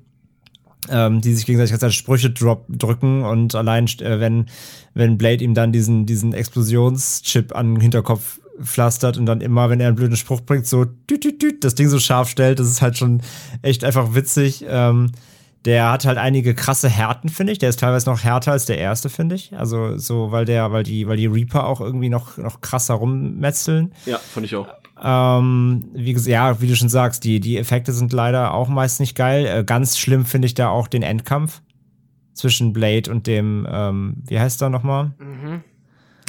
ähm, 0.90 1.22
die 1.22 1.34
sich 1.34 1.46
gegenseitig 1.46 1.72
ganze 1.72 1.88
Zeit 1.88 1.94
Sprüche 1.94 2.30
drop, 2.30 2.66
drücken 2.70 3.24
und 3.24 3.56
allein, 3.56 3.86
äh, 3.86 4.20
wenn, 4.20 4.46
wenn 4.94 5.18
Blade 5.18 5.44
ihm 5.44 5.54
dann 5.54 5.72
diesen, 5.72 6.06
diesen 6.06 6.34
Explosionschip 6.34 7.56
an 7.56 7.76
den 7.76 7.82
Hinterkopf 7.82 8.40
pflastert 8.62 9.18
und 9.18 9.26
dann 9.26 9.42
immer, 9.42 9.70
wenn 9.70 9.80
er 9.80 9.88
einen 9.88 9.96
blöden 9.96 10.16
Spruch 10.16 10.42
bringt, 10.42 10.66
so 10.66 10.86
düt, 10.86 11.24
düt, 11.24 11.42
düt, 11.42 11.64
das 11.64 11.76
Ding 11.76 11.90
so 11.90 12.00
scharf 12.00 12.30
stellt, 12.30 12.60
das 12.60 12.68
ist 12.68 12.82
halt 12.82 12.98
schon 12.98 13.22
echt 13.62 13.84
einfach 13.84 14.16
witzig. 14.16 14.66
Ähm, 14.68 15.12
der 15.66 15.92
hat 15.92 16.06
halt 16.06 16.18
einige 16.18 16.54
krasse 16.54 16.88
Härten, 16.88 17.30
finde 17.30 17.52
ich. 17.52 17.58
Der 17.58 17.70
ist 17.70 17.80
teilweise 17.80 18.10
noch 18.10 18.24
härter 18.24 18.52
als 18.52 18.66
der 18.66 18.78
erste, 18.78 19.10
finde 19.10 19.36
ich. 19.36 19.58
Also 19.58 19.98
so, 19.98 20.32
weil 20.32 20.46
der, 20.46 20.72
weil 20.72 20.84
die, 20.84 21.08
weil 21.08 21.18
die 21.18 21.26
Reaper 21.26 21.66
auch 21.66 21.82
irgendwie 21.82 22.10
noch, 22.10 22.38
noch 22.38 22.62
krasser 22.62 22.94
rummetzeln. 22.94 23.94
Ja, 24.06 24.20
fand 24.20 24.46
ich 24.46 24.56
auch. 24.56 24.68
Ähm, 25.04 25.90
wie 25.94 26.14
gesagt, 26.14 26.32
ja, 26.32 26.62
wie 26.62 26.68
du 26.68 26.76
schon 26.76 26.90
sagst, 26.90 27.24
die, 27.24 27.40
die 27.40 27.58
Effekte 27.58 27.92
sind 27.92 28.14
leider 28.14 28.54
auch 28.54 28.70
meist 28.70 29.00
nicht 29.00 29.16
geil. 29.16 29.46
Äh, 29.46 29.64
ganz 29.64 29.98
schlimm 29.98 30.26
finde 30.26 30.46
ich 30.46 30.54
da 30.54 30.70
auch 30.70 30.88
den 30.88 31.02
Endkampf 31.02 31.62
zwischen 32.34 32.72
Blade 32.72 33.10
und 33.10 33.28
dem, 33.28 33.68
ähm, 33.70 34.24
wie 34.28 34.40
heißt 34.40 34.62
er 34.62 34.70
nochmal? 34.70 35.14
Mhm. 35.18 35.64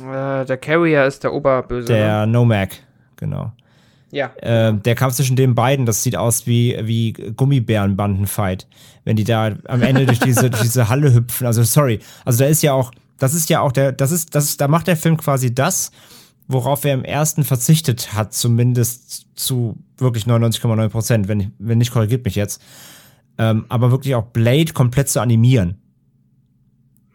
Äh, 0.03 0.45
der 0.47 0.57
Carrier 0.57 1.05
ist 1.05 1.25
der 1.25 1.33
Oberböse. 1.33 1.87
Der 1.87 2.27
ne? 2.27 2.33
Nomad, 2.33 2.83
genau. 3.17 3.53
Ja. 4.17 4.35
Äh, 4.37 4.73
der 4.73 4.95
Kampf 4.95 5.15
zwischen 5.15 5.37
den 5.37 5.55
beiden, 5.55 5.85
das 5.85 6.03
sieht 6.03 6.17
aus 6.17 6.47
wie, 6.47 6.75
wie 6.83 7.13
Gummibärenbandenfight. 7.13 8.67
Wenn 9.05 9.17
die 9.17 9.25
da 9.25 9.55
am 9.67 9.83
Ende 9.83 10.07
durch 10.07 10.21
diese, 10.21 10.49
durch 10.49 10.63
diese 10.63 10.89
Halle 10.89 11.13
hüpfen. 11.13 11.47
Also, 11.47 11.63
sorry. 11.65 12.01
Also, 12.25 12.43
da 12.43 12.49
ist 12.49 12.63
ja 12.63 12.73
auch, 12.73 12.93
das 13.19 13.35
ist 13.35 13.51
ja 13.51 13.61
auch 13.61 13.73
der, 13.73 13.93
das 13.93 14.13
ist, 14.13 14.35
das 14.35 14.45
ist, 14.45 14.61
da 14.63 14.69
macht 14.69 14.87
der 14.87 14.97
Film 14.97 15.19
quasi 15.19 15.55
das, 15.55 15.91
worauf 16.49 16.87
er 16.87 16.95
im 16.95 17.05
ersten 17.05 17.45
verzichtet 17.45 18.15
hat, 18.15 18.33
zumindest 18.33 19.27
zu 19.35 19.77
wirklich 19.99 20.25
99,9 20.25 20.89
Prozent. 20.89 21.29
Wenn, 21.29 21.53
wenn 21.59 21.77
nicht, 21.77 21.93
korrigiert 21.93 22.25
mich 22.25 22.37
jetzt. 22.37 22.63
Ähm, 23.37 23.67
aber 23.69 23.91
wirklich 23.91 24.15
auch 24.15 24.25
Blade 24.25 24.73
komplett 24.73 25.11
zu 25.11 25.21
animieren. 25.21 25.77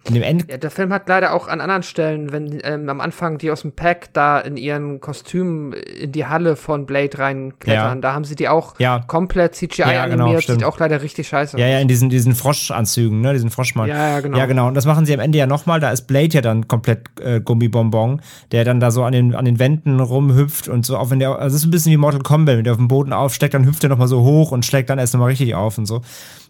In 0.08 0.16
dem 0.16 0.24
End 0.24 0.46
ja, 0.50 0.58
der 0.58 0.72
Film 0.72 0.92
hat 0.92 1.08
leider 1.08 1.32
auch 1.32 1.48
an 1.48 1.62
anderen 1.62 1.84
Stellen, 1.84 2.32
wenn 2.32 2.60
ähm, 2.64 2.90
am 2.90 3.00
Anfang 3.02 3.38
die 3.38 3.52
aus 3.52 3.62
dem 3.62 3.72
Pack 3.74 4.12
da 4.14 4.40
in 4.40 4.58
ihren 4.58 5.00
Kostümen 5.00 5.74
in 5.74 6.12
die 6.12 6.26
Halle 6.26 6.56
von 6.56 6.88
Blade 6.88 7.20
reinklettern, 7.20 7.98
Ja. 7.98 8.02
da 8.02 8.14
haben 8.16 8.24
sie 8.24 8.36
die 8.36 8.50
auch 8.50 8.74
Ja. 8.80 9.04
komplett 9.06 9.54
CGI 9.54 9.82
Ja, 9.82 10.08
genau, 10.08 10.24
animiert, 10.24 10.42
stimmt. 10.44 10.60
sieht 10.62 10.68
auch 10.68 10.80
leider 10.80 11.04
richtig 11.04 11.28
scheiße 11.28 11.56
Ja, 11.60 11.66
aus. 11.68 11.72
ja, 11.72 11.80
in 11.80 11.88
diesen, 11.88 12.10
diesen 12.10 12.34
Froschanzügen, 12.34 13.22
ne, 13.22 13.34
diesen 13.34 13.52
Froschmann. 13.52 13.90
Ja, 13.90 14.10
ja, 14.16 14.20
genau. 14.22 14.38
Ja, 14.40 14.46
genau. 14.48 14.68
Und 14.68 14.74
das 14.74 14.86
machen 14.88 15.06
sie 15.06 15.14
am 15.14 15.20
Ende 15.20 15.38
ja 15.38 15.46
nochmal. 15.46 15.80
Da 15.80 15.92
ist 15.92 16.08
Blade 16.08 16.30
ja 16.34 16.42
dann 16.42 16.68
komplett 16.68 17.02
äh, 17.22 17.40
Gummibonbon, 17.40 18.22
der 18.52 18.66
dann 18.66 18.80
da 18.80 18.90
so 18.90 19.04
an 19.04 19.12
den, 19.14 19.36
an 19.36 19.46
den 19.46 19.60
Wänden 19.60 20.00
rumhüpft 20.00 20.68
und 20.68 20.84
so, 20.84 20.98
auch 20.98 21.12
wenn 21.12 21.20
der, 21.20 21.38
also 21.38 21.56
es 21.56 21.62
ist 21.62 21.68
ein 21.68 21.72
bisschen 21.72 21.92
wie 21.92 21.98
Mortal 21.98 22.22
Kombat, 22.22 22.58
wenn 22.58 22.64
der 22.64 22.74
auf 22.74 22.78
dem 22.80 22.88
Boden 22.88 23.14
aufsteckt, 23.14 23.54
dann 23.54 23.66
hüpft 23.68 23.84
er 23.84 23.90
nochmal 23.90 24.08
so 24.08 24.22
hoch 24.24 24.52
und 24.52 24.66
schlägt 24.66 24.90
dann 24.90 24.98
erst 24.98 25.14
nochmal 25.14 25.30
richtig 25.30 25.54
auf 25.54 25.78
und 25.78 25.86
so. 25.86 26.02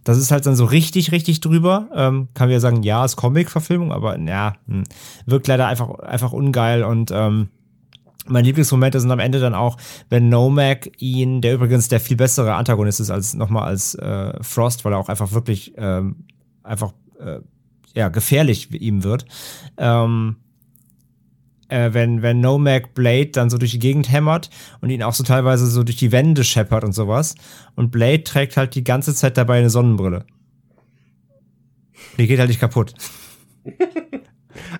Das 0.03 0.17
ist 0.17 0.31
halt 0.31 0.45
dann 0.45 0.55
so 0.55 0.65
richtig, 0.65 1.11
richtig 1.11 1.41
drüber. 1.41 1.89
Ähm, 1.93 2.29
kann 2.33 2.47
man 2.47 2.53
ja 2.53 2.59
sagen, 2.59 2.83
ja, 2.83 3.05
ist 3.05 3.15
Comic-Verfilmung, 3.15 3.91
aber 3.91 4.17
ja, 4.19 4.53
hm, 4.67 4.83
wirkt 5.25 5.47
leider 5.47 5.67
einfach, 5.67 5.99
einfach 5.99 6.31
ungeil 6.33 6.83
und 6.83 7.11
ähm, 7.11 7.49
meine 8.27 8.45
Lieblingsmomente 8.45 8.99
sind 8.99 9.11
am 9.11 9.19
Ende 9.19 9.39
dann 9.39 9.55
auch, 9.55 9.77
wenn 10.09 10.29
Nomad 10.29 10.91
ihn, 10.99 11.41
der 11.41 11.55
übrigens 11.55 11.87
der 11.87 11.99
viel 11.99 12.17
bessere 12.17 12.53
Antagonist 12.53 12.99
ist 12.99 13.09
als 13.09 13.33
nochmal 13.33 13.63
als 13.63 13.95
äh, 13.95 14.33
Frost, 14.43 14.85
weil 14.85 14.93
er 14.93 14.99
auch 14.99 15.09
einfach 15.09 15.31
wirklich 15.31 15.73
ähm, 15.77 16.25
einfach 16.63 16.93
äh, 17.19 17.39
ja 17.95 18.09
gefährlich 18.09 18.71
ihm 18.73 19.03
wird. 19.03 19.25
Ähm, 19.77 20.37
äh, 21.71 21.93
wenn 21.93 22.21
wenn 22.21 22.41
Nomad 22.41 22.93
Blade 22.93 23.31
dann 23.31 23.49
so 23.49 23.57
durch 23.57 23.71
die 23.71 23.79
Gegend 23.79 24.11
hämmert 24.11 24.49
und 24.81 24.89
ihn 24.89 25.03
auch 25.03 25.13
so 25.13 25.23
teilweise 25.23 25.65
so 25.67 25.83
durch 25.83 25.97
die 25.97 26.11
Wände 26.11 26.43
scheppert 26.43 26.83
und 26.83 26.93
sowas 26.93 27.35
und 27.75 27.91
Blade 27.91 28.23
trägt 28.23 28.57
halt 28.57 28.75
die 28.75 28.83
ganze 28.83 29.15
Zeit 29.15 29.37
dabei 29.37 29.59
eine 29.59 29.69
Sonnenbrille. 29.69 30.25
Die 32.17 32.27
geht 32.27 32.39
halt 32.39 32.49
nicht 32.49 32.59
kaputt. 32.59 32.93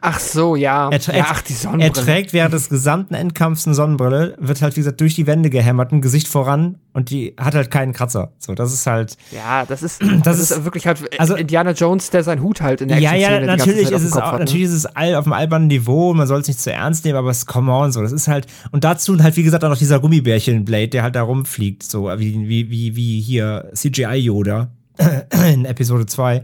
Ach 0.02 0.20
so, 0.20 0.56
ja. 0.56 0.90
Er, 0.90 1.00
ja 1.00 1.26
ach, 1.30 1.42
die 1.42 1.54
Sonnenbrille. 1.54 1.92
er 1.94 1.94
trägt 1.94 2.34
während 2.34 2.54
des 2.54 2.70
gesamten 2.70 3.14
Endkampfs 3.14 3.66
eine 3.66 3.76
Sonnenbrille, 3.76 4.36
wird 4.40 4.62
halt, 4.62 4.76
wie 4.76 4.80
gesagt, 4.82 5.02
durch 5.02 5.16
die 5.16 5.28
Wände 5.28 5.50
gehämmert, 5.50 5.92
ein 5.92 6.02
Gesicht 6.02 6.28
voran 6.28 6.78
und 6.94 7.10
die 7.10 7.36
hat 7.40 7.56
halt 7.56 7.72
keinen 7.72 7.94
Kratzer. 7.94 8.32
So, 8.38 8.54
das 8.54 8.74
ist 8.74 8.86
halt. 8.88 9.18
ja, 9.32 9.66
das 9.66 9.84
ist, 9.84 10.02
das, 10.24 10.40
ist- 10.40 10.52
ist, 10.52 10.64
wirklich 10.66 10.88
halt 10.88 11.02
also- 11.20 11.36
Indiana 11.36 11.72
Jones, 11.72 12.10
der 12.10 12.24
seinen 12.24 12.42
Hut 12.42 12.62
halt 12.62 12.82
in 12.82 12.90
der 12.90 13.00
Ja, 13.00 13.14
ja, 13.16 13.40
natürlich 13.40 13.92
ist 13.92 14.04
es 14.04 14.14
auch, 14.14 14.22
hat, 14.24 14.34
ne? 14.34 14.40
natürlich 14.40 14.66
ist 14.66 14.74
es 14.74 14.86
all 14.86 15.16
auf 15.16 15.26
einem 15.26 15.34
albernen 15.34 15.68
Niveau, 15.68 16.14
man 16.14 16.28
soll 16.28 16.42
es 16.42 16.48
nicht 16.48 16.60
zu 16.60 16.72
ernst 16.72 17.06
nehmen, 17.06 17.18
aber 17.18 17.30
es 17.30 17.46
come 17.46 17.72
on, 17.72 17.92
so, 17.92 18.02
das 18.02 18.12
ist 18.12 18.28
halt, 18.28 18.48
und 18.72 18.84
dazu 18.84 19.18
halt, 19.22 19.36
wie 19.38 19.44
gesagt, 19.44 19.64
auch 19.64 19.70
noch 19.70 19.78
dieser 19.78 20.00
Gummibärchen-Blade, 20.00 20.90
der 20.90 21.04
halt 21.04 21.16
da 21.16 21.24
rumfliegt, 21.24 21.84
so, 21.84 22.06
wie, 22.18 22.48
wie, 22.48 22.70
wie, 22.70 22.96
wie 22.96 23.22
hier 23.22 23.70
CGI-Yoda 23.74 24.70
in 25.54 25.66
Episode 25.66 26.06
2. 26.06 26.44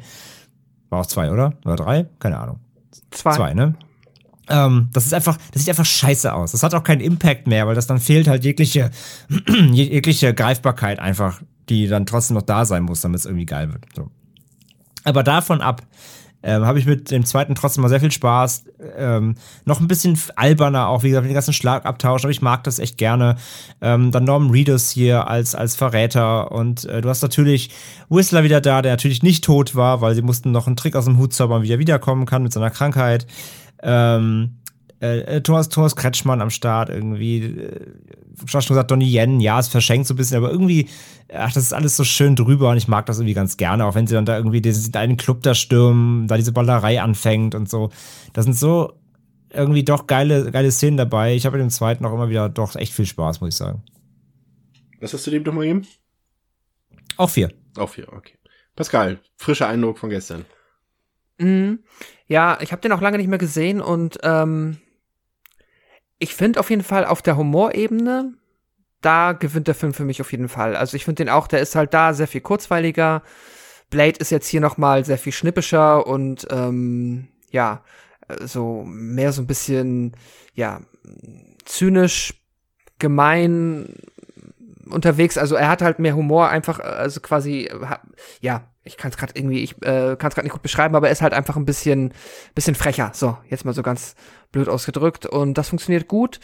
War 0.90 1.02
auch 1.02 1.06
2, 1.06 1.32
oder? 1.32 1.54
Oder 1.66 1.76
3? 1.76 2.06
Keine 2.20 2.38
Ahnung. 2.40 2.60
Zwei. 3.12 3.36
Zwei, 3.36 3.54
ne? 3.54 3.76
Ähm, 4.50 4.90
das 4.94 5.06
ist 5.06 5.14
einfach, 5.14 5.38
das 5.52 5.62
sieht 5.62 5.70
einfach 5.70 5.86
scheiße 5.86 6.34
aus. 6.34 6.54
Das 6.54 6.64
hat 6.64 6.74
auch 6.74 6.84
keinen 6.84 7.02
Impact 7.02 7.48
mehr, 7.48 7.68
weil 7.68 7.76
das 7.76 7.88
dann 7.88 8.00
fehlt 8.00 8.28
halt 8.28 8.44
jegliche, 8.46 8.92
jegliche 9.72 10.34
Greifbarkeit 10.34 11.00
einfach, 11.00 11.42
die 11.70 11.88
dann 11.88 12.06
trotzdem 12.06 12.36
noch 12.36 12.44
da 12.44 12.66
sein 12.66 12.84
muss, 12.84 13.02
damit 13.02 13.20
es 13.20 13.26
irgendwie 13.26 13.46
geil 13.46 13.72
wird. 13.74 13.84
So. 13.96 14.10
Aber 15.04 15.24
davon 15.24 15.62
ab 15.62 15.84
ähm, 16.48 16.66
habe 16.66 16.80
ich 16.80 16.86
mit 16.86 17.12
dem 17.12 17.26
zweiten 17.26 17.56
trotzdem 17.56 17.82
mal 17.82 17.90
sehr 17.90 18.00
viel 18.00 18.12
Spaß. 18.12 18.64
Ähm, 18.98 19.36
noch 19.66 19.82
ein 19.82 19.90
bisschen 19.90 20.18
alberner 20.38 20.88
auch, 20.88 21.04
wie 21.04 21.10
gesagt, 21.10 21.26
mit 21.26 21.32
den 21.32 21.36
ganzen 21.36 21.54
Schlagabtausch, 21.54 22.24
aber 22.24 22.32
ich 22.32 22.42
mag 22.42 22.64
das 22.64 22.80
echt 22.80 22.98
gerne. 22.98 23.36
Ähm, 23.82 24.12
dann 24.12 24.24
Norman 24.24 24.52
Reedus 24.52 24.90
hier 24.90 25.28
als, 25.28 25.56
als 25.56 25.76
Verräter 25.76 26.54
und 26.54 26.86
äh, 26.86 27.02
du 27.02 27.10
hast 27.10 27.22
natürlich 27.22 27.72
Whistler 28.08 28.46
wieder 28.46 28.62
da, 28.62 28.82
der 28.82 28.94
natürlich 28.94 29.24
nicht 29.24 29.44
tot 29.44 29.76
war, 29.76 30.00
weil 30.00 30.16
sie 30.16 30.22
mussten 30.22 30.54
noch 30.54 30.68
einen 30.68 30.78
Trick 30.78 30.96
aus 30.96 31.04
dem 31.04 31.18
Hut 31.18 31.34
zaubern, 31.34 31.64
wie 31.64 31.72
er 31.72 31.80
wiederkommen 31.80 32.26
kann 32.26 32.44
mit 32.44 32.54
seiner 32.54 32.70
Krankheit. 32.70 33.28
Ähm, 33.84 34.60
äh, 35.02 35.20
äh, 35.20 35.42
Thomas, 35.42 35.70
Thomas 35.70 35.96
Kretschmann 35.96 36.42
am 36.42 36.50
Start 36.50 36.90
irgendwie. 36.90 37.44
Äh, 37.44 37.86
schon 38.46 38.62
gesagt, 38.62 38.92
Donnie 38.92 39.12
Yen, 39.12 39.40
ja, 39.40 39.60
es 39.60 39.68
verschenkt 39.68 40.08
so 40.08 40.14
ein 40.14 40.18
bisschen, 40.18 40.38
aber 40.38 40.52
irgendwie, 40.52 40.90
ach, 41.34 41.52
das 41.54 41.64
ist 41.64 41.74
alles 41.74 41.98
so 41.98 42.04
schön 42.04 42.36
drüber 42.36 42.70
und 42.70 42.78
ich 42.78 42.88
mag 42.88 43.06
das 43.08 43.18
irgendwie 43.18 43.34
ganz 43.34 43.58
gerne, 43.58 43.86
auch 43.86 43.96
wenn 43.96 44.06
sie 44.06 44.14
dann 44.14 44.26
da 44.26 44.38
irgendwie 44.38 44.62
diesen 44.62 44.94
einen 44.96 45.18
Club 45.18 45.42
da 45.42 45.56
stürmen, 45.56 46.28
da 46.28 46.38
diese 46.38 46.52
Ballerei 46.52 47.02
anfängt 47.02 47.56
und 47.56 47.70
so. 47.70 47.90
Da 48.34 48.44
sind 48.44 48.54
so 48.54 48.94
irgendwie 49.52 49.84
doch 49.84 50.08
geile, 50.08 50.52
geile 50.52 50.72
Szenen 50.72 50.98
dabei. 50.98 51.36
Ich 51.36 51.46
habe 51.46 51.58
mit 51.58 51.64
dem 51.64 51.72
zweiten 51.72 52.06
auch 52.06 52.14
immer 52.14 52.30
wieder 52.30 52.50
doch 52.50 52.76
echt 52.76 52.94
viel 52.94 53.06
Spaß, 53.06 53.42
muss 53.42 53.50
ich 53.50 53.56
sagen. 53.56 53.84
Was 55.00 55.14
hast 55.14 55.26
du 55.28 55.32
dem 55.32 55.44
nochmal 55.44 55.66
gegeben? 55.66 55.88
Auch 57.18 57.30
vier. 57.30 57.52
Auf 57.76 57.96
hier, 57.96 58.12
okay. 58.14 58.34
Pascal, 58.76 59.20
frischer 59.38 59.68
Eindruck 59.68 59.98
von 59.98 60.10
gestern. 60.10 60.46
Mhm. 61.40 61.80
Ja, 62.28 62.58
ich 62.62 62.72
habe 62.72 62.82
den 62.82 62.92
auch 62.92 63.02
lange 63.02 63.18
nicht 63.18 63.28
mehr 63.28 63.38
gesehen 63.38 63.82
und 63.82 64.18
ähm, 64.24 64.78
ich 66.20 66.36
finde 66.36 66.60
auf 66.60 66.70
jeden 66.70 66.84
Fall 66.84 67.06
auf 67.06 67.22
der 67.22 67.38
Humorebene, 67.38 68.34
da 69.02 69.34
gewinnt 69.34 69.68
der 69.68 69.76
Film 69.76 69.94
für 69.94 70.06
mich 70.06 70.22
auf 70.22 70.32
jeden 70.32 70.50
Fall. 70.50 70.76
Also 70.76 70.96
ich 70.96 71.06
finde 71.06 71.24
den 71.24 71.30
auch, 71.30 71.48
der 71.48 71.60
ist 71.60 71.76
halt 71.76 71.94
da 71.94 72.14
sehr 72.14 72.28
viel 72.28 72.42
kurzweiliger. 72.42 73.22
Blade 73.90 74.20
ist 74.20 74.32
jetzt 74.32 74.48
hier 74.48 74.62
noch 74.62 74.78
mal 74.78 75.06
sehr 75.06 75.18
viel 75.18 75.32
schnippischer 75.32 76.06
und 76.08 76.48
ähm, 76.50 77.28
ja, 77.52 77.84
so 78.42 78.84
mehr 78.86 79.32
so 79.32 79.42
ein 79.42 79.48
bisschen 79.48 80.14
ja 80.54 80.82
zynisch, 81.66 82.34
gemein 83.00 83.94
unterwegs. 84.90 85.38
Also 85.38 85.56
er 85.56 85.70
hat 85.70 85.82
halt 85.82 86.00
mehr 86.00 86.16
Humor, 86.16 86.50
einfach 86.50 86.80
äh, 86.80 86.84
also 86.84 87.22
quasi 87.22 87.66
äh, 87.66 87.98
ja. 88.42 88.68
Ich 88.88 88.98
kann 88.98 89.12
es 89.12 89.18
gerade 89.18 89.34
irgendwie, 89.36 89.64
ich 89.64 89.74
äh, 89.84 90.16
kann 90.16 90.30
es 90.30 90.36
gerade 90.36 90.44
nicht 90.44 90.54
gut 90.54 90.62
beschreiben, 90.62 90.96
aber 90.96 91.08
er 91.08 91.14
ist 91.14 91.22
halt 91.22 91.34
einfach 91.34 91.56
ein 91.56 91.66
bisschen, 91.66 92.14
bisschen 92.56 92.76
frecher. 92.76 93.12
So, 93.14 93.38
jetzt 93.50 93.66
mal 93.66 93.74
so 93.74 93.84
ganz 93.84 94.16
blöd 94.52 94.70
ausgedrückt. 94.70 95.26
Und 95.26 95.58
das 95.58 95.70
funktioniert 95.70 96.08
gut. 96.08 96.40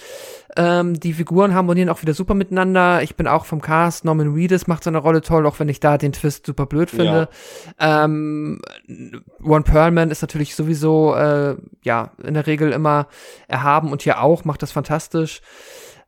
Ähm, 0.55 0.99
die 0.99 1.13
Figuren 1.13 1.53
harmonieren 1.53 1.89
auch 1.89 2.01
wieder 2.01 2.13
super 2.13 2.33
miteinander. 2.33 3.01
Ich 3.01 3.15
bin 3.15 3.27
auch 3.27 3.45
vom 3.45 3.61
Cast. 3.61 4.05
Norman 4.05 4.33
Reedus 4.33 4.67
macht 4.67 4.83
seine 4.83 4.99
Rolle 4.99 5.21
toll, 5.21 5.45
auch 5.45 5.59
wenn 5.59 5.69
ich 5.69 5.79
da 5.79 5.97
den 5.97 6.11
Twist 6.11 6.45
super 6.45 6.65
blöd 6.65 6.89
finde. 6.89 7.29
Ähm, 7.79 8.61
Ron 9.43 9.63
Perlman 9.63 10.11
ist 10.11 10.21
natürlich 10.21 10.55
sowieso, 10.55 11.15
äh, 11.15 11.55
ja, 11.83 12.11
in 12.23 12.33
der 12.33 12.45
Regel 12.45 12.71
immer 12.71 13.07
erhaben 13.47 13.91
und 13.91 14.01
hier 14.01 14.21
auch, 14.21 14.45
macht 14.45 14.61
das 14.61 14.71
fantastisch. 14.71 15.41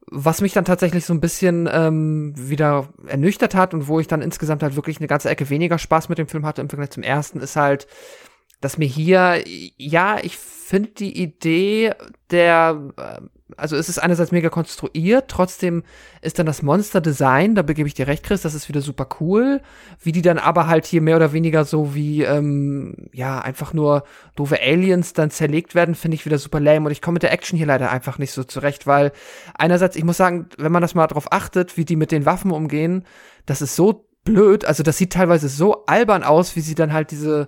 Was 0.08 0.42
mich 0.42 0.54
dann 0.54 0.66
tatsächlich 0.66 1.06
so 1.06 1.14
ein 1.14 1.22
bisschen 1.22 1.68
ähm, 1.72 2.34
wieder 2.36 2.90
ernüchtert 3.08 3.56
hat 3.56 3.74
und 3.74 3.88
wo 3.88 4.00
ich 4.00 4.08
dann 4.08 4.22
insgesamt 4.22 4.62
halt 4.62 4.76
wirklich 4.76 4.98
eine 5.00 5.08
ganze 5.08 5.30
Ecke 5.30 5.50
weniger 5.50 5.78
Spaß 5.78 6.10
mit 6.10 6.18
dem 6.18 6.28
Film 6.28 6.46
hatte 6.46 6.62
im 6.62 6.70
Vergleich 6.70 6.92
zum 6.92 7.04
ersten, 7.04 7.40
ist 7.40 7.56
halt, 7.56 7.88
dass 8.62 8.78
mir 8.78 8.88
hier, 8.88 9.44
ja, 9.78 10.18
ich 10.22 10.38
finde 10.38 10.90
die 10.90 11.22
Idee 11.22 11.94
der, 12.30 12.94
äh, 12.98 13.22
also 13.58 13.76
es 13.76 13.90
ist 13.90 14.00
einerseits 14.00 14.32
mega 14.32 14.50
konstruiert, 14.50 15.26
trotzdem 15.28 15.84
ist 16.22 16.40
dann 16.40 16.46
das 16.46 16.62
Monster-Design, 16.62 17.56
da 17.56 17.62
begebe 17.62 17.88
ich 17.88 17.94
dir 17.94 18.08
recht, 18.08 18.24
Chris, 18.24 18.42
das 18.42 18.54
ist 18.54 18.70
wieder 18.70 18.82
super 18.82 19.08
cool, 19.20 19.62
wie 20.02 20.12
die 20.12 20.22
dann 20.22 20.38
aber 20.38 20.68
halt 20.68 20.86
hier 20.86 21.02
mehr 21.02 21.16
oder 21.16 21.34
weniger 21.34 21.66
so 21.66 21.96
wie, 21.96 22.24
ähm, 22.24 23.10
ja, 23.14 23.40
einfach 23.40 23.74
nur 23.74 24.04
doofe 24.36 24.60
Aliens 24.62 25.14
dann 25.14 25.32
zerlegt 25.32 25.76
werden, 25.76 25.96
finde 25.96 26.16
ich 26.16 26.26
wieder 26.26 26.38
super 26.38 26.60
lame 26.60 26.86
und 26.86 26.92
ich 26.92 27.02
komme 27.02 27.16
mit 27.16 27.24
der 27.24 27.32
Action 27.32 27.58
hier 27.58 27.68
leider 27.68 27.92
einfach 27.92 28.18
nicht 28.18 28.32
so 28.32 28.44
zurecht, 28.44 28.88
weil 28.88 29.12
einerseits, 29.58 29.96
ich 29.96 30.04
muss 30.04 30.18
sagen, 30.18 30.48
wenn 30.58 30.72
man 30.72 30.82
das 30.82 30.96
mal 30.96 31.08
drauf 31.08 31.32
achtet, 31.32 31.78
wie 31.78 31.86
die 31.86 31.96
mit 31.96 32.12
den 32.12 32.26
Waffen 32.26 32.52
umgehen, 32.52 33.06
das 33.46 33.62
ist 33.62 33.76
so 33.76 34.06
blöd. 34.26 34.66
Also 34.66 34.84
das 34.84 34.98
sieht 34.98 35.14
teilweise 35.14 35.48
so 35.48 35.86
albern 35.86 36.24
aus, 36.24 36.58
wie 36.58 36.62
sie 36.62 36.76
dann 36.76 36.92
halt 36.92 37.12
diese, 37.12 37.48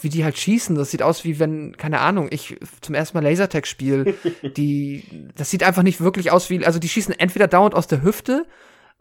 wie 0.00 0.08
die 0.08 0.24
halt 0.24 0.38
schießen. 0.38 0.74
Das 0.74 0.90
sieht 0.90 1.02
aus 1.02 1.24
wie 1.24 1.38
wenn, 1.38 1.76
keine 1.76 2.00
Ahnung, 2.00 2.28
ich 2.30 2.58
zum 2.80 2.94
ersten 2.94 3.16
Mal 3.16 3.24
Lasertag 3.24 3.66
spiele. 3.66 4.14
die, 4.56 5.28
das 5.34 5.50
sieht 5.50 5.62
einfach 5.62 5.82
nicht 5.82 6.00
wirklich 6.00 6.30
aus 6.30 6.50
wie, 6.50 6.64
also 6.64 6.78
die 6.78 6.88
schießen 6.88 7.18
entweder 7.18 7.48
dauernd 7.48 7.74
aus 7.74 7.86
der 7.86 8.02
Hüfte 8.02 8.46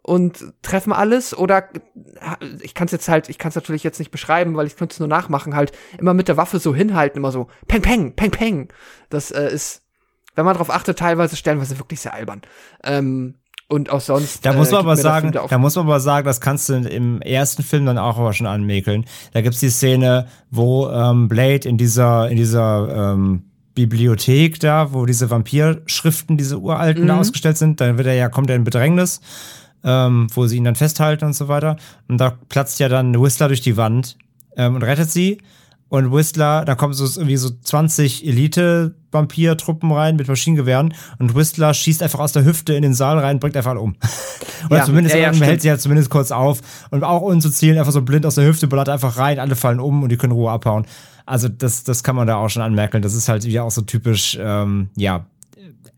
und 0.01 0.53
treffen 0.61 0.93
alles 0.93 1.37
oder 1.37 1.69
ich 2.61 2.73
kann 2.73 2.85
es 2.85 2.91
jetzt 2.91 3.09
halt, 3.09 3.29
ich 3.29 3.37
kann 3.37 3.49
es 3.49 3.55
natürlich 3.55 3.83
jetzt 3.83 3.99
nicht 3.99 4.11
beschreiben, 4.11 4.55
weil 4.55 4.67
ich 4.67 4.75
könnte 4.75 4.93
es 4.93 4.99
nur 4.99 5.09
nachmachen, 5.09 5.55
halt 5.55 5.71
immer 5.97 6.13
mit 6.13 6.27
der 6.27 6.37
Waffe 6.37 6.59
so 6.59 6.73
hinhalten, 6.73 7.17
immer 7.17 7.31
so 7.31 7.47
peng 7.67 7.81
peng 7.81 8.15
peng 8.15 8.31
peng. 8.31 8.73
Das 9.09 9.31
äh, 9.31 9.51
ist, 9.51 9.83
wenn 10.35 10.45
man 10.45 10.55
drauf 10.55 10.69
achtet, 10.69 10.99
teilweise 10.99 11.35
stellenweise 11.35 11.79
wirklich 11.79 11.99
sehr 11.99 12.13
albern. 12.13 12.41
Ähm, 12.83 13.35
und 13.69 13.91
auch 13.91 14.01
sonst. 14.01 14.45
Da 14.45 14.53
muss 14.53 14.71
man 14.71 14.81
äh, 14.81 14.83
aber 14.83 14.97
sagen, 14.97 15.31
da 15.31 15.57
muss 15.57 15.75
man 15.75 15.85
aber 15.85 15.99
sagen, 15.99 16.25
das 16.25 16.41
kannst 16.41 16.67
du 16.69 16.73
im 16.73 17.21
ersten 17.21 17.63
Film 17.63 17.85
dann 17.85 17.97
auch 17.97 18.17
aber 18.17 18.33
schon 18.33 18.47
anmäkeln. 18.47 19.05
Da 19.31 19.41
gibt's 19.41 19.59
die 19.59 19.69
Szene, 19.69 20.27
wo 20.49 20.89
ähm, 20.89 21.29
Blade 21.29 21.69
in 21.69 21.77
dieser 21.77 22.29
in 22.29 22.35
dieser 22.35 23.13
ähm, 23.13 23.43
Bibliothek 23.75 24.59
da, 24.59 24.91
wo 24.91 25.05
diese 25.05 25.29
Vampirschriften, 25.29 26.35
diese 26.35 26.59
uralten 26.59 27.03
Mhm. 27.03 27.07
da 27.07 27.19
ausgestellt 27.19 27.57
sind, 27.57 27.79
dann 27.79 27.97
wird 27.97 28.07
er 28.07 28.15
ja 28.15 28.27
kommt 28.27 28.49
er 28.49 28.55
in 28.55 28.63
Bedrängnis, 28.63 29.21
ähm, 29.83 30.27
wo 30.33 30.47
sie 30.47 30.57
ihn 30.57 30.63
dann 30.65 30.75
festhalten 30.75 31.25
und 31.25 31.33
so 31.33 31.47
weiter. 31.47 31.77
Und 32.07 32.17
da 32.19 32.31
platzt 32.49 32.79
ja 32.79 32.89
dann 32.89 33.21
Whistler 33.21 33.47
durch 33.47 33.61
die 33.61 33.77
Wand 33.77 34.17
ähm, 34.57 34.75
und 34.75 34.83
rettet 34.83 35.11
sie. 35.11 35.37
Und 35.89 36.11
Whistler, 36.13 36.65
da 36.65 36.75
kommen 36.75 36.93
so 36.93 37.03
irgendwie 37.19 37.37
so 37.37 37.49
20 37.49 38.25
Elite-Vampir-Truppen 38.25 39.91
rein 39.91 40.15
mit 40.15 40.27
Maschinengewehren 40.27 40.93
und 41.17 41.35
Whistler 41.35 41.73
schießt 41.73 42.03
einfach 42.03 42.19
aus 42.19 42.31
der 42.31 42.45
Hüfte 42.45 42.73
in 42.75 42.83
den 42.83 42.93
Saal 42.93 43.17
rein, 43.17 43.39
bringt 43.39 43.57
einfach 43.57 43.71
alle 43.71 43.79
um. 43.79 43.95
Oder 44.69 44.77
Ja, 44.77 44.85
zumindest 44.85 45.15
ja, 45.15 45.31
ja, 45.31 45.33
hält 45.33 45.63
sie 45.63 45.69
halt 45.71 45.81
zumindest 45.81 46.11
kurz 46.11 46.31
auf 46.31 46.61
und 46.91 47.03
auch 47.03 47.21
ohne 47.21 47.39
zu 47.39 47.49
zielen, 47.49 47.79
einfach 47.79 47.91
so 47.91 48.03
blind 48.03 48.25
aus 48.27 48.35
der 48.35 48.45
Hüfte, 48.45 48.67
ballert 48.67 48.89
einfach 48.89 49.17
rein, 49.17 49.39
alle 49.39 49.55
fallen 49.55 49.79
um 49.79 50.03
und 50.03 50.09
die 50.09 50.17
können 50.17 50.33
Ruhe 50.33 50.51
abhauen. 50.51 50.85
Also 51.25 51.47
das, 51.47 51.83
das 51.83 52.03
kann 52.03 52.15
man 52.15 52.27
da 52.27 52.35
auch 52.37 52.49
schon 52.49 52.61
anmerken. 52.61 53.01
Das 53.01 53.15
ist 53.15 53.27
halt 53.27 53.45
wieder 53.45 53.63
auch 53.63 53.71
so 53.71 53.81
typisch, 53.81 54.37
ähm, 54.39 54.89
ja, 54.95 55.25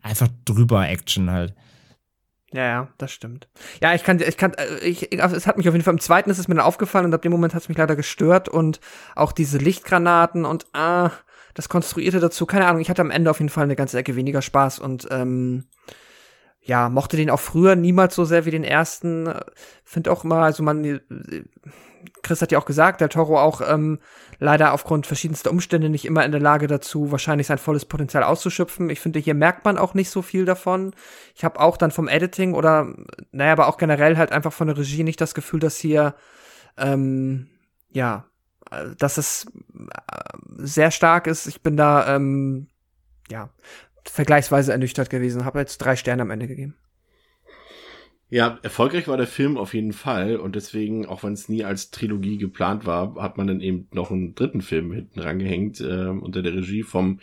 einfach 0.01 0.29
drüber 0.45 0.87
Action 0.87 1.31
halt. 1.31 1.53
Ja, 2.53 2.65
ja, 2.65 2.87
das 2.97 3.11
stimmt. 3.11 3.47
Ja, 3.81 3.93
ich 3.93 4.03
kann, 4.03 4.19
ich 4.19 4.37
kann, 4.37 4.53
äh, 4.55 4.79
ich, 4.79 5.11
ich, 5.11 5.19
es 5.19 5.47
hat 5.47 5.57
mich 5.57 5.69
auf 5.69 5.73
jeden 5.73 5.85
Fall 5.85 5.93
im 5.93 5.99
zweiten 5.99 6.29
ist 6.29 6.37
es 6.37 6.47
mir 6.47 6.55
dann 6.55 6.65
aufgefallen 6.65 7.05
und 7.05 7.13
ab 7.13 7.21
dem 7.21 7.31
Moment 7.31 7.53
hat 7.53 7.61
es 7.61 7.69
mich 7.69 7.77
leider 7.77 7.95
gestört 7.95 8.49
und 8.49 8.81
auch 9.15 9.31
diese 9.31 9.57
Lichtgranaten 9.57 10.43
und 10.43 10.65
ah, 10.73 11.11
das 11.53 11.69
Konstruierte 11.69 12.19
dazu, 12.19 12.45
keine 12.45 12.67
Ahnung, 12.67 12.81
ich 12.81 12.89
hatte 12.89 13.01
am 13.01 13.11
Ende 13.11 13.31
auf 13.31 13.39
jeden 13.39 13.49
Fall 13.49 13.63
eine 13.63 13.75
ganze 13.75 13.97
Ecke 13.97 14.15
weniger 14.15 14.41
Spaß 14.41 14.79
und 14.79 15.07
ähm, 15.11 15.65
ja, 16.61 16.89
mochte 16.89 17.17
den 17.17 17.29
auch 17.29 17.39
früher 17.39 17.75
niemals 17.75 18.15
so 18.15 18.25
sehr 18.25 18.45
wie 18.45 18.51
den 18.51 18.63
ersten. 18.63 19.33
Finde 19.83 20.11
auch 20.11 20.23
immer, 20.23 20.39
also 20.39 20.61
man, 20.61 20.83
äh, 20.83 20.99
Chris 22.23 22.41
hat 22.41 22.51
ja 22.51 22.59
auch 22.59 22.65
gesagt, 22.65 23.01
der 23.01 23.09
Toro 23.09 23.39
auch 23.39 23.61
ähm, 23.61 23.99
leider 24.39 24.73
aufgrund 24.73 25.07
verschiedenster 25.07 25.51
Umstände 25.51 25.89
nicht 25.89 26.05
immer 26.05 26.25
in 26.25 26.31
der 26.31 26.41
Lage 26.41 26.67
dazu, 26.67 27.11
wahrscheinlich 27.11 27.47
sein 27.47 27.57
volles 27.57 27.85
Potenzial 27.85 28.23
auszuschöpfen. 28.23 28.89
Ich 28.89 28.99
finde, 28.99 29.19
hier 29.19 29.33
merkt 29.33 29.65
man 29.65 29.77
auch 29.77 29.93
nicht 29.93 30.09
so 30.09 30.21
viel 30.21 30.45
davon. 30.45 30.93
Ich 31.35 31.43
habe 31.43 31.59
auch 31.59 31.77
dann 31.77 31.91
vom 31.91 32.07
Editing 32.07 32.53
oder, 32.53 32.93
naja, 33.31 33.53
aber 33.53 33.67
auch 33.67 33.77
generell 33.77 34.17
halt 34.17 34.31
einfach 34.31 34.53
von 34.53 34.67
der 34.67 34.77
Regie 34.77 35.03
nicht 35.03 35.21
das 35.21 35.33
Gefühl, 35.33 35.59
dass 35.59 35.77
hier, 35.77 36.15
ähm, 36.77 37.47
ja, 37.91 38.25
äh, 38.71 38.95
dass 38.97 39.17
es 39.17 39.45
äh, 39.45 40.37
sehr 40.57 40.91
stark 40.91 41.27
ist. 41.27 41.47
Ich 41.47 41.61
bin 41.61 41.77
da, 41.77 42.15
ähm, 42.15 42.67
ja, 43.29 43.49
vergleichsweise 44.05 44.71
ernüchtert 44.71 45.09
gewesen. 45.09 45.45
Habe 45.45 45.59
jetzt 45.59 45.77
drei 45.77 45.95
Sterne 45.95 46.23
am 46.23 46.31
Ende 46.31 46.47
gegeben. 46.47 46.75
Ja, 48.33 48.59
erfolgreich 48.61 49.09
war 49.09 49.17
der 49.17 49.27
Film 49.27 49.57
auf 49.57 49.73
jeden 49.73 49.91
Fall 49.91 50.37
und 50.37 50.55
deswegen, 50.55 51.05
auch 51.05 51.21
wenn 51.25 51.33
es 51.33 51.49
nie 51.49 51.65
als 51.65 51.91
Trilogie 51.91 52.37
geplant 52.37 52.85
war, 52.85 53.15
hat 53.15 53.37
man 53.37 53.47
dann 53.47 53.59
eben 53.59 53.89
noch 53.91 54.09
einen 54.09 54.35
dritten 54.35 54.61
Film 54.61 54.93
hinten 54.93 55.19
rangehängt 55.19 55.81
äh, 55.81 56.05
unter 56.07 56.41
der 56.41 56.53
Regie 56.53 56.83
vom, 56.83 57.19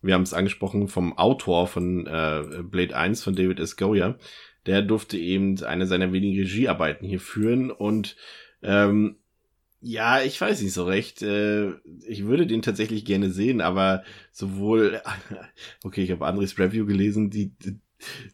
wir 0.00 0.14
haben 0.14 0.22
es 0.22 0.32
angesprochen, 0.32 0.88
vom 0.88 1.18
Autor 1.18 1.66
von 1.66 2.06
äh, 2.06 2.62
Blade 2.62 2.96
1 2.96 3.22
von 3.22 3.36
David 3.36 3.60
S. 3.60 3.76
Goyer. 3.76 4.18
Der 4.64 4.80
durfte 4.80 5.18
eben 5.18 5.62
eine 5.64 5.86
seiner 5.86 6.14
wenigen 6.14 6.38
Regiearbeiten 6.38 7.06
hier 7.06 7.20
führen 7.20 7.70
und 7.70 8.16
ähm, 8.62 9.16
ja, 9.82 10.22
ich 10.22 10.40
weiß 10.40 10.62
nicht 10.62 10.72
so 10.72 10.84
recht. 10.84 11.20
Äh, 11.20 11.72
ich 12.06 12.24
würde 12.24 12.46
den 12.46 12.62
tatsächlich 12.62 13.04
gerne 13.04 13.28
sehen, 13.28 13.60
aber 13.60 14.02
sowohl, 14.30 15.02
okay, 15.84 16.02
ich 16.02 16.10
habe 16.10 16.24
Andres 16.24 16.58
Review 16.58 16.86
gelesen, 16.86 17.28
die, 17.28 17.50
die 17.50 17.80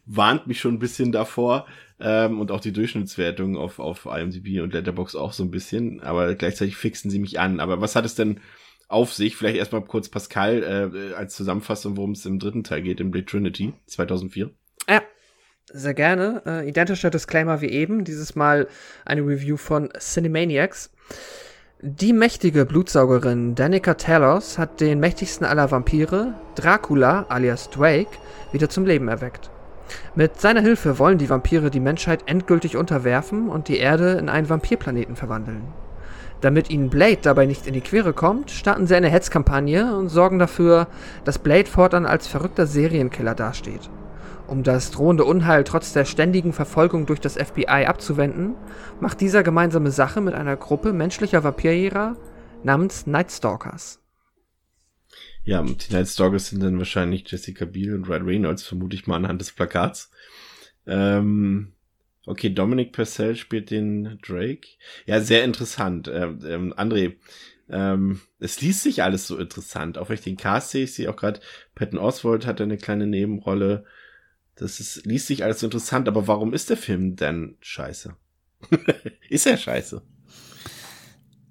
warnt 0.05 0.47
mich 0.47 0.61
schon 0.61 0.75
ein 0.75 0.79
bisschen 0.79 1.11
davor 1.11 1.67
ähm, 1.99 2.39
und 2.39 2.51
auch 2.51 2.61
die 2.61 2.71
Durchschnittswertung 2.71 3.57
auf, 3.57 3.79
auf 3.79 4.05
IMDb 4.05 4.61
und 4.61 4.73
Letterbox 4.73 5.15
auch 5.15 5.33
so 5.33 5.43
ein 5.43 5.51
bisschen, 5.51 6.01
aber 6.01 6.35
gleichzeitig 6.35 6.77
fixen 6.77 7.11
sie 7.11 7.19
mich 7.19 7.39
an. 7.39 7.59
Aber 7.59 7.81
was 7.81 7.95
hat 7.95 8.05
es 8.05 8.15
denn 8.15 8.39
auf 8.87 9.13
sich? 9.13 9.35
Vielleicht 9.35 9.57
erstmal 9.57 9.81
kurz 9.81 10.09
Pascal 10.09 10.63
äh, 10.63 11.13
als 11.13 11.35
Zusammenfassung, 11.35 11.97
worum 11.97 12.11
es 12.11 12.25
im 12.25 12.39
dritten 12.39 12.63
Teil 12.63 12.81
geht, 12.81 12.99
in 12.99 13.11
Blade 13.11 13.25
Trinity 13.25 13.73
2004. 13.87 14.51
Ja, 14.89 15.01
sehr 15.71 15.93
gerne. 15.93 16.41
Äh, 16.45 16.69
identischer 16.69 17.09
Disclaimer 17.09 17.61
wie 17.61 17.69
eben. 17.69 18.05
Dieses 18.05 18.35
Mal 18.35 18.67
eine 19.05 19.21
Review 19.21 19.57
von 19.57 19.89
Cinemaniacs. 19.97 20.91
Die 21.81 22.11
mächtige 22.11 22.65
Blutsaugerin 22.65 23.55
Danica 23.55 23.93
Talos 23.93 24.57
hat 24.57 24.81
den 24.81 24.99
mächtigsten 24.99 25.45
aller 25.45 25.71
Vampire, 25.71 26.33
Dracula 26.55 27.25
alias 27.29 27.69
Drake, 27.69 28.17
wieder 28.51 28.69
zum 28.69 28.85
Leben 28.85 29.07
erweckt. 29.07 29.49
Mit 30.15 30.39
seiner 30.39 30.61
Hilfe 30.61 30.99
wollen 30.99 31.17
die 31.17 31.29
Vampire 31.29 31.71
die 31.71 31.79
Menschheit 31.79 32.23
endgültig 32.25 32.77
unterwerfen 32.77 33.49
und 33.49 33.67
die 33.67 33.77
Erde 33.77 34.13
in 34.13 34.29
einen 34.29 34.49
Vampirplaneten 34.49 35.15
verwandeln. 35.15 35.63
Damit 36.41 36.69
ihnen 36.69 36.89
Blade 36.89 37.19
dabei 37.21 37.45
nicht 37.45 37.67
in 37.67 37.73
die 37.73 37.81
Quere 37.81 38.13
kommt, 38.13 38.51
starten 38.51 38.87
sie 38.87 38.95
eine 38.95 39.09
Hetzkampagne 39.09 39.95
und 39.95 40.09
sorgen 40.09 40.39
dafür, 40.39 40.87
dass 41.25 41.39
Blade 41.39 41.69
fortan 41.69 42.05
als 42.05 42.27
verrückter 42.27 42.65
Serienkiller 42.65 43.35
dasteht. 43.35 43.89
Um 44.47 44.63
das 44.63 44.89
drohende 44.89 45.25
Unheil 45.25 45.63
trotz 45.63 45.93
der 45.93 46.05
ständigen 46.05 46.53
Verfolgung 46.53 47.05
durch 47.05 47.19
das 47.19 47.35
FBI 47.35 47.85
abzuwenden, 47.85 48.55
macht 48.99 49.21
dieser 49.21 49.43
gemeinsame 49.43 49.91
Sache 49.91 50.21
mit 50.21 50.33
einer 50.33 50.55
Gruppe 50.55 50.93
menschlicher 50.93 51.43
Vampirjäger 51.43 52.15
namens 52.63 53.05
Nightstalkers. 53.05 53.98
Ja, 55.49 55.63
die 55.63 55.91
Night 55.91 56.07
Stalkers 56.07 56.49
sind 56.49 56.61
dann 56.61 56.77
wahrscheinlich 56.77 57.23
Jessica 57.25 57.65
Biel 57.65 57.95
und 57.95 58.07
Ryan 58.07 58.25
Reynolds, 58.25 58.61
vermute 58.61 58.95
ich 58.95 59.07
mal 59.07 59.15
anhand 59.15 59.41
des 59.41 59.51
Plakats. 59.51 60.11
Ähm, 60.85 61.73
okay, 62.27 62.51
Dominic 62.51 62.93
Purcell 62.93 63.35
spielt 63.35 63.71
den 63.71 64.19
Drake. 64.21 64.67
Ja, 65.07 65.21
sehr 65.21 65.43
interessant. 65.43 66.07
Ähm, 66.07 66.39
ähm, 66.45 66.73
André, 66.75 67.15
ähm, 67.67 68.21
es 68.37 68.61
liest 68.61 68.83
sich 68.83 69.01
alles 69.01 69.25
so 69.25 69.39
interessant. 69.39 69.97
Auch 69.97 70.09
wenn 70.09 70.17
ich 70.17 70.21
den 70.21 70.37
Cast 70.37 70.69
sehe, 70.69 70.83
ich 70.83 70.93
sehe 70.93 71.09
auch 71.09 71.15
gerade, 71.15 71.39
Patton 71.73 71.97
Oswald 71.97 72.45
hat 72.45 72.61
eine 72.61 72.77
kleine 72.77 73.07
Nebenrolle. 73.07 73.85
Das 74.53 74.79
ist, 74.79 75.03
liest 75.07 75.25
sich 75.25 75.43
alles 75.43 75.61
so 75.61 75.65
interessant, 75.65 76.07
aber 76.07 76.27
warum 76.27 76.53
ist 76.53 76.69
der 76.69 76.77
Film 76.77 77.15
denn 77.15 77.55
scheiße? 77.61 78.15
ist 79.31 79.47
er 79.47 79.57
scheiße? 79.57 80.03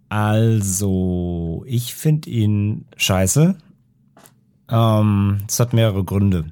Also, 0.09 1.65
ich 1.67 1.97
finde 1.97 2.31
ihn 2.31 2.87
scheiße. 2.97 3.59
Ähm, 4.71 5.39
es 5.49 5.61
hat 5.61 5.73
mehrere 5.73 6.05
Gründe. 6.05 6.47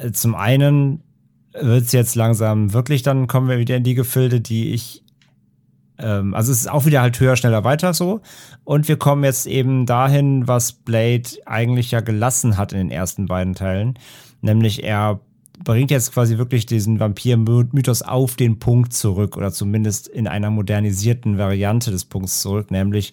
Äh, 0.00 0.12
Zum 0.12 0.34
einen 0.34 1.02
wird 1.52 1.84
es 1.84 1.92
jetzt 1.92 2.14
langsam 2.14 2.72
wirklich, 2.72 3.02
dann 3.02 3.26
kommen 3.26 3.48
wir 3.48 3.58
wieder 3.58 3.76
in 3.76 3.84
die 3.84 3.94
Gefilde, 3.94 4.40
die 4.40 4.72
ich. 4.72 5.04
Ähm, 5.98 6.34
also, 6.34 6.50
es 6.50 6.60
ist 6.60 6.70
auch 6.70 6.86
wieder 6.86 7.02
halt 7.02 7.20
höher, 7.20 7.36
schneller, 7.36 7.64
weiter 7.64 7.94
so. 7.94 8.20
Und 8.64 8.88
wir 8.88 8.96
kommen 8.96 9.24
jetzt 9.24 9.46
eben 9.46 9.86
dahin, 9.86 10.48
was 10.48 10.72
Blade 10.72 11.28
eigentlich 11.46 11.92
ja 11.92 12.00
gelassen 12.00 12.56
hat 12.56 12.72
in 12.72 12.78
den 12.78 12.90
ersten 12.90 13.26
beiden 13.26 13.54
Teilen. 13.54 13.98
Nämlich 14.40 14.82
er 14.82 15.20
bringt 15.62 15.90
jetzt 15.90 16.12
quasi 16.12 16.38
wirklich 16.38 16.66
diesen 16.66 16.98
Vampir-Mythos 16.98 18.02
auf 18.02 18.34
den 18.36 18.58
Punkt 18.58 18.92
zurück 18.92 19.36
oder 19.36 19.52
zumindest 19.52 20.08
in 20.08 20.26
einer 20.26 20.50
modernisierten 20.50 21.38
Variante 21.38 21.90
des 21.90 22.04
Punkts 22.04 22.40
zurück, 22.40 22.70
nämlich 22.70 23.12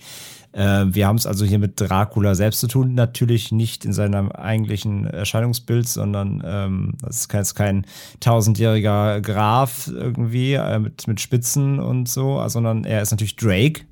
äh, 0.54 0.86
wir 0.88 1.08
haben 1.08 1.16
es 1.16 1.26
also 1.26 1.46
hier 1.46 1.60
mit 1.60 1.80
Dracula 1.80 2.36
selbst 2.36 2.60
zu 2.60 2.68
tun, 2.68 2.94
natürlich 2.94 3.52
nicht 3.52 3.86
in 3.86 3.94
seinem 3.94 4.32
eigentlichen 4.32 5.06
Erscheinungsbild, 5.06 5.88
sondern 5.88 6.44
ähm, 6.46 6.94
das 7.02 7.22
ist 7.22 7.30
kein, 7.30 7.46
kein 7.56 7.86
tausendjähriger 8.20 9.22
Graf 9.22 9.88
irgendwie 9.88 10.54
äh, 10.54 10.80
mit, 10.80 11.08
mit 11.08 11.22
Spitzen 11.22 11.80
und 11.80 12.10
so, 12.10 12.46
sondern 12.48 12.84
er 12.84 13.02
ist 13.02 13.12
natürlich 13.12 13.36
Drake. 13.36 13.84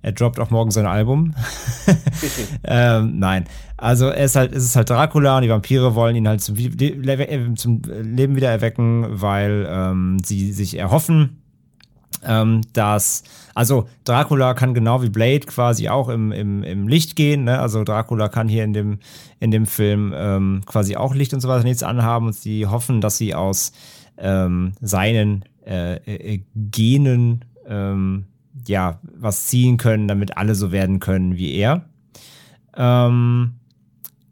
Er 0.00 0.12
droppt 0.12 0.38
auch 0.38 0.50
morgen 0.50 0.70
sein 0.70 0.84
Album. 0.84 1.34
ähm, 2.64 3.18
nein. 3.18 3.44
Also 3.78 4.08
er 4.08 4.26
ist 4.26 4.36
halt, 4.36 4.52
es 4.52 4.64
ist 4.64 4.76
halt 4.76 4.90
Dracula 4.90 5.36
und 5.36 5.42
die 5.42 5.48
Vampire 5.48 5.94
wollen 5.94 6.14
ihn 6.14 6.28
halt 6.28 6.42
zum, 6.42 6.56
zum 7.56 7.82
Leben 8.02 8.36
wieder 8.36 8.50
erwecken, 8.50 9.06
weil 9.08 9.66
ähm, 9.68 10.18
sie 10.22 10.52
sich 10.52 10.78
erhoffen, 10.78 11.43
ähm, 12.24 12.62
dass, 12.72 13.24
also 13.54 13.88
Dracula 14.04 14.54
kann 14.54 14.74
genau 14.74 15.02
wie 15.02 15.08
Blade 15.08 15.40
quasi 15.40 15.88
auch 15.88 16.08
im, 16.08 16.32
im, 16.32 16.62
im 16.62 16.88
Licht 16.88 17.16
gehen, 17.16 17.44
ne? 17.44 17.58
Also 17.58 17.84
Dracula 17.84 18.28
kann 18.28 18.48
hier 18.48 18.64
in 18.64 18.72
dem, 18.72 18.98
in 19.40 19.50
dem 19.50 19.66
Film 19.66 20.12
ähm, 20.16 20.62
quasi 20.66 20.96
auch 20.96 21.14
Licht 21.14 21.34
und 21.34 21.40
so 21.40 21.48
weiter 21.48 21.64
nichts 21.64 21.82
anhaben 21.82 22.26
und 22.26 22.34
sie 22.34 22.66
hoffen, 22.66 23.00
dass 23.00 23.16
sie 23.16 23.34
aus 23.34 23.72
ähm, 24.16 24.72
seinen 24.80 25.44
äh, 25.66 25.96
äh, 25.96 26.42
Genen 26.54 27.44
ähm, 27.66 28.26
ja 28.66 29.00
was 29.02 29.46
ziehen 29.46 29.76
können, 29.76 30.08
damit 30.08 30.36
alle 30.36 30.54
so 30.54 30.72
werden 30.72 31.00
können 31.00 31.36
wie 31.36 31.54
er. 31.54 31.84
Ähm, 32.76 33.54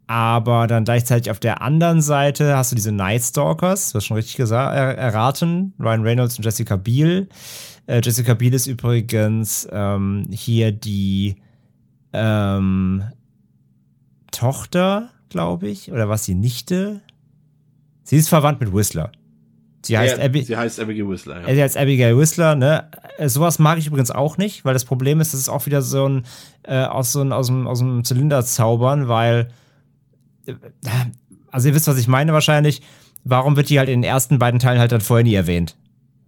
aber 0.07 0.67
dann 0.67 0.83
gleichzeitig 0.83 1.31
auf 1.31 1.39
der 1.39 1.61
anderen 1.61 2.01
Seite 2.01 2.57
hast 2.57 2.71
du 2.71 2.75
diese 2.75 2.91
Night 2.91 3.23
Stalkers, 3.23 3.91
du 3.91 3.97
hast 3.97 4.05
schon 4.05 4.17
richtig 4.17 4.35
gesagt, 4.35 4.75
er 4.75 4.97
erraten, 4.97 5.73
Ryan 5.79 6.03
Reynolds 6.03 6.37
und 6.37 6.45
Jessica 6.45 6.75
Biel. 6.75 7.29
Äh, 7.87 8.01
Jessica 8.03 8.33
Biel 8.33 8.53
ist 8.53 8.67
übrigens 8.67 9.67
ähm, 9.71 10.25
hier 10.31 10.71
die 10.71 11.35
ähm, 12.13 13.03
Tochter, 14.31 15.09
glaube 15.29 15.67
ich, 15.69 15.91
oder 15.91 16.09
was 16.09 16.23
die 16.23 16.35
Nichte? 16.35 17.01
Sie 18.03 18.17
ist 18.17 18.29
verwandt 18.29 18.59
mit 18.59 18.73
Whistler. 18.73 19.11
Sie 19.85 19.97
heißt, 19.97 20.17
ja, 20.17 20.23
Abby, 20.23 20.43
sie 20.43 20.55
heißt 20.55 20.79
Abigail 20.79 21.09
Whistler. 21.09 21.41
Ja. 21.41 21.53
sie 21.53 21.61
heißt 21.61 21.77
Abigail 21.77 22.17
Whistler, 22.17 22.55
ne? 22.55 22.89
Äh, 23.17 23.27
Sowas 23.27 23.59
mag 23.59 23.77
ich 23.77 23.87
übrigens 23.87 24.11
auch 24.11 24.37
nicht, 24.37 24.63
weil 24.63 24.73
das 24.73 24.85
Problem 24.85 25.19
ist, 25.19 25.33
das 25.33 25.41
ist 25.41 25.49
auch 25.49 25.65
wieder 25.65 25.81
so 25.81 26.07
ein 26.07 26.23
äh, 26.63 26.85
aus 26.85 27.11
so 27.11 27.21
ein, 27.21 27.33
aus 27.33 27.47
dem, 27.47 27.67
aus 27.67 27.79
dem 27.79 28.05
Zylinder 28.05 28.45
zaubern, 28.45 29.09
weil 29.09 29.49
äh, 30.45 30.53
also 31.51 31.67
ihr 31.67 31.75
wisst, 31.75 31.87
was 31.87 31.97
ich 31.97 32.07
meine 32.07 32.31
wahrscheinlich. 32.33 32.81
Warum 33.25 33.55
wird 33.55 33.69
die 33.69 33.79
halt 33.79 33.89
in 33.89 34.01
den 34.01 34.09
ersten 34.09 34.39
beiden 34.39 34.59
Teilen 34.59 34.79
halt 34.79 34.91
dann 34.91 35.01
vorher 35.01 35.23
nie 35.23 35.35
erwähnt? 35.35 35.75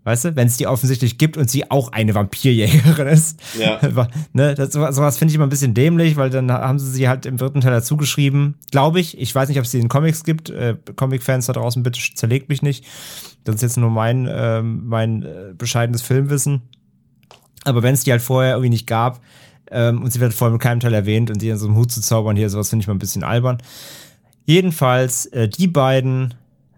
Weißt 0.05 0.23
du, 0.23 0.35
wenn 0.35 0.45
es 0.45 0.55
die 0.57 0.67
offensichtlich 0.67 1.17
gibt 1.17 1.35
und 1.35 1.49
sie 1.49 1.71
auch 1.71 1.91
eine 1.91 2.13
Vampirjägerin 2.13 3.07
ist. 3.07 3.39
Ja. 3.59 3.79
ne, 4.33 4.53
das, 4.53 4.71
sowas 4.71 5.17
finde 5.17 5.31
ich 5.31 5.35
immer 5.35 5.47
ein 5.47 5.49
bisschen 5.49 5.73
dämlich, 5.73 6.15
weil 6.15 6.29
dann 6.29 6.51
haben 6.51 6.77
sie 6.77 6.91
sie 6.91 7.09
halt 7.09 7.25
im 7.25 7.37
dritten 7.37 7.61
Teil 7.61 7.71
dazu 7.71 7.97
geschrieben. 7.97 8.53
Glaube 8.69 8.99
ich. 8.99 9.19
Ich 9.19 9.33
weiß 9.33 9.49
nicht, 9.49 9.57
ob 9.57 9.65
es 9.65 9.71
die 9.71 9.79
in 9.79 9.89
Comics 9.89 10.23
gibt. 10.23 10.51
Äh, 10.51 10.75
Comic-Fans 10.95 11.47
da 11.47 11.53
draußen, 11.53 11.81
bitte 11.81 11.99
zerlegt 12.13 12.49
mich 12.49 12.61
nicht. 12.61 12.85
Das 13.45 13.55
ist 13.55 13.61
jetzt 13.63 13.77
nur 13.77 13.89
mein, 13.89 14.29
ähm, 14.31 14.83
mein 14.85 15.23
äh, 15.23 15.53
bescheidenes 15.57 16.03
Filmwissen. 16.03 16.61
Aber 17.63 17.81
wenn 17.81 17.95
es 17.95 18.03
die 18.03 18.11
halt 18.11 18.21
vorher 18.21 18.51
irgendwie 18.53 18.69
nicht 18.69 18.85
gab 18.85 19.21
ähm, 19.71 20.03
und 20.03 20.13
sie 20.13 20.19
wird 20.19 20.35
vorher 20.35 20.53
mit 20.53 20.61
keinem 20.61 20.81
Teil 20.81 20.93
erwähnt 20.93 21.31
und 21.31 21.39
sie 21.39 21.49
in 21.49 21.57
so 21.57 21.65
einem 21.65 21.77
Hut 21.77 21.91
zu 21.91 21.99
zaubern 21.99 22.35
hier, 22.35 22.51
sowas 22.51 22.69
finde 22.69 22.83
ich 22.83 22.87
mal 22.87 22.93
ein 22.93 22.99
bisschen 22.99 23.23
albern. 23.23 23.57
Jedenfalls, 24.45 25.25
äh, 25.27 25.49
die 25.49 25.65
beiden 25.65 26.35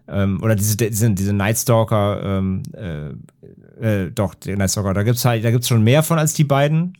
ähm, 0.08 0.42
oder 0.42 0.56
diese, 0.56 0.76
diese, 0.76 1.10
diese 1.10 1.32
Night 1.32 1.58
Stalker, 1.58 2.22
ähm, 2.22 2.62
äh, 2.72 4.04
äh, 4.04 4.10
doch, 4.10 4.34
die 4.34 4.56
Night 4.56 4.70
Stalker, 4.70 4.94
da 4.94 5.02
gibt's 5.02 5.24
halt, 5.24 5.44
da 5.44 5.50
gibt's 5.50 5.68
schon 5.68 5.84
mehr 5.84 6.02
von 6.02 6.18
als 6.18 6.32
die 6.32 6.44
beiden, 6.44 6.96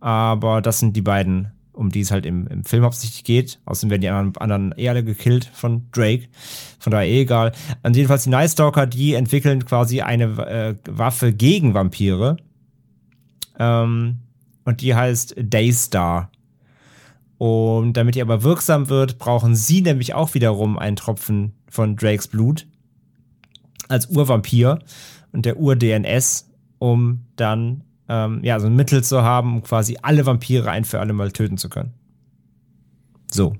aber 0.00 0.62
das 0.62 0.78
sind 0.78 0.96
die 0.96 1.02
beiden, 1.02 1.52
um 1.72 1.90
die 1.90 2.00
es 2.00 2.10
halt 2.10 2.24
im, 2.24 2.46
im 2.46 2.64
Film 2.64 2.84
hauptsächlich 2.84 3.24
geht. 3.24 3.60
Außerdem 3.64 3.90
werden 3.90 4.00
die 4.02 4.08
anderen, 4.08 4.36
anderen 4.36 4.74
eh 4.78 4.88
alle 4.88 5.04
gekillt 5.04 5.50
von 5.52 5.86
Drake, 5.90 6.28
von 6.78 6.92
daher 6.92 7.08
eh 7.08 7.22
egal. 7.22 7.52
Und 7.82 7.96
jedenfalls 7.96 8.24
die 8.24 8.30
Night 8.30 8.50
Stalker, 8.50 8.86
die 8.86 9.14
entwickeln 9.14 9.64
quasi 9.64 10.00
eine 10.00 10.24
äh, 10.24 10.74
Waffe 10.88 11.32
gegen 11.32 11.74
Vampire. 11.74 12.36
Ähm, 13.58 14.18
und 14.64 14.80
die 14.80 14.94
heißt 14.94 15.34
Daystar. 15.38 16.30
Und 17.38 17.94
damit 17.94 18.14
die 18.14 18.22
aber 18.22 18.44
wirksam 18.44 18.88
wird, 18.88 19.18
brauchen 19.18 19.56
sie 19.56 19.82
nämlich 19.82 20.14
auch 20.14 20.34
wiederum 20.34 20.78
einen 20.78 20.94
Tropfen 20.94 21.52
von 21.72 21.96
Drakes 21.96 22.28
Blut 22.28 22.66
als 23.88 24.06
Urvampir 24.06 24.78
und 25.32 25.46
der 25.46 25.58
Ur-DNS, 25.58 26.50
um 26.78 27.24
dann 27.36 27.84
ähm, 28.08 28.40
ja, 28.44 28.60
so 28.60 28.66
ein 28.66 28.76
Mittel 28.76 29.02
zu 29.02 29.22
haben, 29.22 29.56
um 29.56 29.62
quasi 29.62 29.96
alle 30.02 30.26
Vampire 30.26 30.70
ein 30.70 30.84
für 30.84 31.00
alle 31.00 31.14
Mal 31.14 31.32
töten 31.32 31.56
zu 31.56 31.70
können. 31.70 31.94
So. 33.30 33.56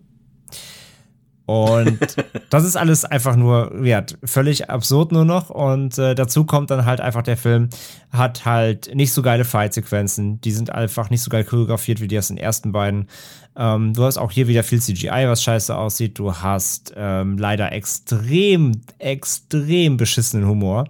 Und 1.46 1.98
das 2.50 2.64
ist 2.64 2.76
alles 2.76 3.06
einfach 3.06 3.34
nur, 3.34 3.82
ja, 3.82 4.04
völlig 4.24 4.68
absurd 4.68 5.12
nur 5.12 5.24
noch. 5.24 5.48
Und 5.48 5.96
äh, 5.96 6.14
dazu 6.14 6.44
kommt 6.44 6.70
dann 6.70 6.84
halt 6.84 7.00
einfach, 7.00 7.22
der 7.22 7.38
Film 7.38 7.70
hat 8.10 8.44
halt 8.44 8.94
nicht 8.94 9.12
so 9.12 9.22
geile 9.22 9.46
Fight-Sequenzen. 9.46 10.40
Die 10.42 10.52
sind 10.52 10.70
einfach 10.70 11.08
nicht 11.08 11.22
so 11.22 11.30
geil 11.30 11.44
choreografiert 11.44 12.02
wie 12.02 12.08
die 12.08 12.18
aus 12.18 12.28
den 12.28 12.36
ersten 12.36 12.72
beiden. 12.72 13.08
Ähm, 13.56 13.92
du 13.92 14.04
hast 14.04 14.18
auch 14.18 14.30
hier 14.30 14.48
wieder 14.48 14.62
viel 14.62 14.80
CGI, 14.80 15.26
was 15.26 15.42
scheiße 15.42 15.76
aussieht. 15.76 16.18
Du 16.18 16.34
hast 16.34 16.92
ähm, 16.96 17.38
leider 17.38 17.72
extrem, 17.72 18.72
extrem 18.98 19.96
beschissenen 19.96 20.46
Humor. 20.46 20.88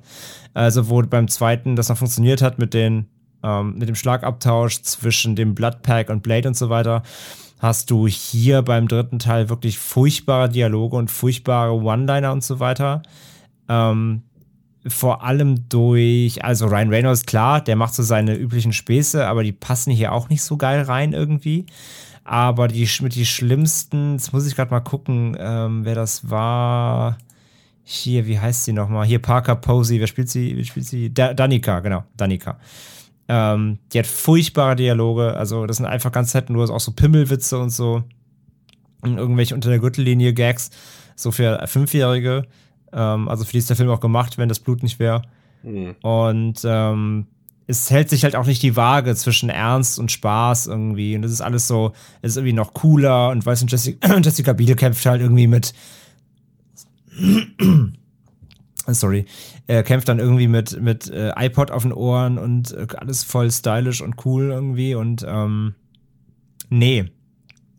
Also, 0.54 0.88
wo 0.88 1.02
beim 1.02 1.28
zweiten 1.28 1.76
das 1.76 1.88
noch 1.88 1.98
funktioniert 1.98 2.42
hat 2.42 2.58
mit 2.58 2.74
den, 2.74 3.06
ähm, 3.42 3.78
mit 3.78 3.88
dem 3.88 3.94
Schlagabtausch 3.94 4.82
zwischen 4.82 5.34
dem 5.34 5.54
Bloodpack 5.54 6.10
und 6.10 6.22
Blade 6.22 6.48
und 6.48 6.56
so 6.56 6.68
weiter 6.68 7.02
hast 7.62 7.92
du 7.92 8.08
hier 8.08 8.62
beim 8.62 8.88
dritten 8.88 9.20
Teil 9.20 9.48
wirklich 9.48 9.78
furchtbare 9.78 10.48
Dialoge 10.48 10.96
und 10.96 11.12
furchtbare 11.12 11.72
One-Liner 11.72 12.32
und 12.32 12.42
so 12.42 12.58
weiter. 12.58 13.02
Ähm, 13.68 14.22
vor 14.84 15.22
allem 15.22 15.68
durch, 15.68 16.44
also 16.44 16.66
Ryan 16.66 16.88
Reynolds, 16.88 17.24
klar, 17.24 17.60
der 17.60 17.76
macht 17.76 17.94
so 17.94 18.02
seine 18.02 18.34
üblichen 18.34 18.72
Späße, 18.72 19.24
aber 19.28 19.44
die 19.44 19.52
passen 19.52 19.92
hier 19.92 20.10
auch 20.10 20.28
nicht 20.28 20.42
so 20.42 20.56
geil 20.56 20.82
rein 20.82 21.12
irgendwie. 21.12 21.66
Aber 22.24 22.68
die 22.68 22.88
mit 23.00 23.14
die 23.14 23.26
schlimmsten, 23.26 24.12
jetzt 24.12 24.32
muss 24.32 24.46
ich 24.46 24.54
gerade 24.54 24.70
mal 24.70 24.80
gucken, 24.80 25.36
ähm, 25.38 25.84
wer 25.84 25.94
das 25.94 26.30
war. 26.30 27.18
Hier, 27.84 28.26
wie 28.26 28.38
heißt 28.38 28.64
sie 28.64 28.72
nochmal? 28.72 29.06
Hier 29.06 29.18
Parker 29.18 29.56
Posey, 29.56 29.98
wer 29.98 30.06
spielt 30.06 30.28
sie? 30.28 30.56
Wer 30.56 30.64
spielt 30.64 30.86
sie? 30.86 31.12
Da 31.12 31.34
Danica, 31.34 31.80
genau, 31.80 32.04
Danica. 32.16 32.58
Ähm, 33.28 33.78
die 33.92 33.98
hat 33.98 34.06
furchtbare 34.06 34.76
Dialoge, 34.76 35.34
also 35.34 35.66
das 35.66 35.78
sind 35.78 35.86
einfach 35.86 36.12
ganz 36.12 36.30
Zeit 36.30 36.50
nur 36.50 36.68
auch 36.70 36.80
so 36.80 36.92
Pimmelwitze 36.92 37.58
und 37.58 37.70
so. 37.70 38.04
Und 39.00 39.18
irgendwelche 39.18 39.54
unter 39.54 39.68
der 39.68 39.80
Gürtellinie 39.80 40.32
Gags, 40.32 40.70
so 41.16 41.32
für 41.32 41.66
Fünfjährige. 41.66 42.46
Ähm, 42.92 43.28
also 43.28 43.44
für 43.44 43.52
die 43.52 43.58
ist 43.58 43.68
der 43.68 43.76
Film 43.76 43.90
auch 43.90 44.00
gemacht, 44.00 44.38
wenn 44.38 44.48
das 44.48 44.60
Blut 44.60 44.84
nicht 44.84 45.00
wäre. 45.00 45.22
Mhm. 45.64 45.96
Und 46.02 46.60
ähm, 46.64 47.26
es 47.66 47.90
hält 47.90 48.10
sich 48.10 48.24
halt 48.24 48.36
auch 48.36 48.46
nicht 48.46 48.62
die 48.62 48.76
Waage 48.76 49.14
zwischen 49.14 49.48
Ernst 49.48 49.98
und 49.98 50.10
Spaß 50.10 50.66
irgendwie. 50.66 51.14
Und 51.16 51.22
das 51.22 51.32
ist 51.32 51.40
alles 51.40 51.68
so, 51.68 51.92
es 52.20 52.32
ist 52.32 52.36
irgendwie 52.36 52.54
noch 52.54 52.74
cooler. 52.74 53.30
Und 53.30 53.44
weißt 53.46 53.62
du, 53.62 53.66
Jessica, 53.66 54.18
Jessica 54.22 54.52
Biel 54.52 54.74
kämpft 54.74 55.06
halt 55.06 55.20
irgendwie 55.20 55.46
mit. 55.46 55.74
sorry, 58.88 59.26
er 59.66 59.82
kämpft 59.82 60.08
dann 60.08 60.18
irgendwie 60.18 60.48
mit, 60.48 60.80
mit 60.80 61.08
äh, 61.10 61.32
iPod 61.36 61.70
auf 61.70 61.82
den 61.82 61.92
Ohren 61.92 62.38
und 62.38 62.72
äh, 62.72 62.86
alles 62.96 63.22
voll 63.22 63.50
stylisch 63.50 64.00
und 64.00 64.24
cool 64.24 64.50
irgendwie 64.50 64.94
und 64.94 65.24
ähm, 65.26 65.74
nee, 66.68 67.10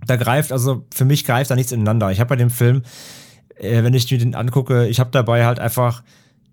da 0.06 0.16
greift, 0.16 0.52
also 0.52 0.86
für 0.94 1.06
mich 1.06 1.26
greift 1.26 1.52
da 1.52 1.56
nichts 1.56 1.72
ineinander. 1.72 2.12
Ich 2.12 2.20
habe 2.20 2.30
bei 2.30 2.36
dem 2.36 2.50
Film, 2.50 2.84
äh, 3.56 3.84
wenn 3.84 3.94
ich 3.94 4.10
mir 4.12 4.18
den 4.18 4.36
angucke, 4.36 4.88
ich 4.88 5.00
habe 5.00 5.12
dabei 5.12 5.46
halt 5.46 5.60
einfach 5.60 6.04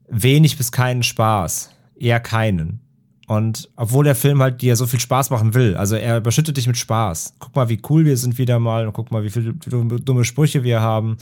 wenig 0.09 0.57
bis 0.57 0.73
keinen 0.73 1.02
Spaß, 1.02 1.70
eher 1.97 2.20
keinen. 2.20 2.81
Und 3.31 3.70
obwohl 3.77 4.05
der 4.05 4.16
Film 4.16 4.43
halt 4.43 4.61
dir 4.61 4.74
so 4.74 4.86
viel 4.86 4.98
Spaß 4.98 5.31
machen 5.31 5.55
will, 5.55 5.77
also 5.77 5.94
er 5.94 6.16
überschüttet 6.16 6.57
dich 6.57 6.66
mit 6.66 6.77
Spaß. 6.77 7.35
Guck 7.39 7.55
mal, 7.55 7.69
wie 7.69 7.81
cool 7.89 8.05
wir 8.05 8.16
sind 8.16 8.39
wieder 8.39 8.59
mal 8.59 8.89
und 8.89 8.93
guck 8.93 9.12
mal, 9.12 9.23
wie 9.23 9.31
viele 9.31 9.52
dumme 9.55 10.24
Sprüche 10.24 10.65
wir 10.65 10.81
haben 10.81 11.16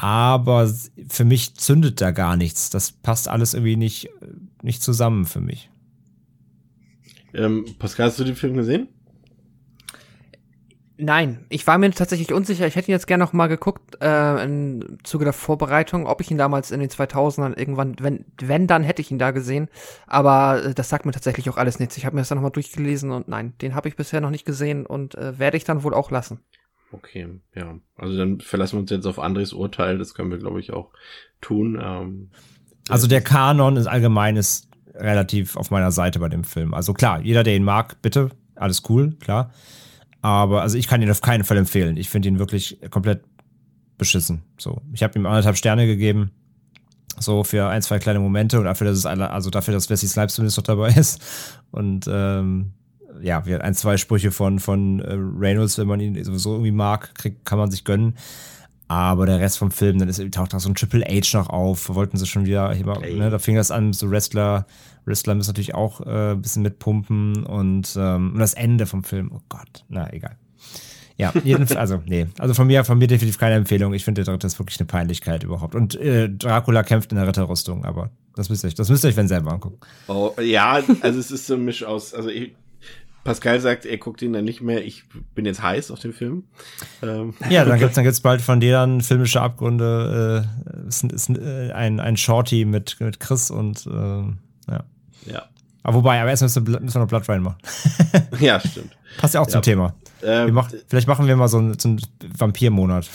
aber 0.00 0.72
für 1.08 1.26
mich 1.26 1.56
zündet 1.56 2.00
da 2.00 2.10
gar 2.10 2.34
nichts. 2.34 2.70
Das 2.70 2.90
passt 2.90 3.28
alles 3.28 3.52
irgendwie 3.52 3.76
nicht, 3.76 4.08
nicht 4.62 4.82
zusammen 4.82 5.26
für 5.26 5.42
mich. 5.42 5.68
Ähm, 7.34 7.66
Pascal, 7.78 8.06
hast 8.06 8.18
du 8.18 8.24
den 8.24 8.34
Film 8.34 8.54
gesehen? 8.54 8.88
Nein, 11.02 11.46
ich 11.48 11.66
war 11.66 11.78
mir 11.78 11.90
tatsächlich 11.92 12.30
unsicher. 12.30 12.66
Ich 12.66 12.76
hätte 12.76 12.90
ihn 12.90 12.92
jetzt 12.92 13.06
gerne 13.06 13.24
noch 13.24 13.32
mal 13.32 13.46
geguckt 13.46 13.96
äh, 14.02 14.44
im 14.44 14.98
Zuge 15.02 15.24
der 15.24 15.32
Vorbereitung, 15.32 16.06
ob 16.06 16.20
ich 16.20 16.30
ihn 16.30 16.36
damals 16.36 16.70
in 16.70 16.80
den 16.80 16.90
2000ern 16.90 17.58
irgendwann, 17.58 17.96
wenn, 18.00 18.26
wenn 18.38 18.66
dann 18.66 18.82
hätte 18.82 19.00
ich 19.00 19.10
ihn 19.10 19.18
da 19.18 19.30
gesehen. 19.30 19.68
Aber 20.06 20.62
äh, 20.62 20.74
das 20.74 20.90
sagt 20.90 21.06
mir 21.06 21.12
tatsächlich 21.12 21.48
auch 21.48 21.56
alles 21.56 21.78
nichts. 21.78 21.96
Ich 21.96 22.04
habe 22.04 22.16
mir 22.16 22.20
das 22.20 22.28
dann 22.28 22.36
noch 22.36 22.42
mal 22.42 22.50
durchgelesen 22.50 23.12
und 23.12 23.28
nein, 23.28 23.54
den 23.62 23.74
habe 23.74 23.88
ich 23.88 23.96
bisher 23.96 24.20
noch 24.20 24.28
nicht 24.28 24.44
gesehen 24.44 24.84
und 24.84 25.14
äh, 25.14 25.38
werde 25.38 25.56
ich 25.56 25.64
dann 25.64 25.82
wohl 25.84 25.94
auch 25.94 26.10
lassen. 26.10 26.40
Okay, 26.92 27.28
ja. 27.54 27.78
Also 27.96 28.18
dann 28.18 28.40
verlassen 28.40 28.76
wir 28.76 28.80
uns 28.80 28.90
jetzt 28.90 29.06
auf 29.06 29.18
Andres 29.18 29.54
Urteil. 29.54 29.96
Das 29.96 30.12
können 30.12 30.30
wir, 30.30 30.38
glaube 30.38 30.60
ich, 30.60 30.72
auch 30.72 30.90
tun. 31.40 31.80
Ähm, 31.82 32.30
also 32.90 33.06
der 33.06 33.22
Kanon 33.22 33.76
ist 33.76 33.86
allgemein 33.86 34.36
ist 34.36 34.68
relativ 34.94 35.56
auf 35.56 35.70
meiner 35.70 35.92
Seite 35.92 36.18
bei 36.18 36.28
dem 36.28 36.44
Film. 36.44 36.74
Also 36.74 36.92
klar, 36.92 37.22
jeder, 37.22 37.42
der 37.42 37.56
ihn 37.56 37.64
mag, 37.64 38.02
bitte, 38.02 38.28
alles 38.54 38.82
cool, 38.90 39.16
klar. 39.20 39.52
Aber 40.22 40.62
also 40.62 40.76
ich 40.76 40.86
kann 40.86 41.00
ihn 41.02 41.10
auf 41.10 41.20
keinen 41.20 41.44
Fall 41.44 41.56
empfehlen. 41.56 41.96
Ich 41.96 42.10
finde 42.10 42.28
ihn 42.28 42.38
wirklich 42.38 42.78
komplett 42.90 43.22
beschissen. 43.96 44.42
So, 44.58 44.82
ich 44.92 45.02
habe 45.02 45.18
ihm 45.18 45.26
anderthalb 45.26 45.56
Sterne 45.56 45.86
gegeben. 45.86 46.30
So 47.18 47.44
für 47.44 47.68
ein, 47.68 47.82
zwei 47.82 47.98
kleine 47.98 48.20
Momente 48.20 48.58
und 48.58 48.64
dafür, 48.64 48.86
dass 48.86 48.98
es 48.98 49.06
alle, 49.06 49.30
also 49.30 49.50
dafür, 49.50 49.74
dass 49.74 49.90
Wesley 49.90 50.08
Snipes 50.08 50.34
zumindest 50.34 50.56
noch 50.56 50.64
dabei 50.64 50.88
ist. 50.96 51.22
Und 51.70 52.08
ähm, 52.10 52.72
ja, 53.22 53.40
ein, 53.40 53.74
zwei 53.74 53.96
Sprüche 53.96 54.30
von, 54.30 54.58
von 54.58 55.00
äh, 55.00 55.14
Reynolds, 55.14 55.78
wenn 55.78 55.86
man 55.86 56.00
ihn 56.00 56.22
sowieso 56.24 56.52
irgendwie 56.52 56.72
mag, 56.72 57.14
kriegt, 57.14 57.44
kann 57.44 57.58
man 57.58 57.70
sich 57.70 57.84
gönnen. 57.84 58.14
Aber 58.88 59.26
der 59.26 59.38
Rest 59.38 59.58
vom 59.58 59.70
Film, 59.70 59.98
dann 59.98 60.08
ist, 60.08 60.20
taucht 60.32 60.54
auch 60.54 60.60
so 60.60 60.68
ein 60.68 60.74
Triple 60.74 61.04
H 61.04 61.38
noch 61.38 61.48
auf. 61.48 61.94
Wollten 61.94 62.16
sie 62.16 62.26
schon 62.26 62.44
wieder, 62.44 62.74
ne, 62.74 63.30
da 63.30 63.38
fing 63.38 63.54
das 63.54 63.70
an, 63.70 63.92
so 63.92 64.10
Wrestler, 64.10 64.66
Wrestler 65.04 65.34
müssen 65.34 65.50
natürlich 65.50 65.74
auch 65.74 66.00
äh, 66.00 66.32
ein 66.32 66.42
bisschen 66.42 66.62
mitpumpen 66.62 67.44
und, 67.44 67.94
ähm, 67.96 68.32
und 68.32 68.38
das 68.38 68.54
Ende 68.54 68.86
vom 68.86 69.04
Film, 69.04 69.30
oh 69.34 69.40
Gott, 69.48 69.84
na 69.88 70.12
egal. 70.12 70.36
Ja, 71.16 71.34
jedenfalls, 71.44 71.78
also, 71.78 72.02
nee. 72.06 72.26
Also 72.38 72.54
von 72.54 72.66
mir, 72.66 72.82
von 72.84 72.98
mir 72.98 73.06
definitiv 73.06 73.38
keine 73.38 73.56
Empfehlung. 73.56 73.92
Ich 73.92 74.04
finde, 74.04 74.24
der 74.24 74.32
dritte 74.32 74.46
ist 74.46 74.58
wirklich 74.58 74.80
eine 74.80 74.86
Peinlichkeit 74.86 75.44
überhaupt. 75.44 75.74
Und 75.74 75.94
äh, 75.96 76.30
Dracula 76.30 76.82
kämpft 76.82 77.12
in 77.12 77.18
der 77.18 77.26
Ritterrüstung, 77.26 77.84
aber 77.84 78.10
das 78.34 78.48
müsst 78.48 78.64
ihr 78.64 78.68
euch, 78.68 78.74
das 78.74 78.88
müsst 78.88 79.04
ihr 79.04 79.08
euch, 79.08 79.16
wenn 79.16 79.28
selber 79.28 79.52
angucken. 79.52 79.78
Oh, 80.08 80.32
ja, 80.40 80.82
also 81.00 81.18
es 81.18 81.30
ist 81.30 81.46
so 81.46 81.54
ein 81.54 81.64
Misch 81.64 81.84
aus, 81.84 82.14
also 82.14 82.30
ich, 82.30 82.54
Pascal 83.22 83.60
sagt, 83.60 83.84
er 83.84 83.98
guckt 83.98 84.22
ihn 84.22 84.32
dann 84.32 84.44
nicht 84.44 84.62
mehr. 84.62 84.84
Ich 84.84 85.04
bin 85.34 85.44
jetzt 85.44 85.62
heiß 85.62 85.90
auf 85.90 85.98
den 86.00 86.12
Film. 86.12 86.44
Ähm. 87.02 87.34
Ja, 87.50 87.64
dann 87.64 87.78
gibt's 87.78 87.94
dann 87.94 88.04
gibt's 88.04 88.20
bald 88.20 88.40
von 88.40 88.60
dir 88.60 88.72
dann 88.72 89.02
filmische 89.02 89.42
Abgründe. 89.42 90.46
Äh, 90.64 90.88
ist, 90.88 91.04
ist 91.04 91.28
äh, 91.28 91.70
ein, 91.72 92.00
ein 92.00 92.16
Shorty 92.16 92.64
mit, 92.64 92.98
mit 93.00 93.20
Chris 93.20 93.50
und 93.50 93.86
äh, 93.86 94.22
ja. 94.70 94.84
Ja. 95.26 95.48
Aber 95.82 95.98
wobei, 95.98 96.20
aber 96.20 96.30
erst 96.30 96.42
müssen 96.42 96.66
wir, 96.66 96.80
noch 96.80 97.08
Blood 97.08 97.28
Ryan 97.28 97.42
machen. 97.42 97.58
ja, 98.40 98.60
stimmt. 98.60 98.96
Passt 99.18 99.34
ja 99.34 99.40
auch 99.40 99.46
ja. 99.46 99.52
zum 99.52 99.62
Thema. 99.62 99.94
Ähm, 100.22 100.52
machen, 100.52 100.78
vielleicht 100.86 101.08
machen 101.08 101.26
wir 101.26 101.36
mal 101.36 101.48
so 101.48 101.58
einen, 101.58 101.78
so 101.78 101.88
einen 101.88 102.00
Vampirmonat. 102.36 103.08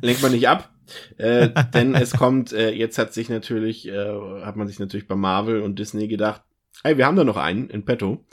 Lenkt 0.00 0.22
man 0.22 0.32
nicht 0.32 0.48
ab. 0.48 0.70
äh, 1.18 1.50
denn 1.74 1.94
es 1.94 2.12
kommt, 2.12 2.52
äh, 2.52 2.70
jetzt 2.70 2.98
hat 2.98 3.12
sich 3.12 3.28
natürlich, 3.28 3.88
äh, 3.88 4.42
hat 4.42 4.56
man 4.56 4.68
sich 4.68 4.78
natürlich 4.78 5.06
bei 5.06 5.14
Marvel 5.14 5.60
und 5.60 5.78
Disney 5.78 6.08
gedacht, 6.08 6.42
hey, 6.82 6.96
wir 6.96 7.06
haben 7.06 7.16
da 7.16 7.24
noch 7.24 7.36
einen 7.36 7.68
in 7.68 7.84
petto. 7.84 8.24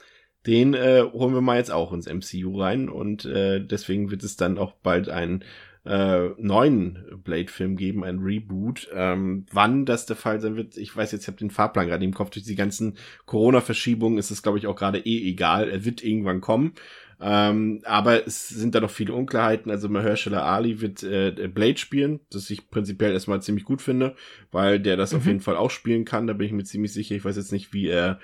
Den 0.47 0.73
äh, 0.73 1.03
holen 1.11 1.33
wir 1.33 1.41
mal 1.41 1.57
jetzt 1.57 1.71
auch 1.71 1.91
ins 1.91 2.07
MCU 2.07 2.59
rein 2.59 2.87
und 2.87 3.25
äh, 3.25 3.59
deswegen 3.59 4.09
wird 4.09 4.23
es 4.23 4.37
dann 4.37 4.57
auch 4.57 4.71
bald 4.71 5.09
einen 5.09 5.43
äh, 5.85 6.29
neuen 6.37 6.99
Blade-Film 7.23 7.77
geben, 7.77 8.03
ein 8.03 8.19
Reboot. 8.19 8.89
Ähm, 8.93 9.45
wann 9.51 9.85
das 9.85 10.05
der 10.05 10.15
Fall 10.15 10.39
sein 10.39 10.55
wird, 10.55 10.77
ich 10.77 10.95
weiß 10.95 11.11
jetzt, 11.11 11.23
ich 11.23 11.27
habe 11.27 11.37
den 11.37 11.51
Fahrplan 11.51 11.87
gerade 11.87 12.05
im 12.05 12.13
Kopf. 12.13 12.29
Durch 12.31 12.45
die 12.45 12.55
ganzen 12.55 12.97
Corona-Verschiebungen 13.25 14.17
ist 14.19 14.31
es, 14.31 14.43
glaube 14.43 14.57
ich, 14.57 14.67
auch 14.67 14.75
gerade 14.75 14.99
eh 14.99 15.29
egal. 15.29 15.69
Er 15.69 15.85
wird 15.85 16.03
irgendwann 16.03 16.41
kommen. 16.41 16.73
Ähm, 17.21 17.81
aber 17.83 18.25
es 18.25 18.47
sind 18.47 18.75
da 18.75 18.79
noch 18.79 18.91
viele 18.91 19.13
Unklarheiten. 19.13 19.71
Also 19.71 19.89
Mahershala 19.89 20.43
Ali 20.43 20.79
wird 20.79 21.03
äh, 21.03 21.49
Blade 21.53 21.77
spielen, 21.77 22.21
das 22.31 22.49
ich 22.49 22.69
prinzipiell 22.69 23.11
erstmal 23.11 23.41
ziemlich 23.41 23.65
gut 23.65 23.81
finde, 23.81 24.15
weil 24.51 24.79
der 24.79 24.95
das 24.95 25.11
mhm. 25.11 25.17
auf 25.17 25.25
jeden 25.25 25.39
Fall 25.41 25.57
auch 25.57 25.71
spielen 25.71 26.05
kann. 26.05 26.27
Da 26.27 26.33
bin 26.33 26.47
ich 26.47 26.53
mir 26.53 26.63
ziemlich 26.63 26.93
sicher. 26.93 27.15
Ich 27.15 27.25
weiß 27.25 27.35
jetzt 27.35 27.51
nicht, 27.51 27.73
wie 27.73 27.87
er 27.87 28.19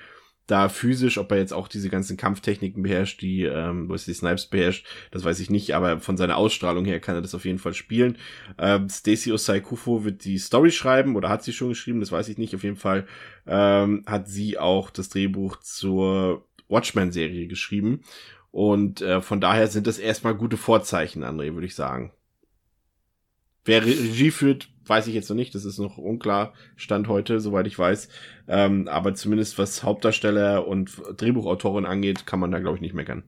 da 0.47 0.69
physisch, 0.69 1.17
ob 1.17 1.31
er 1.31 1.39
jetzt 1.39 1.53
auch 1.53 1.67
diese 1.67 1.89
ganzen 1.89 2.17
Kampftechniken 2.17 2.83
beherrscht, 2.83 3.21
die 3.21 3.43
ähm, 3.43 3.87
die 3.89 4.13
Snipes 4.13 4.45
beherrscht, 4.45 4.85
das 5.11 5.23
weiß 5.23 5.39
ich 5.39 5.49
nicht, 5.49 5.73
aber 5.73 5.99
von 5.99 6.17
seiner 6.17 6.37
Ausstrahlung 6.37 6.85
her 6.85 6.99
kann 6.99 7.15
er 7.15 7.21
das 7.21 7.33
auf 7.33 7.45
jeden 7.45 7.57
Fall 7.57 7.73
spielen. 7.73 8.17
Ähm, 8.57 8.87
Stacey 8.89 9.31
Osai 9.31 9.59
Kufo 9.59 10.03
wird 10.03 10.23
die 10.23 10.37
Story 10.37 10.71
schreiben 10.71 11.15
oder 11.15 11.29
hat 11.29 11.43
sie 11.43 11.53
schon 11.53 11.69
geschrieben, 11.69 11.99
das 11.99 12.11
weiß 12.11 12.29
ich 12.29 12.37
nicht. 12.37 12.53
Auf 12.53 12.63
jeden 12.63 12.75
Fall 12.75 13.07
ähm, 13.47 14.03
hat 14.05 14.27
sie 14.27 14.57
auch 14.59 14.91
das 14.91 15.09
Drehbuch 15.09 15.57
zur 15.57 16.45
Watchmen-Serie 16.67 17.47
geschrieben. 17.47 18.01
Und 18.51 19.01
äh, 19.01 19.21
von 19.21 19.41
daher 19.41 19.67
sind 19.67 19.87
das 19.87 19.97
erstmal 19.97 20.35
gute 20.35 20.57
Vorzeichen, 20.57 21.23
André, 21.23 21.53
würde 21.53 21.67
ich 21.67 21.75
sagen. 21.75 22.13
Wer 23.65 23.83
Regie 23.83 24.31
führt, 24.31 24.69
weiß 24.85 25.07
ich 25.07 25.15
jetzt 25.15 25.29
noch 25.29 25.35
nicht. 25.35 25.55
Das 25.55 25.65
ist 25.65 25.79
noch 25.79 25.97
unklar, 25.97 26.53
Stand 26.75 27.07
heute, 27.07 27.39
soweit 27.39 27.67
ich 27.67 27.77
weiß. 27.77 28.09
Ähm, 28.47 28.87
aber 28.87 29.15
zumindest 29.15 29.57
was 29.57 29.83
Hauptdarsteller 29.83 30.67
und 30.67 30.91
Drehbuchautorin 31.17 31.85
angeht, 31.85 32.25
kann 32.25 32.39
man 32.39 32.51
da, 32.51 32.59
glaube 32.59 32.77
ich, 32.77 32.81
nicht 32.81 32.93
meckern. 32.93 33.23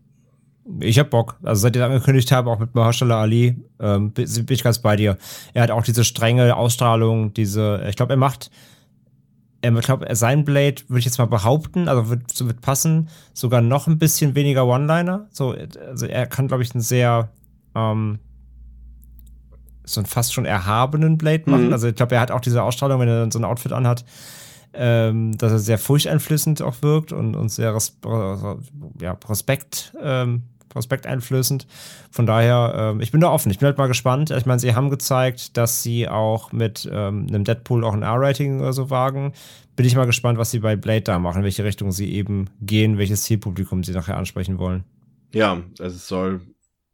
Ich 0.81 0.99
hab 0.99 1.09
Bock. 1.09 1.37
Also 1.43 1.61
seit 1.61 1.75
ich 1.75 1.81
angekündigt 1.81 2.31
habe, 2.31 2.49
auch 2.51 2.59
mit 2.59 2.75
Mahershala 2.75 3.21
Ali, 3.21 3.55
ähm, 3.79 4.11
bin 4.11 4.45
ich 4.49 4.63
ganz 4.63 4.79
bei 4.79 4.95
dir. 4.95 5.17
Er 5.53 5.63
hat 5.63 5.71
auch 5.71 5.83
diese 5.83 6.03
strenge 6.03 6.55
Ausstrahlung, 6.55 7.33
diese, 7.33 7.85
ich 7.87 7.95
glaube, 7.95 8.13
er 8.13 8.17
macht, 8.17 8.51
ich 9.61 9.85
glaube, 9.85 10.13
sein 10.15 10.43
Blade, 10.43 10.83
würde 10.87 10.99
ich 10.99 11.05
jetzt 11.05 11.17
mal 11.17 11.25
behaupten, 11.25 11.87
also 11.87 12.09
wird, 12.09 12.47
wird 12.47 12.61
passen, 12.61 13.09
sogar 13.33 13.61
noch 13.61 13.87
ein 13.87 13.97
bisschen 13.97 14.35
weniger 14.35 14.67
One-Liner. 14.67 15.27
So, 15.31 15.55
also 15.87 16.05
er 16.05 16.27
kann, 16.27 16.47
glaube 16.47 16.63
ich, 16.63 16.75
ein 16.75 16.81
sehr, 16.81 17.31
ähm, 17.73 18.19
so 19.87 20.01
einen 20.01 20.05
fast 20.05 20.33
schon 20.33 20.45
erhabenen 20.45 21.17
Blade 21.17 21.49
machen. 21.49 21.67
Mhm. 21.67 21.73
Also 21.73 21.87
ich 21.87 21.95
glaube, 21.95 22.15
er 22.15 22.21
hat 22.21 22.31
auch 22.31 22.41
diese 22.41 22.61
Ausstrahlung, 22.61 22.99
wenn 22.99 23.07
er 23.07 23.21
dann 23.21 23.31
so 23.31 23.39
ein 23.39 23.45
Outfit 23.45 23.71
anhat, 23.71 24.05
ähm, 24.73 25.35
dass 25.37 25.51
er 25.51 25.59
sehr 25.59 25.77
furchteinflößend 25.77 26.61
auch 26.61 26.81
wirkt 26.81 27.11
und, 27.11 27.35
und 27.35 27.49
sehr 27.49 27.73
res 27.73 27.97
ja, 29.01 29.17
Respekt, 29.27 29.95
ähm, 30.01 30.43
respekteinflößend. 30.75 31.65
Von 32.11 32.25
daher, 32.25 32.73
ähm, 32.75 33.01
ich 33.01 33.11
bin 33.11 33.21
da 33.21 33.31
offen. 33.31 33.49
Ich 33.49 33.59
bin 33.59 33.65
halt 33.65 33.77
mal 33.77 33.87
gespannt. 33.87 34.29
Ich 34.31 34.45
meine, 34.45 34.59
sie 34.59 34.75
haben 34.75 34.89
gezeigt, 34.89 35.57
dass 35.57 35.81
sie 35.81 36.07
auch 36.07 36.51
mit 36.51 36.87
ähm, 36.91 37.27
einem 37.29 37.43
Deadpool 37.45 37.83
auch 37.83 37.93
ein 37.93 38.03
R-Rating 38.03 38.59
oder 38.59 38.73
so 38.73 38.89
wagen. 38.89 39.33
Bin 39.75 39.85
ich 39.85 39.95
mal 39.95 40.05
gespannt, 40.05 40.37
was 40.37 40.51
sie 40.51 40.59
bei 40.59 40.75
Blade 40.75 41.01
da 41.01 41.19
machen, 41.19 41.39
in 41.39 41.43
welche 41.43 41.63
Richtung 41.63 41.91
sie 41.91 42.11
eben 42.11 42.49
gehen, 42.61 42.97
welches 42.97 43.23
Zielpublikum 43.23 43.83
sie 43.83 43.93
nachher 43.93 44.17
ansprechen 44.17 44.59
wollen. 44.59 44.83
Ja, 45.33 45.61
also 45.79 45.95
es 45.95 46.07
soll 46.07 46.41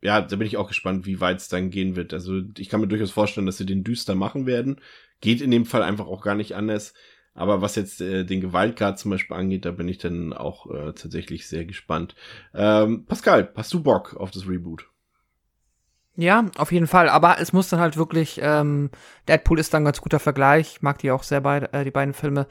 ja, 0.04 0.22
da 0.22 0.36
bin 0.36 0.46
ich 0.46 0.58
auch 0.58 0.68
gespannt, 0.68 1.06
wie 1.06 1.22
weit 1.22 1.38
es 1.38 1.48
dann 1.48 1.70
gehen 1.70 1.96
wird. 1.96 2.14
Also 2.14 2.42
ich 2.58 2.68
kann 2.68 2.82
mir 2.82 2.88
durchaus 2.88 3.12
vorstellen, 3.12 3.46
dass 3.46 3.58
sie 3.58 3.66
den 3.66 3.84
düster 3.84 4.16
machen 4.16 4.46
werden. 4.46 4.82
Geht 5.22 5.42
in 5.42 5.50
dem 5.50 5.66
Fall 5.66 5.82
einfach 5.82 6.08
auch 6.08 6.22
gar 6.22 6.36
nicht 6.36 6.56
anders. 6.56 6.94
Aber 7.34 7.62
was 7.62 7.76
jetzt 7.76 8.02
äh, 8.02 8.26
den 8.26 8.42
Gewaltgrad 8.42 9.00
zum 9.00 9.12
Beispiel 9.12 9.38
angeht, 9.38 9.66
da 9.66 9.72
bin 9.72 9.88
ich 9.88 9.98
dann 9.98 10.34
auch 10.34 10.70
äh, 10.70 10.94
tatsächlich 10.94 11.48
sehr 11.48 11.66
gespannt. 11.66 12.16
Ähm, 12.54 13.06
Pascal, 13.06 13.52
hast 13.56 13.74
du 13.74 13.82
Bock 13.82 14.16
auf 14.18 14.30
das 14.30 14.48
Reboot? 14.48 14.90
Ja, 16.16 16.46
auf 16.58 16.72
jeden 16.72 16.86
Fall. 16.86 17.10
Aber 17.10 17.40
es 17.40 17.54
muss 17.54 17.70
dann 17.70 17.80
halt 17.80 17.98
wirklich, 17.98 18.40
ähm, 18.44 18.92
Deadpool 19.28 19.58
ist 19.58 19.74
dann 19.74 19.82
ein 19.82 19.86
ganz 19.86 20.02
guter 20.02 20.20
Vergleich. 20.20 20.74
Ich 20.76 20.82
mag 20.84 21.00
die 21.00 21.10
auch 21.10 21.24
sehr 21.24 21.42
beide, 21.42 21.74
äh, 21.74 21.86
die 21.86 21.92
beiden 21.92 22.14
Filme. 22.14 22.46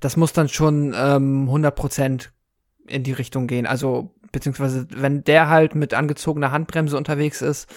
Das 0.00 0.16
muss 0.16 0.32
dann 0.32 0.48
schon 0.48 0.94
ähm, 0.96 1.50
100% 1.50 2.28
in 2.86 3.02
die 3.02 3.12
Richtung 3.12 3.48
gehen. 3.48 3.66
Also 3.66 4.14
beziehungsweise 4.32 4.86
wenn 4.90 5.22
der 5.24 5.48
halt 5.48 5.74
mit 5.74 5.94
angezogener 5.94 6.50
Handbremse 6.50 6.96
unterwegs 6.96 7.42
ist, 7.42 7.68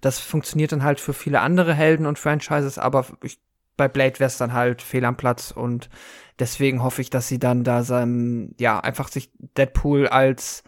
das 0.00 0.20
funktioniert 0.20 0.72
dann 0.72 0.84
halt 0.84 1.00
für 1.00 1.12
viele 1.12 1.40
andere 1.40 1.74
Helden 1.74 2.06
und 2.06 2.18
Franchises, 2.18 2.78
aber 2.78 3.06
ich, 3.22 3.38
bei 3.76 3.88
Blade 3.88 4.20
wäre 4.20 4.28
es 4.28 4.38
dann 4.38 4.52
halt 4.52 4.80
fehl 4.80 5.04
am 5.04 5.16
Platz 5.16 5.50
und 5.50 5.90
deswegen 6.38 6.82
hoffe 6.82 7.02
ich, 7.02 7.10
dass 7.10 7.28
sie 7.28 7.40
dann 7.40 7.64
da 7.64 7.82
sein, 7.82 8.54
ja, 8.58 8.78
einfach 8.78 9.08
sich 9.08 9.32
Deadpool 9.56 10.06
als, 10.06 10.62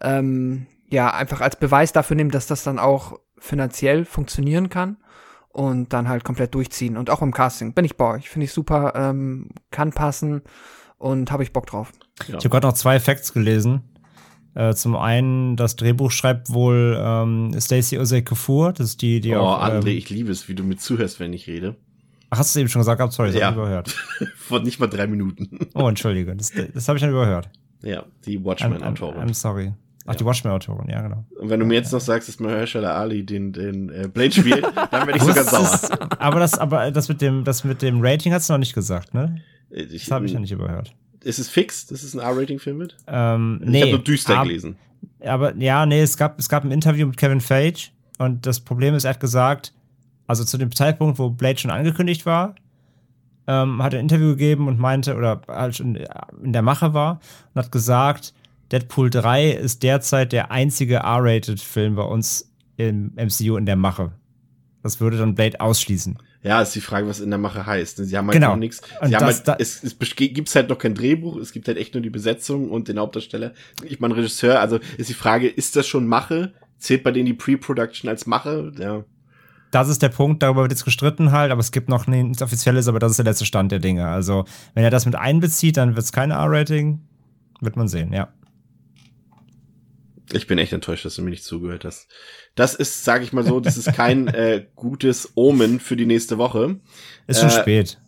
ähm, 0.00 0.66
ja, 0.88 1.14
einfach 1.14 1.40
als 1.40 1.56
Beweis 1.56 1.92
dafür 1.92 2.16
nehmen, 2.16 2.32
dass 2.32 2.48
das 2.48 2.64
dann 2.64 2.80
auch 2.80 3.18
finanziell 3.38 4.04
funktionieren 4.04 4.68
kann 4.68 4.96
und 5.48 5.92
dann 5.92 6.08
halt 6.08 6.24
komplett 6.24 6.54
durchziehen 6.54 6.96
und 6.96 7.10
auch 7.10 7.22
im 7.22 7.32
Casting 7.32 7.72
bin 7.72 7.84
ich 7.84 7.96
boah, 7.96 8.16
ich 8.16 8.28
finde 8.30 8.46
ich 8.46 8.52
super, 8.52 8.94
ähm, 8.96 9.50
kann 9.70 9.92
passen 9.92 10.42
und 10.98 11.30
habe 11.30 11.42
ich 11.42 11.52
Bock 11.52 11.66
drauf. 11.66 11.92
Ja. 12.26 12.38
Ich 12.38 12.44
habe 12.44 12.50
gerade 12.50 12.66
noch 12.66 12.74
zwei 12.74 13.00
Facts 13.00 13.32
gelesen. 13.32 13.91
Äh, 14.54 14.74
zum 14.74 14.96
einen, 14.96 15.56
das 15.56 15.76
Drehbuch 15.76 16.10
schreibt 16.10 16.52
wohl 16.52 16.98
ähm, 17.00 17.54
Stacey 17.58 17.98
Osei 17.98 18.20
Kafur, 18.20 18.72
das 18.72 18.88
ist 18.90 19.02
die, 19.02 19.20
die 19.20 19.34
oh, 19.34 19.40
auch. 19.40 19.62
André, 19.62 19.92
ähm, 19.92 19.98
ich 19.98 20.10
liebe 20.10 20.30
es, 20.30 20.48
wie 20.48 20.54
du 20.54 20.62
mir 20.62 20.76
zuhörst, 20.76 21.20
wenn 21.20 21.32
ich 21.32 21.46
rede. 21.46 21.76
Ach, 22.28 22.38
hast 22.38 22.54
du 22.54 22.58
es 22.58 22.60
eben 22.62 22.68
schon 22.68 22.80
gesagt? 22.80 23.00
Hab, 23.00 23.12
sorry, 23.12 23.30
das 23.30 23.40
ja. 23.40 23.46
hab 23.46 23.54
ich 23.54 23.60
überhört. 23.60 23.90
Vor 24.36 24.60
nicht 24.60 24.78
mal 24.78 24.88
drei 24.88 25.06
Minuten. 25.06 25.58
oh, 25.74 25.88
entschuldige, 25.88 26.36
das, 26.36 26.52
das 26.74 26.88
habe 26.88 26.98
ich 26.98 27.02
dann 27.02 27.10
überhört. 27.10 27.48
Ja, 27.82 28.04
die 28.26 28.42
Watchmen-Autorin. 28.42 29.20
I'm, 29.20 29.24
I'm, 29.24 29.30
I'm, 29.30 29.34
sorry. 29.34 29.72
Ach, 30.04 30.12
ja. 30.12 30.18
die 30.18 30.24
Watchmen-Autorin, 30.24 30.88
ja, 30.90 31.00
genau. 31.00 31.24
Und 31.40 31.48
wenn 31.48 31.60
du 31.60 31.66
mir 31.66 31.74
jetzt 31.74 31.92
noch 31.92 32.00
sagst, 32.00 32.28
dass 32.28 32.38
Mahershala 32.38 32.94
Ali 32.94 33.24
den, 33.24 33.52
den 33.52 33.88
äh, 33.88 34.08
Blade 34.08 34.32
spielt, 34.32 34.64
dann 34.90 35.06
werde 35.06 35.16
ich 35.16 35.22
sogar 35.22 35.44
sauer. 35.44 35.78
Aber 36.18 36.40
das, 36.40 36.58
aber 36.58 36.90
das 36.90 37.08
mit 37.08 37.22
dem, 37.22 37.44
das 37.44 37.64
mit 37.64 37.80
dem 37.80 38.00
Rating 38.02 38.32
hast 38.32 38.48
du 38.48 38.52
noch 38.52 38.58
nicht 38.58 38.74
gesagt, 38.74 39.14
ne? 39.14 39.36
Ich, 39.70 40.04
das 40.04 40.10
habe 40.10 40.26
ich 40.26 40.32
ja 40.32 40.40
nicht 40.40 40.52
überhört. 40.52 40.94
Ist 41.24 41.38
es 41.38 41.48
fix, 41.48 41.86
dass 41.86 42.02
es 42.02 42.14
ein 42.14 42.20
R-Rating-Film 42.20 42.78
wird? 42.78 42.96
Ähm, 43.06 43.60
nee. 43.64 43.78
Ich 43.78 43.82
habe 43.82 43.92
nur 43.92 44.04
düster 44.04 44.38
ab, 44.38 44.44
gelesen. 44.44 44.76
Aber 45.20 45.56
ja, 45.56 45.86
nee, 45.86 46.00
es 46.00 46.16
gab, 46.16 46.38
es 46.38 46.48
gab 46.48 46.64
ein 46.64 46.70
Interview 46.70 47.06
mit 47.06 47.16
Kevin 47.16 47.40
Feige 47.40 47.90
und 48.18 48.46
das 48.46 48.60
Problem 48.60 48.94
ist, 48.94 49.04
er 49.04 49.10
hat 49.10 49.20
gesagt, 49.20 49.72
also 50.26 50.44
zu 50.44 50.58
dem 50.58 50.74
Zeitpunkt, 50.74 51.18
wo 51.18 51.30
Blade 51.30 51.58
schon 51.58 51.70
angekündigt 51.70 52.26
war, 52.26 52.54
ähm, 53.46 53.82
hat 53.82 53.92
er 53.92 53.98
ein 53.98 54.04
Interview 54.04 54.30
gegeben 54.30 54.68
und 54.68 54.78
meinte, 54.78 55.16
oder 55.16 55.42
halt 55.48 55.76
schon 55.76 55.96
in 55.96 56.52
der 56.52 56.62
Mache 56.62 56.94
war 56.94 57.20
und 57.54 57.62
hat 57.62 57.72
gesagt, 57.72 58.34
Deadpool 58.70 59.10
3 59.10 59.50
ist 59.50 59.82
derzeit 59.82 60.32
der 60.32 60.50
einzige 60.50 60.96
R-Rated-Film 60.96 61.96
bei 61.96 62.04
uns 62.04 62.50
im 62.76 63.12
MCU 63.16 63.56
in 63.56 63.66
der 63.66 63.76
Mache. 63.76 64.12
Das 64.82 65.00
würde 65.00 65.18
dann 65.18 65.34
Blade 65.34 65.60
ausschließen. 65.60 66.18
Ja, 66.42 66.60
ist 66.60 66.74
die 66.74 66.80
Frage, 66.80 67.06
was 67.06 67.20
in 67.20 67.30
der 67.30 67.38
Mache 67.38 67.64
heißt. 67.66 67.98
Sie 67.98 68.16
haben 68.16 68.26
halt 68.26 68.34
genau. 68.34 68.50
noch 68.50 68.56
nichts. 68.56 68.82
Sie 69.04 69.14
haben 69.14 69.26
halt, 69.26 69.44
es, 69.60 69.84
es 69.84 69.96
gibt 70.16 70.52
halt 70.54 70.68
noch 70.68 70.78
kein 70.78 70.94
Drehbuch, 70.94 71.36
es 71.36 71.52
gibt 71.52 71.68
halt 71.68 71.78
echt 71.78 71.94
nur 71.94 72.02
die 72.02 72.10
Besetzung 72.10 72.70
und 72.70 72.88
den 72.88 72.98
Hauptdarsteller. 72.98 73.52
Ich 73.84 74.00
meine, 74.00 74.16
Regisseur, 74.16 74.60
also 74.60 74.80
ist 74.98 75.08
die 75.08 75.14
Frage, 75.14 75.48
ist 75.48 75.76
das 75.76 75.86
schon 75.86 76.06
Mache? 76.06 76.52
Zählt 76.78 77.04
bei 77.04 77.12
denen 77.12 77.26
die 77.26 77.34
Pre-Production 77.34 78.10
als 78.10 78.26
Mache? 78.26 78.72
Ja. 78.76 79.04
Das 79.70 79.88
ist 79.88 80.02
der 80.02 80.08
Punkt, 80.08 80.42
darüber 80.42 80.62
wird 80.62 80.72
jetzt 80.72 80.84
gestritten 80.84 81.30
halt, 81.30 81.52
aber 81.52 81.60
es 81.60 81.70
gibt 81.70 81.88
noch 81.88 82.08
nichts 82.08 82.42
Offizielles, 82.42 82.88
aber 82.88 82.98
das 82.98 83.12
ist 83.12 83.18
der 83.18 83.24
letzte 83.24 83.46
Stand 83.46 83.70
der 83.70 83.78
Dinge. 83.78 84.08
Also, 84.08 84.44
wenn 84.74 84.82
er 84.82 84.90
das 84.90 85.06
mit 85.06 85.14
einbezieht, 85.14 85.76
dann 85.76 85.94
wird 85.94 86.04
es 86.04 86.12
kein 86.12 86.32
R-Rating. 86.32 87.00
Wird 87.60 87.76
man 87.76 87.86
sehen, 87.86 88.12
ja. 88.12 88.28
Ich 90.32 90.46
bin 90.46 90.58
echt 90.58 90.72
enttäuscht, 90.72 91.04
dass 91.04 91.16
du 91.16 91.22
mir 91.22 91.30
nicht 91.30 91.44
zugehört 91.44 91.84
hast. 91.84 92.08
Das 92.54 92.74
ist, 92.74 93.04
sag 93.04 93.22
ich 93.22 93.32
mal 93.32 93.44
so, 93.44 93.60
das 93.60 93.76
ist 93.76 93.92
kein 93.92 94.28
äh, 94.28 94.66
gutes 94.74 95.32
Omen 95.34 95.80
für 95.80 95.96
die 95.96 96.06
nächste 96.06 96.38
Woche. 96.38 96.80
Ist 97.26 97.40
schon 97.40 97.48
äh, 97.48 97.60
spät. 97.60 98.00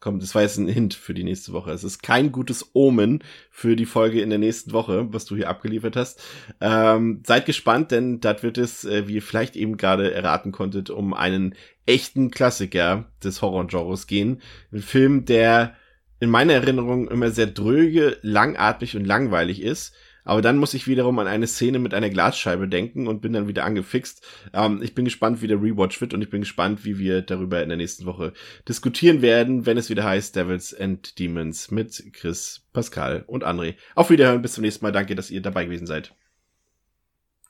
kommt. 0.00 0.22
Das 0.22 0.34
war 0.34 0.42
jetzt 0.42 0.58
ein 0.58 0.68
Hint 0.68 0.94
für 0.94 1.14
die 1.14 1.24
nächste 1.24 1.52
Woche. 1.52 1.72
Es 1.72 1.84
ist 1.84 2.02
kein 2.02 2.32
gutes 2.32 2.70
Omen 2.74 3.24
für 3.50 3.76
die 3.76 3.86
Folge 3.86 4.20
in 4.20 4.30
der 4.30 4.38
nächsten 4.38 4.72
Woche, 4.72 5.12
was 5.12 5.24
du 5.24 5.36
hier 5.36 5.48
abgeliefert 5.48 5.96
hast. 5.96 6.22
Ähm, 6.60 7.22
seid 7.26 7.46
gespannt, 7.46 7.90
denn 7.90 8.20
das 8.20 8.42
wird 8.42 8.58
es, 8.58 8.84
äh, 8.84 9.08
wie 9.08 9.14
ihr 9.14 9.22
vielleicht 9.22 9.56
eben 9.56 9.76
gerade 9.76 10.12
erraten 10.12 10.52
konntet, 10.52 10.90
um 10.90 11.14
einen 11.14 11.54
echten 11.86 12.30
Klassiker 12.30 13.10
des 13.22 13.42
Horrorgenres 13.42 14.06
gehen. 14.06 14.40
Ein 14.72 14.82
Film, 14.82 15.24
der 15.24 15.74
in 16.20 16.30
meiner 16.30 16.54
Erinnerung 16.54 17.08
immer 17.08 17.30
sehr 17.30 17.46
dröge, 17.46 18.18
langatmig 18.22 18.96
und 18.96 19.04
langweilig 19.04 19.60
ist 19.60 19.94
aber 20.24 20.42
dann 20.42 20.58
muss 20.58 20.74
ich 20.74 20.86
wiederum 20.86 21.18
an 21.18 21.26
eine 21.26 21.46
Szene 21.46 21.78
mit 21.78 21.94
einer 21.94 22.10
Glasscheibe 22.10 22.68
denken 22.68 23.06
und 23.06 23.20
bin 23.20 23.32
dann 23.32 23.48
wieder 23.48 23.64
angefixt. 23.64 24.26
Ähm, 24.52 24.80
ich 24.82 24.94
bin 24.94 25.04
gespannt, 25.04 25.42
wie 25.42 25.46
der 25.46 25.62
Rewatch 25.62 26.00
wird 26.00 26.14
und 26.14 26.22
ich 26.22 26.30
bin 26.30 26.40
gespannt, 26.40 26.84
wie 26.84 26.98
wir 26.98 27.22
darüber 27.22 27.62
in 27.62 27.68
der 27.68 27.78
nächsten 27.78 28.06
Woche 28.06 28.32
diskutieren 28.68 29.22
werden, 29.22 29.66
wenn 29.66 29.76
es 29.76 29.90
wieder 29.90 30.04
heißt 30.04 30.34
Devils 30.34 30.74
and 30.78 31.18
Demons 31.18 31.70
mit 31.70 32.02
Chris, 32.12 32.66
Pascal 32.72 33.24
und 33.26 33.44
André. 33.44 33.74
Auf 33.94 34.10
Wiederhören, 34.10 34.42
bis 34.42 34.54
zum 34.54 34.62
nächsten 34.62 34.84
Mal. 34.84 34.92
Danke, 34.92 35.14
dass 35.14 35.30
ihr 35.30 35.42
dabei 35.42 35.64
gewesen 35.64 35.86
seid. 35.86 36.14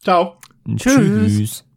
Ciao. 0.02 0.38
Tschüss. 0.76 1.36
Tschüss. 1.36 1.73